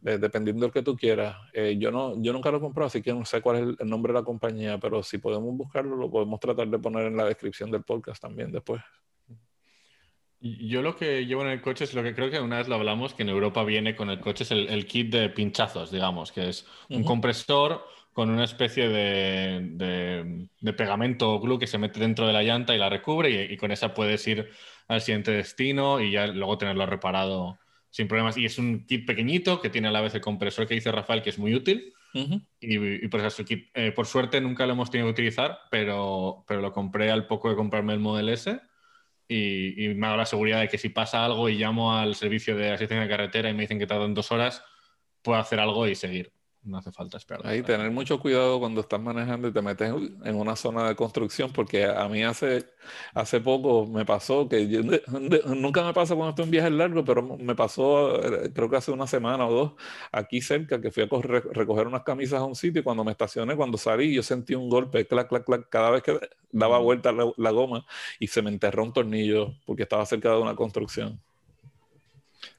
eh, 0.05 0.18
dependiendo 0.18 0.62
del 0.62 0.72
que 0.72 0.82
tú 0.82 0.96
quieras. 0.96 1.36
Eh, 1.53 1.76
yo, 1.78 1.90
no, 1.90 2.20
yo 2.22 2.32
nunca 2.32 2.50
lo 2.50 2.59
he 2.59 2.61
comprado, 2.61 2.86
así 2.88 3.03
que 3.03 3.12
no 3.12 3.24
sé 3.24 3.40
cuál 3.40 3.57
es 3.57 3.62
el, 3.62 3.76
el 3.78 3.88
nombre 3.88 4.12
de 4.12 4.18
la 4.20 4.24
compañía, 4.24 4.78
pero 4.78 5.03
si 5.03 5.18
podemos 5.18 5.57
buscarlo, 5.57 5.96
lo 5.96 6.11
podemos 6.11 6.40
tratar 6.40 6.68
de 6.68 6.78
poner 6.78 7.07
en 7.07 7.16
la 7.16 7.24
descripción 7.26 7.70
del 7.70 7.82
podcast 7.82 8.20
también 8.20 8.50
después. 8.53 8.82
Yo 10.40 10.82
lo 10.82 10.96
que 10.96 11.24
llevo 11.24 11.42
en 11.42 11.50
el 11.50 11.61
coche 11.62 11.84
es 11.84 11.94
lo 11.94 12.03
que 12.03 12.16
creo 12.16 12.28
que 12.28 12.40
una 12.40 12.59
vez 12.59 12.66
lo 12.66 12.74
hablamos, 12.74 13.14
que 13.14 13.22
en 13.22 13.28
Europa 13.28 13.62
viene 13.62 13.94
con 13.94 14.11
el 14.11 14.18
coche, 14.18 14.42
es 14.42 14.50
el, 14.50 14.68
el 14.70 14.86
kit 14.86 15.12
de 15.12 15.28
pinchazos, 15.28 15.92
digamos, 15.92 16.32
que 16.32 16.48
es 16.48 16.66
un 16.90 17.05
compresor 17.05 17.84
con 18.12 18.28
una 18.28 18.42
especie 18.42 18.88
de, 18.88 19.61
de- 19.74 20.48
de 20.61 20.72
pegamento 20.72 21.32
o 21.32 21.40
glue 21.40 21.61
que 21.61 21.68
se 21.68 21.78
mete 21.78 22.00
dentro 22.00 22.26
de 22.26 22.32
la 22.32 22.42
llanta 22.42 22.74
y 22.74 22.78
la 22.78 22.88
recubre 22.88 23.30
y, 23.30 23.53
y 23.55 23.57
con 23.57 23.70
esa 23.70 23.94
puedes 23.94 24.26
ir 24.26 24.50
al 24.88 25.00
siguiente 25.00 25.30
destino 25.30 26.00
y 26.00 26.11
ya 26.11 26.26
luego 26.26 26.59
tenerlo 26.59 26.86
reparado 26.86 27.59
sin 27.93 28.09
problemas. 28.09 28.36
Y 28.36 28.47
es 28.47 28.59
un 28.59 28.84
kit 28.86 29.07
pequeñito 29.07 29.61
que 29.61 29.70
tiene 29.70 29.88
a 29.88 29.93
la 29.93 30.01
vez 30.01 30.14
el 30.16 30.20
compresor 30.20 30.66
que 30.66 30.74
dice 30.74 30.90
Rafael, 30.90 31.22
que 31.22 31.30
es 31.30 31.38
muy 31.38 31.55
útil. 31.55 31.95
Y, 32.14 33.05
y 33.05 33.09
por, 33.09 33.20
eso, 33.20 33.43
eh, 33.49 33.93
por 33.93 34.07
suerte 34.07 34.40
nunca 34.40 34.66
lo 34.66 34.72
hemos 34.72 34.90
tenido 34.90 35.07
que 35.07 35.12
utilizar, 35.12 35.61
pero, 35.70 36.45
pero 36.47 36.61
lo 36.61 36.72
compré 36.72 37.11
al 37.11 37.26
poco 37.26 37.49
de 37.49 37.57
comprarme 37.57 37.95
el 37.95 38.01
Model 38.01 38.28
S 38.28 38.61
y, 39.28 39.84
y 39.84 39.95
me 39.95 40.07
ha 40.07 40.11
dado 40.11 40.18
la 40.18 40.26
seguridad 40.26 40.61
de 40.61 40.68
que 40.68 40.76
si 40.76 40.90
pasa 40.90 41.24
algo 41.24 41.49
y 41.49 41.57
llamo 41.57 41.97
al 41.97 42.14
servicio 42.14 42.55
de 42.55 42.70
asistencia 42.70 43.03
de 43.05 43.09
carretera 43.09 43.49
y 43.49 43.55
me 43.55 43.62
dicen 43.62 43.78
que 43.78 43.86
tardan 43.86 44.12
dos 44.12 44.30
horas, 44.30 44.62
puedo 45.22 45.38
hacer 45.38 45.59
algo 45.59 45.86
y 45.88 45.95
seguir. 45.95 46.32
No 46.65 46.79
hace 46.79 46.93
falta 46.93 47.17
esperar. 47.17 47.45
Ahí 47.45 47.63
tener 47.65 47.91
mucho 47.91 48.21
cuidado 48.21 48.61
cuando 48.61 48.83
estás 48.83 49.01
manejando 49.01 49.49
y 49.49 49.53
te 49.53 49.61
metes 49.63 49.93
en 50.25 50.37
una 50.37 50.55
zona 50.55 50.87
de 50.89 50.95
construcción, 50.95 51.53
porque 51.53 51.85
a 51.87 52.07
mí 52.09 52.23
hace, 52.23 52.65
hace 53.15 53.41
poco 53.41 53.85
me 53.87 54.05
pasó 54.05 54.49
que 54.49 54.69
yo- 54.69 54.83
de- 54.85 55.03
de- 55.29 55.43
nunca 55.57 55.83
me 55.85 55.93
pasa 55.93 56.15
cuando 56.15 56.31
estoy 56.31 56.45
en 56.45 56.51
viajes 56.53 56.71
largos, 56.73 57.03
pero 57.05 57.23
me 57.37 57.57
pasó 57.57 58.15
eh, 58.45 58.53
creo 58.55 58.71
que 58.71 58.77
hace 58.77 58.93
una 58.93 59.09
semana 59.09 59.45
o 59.49 59.53
dos 59.53 59.73
aquí 60.13 60.41
cerca 60.41 60.81
que 60.81 60.93
fui 60.93 61.03
a 61.03 61.09
corre- 61.09 61.41
recoger 61.53 61.89
unas 61.89 62.05
camisas 62.05 62.39
a 62.41 62.45
un 62.45 62.55
sitio 62.55 62.81
y 62.81 62.85
cuando 62.85 63.03
me 63.03 63.11
estacioné, 63.11 63.57
cuando 63.57 63.77
salí, 63.77 64.15
yo 64.15 64.23
sentí 64.23 64.55
un 64.55 64.69
golpe, 64.69 65.05
clac, 65.09 65.29
clac, 65.29 65.45
clac, 65.45 65.69
cada 65.69 65.91
vez 65.91 66.03
que 66.05 66.17
daba 66.53 66.79
vuelta 66.79 67.11
la, 67.11 67.33
la 67.39 67.51
goma 67.51 67.85
y 68.21 68.29
se 68.29 68.41
me 68.41 68.51
enterró 68.51 68.85
un 68.85 68.93
tornillo 68.93 69.53
porque 69.67 69.83
estaba 69.83 70.07
cerca 70.07 70.31
de 70.31 70.39
una 70.41 70.55
construcción. 70.55 71.21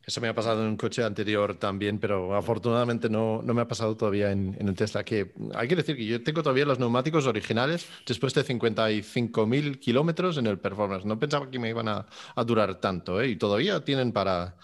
Eso 0.06 0.20
me 0.20 0.28
ha 0.28 0.36
pasado 0.36 0.62
en 0.62 0.68
un 0.68 0.78
coche 0.78 1.02
anterior 1.02 1.56
también, 1.56 1.98
pero 1.98 2.36
afortunadamente 2.36 3.10
no, 3.10 3.42
no 3.42 3.54
me 3.54 3.62
ha 3.62 3.68
pasado 3.68 3.96
todavía 3.96 4.32
en, 4.32 4.56
en 4.60 4.68
el 4.68 4.76
Tesla. 4.76 5.06
Que 5.06 5.34
hay 5.56 5.68
que 5.68 5.78
decir 5.78 5.96
que 5.96 6.06
yo 6.06 6.22
tengo 6.22 6.44
todavía 6.44 6.66
los 6.66 6.78
neumáticos 6.78 7.26
originales 7.26 7.88
después 8.06 8.34
de 8.34 8.44
55.000 8.44 9.80
kilómetros 9.80 10.38
en 10.38 10.48
el 10.48 10.60
Performance. 10.60 11.06
No 11.06 11.18
pensaba 11.18 11.50
que 11.50 11.58
me 11.58 11.70
iban 11.70 11.88
a, 11.88 12.06
a 12.36 12.44
durar 12.44 12.82
tanto, 12.82 13.22
¿eh? 13.22 13.30
Y 13.30 13.38
todavía 13.38 13.80
tienen 13.86 14.12
para, 14.12 14.58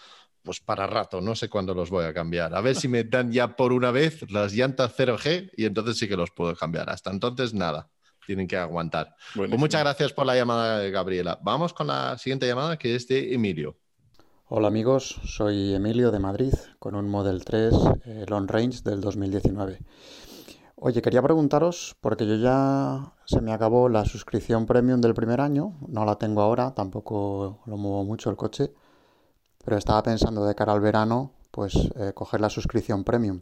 pues 0.44 0.60
para 0.60 0.88
rato. 0.88 1.22
No 1.22 1.36
sé 1.36 1.48
cuándo 1.48 1.74
los 1.74 1.90
voy 1.90 2.04
a 2.04 2.14
cambiar. 2.14 2.54
A 2.54 2.60
ver 2.60 2.76
si 2.76 2.90
me 2.90 3.06
dan 3.06 3.32
ya 3.32 3.56
por 3.56 3.72
una 3.72 3.92
vez 3.92 4.30
las 4.30 4.54
llantas 4.54 4.94
0G 4.98 5.52
y 5.56 5.64
entonces 5.66 5.98
sí 5.98 6.10
que 6.10 6.18
los 6.18 6.32
puedo 6.32 6.54
cambiar. 6.54 6.90
Hasta 6.90 7.12
entonces, 7.12 7.54
nada. 7.54 7.90
Tienen 8.26 8.46
que 8.46 8.58
aguantar. 8.58 9.16
Pues 9.34 9.50
muchas 9.52 9.82
gracias 9.82 10.12
por 10.12 10.26
la 10.26 10.36
llamada, 10.36 10.88
Gabriela. 10.90 11.40
Vamos 11.42 11.74
con 11.74 11.88
la 11.88 12.18
siguiente 12.18 12.46
llamada, 12.46 12.78
que 12.78 12.94
es 12.94 13.08
de 13.08 13.34
Emilio. 13.34 13.78
Hola 14.52 14.70
amigos, 14.70 15.22
soy 15.26 15.76
Emilio 15.76 16.10
de 16.10 16.18
Madrid 16.18 16.56
con 16.80 16.96
un 16.96 17.08
Model 17.08 17.46
3 17.46 17.72
eh, 18.04 18.26
Long 18.28 18.50
Range 18.50 18.82
del 18.84 19.00
2019. 19.00 19.80
Oye, 20.78 21.04
quería 21.04 21.22
preguntaros, 21.22 21.96
porque 22.02 22.26
yo 22.26 22.34
ya 22.34 23.14
se 23.26 23.42
me 23.42 23.54
acabó 23.54 23.90
la 23.90 24.06
suscripción 24.06 24.66
premium 24.66 25.02
del 25.02 25.14
primer 25.14 25.40
año, 25.40 25.78
no 25.88 26.04
la 26.04 26.16
tengo 26.16 26.42
ahora, 26.42 26.74
tampoco 26.74 27.60
lo 27.68 27.78
muevo 27.78 28.04
mucho 28.04 28.32
el 28.32 28.38
coche, 28.38 28.74
pero 29.64 29.78
estaba 29.78 30.02
pensando 30.02 30.44
de 30.44 30.56
cara 30.56 30.74
al 30.74 30.82
verano, 30.82 31.32
pues 31.52 31.76
eh, 31.96 32.14
coger 32.16 32.42
la 32.42 32.50
suscripción 32.50 33.04
premium. 33.04 33.42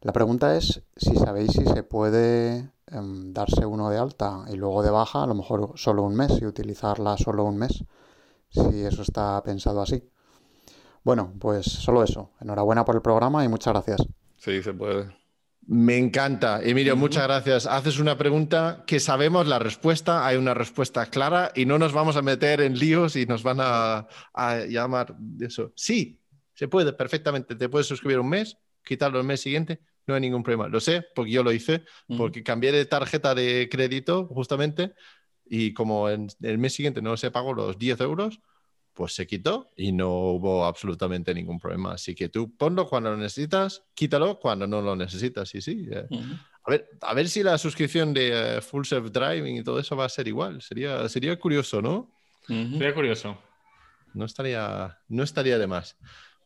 La 0.00 0.12
pregunta 0.12 0.56
es 0.56 0.82
si 0.96 1.14
sabéis 1.14 1.52
si 1.52 1.64
se 1.66 1.84
puede 1.84 2.68
em, 2.88 3.32
darse 3.32 3.64
uno 3.64 3.90
de 3.90 3.98
alta 3.98 4.44
y 4.48 4.56
luego 4.56 4.82
de 4.82 4.90
baja, 4.90 5.22
a 5.22 5.26
lo 5.28 5.36
mejor 5.36 5.74
solo 5.76 6.02
un 6.02 6.16
mes 6.16 6.42
y 6.42 6.46
utilizarla 6.46 7.16
solo 7.16 7.44
un 7.44 7.58
mes, 7.58 7.84
si 8.50 8.82
eso 8.82 9.02
está 9.02 9.40
pensado 9.44 9.80
así. 9.80 10.02
Bueno, 11.04 11.34
pues 11.38 11.66
solo 11.66 12.02
eso. 12.02 12.32
Enhorabuena 12.40 12.84
por 12.84 12.94
el 12.94 13.02
programa 13.02 13.44
y 13.44 13.48
muchas 13.48 13.72
gracias. 13.72 14.06
Sí, 14.36 14.62
se 14.62 14.72
puede. 14.72 15.16
Me 15.66 15.98
encanta. 15.98 16.62
Emilio, 16.62 16.96
muchas 16.96 17.24
gracias. 17.24 17.66
Haces 17.66 17.98
una 17.98 18.16
pregunta 18.16 18.84
que 18.86 19.00
sabemos 19.00 19.46
la 19.46 19.58
respuesta, 19.58 20.26
hay 20.26 20.36
una 20.36 20.54
respuesta 20.54 21.04
clara 21.06 21.52
y 21.54 21.66
no 21.66 21.78
nos 21.78 21.92
vamos 21.92 22.16
a 22.16 22.22
meter 22.22 22.62
en 22.62 22.78
líos 22.78 23.16
y 23.16 23.26
nos 23.26 23.42
van 23.42 23.58
a, 23.60 24.08
a 24.32 24.64
llamar 24.66 25.14
de 25.18 25.46
eso. 25.46 25.72
Sí, 25.76 26.20
se 26.54 26.68
puede 26.68 26.92
perfectamente. 26.94 27.54
Te 27.54 27.68
puedes 27.68 27.86
suscribir 27.86 28.18
un 28.18 28.30
mes, 28.30 28.56
quitarlo 28.82 29.20
el 29.20 29.26
mes 29.26 29.42
siguiente, 29.42 29.80
no 30.08 30.14
hay 30.14 30.20
ningún 30.20 30.42
problema. 30.42 30.68
Lo 30.68 30.80
sé 30.80 31.04
porque 31.14 31.30
yo 31.30 31.42
lo 31.42 31.52
hice, 31.52 31.84
porque 32.16 32.42
cambié 32.42 32.72
de 32.72 32.86
tarjeta 32.86 33.34
de 33.34 33.68
crédito 33.70 34.26
justamente 34.26 34.94
y 35.44 35.74
como 35.74 36.08
en 36.08 36.28
el 36.42 36.58
mes 36.58 36.74
siguiente 36.74 37.02
no 37.02 37.16
se 37.16 37.30
pagó 37.30 37.52
los 37.52 37.78
10 37.78 38.00
euros, 38.00 38.40
pues 38.98 39.14
se 39.14 39.28
quitó 39.28 39.70
y 39.76 39.92
no 39.92 40.10
hubo 40.10 40.64
absolutamente 40.64 41.32
ningún 41.32 41.60
problema. 41.60 41.92
Así 41.92 42.16
que 42.16 42.28
tú 42.28 42.56
ponlo 42.56 42.88
cuando 42.88 43.12
lo 43.12 43.16
necesitas, 43.16 43.84
quítalo 43.94 44.40
cuando 44.40 44.66
no 44.66 44.82
lo 44.82 44.96
necesitas. 44.96 45.54
Y 45.54 45.60
sí, 45.60 45.88
eh. 45.88 46.08
a, 46.64 46.68
ver, 46.68 46.90
a 47.02 47.14
ver 47.14 47.28
si 47.28 47.44
la 47.44 47.56
suscripción 47.58 48.12
de 48.12 48.56
eh, 48.56 48.60
Full 48.60 48.84
Self 48.84 49.12
Driving 49.12 49.58
y 49.58 49.62
todo 49.62 49.78
eso 49.78 49.94
va 49.94 50.06
a 50.06 50.08
ser 50.08 50.26
igual. 50.26 50.60
Sería, 50.62 51.08
sería 51.08 51.38
curioso, 51.38 51.80
¿no? 51.80 52.10
Sería 52.48 52.92
curioso. 52.92 53.38
No 54.14 54.24
estaría, 54.24 54.98
no 55.06 55.22
estaría 55.22 55.58
de 55.58 55.68
más. 55.68 55.96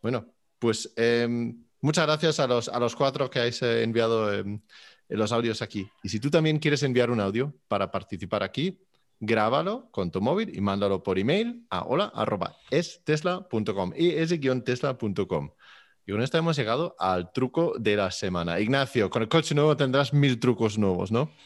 Bueno, 0.03 0.27
pues 0.59 0.93
em, 0.97 1.65
muchas 1.81 2.05
gracias 2.05 2.39
a 2.39 2.47
los, 2.47 2.69
a 2.69 2.79
los 2.79 2.95
cuatro 2.95 3.31
que 3.31 3.39
habéis 3.39 3.63
eh, 3.63 3.83
enviado 3.83 4.31
em, 4.31 4.61
los 5.09 5.33
audios 5.33 5.63
aquí. 5.63 5.89
Y 6.03 6.11
si 6.11 6.21
tú 6.21 6.29
también 6.29 6.59
quieres 6.59 6.83
enviar 6.83 7.11
un 7.11 7.21
audio 7.21 7.55
para 7.67 7.91
participar 7.91 8.43
aquí, 8.43 8.79
grábalo 9.23 9.89
con 9.93 10.11
tu 10.11 10.21
móvil 10.21 10.55
y 10.55 10.61
mándalo 10.61 11.03
por 11.05 11.19
email 11.19 11.65
a 11.71 11.85
hola.estesla.com 11.85 13.93
y 13.97 14.11
ese-tesla.com. 14.11 15.51
Y 16.05 16.11
con 16.11 16.21
esto 16.21 16.39
hemos 16.39 16.57
llegado 16.57 16.97
al 16.99 17.33
truco 17.33 17.75
de 17.79 17.95
la 17.95 18.11
semana. 18.11 18.59
Ignacio, 18.59 19.09
con 19.09 19.23
el 19.23 19.29
coche 19.29 19.55
nuevo 19.55 19.77
tendrás 19.77 20.13
mil 20.13 20.41
trucos 20.41 20.77
nuevos, 20.77 21.13
¿no? 21.13 21.31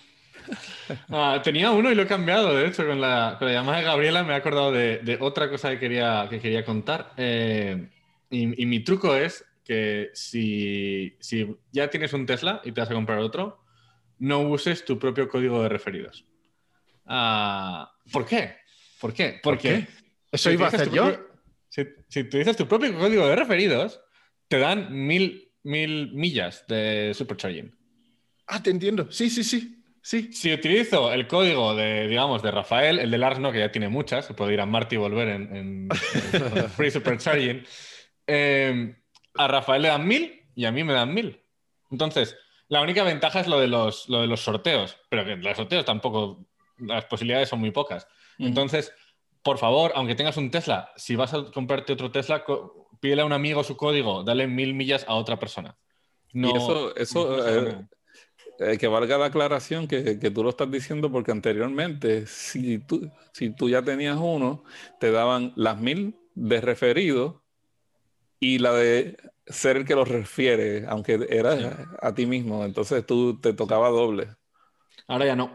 Ah, 1.10 1.40
tenía 1.42 1.72
uno 1.72 1.90
y 1.90 1.96
lo 1.96 2.02
he 2.02 2.06
cambiado, 2.06 2.54
de 2.54 2.68
hecho, 2.68 2.86
con 2.86 3.00
la, 3.00 3.36
llamada 3.40 3.78
de 3.78 3.84
Gabriela 3.84 4.22
me 4.22 4.32
he 4.32 4.36
acordado 4.36 4.70
de, 4.70 5.18
otra 5.20 5.50
cosa 5.50 5.70
que 5.70 5.80
quería, 5.80 6.28
que 6.30 6.38
quería 6.40 6.64
contar. 6.64 7.12
Eh, 7.16 7.88
y, 8.30 8.64
mi 8.64 8.78
truco 8.80 9.16
es 9.16 9.44
que 9.64 10.10
si, 10.14 11.16
si 11.18 11.56
ya 11.72 11.90
tienes 11.90 12.12
un 12.12 12.26
Tesla 12.26 12.60
y 12.64 12.70
te 12.72 12.80
vas 12.80 12.90
a 12.90 12.94
comprar 12.94 13.18
otro, 13.18 13.58
no 14.18 14.40
uses 14.40 14.84
tu 14.84 14.98
propio 14.98 15.28
código 15.28 15.62
de 15.62 15.68
referidos. 15.68 16.24
Ah, 17.06 17.92
¿Por 18.12 18.26
qué? 18.26 18.56
¿Por 19.00 19.12
qué? 19.12 19.40
Porque 19.42 19.86
¿Eso 20.32 20.50
iba 20.50 20.66
a 20.66 20.68
hacer 20.68 20.90
yo? 20.90 21.12
si, 21.68 21.82
si 22.08 22.20
utilizas 22.20 22.56
tu 22.56 22.66
propio 22.66 22.96
código 22.98 23.26
de 23.26 23.36
referidos, 23.36 24.00
te 24.48 24.58
dan 24.58 24.88
mil, 24.92 25.52
mil 25.62 26.12
millas 26.12 26.64
de 26.68 27.12
supercharging. 27.14 27.74
Ah, 28.46 28.62
te 28.62 28.70
entiendo. 28.70 29.10
Sí, 29.10 29.30
sí, 29.30 29.44
sí. 29.44 29.72
Sí. 30.02 30.32
Si 30.32 30.52
utilizo 30.52 31.12
el 31.12 31.26
código 31.26 31.74
de, 31.74 32.06
digamos, 32.06 32.40
de 32.40 32.52
Rafael, 32.52 33.00
el 33.00 33.10
de 33.10 33.18
Lars 33.18 33.40
no, 33.40 33.50
que 33.50 33.58
ya 33.58 33.72
tiene 33.72 33.88
muchas, 33.88 34.24
se 34.24 34.34
puede 34.34 34.54
ir 34.54 34.60
a 34.60 34.66
Marty 34.66 34.94
y 34.94 34.98
volver 34.98 35.28
en, 35.28 35.88
Free 36.76 36.92
Supercharging, 36.92 37.64
eh, 38.28 38.94
a 39.34 39.48
Rafael 39.48 39.82
le 39.82 39.88
dan 39.88 40.06
mil 40.06 40.44
y 40.54 40.64
a 40.64 40.70
mí 40.70 40.84
me 40.84 40.92
dan 40.92 41.12
mil. 41.12 41.42
Entonces, 41.90 42.36
la 42.68 42.82
única 42.82 43.02
ventaja 43.02 43.40
es 43.40 43.48
lo 43.48 43.58
de 43.58 43.66
los, 43.66 44.08
lo 44.08 44.20
de 44.20 44.28
los 44.28 44.40
sorteos, 44.42 44.96
pero 45.08 45.24
que 45.24 45.36
los 45.36 45.56
sorteos 45.56 45.84
tampoco 45.84 46.46
las 46.78 47.04
posibilidades 47.06 47.48
son 47.48 47.60
muy 47.60 47.70
pocas. 47.70 48.06
Entonces, 48.38 48.92
por 49.42 49.58
favor, 49.58 49.92
aunque 49.94 50.14
tengas 50.14 50.36
un 50.36 50.50
Tesla, 50.50 50.90
si 50.96 51.16
vas 51.16 51.32
a 51.32 51.44
comprarte 51.44 51.92
otro 51.92 52.10
Tesla, 52.10 52.44
pídele 53.00 53.22
a 53.22 53.24
un 53.26 53.32
amigo 53.32 53.64
su 53.64 53.76
código, 53.76 54.24
dale 54.24 54.46
mil 54.46 54.74
millas 54.74 55.04
a 55.08 55.14
otra 55.14 55.38
persona. 55.38 55.76
No, 56.32 56.50
y 56.50 56.56
eso, 56.56 56.96
eso 56.96 57.48
eh, 57.48 57.86
eh, 58.58 58.78
que 58.78 58.88
valga 58.88 59.16
la 59.18 59.26
aclaración 59.26 59.86
que, 59.86 60.18
que, 60.18 60.30
tú 60.30 60.42
lo 60.42 60.50
estás 60.50 60.70
diciendo 60.70 61.10
porque 61.10 61.30
anteriormente, 61.30 62.26
si 62.26 62.78
tú, 62.78 63.10
si 63.32 63.50
tú 63.50 63.68
ya 63.68 63.82
tenías 63.82 64.18
uno, 64.20 64.64
te 65.00 65.10
daban 65.10 65.52
las 65.56 65.80
mil 65.80 66.16
de 66.34 66.60
referido 66.60 67.42
y 68.38 68.58
la 68.58 68.72
de 68.72 69.16
ser 69.46 69.76
el 69.76 69.84
que 69.84 69.94
lo 69.94 70.04
refiere, 70.04 70.86
aunque 70.88 71.26
era 71.30 71.88
a 72.02 72.14
ti 72.14 72.26
mismo. 72.26 72.64
Entonces 72.64 73.06
tú 73.06 73.40
te 73.40 73.52
tocaba 73.52 73.88
doble. 73.88 74.28
Ahora 75.06 75.26
ya 75.26 75.36
no. 75.36 75.50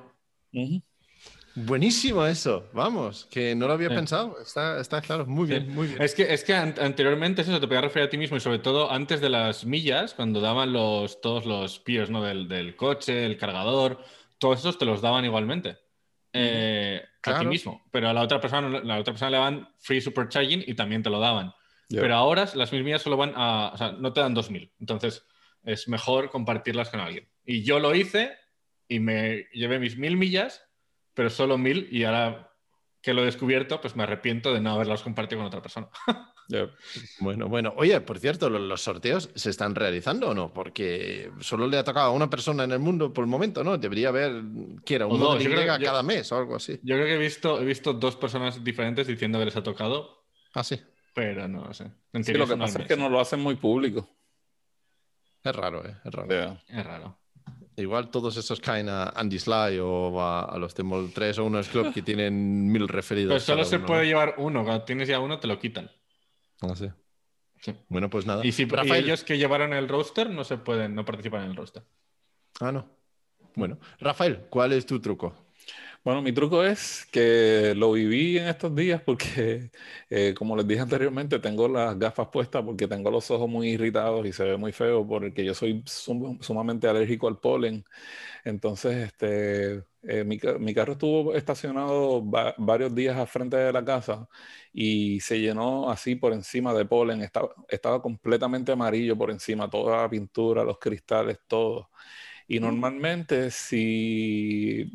Buenísimo 1.55 2.25
eso, 2.25 2.69
vamos, 2.71 3.27
que 3.29 3.55
no 3.55 3.67
lo 3.67 3.73
había 3.73 3.89
pensado, 3.89 4.37
está, 4.41 4.79
está, 4.79 5.01
claro, 5.01 5.25
muy 5.25 5.47
bien, 5.47 5.73
muy 5.73 5.87
bien. 5.87 6.01
Es 6.01 6.15
que, 6.15 6.33
es 6.33 6.45
que 6.45 6.53
anteriormente 6.53 7.41
eso 7.41 7.59
te 7.59 7.67
podía 7.67 7.81
referir 7.81 8.07
a 8.07 8.09
ti 8.09 8.17
mismo 8.17 8.37
y 8.37 8.39
sobre 8.39 8.59
todo 8.59 8.89
antes 8.89 9.19
de 9.19 9.29
las 9.29 9.65
millas, 9.65 10.13
cuando 10.13 10.39
daban 10.39 10.71
los, 10.71 11.19
todos 11.19 11.45
los 11.45 11.79
peers 11.79 12.09
¿no? 12.09 12.23
del, 12.23 12.47
del 12.47 12.77
coche, 12.77 13.25
el 13.25 13.37
cargador, 13.37 13.99
todos 14.37 14.59
esos 14.59 14.77
te 14.77 14.85
los 14.85 15.01
daban 15.01 15.25
igualmente. 15.25 15.77
Eh, 16.33 17.03
a 17.23 17.39
ti 17.39 17.45
mismo, 17.45 17.83
pero 17.91 18.07
a 18.07 18.13
la 18.13 18.21
otra 18.21 18.39
persona, 18.39 18.79
la 18.79 18.99
otra 18.99 19.13
persona 19.13 19.31
le 19.31 19.37
daban 19.37 19.69
free 19.79 19.99
supercharging 19.99 20.63
y 20.65 20.73
también 20.73 21.03
te 21.03 21.09
lo 21.09 21.19
daban. 21.19 21.53
Pero 21.89 22.15
ahora 22.15 22.47
las 22.55 22.71
mil 22.71 22.85
millas 22.85 23.01
solo 23.01 23.17
van 23.17 23.33
a, 23.35 23.71
o 23.73 23.77
sea, 23.77 23.91
no 23.91 24.13
te 24.13 24.21
dan 24.21 24.33
dos 24.33 24.49
mil, 24.49 24.71
entonces 24.79 25.25
es 25.63 25.89
mejor 25.89 26.29
compartirlas 26.29 26.89
con 26.89 27.01
alguien. 27.01 27.29
Y 27.43 27.63
yo 27.63 27.79
lo 27.79 27.93
hice 27.93 28.31
y 28.87 28.99
me 28.99 29.47
llevé 29.51 29.77
mis 29.77 29.97
mil 29.97 30.15
millas 30.15 30.63
pero 31.13 31.29
solo 31.29 31.57
mil 31.57 31.87
y 31.91 32.03
ahora 32.03 32.51
que 33.01 33.13
lo 33.13 33.21
he 33.21 33.25
descubierto, 33.25 33.81
pues 33.81 33.95
me 33.95 34.03
arrepiento 34.03 34.53
de 34.53 34.61
no 34.61 34.71
haberlos 34.71 35.01
compartido 35.01 35.39
con 35.39 35.47
otra 35.47 35.61
persona. 35.61 35.89
Bueno, 37.19 37.47
bueno. 37.47 37.73
Oye, 37.77 38.01
por 38.01 38.19
cierto, 38.19 38.49
¿los 38.49 38.81
sorteos 38.81 39.29
se 39.35 39.49
están 39.49 39.75
realizando 39.75 40.29
o 40.29 40.33
no? 40.33 40.53
Porque 40.53 41.31
solo 41.39 41.67
le 41.67 41.77
ha 41.77 41.83
tocado 41.83 42.07
a 42.07 42.11
una 42.11 42.29
persona 42.29 42.63
en 42.63 42.71
el 42.71 42.79
mundo 42.79 43.13
por 43.13 43.23
el 43.23 43.29
momento, 43.29 43.63
¿no? 43.63 43.77
Debería 43.77 44.09
haber, 44.09 44.43
que 44.85 44.95
era, 44.95 45.07
un 45.07 45.19
no, 45.19 45.37
cada 45.81 46.03
mes 46.03 46.31
o 46.31 46.37
algo 46.37 46.55
así. 46.55 46.79
Yo 46.83 46.95
creo 46.95 47.05
que 47.05 47.15
he 47.15 47.19
visto, 47.19 47.61
he 47.61 47.65
visto 47.65 47.93
dos 47.93 48.15
personas 48.15 48.63
diferentes 48.63 49.07
diciendo 49.07 49.39
que 49.39 49.45
les 49.45 49.55
ha 49.55 49.63
tocado. 49.63 50.25
Ah, 50.53 50.63
sí. 50.63 50.81
Pero 51.13 51.47
no 51.47 51.73
sé. 51.73 51.91
lo 52.11 52.47
que 52.47 52.57
pasa 52.57 52.79
es 52.79 52.87
que 52.87 52.97
no 52.97 53.09
lo 53.09 53.19
hacen 53.19 53.39
muy 53.39 53.55
público. 53.55 54.09
Es 55.43 55.55
raro, 55.55 55.85
¿eh? 55.85 55.95
Es 56.03 56.13
raro. 56.13 56.59
Es 56.67 56.85
raro. 56.85 57.20
Igual 57.77 58.09
todos 58.09 58.35
esos 58.37 58.59
caen 58.59 58.89
a 58.89 59.09
Andy 59.09 59.39
Sly 59.39 59.79
o 59.81 60.21
a, 60.21 60.57
los 60.57 60.73
Temol 60.73 61.11
3 61.13 61.39
o 61.39 61.45
unos 61.45 61.69
clubs 61.69 61.93
que 61.93 62.01
tienen 62.01 62.67
mil 62.71 62.87
referidos. 62.87 63.29
Pero 63.29 63.39
solo 63.39 63.65
se 63.65 63.79
puede 63.79 64.05
llevar 64.05 64.35
uno. 64.37 64.63
Cuando 64.63 64.83
tienes 64.83 65.07
ya 65.07 65.19
uno, 65.19 65.39
te 65.39 65.47
lo 65.47 65.57
quitan. 65.57 65.89
No 66.61 66.75
sé. 66.75 66.93
Bueno, 67.89 68.09
pues 68.09 68.25
nada. 68.25 68.45
Y 68.45 68.51
si 68.51 68.67
ellos 68.85 69.23
que 69.23 69.37
llevaron 69.37 69.73
el 69.73 69.87
roster 69.87 70.29
no 70.29 70.43
se 70.43 70.57
pueden, 70.57 70.95
no 70.95 71.05
participan 71.05 71.43
en 71.43 71.51
el 71.51 71.55
roster. 71.55 71.83
Ah, 72.59 72.71
no. 72.71 72.89
Bueno, 73.55 73.79
Rafael, 73.99 74.45
¿cuál 74.49 74.73
es 74.73 74.85
tu 74.85 74.99
truco? 74.99 75.35
Bueno, 76.03 76.21
mi 76.23 76.31
truco 76.33 76.63
es 76.63 77.05
que 77.11 77.73
lo 77.75 77.91
viví 77.91 78.37
en 78.37 78.47
estos 78.47 78.73
días 78.75 79.01
porque, 79.03 79.69
eh, 80.09 80.33
como 80.35 80.55
les 80.55 80.67
dije 80.67 80.81
anteriormente, 80.81 81.39
tengo 81.39 81.67
las 81.67 81.97
gafas 81.99 82.29
puestas 82.29 82.63
porque 82.63 82.87
tengo 82.87 83.11
los 83.11 83.29
ojos 83.29 83.47
muy 83.49 83.69
irritados 83.69 84.25
y 84.25 84.33
se 84.33 84.43
ve 84.43 84.57
muy 84.57 84.71
feo 84.71 85.07
porque 85.07 85.45
yo 85.45 85.53
soy 85.53 85.83
sumamente 85.85 86.87
alérgico 86.87 87.27
al 87.27 87.39
polen. 87.39 87.85
Entonces, 88.45 88.97
este, 89.07 89.83
eh, 90.03 90.23
mi, 90.25 90.39
carro 90.73 90.93
estuvo 90.93 91.35
estacionado 91.35 92.23
varios 92.57 92.95
días 92.95 93.17
al 93.17 93.27
frente 93.27 93.57
de 93.57 93.71
la 93.73 93.85
casa 93.85 94.27
y 94.73 95.19
se 95.21 95.39
llenó 95.39 95.89
así 95.91 96.15
por 96.15 96.33
encima 96.33 96.73
de 96.73 96.85
polen. 96.85 97.21
Estaba, 97.21 97.49
estaba 97.69 98.01
completamente 98.01 98.71
amarillo 98.71 99.17
por 99.17 99.31
encima, 99.31 99.69
toda 99.69 100.01
la 100.03 100.09
pintura, 100.09 100.63
los 100.63 100.79
cristales, 100.79 101.39
todo. 101.47 101.89
Y 102.47 102.59
normalmente 102.59 103.51
si 103.51 104.91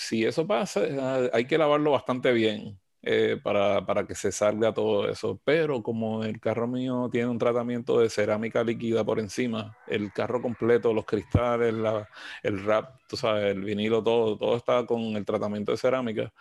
si 0.00 0.24
eso 0.24 0.46
pasa, 0.46 0.80
eh, 0.84 1.30
hay 1.32 1.46
que 1.46 1.58
lavarlo 1.58 1.92
bastante 1.92 2.32
bien 2.32 2.78
eh, 3.02 3.38
para, 3.42 3.86
para, 3.86 4.06
que 4.06 4.14
se 4.14 4.32
salga 4.32 4.74
todo 4.74 5.08
eso. 5.08 5.40
Pero 5.44 5.82
como 5.82 6.24
el 6.24 6.40
carro 6.40 6.66
mío 6.66 7.08
tiene 7.10 7.28
un 7.28 7.38
tratamiento 7.38 7.98
de 8.00 8.10
cerámica 8.10 8.62
líquida 8.64 9.04
por 9.04 9.20
encima, 9.20 9.76
el 9.86 10.12
carro 10.12 10.42
completo, 10.42 10.92
los 10.92 11.06
cristales, 11.06 11.72
la, 11.74 12.08
el 12.42 12.58
wrap, 12.64 13.00
tú 13.08 13.16
sabes, 13.16 13.54
el 13.56 13.62
vinilo, 13.64 14.02
todo, 14.02 14.36
todo 14.38 14.56
está 14.56 14.84
con 14.86 15.00
el 15.16 15.24
tratamiento 15.24 15.72
de 15.72 15.78
cerámica. 15.78 16.32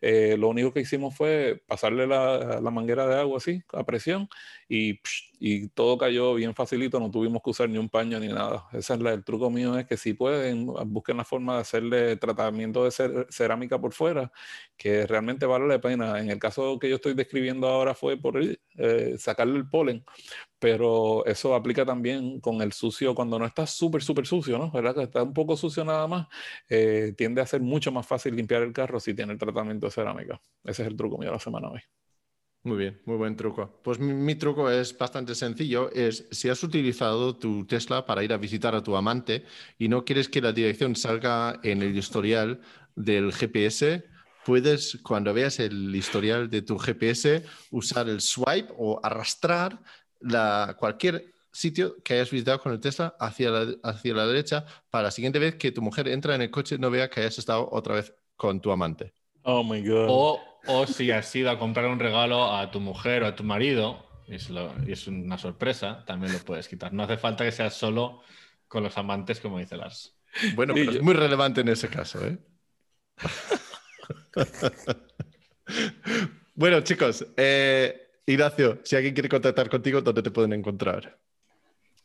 Eh, 0.00 0.36
lo 0.38 0.48
único 0.48 0.72
que 0.72 0.80
hicimos 0.80 1.14
fue 1.16 1.62
pasarle 1.66 2.06
la, 2.06 2.60
la, 2.60 2.70
manguera 2.70 3.06
de 3.06 3.20
agua 3.20 3.38
así, 3.38 3.62
a 3.72 3.84
presión, 3.84 4.28
y, 4.68 5.00
y, 5.38 5.68
todo 5.68 5.98
cayó 5.98 6.34
bien 6.34 6.54
facilito, 6.54 6.98
no 7.00 7.10
tuvimos 7.10 7.42
que 7.42 7.50
usar 7.50 7.68
ni 7.68 7.78
un 7.78 7.88
paño 7.88 8.18
ni 8.20 8.28
nada. 8.28 8.66
Ese 8.72 8.94
es 8.94 9.00
el 9.00 9.24
truco 9.24 9.50
mío, 9.50 9.78
es 9.78 9.86
que 9.86 9.96
si 9.96 10.14
pueden, 10.14 10.66
busquen 10.86 11.16
la 11.18 11.24
forma 11.24 11.54
de 11.54 11.60
hacerle 11.60 12.16
tratamiento 12.16 12.84
de 12.84 13.26
cerámica 13.30 13.80
por 13.80 13.92
fuera, 13.92 14.32
que 14.76 15.06
realmente 15.06 15.46
vale 15.46 15.66
la 15.66 15.80
pena. 15.80 16.20
En 16.20 16.30
el 16.30 16.38
caso 16.38 16.78
que 16.78 16.88
yo 16.88 16.96
estoy 16.96 17.14
describiendo 17.14 17.68
ahora 17.68 17.94
fue 17.94 18.16
por 18.16 18.40
eh, 18.40 19.16
sacarle 19.18 19.58
el 19.58 19.68
polen, 19.68 20.04
pero 20.58 21.24
eso 21.26 21.54
aplica 21.54 21.84
también 21.84 22.40
con 22.40 22.60
el 22.62 22.72
sucio, 22.72 23.14
cuando 23.14 23.38
no 23.38 23.46
está 23.46 23.66
súper, 23.66 24.02
súper 24.02 24.26
sucio, 24.26 24.58
¿no? 24.58 24.70
¿Verdad? 24.70 24.94
Que 24.94 25.02
está 25.04 25.22
un 25.22 25.34
poco 25.34 25.56
sucio 25.56 25.84
nada 25.84 26.06
más, 26.06 26.28
eh, 26.68 27.14
tiende 27.16 27.40
a 27.40 27.46
ser 27.46 27.60
mucho 27.60 27.92
más 27.92 28.06
fácil 28.06 28.34
limpiar 28.36 28.62
el 28.62 28.72
carro 28.72 29.00
si 29.00 29.14
tiene 29.14 29.32
el 29.32 29.38
tratamiento 29.38 29.86
de 29.86 29.92
cerámica. 29.92 30.40
Ese 30.64 30.82
es 30.82 30.88
el 30.88 30.96
truco 30.96 31.18
mío 31.18 31.28
de 31.28 31.34
la 31.34 31.40
semana 31.40 31.70
hoy. 31.70 31.80
Muy 32.68 32.76
bien, 32.76 33.00
muy 33.06 33.16
buen 33.16 33.34
truco. 33.34 33.80
Pues 33.82 33.98
mi, 33.98 34.34
truco 34.34 34.70
es 34.70 34.96
bastante 34.96 35.34
sencillo, 35.34 35.90
es 35.90 36.26
si 36.30 36.50
has 36.50 36.62
utilizado 36.62 37.34
tu 37.34 37.64
Tesla 37.64 38.04
para 38.04 38.22
ir 38.22 38.30
a 38.30 38.36
visitar 38.36 38.74
a 38.74 38.82
tu 38.82 38.94
amante 38.94 39.46
y 39.78 39.88
no 39.88 40.04
quieres 40.04 40.28
que 40.28 40.42
la 40.42 40.52
dirección 40.52 40.94
salga 40.94 41.60
en 41.62 41.80
el 41.80 41.96
historial 41.96 42.60
del 42.94 43.32
GPS, 43.32 44.04
puedes, 44.44 44.98
cuando 45.02 45.32
veas 45.32 45.60
el 45.60 45.96
historial 45.96 46.50
de 46.50 46.60
tu 46.60 46.78
GPS, 46.78 47.42
usar 47.70 48.06
el 48.10 48.20
swipe 48.20 48.70
o 48.76 49.00
arrastrar 49.02 49.80
la, 50.20 50.76
cualquier 50.78 51.32
sitio 51.50 51.96
que 52.02 52.14
hayas 52.14 52.30
visitado 52.30 52.60
con 52.60 52.72
el 52.72 52.80
Tesla 52.80 53.16
hacia 53.18 53.48
la, 53.50 53.74
hacia 53.82 54.12
la 54.12 54.26
derecha 54.26 54.66
para 54.90 55.04
la 55.04 55.10
siguiente 55.10 55.38
vez 55.38 55.54
que 55.54 55.72
tu 55.72 55.80
mujer 55.80 56.06
entra 56.08 56.34
en 56.34 56.42
el 56.42 56.50
coche 56.50 56.76
no 56.76 56.90
vea 56.90 57.08
que 57.08 57.20
hayas 57.20 57.38
estado 57.38 57.66
otra 57.72 57.94
vez 57.94 58.12
con 58.36 58.60
tu 58.60 58.70
amante. 58.70 59.14
Oh 59.44 59.64
my 59.64 59.80
God. 59.80 60.06
O, 60.10 60.40
o 60.68 60.86
si 60.86 61.10
has 61.10 61.34
ido 61.36 61.50
a 61.50 61.58
comprar 61.58 61.86
un 61.86 61.98
regalo 62.00 62.54
a 62.54 62.70
tu 62.70 62.80
mujer 62.80 63.22
o 63.22 63.26
a 63.26 63.34
tu 63.36 63.44
marido 63.44 64.06
y 64.26 64.34
es, 64.36 64.50
lo- 64.50 64.74
y 64.86 64.92
es 64.92 65.06
una 65.08 65.38
sorpresa, 65.38 66.04
también 66.06 66.32
lo 66.32 66.44
puedes 66.44 66.68
quitar. 66.68 66.92
No 66.92 67.02
hace 67.04 67.16
falta 67.18 67.44
que 67.44 67.52
seas 67.52 67.74
solo 67.74 68.22
con 68.68 68.82
los 68.84 68.96
amantes, 68.98 69.40
como 69.40 69.58
dice 69.58 69.76
Lars. 69.76 70.14
Bueno, 70.50 70.78
pero 70.78 70.92
es 70.92 71.00
muy 71.00 71.14
relevante 71.14 71.62
en 71.62 71.68
ese 71.68 71.88
caso, 71.88 72.24
¿eh? 72.26 72.38
bueno, 76.54 76.80
chicos, 76.82 77.26
eh, 77.36 78.10
Ignacio, 78.26 78.80
si 78.84 78.96
alguien 78.96 79.14
quiere 79.14 79.28
contactar 79.28 79.68
contigo, 79.70 80.00
¿dónde 80.02 80.22
te 80.22 80.30
pueden 80.30 80.52
encontrar? 80.52 81.18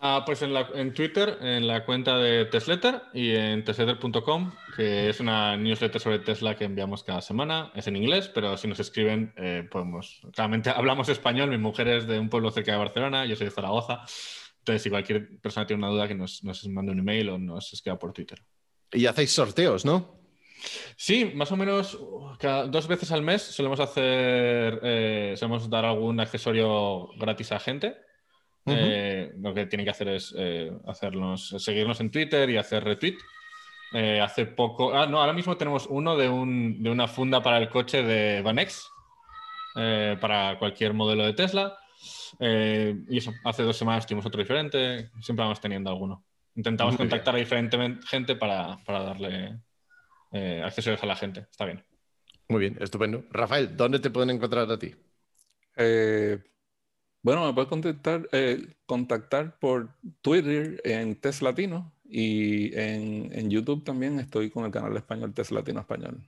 Ah, 0.06 0.24
pues 0.26 0.42
en, 0.42 0.54
la- 0.54 0.68
en 0.76 0.94
Twitter, 0.94 1.38
en 1.42 1.66
la 1.66 1.86
cuenta 1.86 2.18
de 2.18 2.44
Tesletter 2.44 3.04
y 3.14 3.32
en 3.36 3.64
tesletter.com, 3.64 4.52
que 4.76 5.08
es 5.08 5.22
una 5.22 5.56
newsletter 5.56 6.02
sobre 6.02 6.20
Tesla 6.20 6.58
que 6.58 6.66
enviamos 6.66 7.06
cada 7.06 7.22
semana. 7.22 7.72
Es 7.74 7.88
en 7.88 7.96
inglés, 7.96 8.28
pero 8.28 8.58
si 8.58 8.68
nos 8.68 8.82
escriben, 8.82 9.34
eh, 9.38 9.66
podemos. 9.72 10.20
Claramente 10.34 10.70
hablamos 10.76 11.08
español. 11.08 11.50
Mi 11.52 11.58
mujer 11.58 11.88
es 11.88 12.06
de 12.06 12.20
un 12.20 12.28
pueblo 12.30 12.52
cerca 12.52 12.74
de 12.74 12.80
Barcelona, 12.80 13.26
yo 13.26 13.38
soy 13.38 13.46
de 13.46 13.52
Zaragoza. 13.52 14.02
Entonces, 14.60 14.82
si 14.82 14.90
cualquier 14.90 15.40
persona 15.40 15.66
tiene 15.66 15.82
una 15.86 15.94
duda, 15.94 16.08
que 16.10 16.16
nos, 16.16 16.44
nos 16.44 16.68
mande 16.68 16.92
un 16.92 17.00
email 17.00 17.30
o 17.30 17.38
nos 17.38 17.72
escriba 17.72 17.98
por 17.98 18.12
Twitter. 18.12 18.40
Y 18.92 19.06
hacéis 19.06 19.32
sorteos, 19.32 19.86
¿no? 19.86 20.20
Sí, 20.98 21.32
más 21.34 21.50
o 21.54 21.56
menos 21.56 21.98
cada 22.40 22.68
dos 22.68 22.88
veces 22.90 23.10
al 23.14 23.22
mes 23.22 23.42
solemos 23.42 23.80
hacer, 23.80 24.82
eh, 24.84 25.34
solemos 25.38 25.70
dar 25.70 25.86
algún 25.86 26.20
accesorio 26.20 27.08
gratis 27.18 27.54
a 27.54 27.60
gente. 27.60 27.96
Eh, 28.66 29.34
lo 29.40 29.54
que 29.54 29.66
tienen 29.66 29.86
que 29.86 29.92
hacer 29.92 30.08
es 30.08 30.34
eh, 30.38 30.72
hacernos, 30.88 31.50
seguirnos 31.58 32.00
en 32.00 32.12
Twitter 32.12 32.50
y 32.50 32.58
hacer 32.58 32.84
retweet. 32.84 33.18
Eh, 33.94 34.22
hace 34.22 34.46
poco, 34.46 34.94
ah, 34.94 35.06
no, 35.06 35.20
ahora 35.20 35.34
mismo 35.34 35.56
tenemos 35.58 35.86
uno 35.88 36.16
de, 36.18 36.30
un- 36.30 36.82
de 36.82 36.90
una 36.90 37.08
funda 37.08 37.44
para 37.44 37.58
el 37.58 37.70
coche 37.70 38.02
de 38.04 38.42
Vanex, 38.42 38.90
eh, 39.76 40.18
para 40.20 40.58
cualquier 40.58 40.94
modelo 40.94 41.26
de 41.26 41.34
Tesla. 41.34 41.78
Eh, 42.40 42.96
y 43.10 43.18
eso, 43.18 43.32
hace 43.44 43.64
dos 43.64 43.78
semanas 43.78 44.08
tuvimos 44.08 44.26
otro 44.26 44.42
diferente, 44.42 45.12
siempre 45.22 45.44
vamos 45.44 45.60
teniendo 45.62 45.90
alguno. 45.90 46.24
Intentamos 46.56 46.94
Muy 46.94 46.98
bien. 47.00 47.10
contactar 47.10 47.36
a 47.36 47.40
diferente 47.40 47.78
gente 48.08 48.36
para, 48.36 48.78
para 48.84 49.04
darle 49.04 49.60
eh, 50.32 50.62
accesorios 50.66 51.04
a 51.04 51.06
la 51.06 51.16
gente. 51.16 51.42
Está 51.52 51.66
bien. 51.66 51.84
Muy 52.50 52.60
bien, 52.62 52.78
estupendo. 52.82 53.26
Rafael, 53.30 53.76
¿dónde 53.78 54.00
te 54.00 54.10
pueden 54.10 54.32
encontrar 54.32 54.70
a 54.72 54.78
ti? 54.78 54.94
Eh, 55.78 56.40
bueno, 57.24 57.46
me 57.46 57.54
puedes 57.54 57.70
contactar, 57.70 58.28
eh, 58.34 58.68
contactar 58.86 59.58
por 59.58 59.90
Twitter 60.22 60.82
en 60.84 61.16
Teslatino 61.16 61.92
y 62.04 62.76
en, 62.78 63.50
YouTube 63.50 63.84
también 63.84 64.20
estoy 64.20 64.50
con 64.52 64.66
el 64.66 64.72
canal 64.72 64.96
español 64.98 65.34
Teslatino 65.34 65.80
Español. 65.80 66.22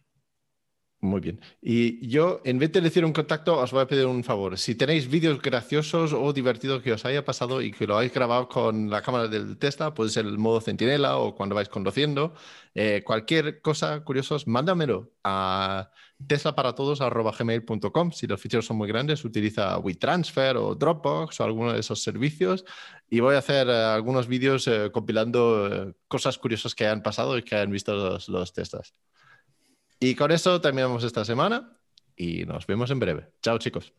Muy 1.06 1.22
bien. 1.22 1.40
Y 1.61 2.07
yo, 2.07 2.41
en 2.45 2.57
vez 2.57 2.72
de 2.72 2.82
decir 2.82 3.06
un 3.06 3.14
contacto, 3.14 3.60
os 3.60 3.72
voy 3.72 3.84
a 3.84 3.88
pedir 3.88 4.07
un 4.07 4.23
favor. 4.23 4.57
Si 4.57 4.73
tenéis 4.73 5.07
vídeos 5.07 5.40
graciosos 5.40 6.14
o 6.14 6.34
divertidos 6.34 6.82
que 6.82 6.94
os 6.94 7.06
haya 7.06 7.23
pasado 7.23 7.61
y 7.61 7.72
que 7.72 7.86
lo 7.86 7.98
habéis 7.98 8.11
grabado 8.11 8.49
con 8.49 8.90
la 8.90 9.03
cámara 9.03 9.27
del 9.27 9.57
Tesla, 9.57 9.94
puede 9.94 10.10
ser 10.10 10.26
el 10.26 10.40
modo 10.40 10.61
centinela 10.61 11.18
o 11.18 11.36
cuando 11.36 11.53
vais 11.53 11.69
conduciendo, 11.69 12.34
eh, 12.73 13.03
cualquier 13.06 13.61
cosa 13.61 14.03
curiosos, 14.03 14.48
mándamelo 14.48 15.11
a 15.23 15.91
teslaparatodos.gmail.com. 16.26 18.11
Si 18.11 18.26
los 18.26 18.41
ficheros 18.41 18.65
son 18.65 18.77
muy 18.77 18.88
grandes, 18.88 19.23
utiliza 19.23 19.77
WeTransfer 19.77 20.57
o 20.57 20.73
Dropbox 20.73 21.40
o 21.40 21.44
alguno 21.44 21.73
de 21.73 21.82
esos 21.82 22.02
servicios. 22.02 22.65
Y 23.11 23.19
voy 23.19 23.36
a 23.36 23.40
hacer 23.40 23.68
eh, 23.69 23.73
algunos 23.73 24.27
vídeos 24.27 24.68
eh, 24.68 24.90
compilando 24.91 25.94
cosas 26.07 26.40
curiosas 26.40 26.73
que 26.73 26.86
hayan 26.86 27.03
pasado 27.03 27.38
y 27.38 27.44
que 27.44 27.56
hayan 27.56 27.72
visto 27.72 27.94
los, 27.94 28.27
los 28.27 28.53
Teslas. 28.53 28.95
Y 30.07 30.14
con 30.14 30.32
eso 30.32 30.61
terminamos 30.61 31.03
esta 31.03 31.26
semana 31.26 31.80
y 32.15 32.45
nos 32.45 32.68
vemos 32.68 32.91
en 32.91 32.99
breve. 32.99 33.32
Chao 33.41 33.57
chicos. 33.57 33.91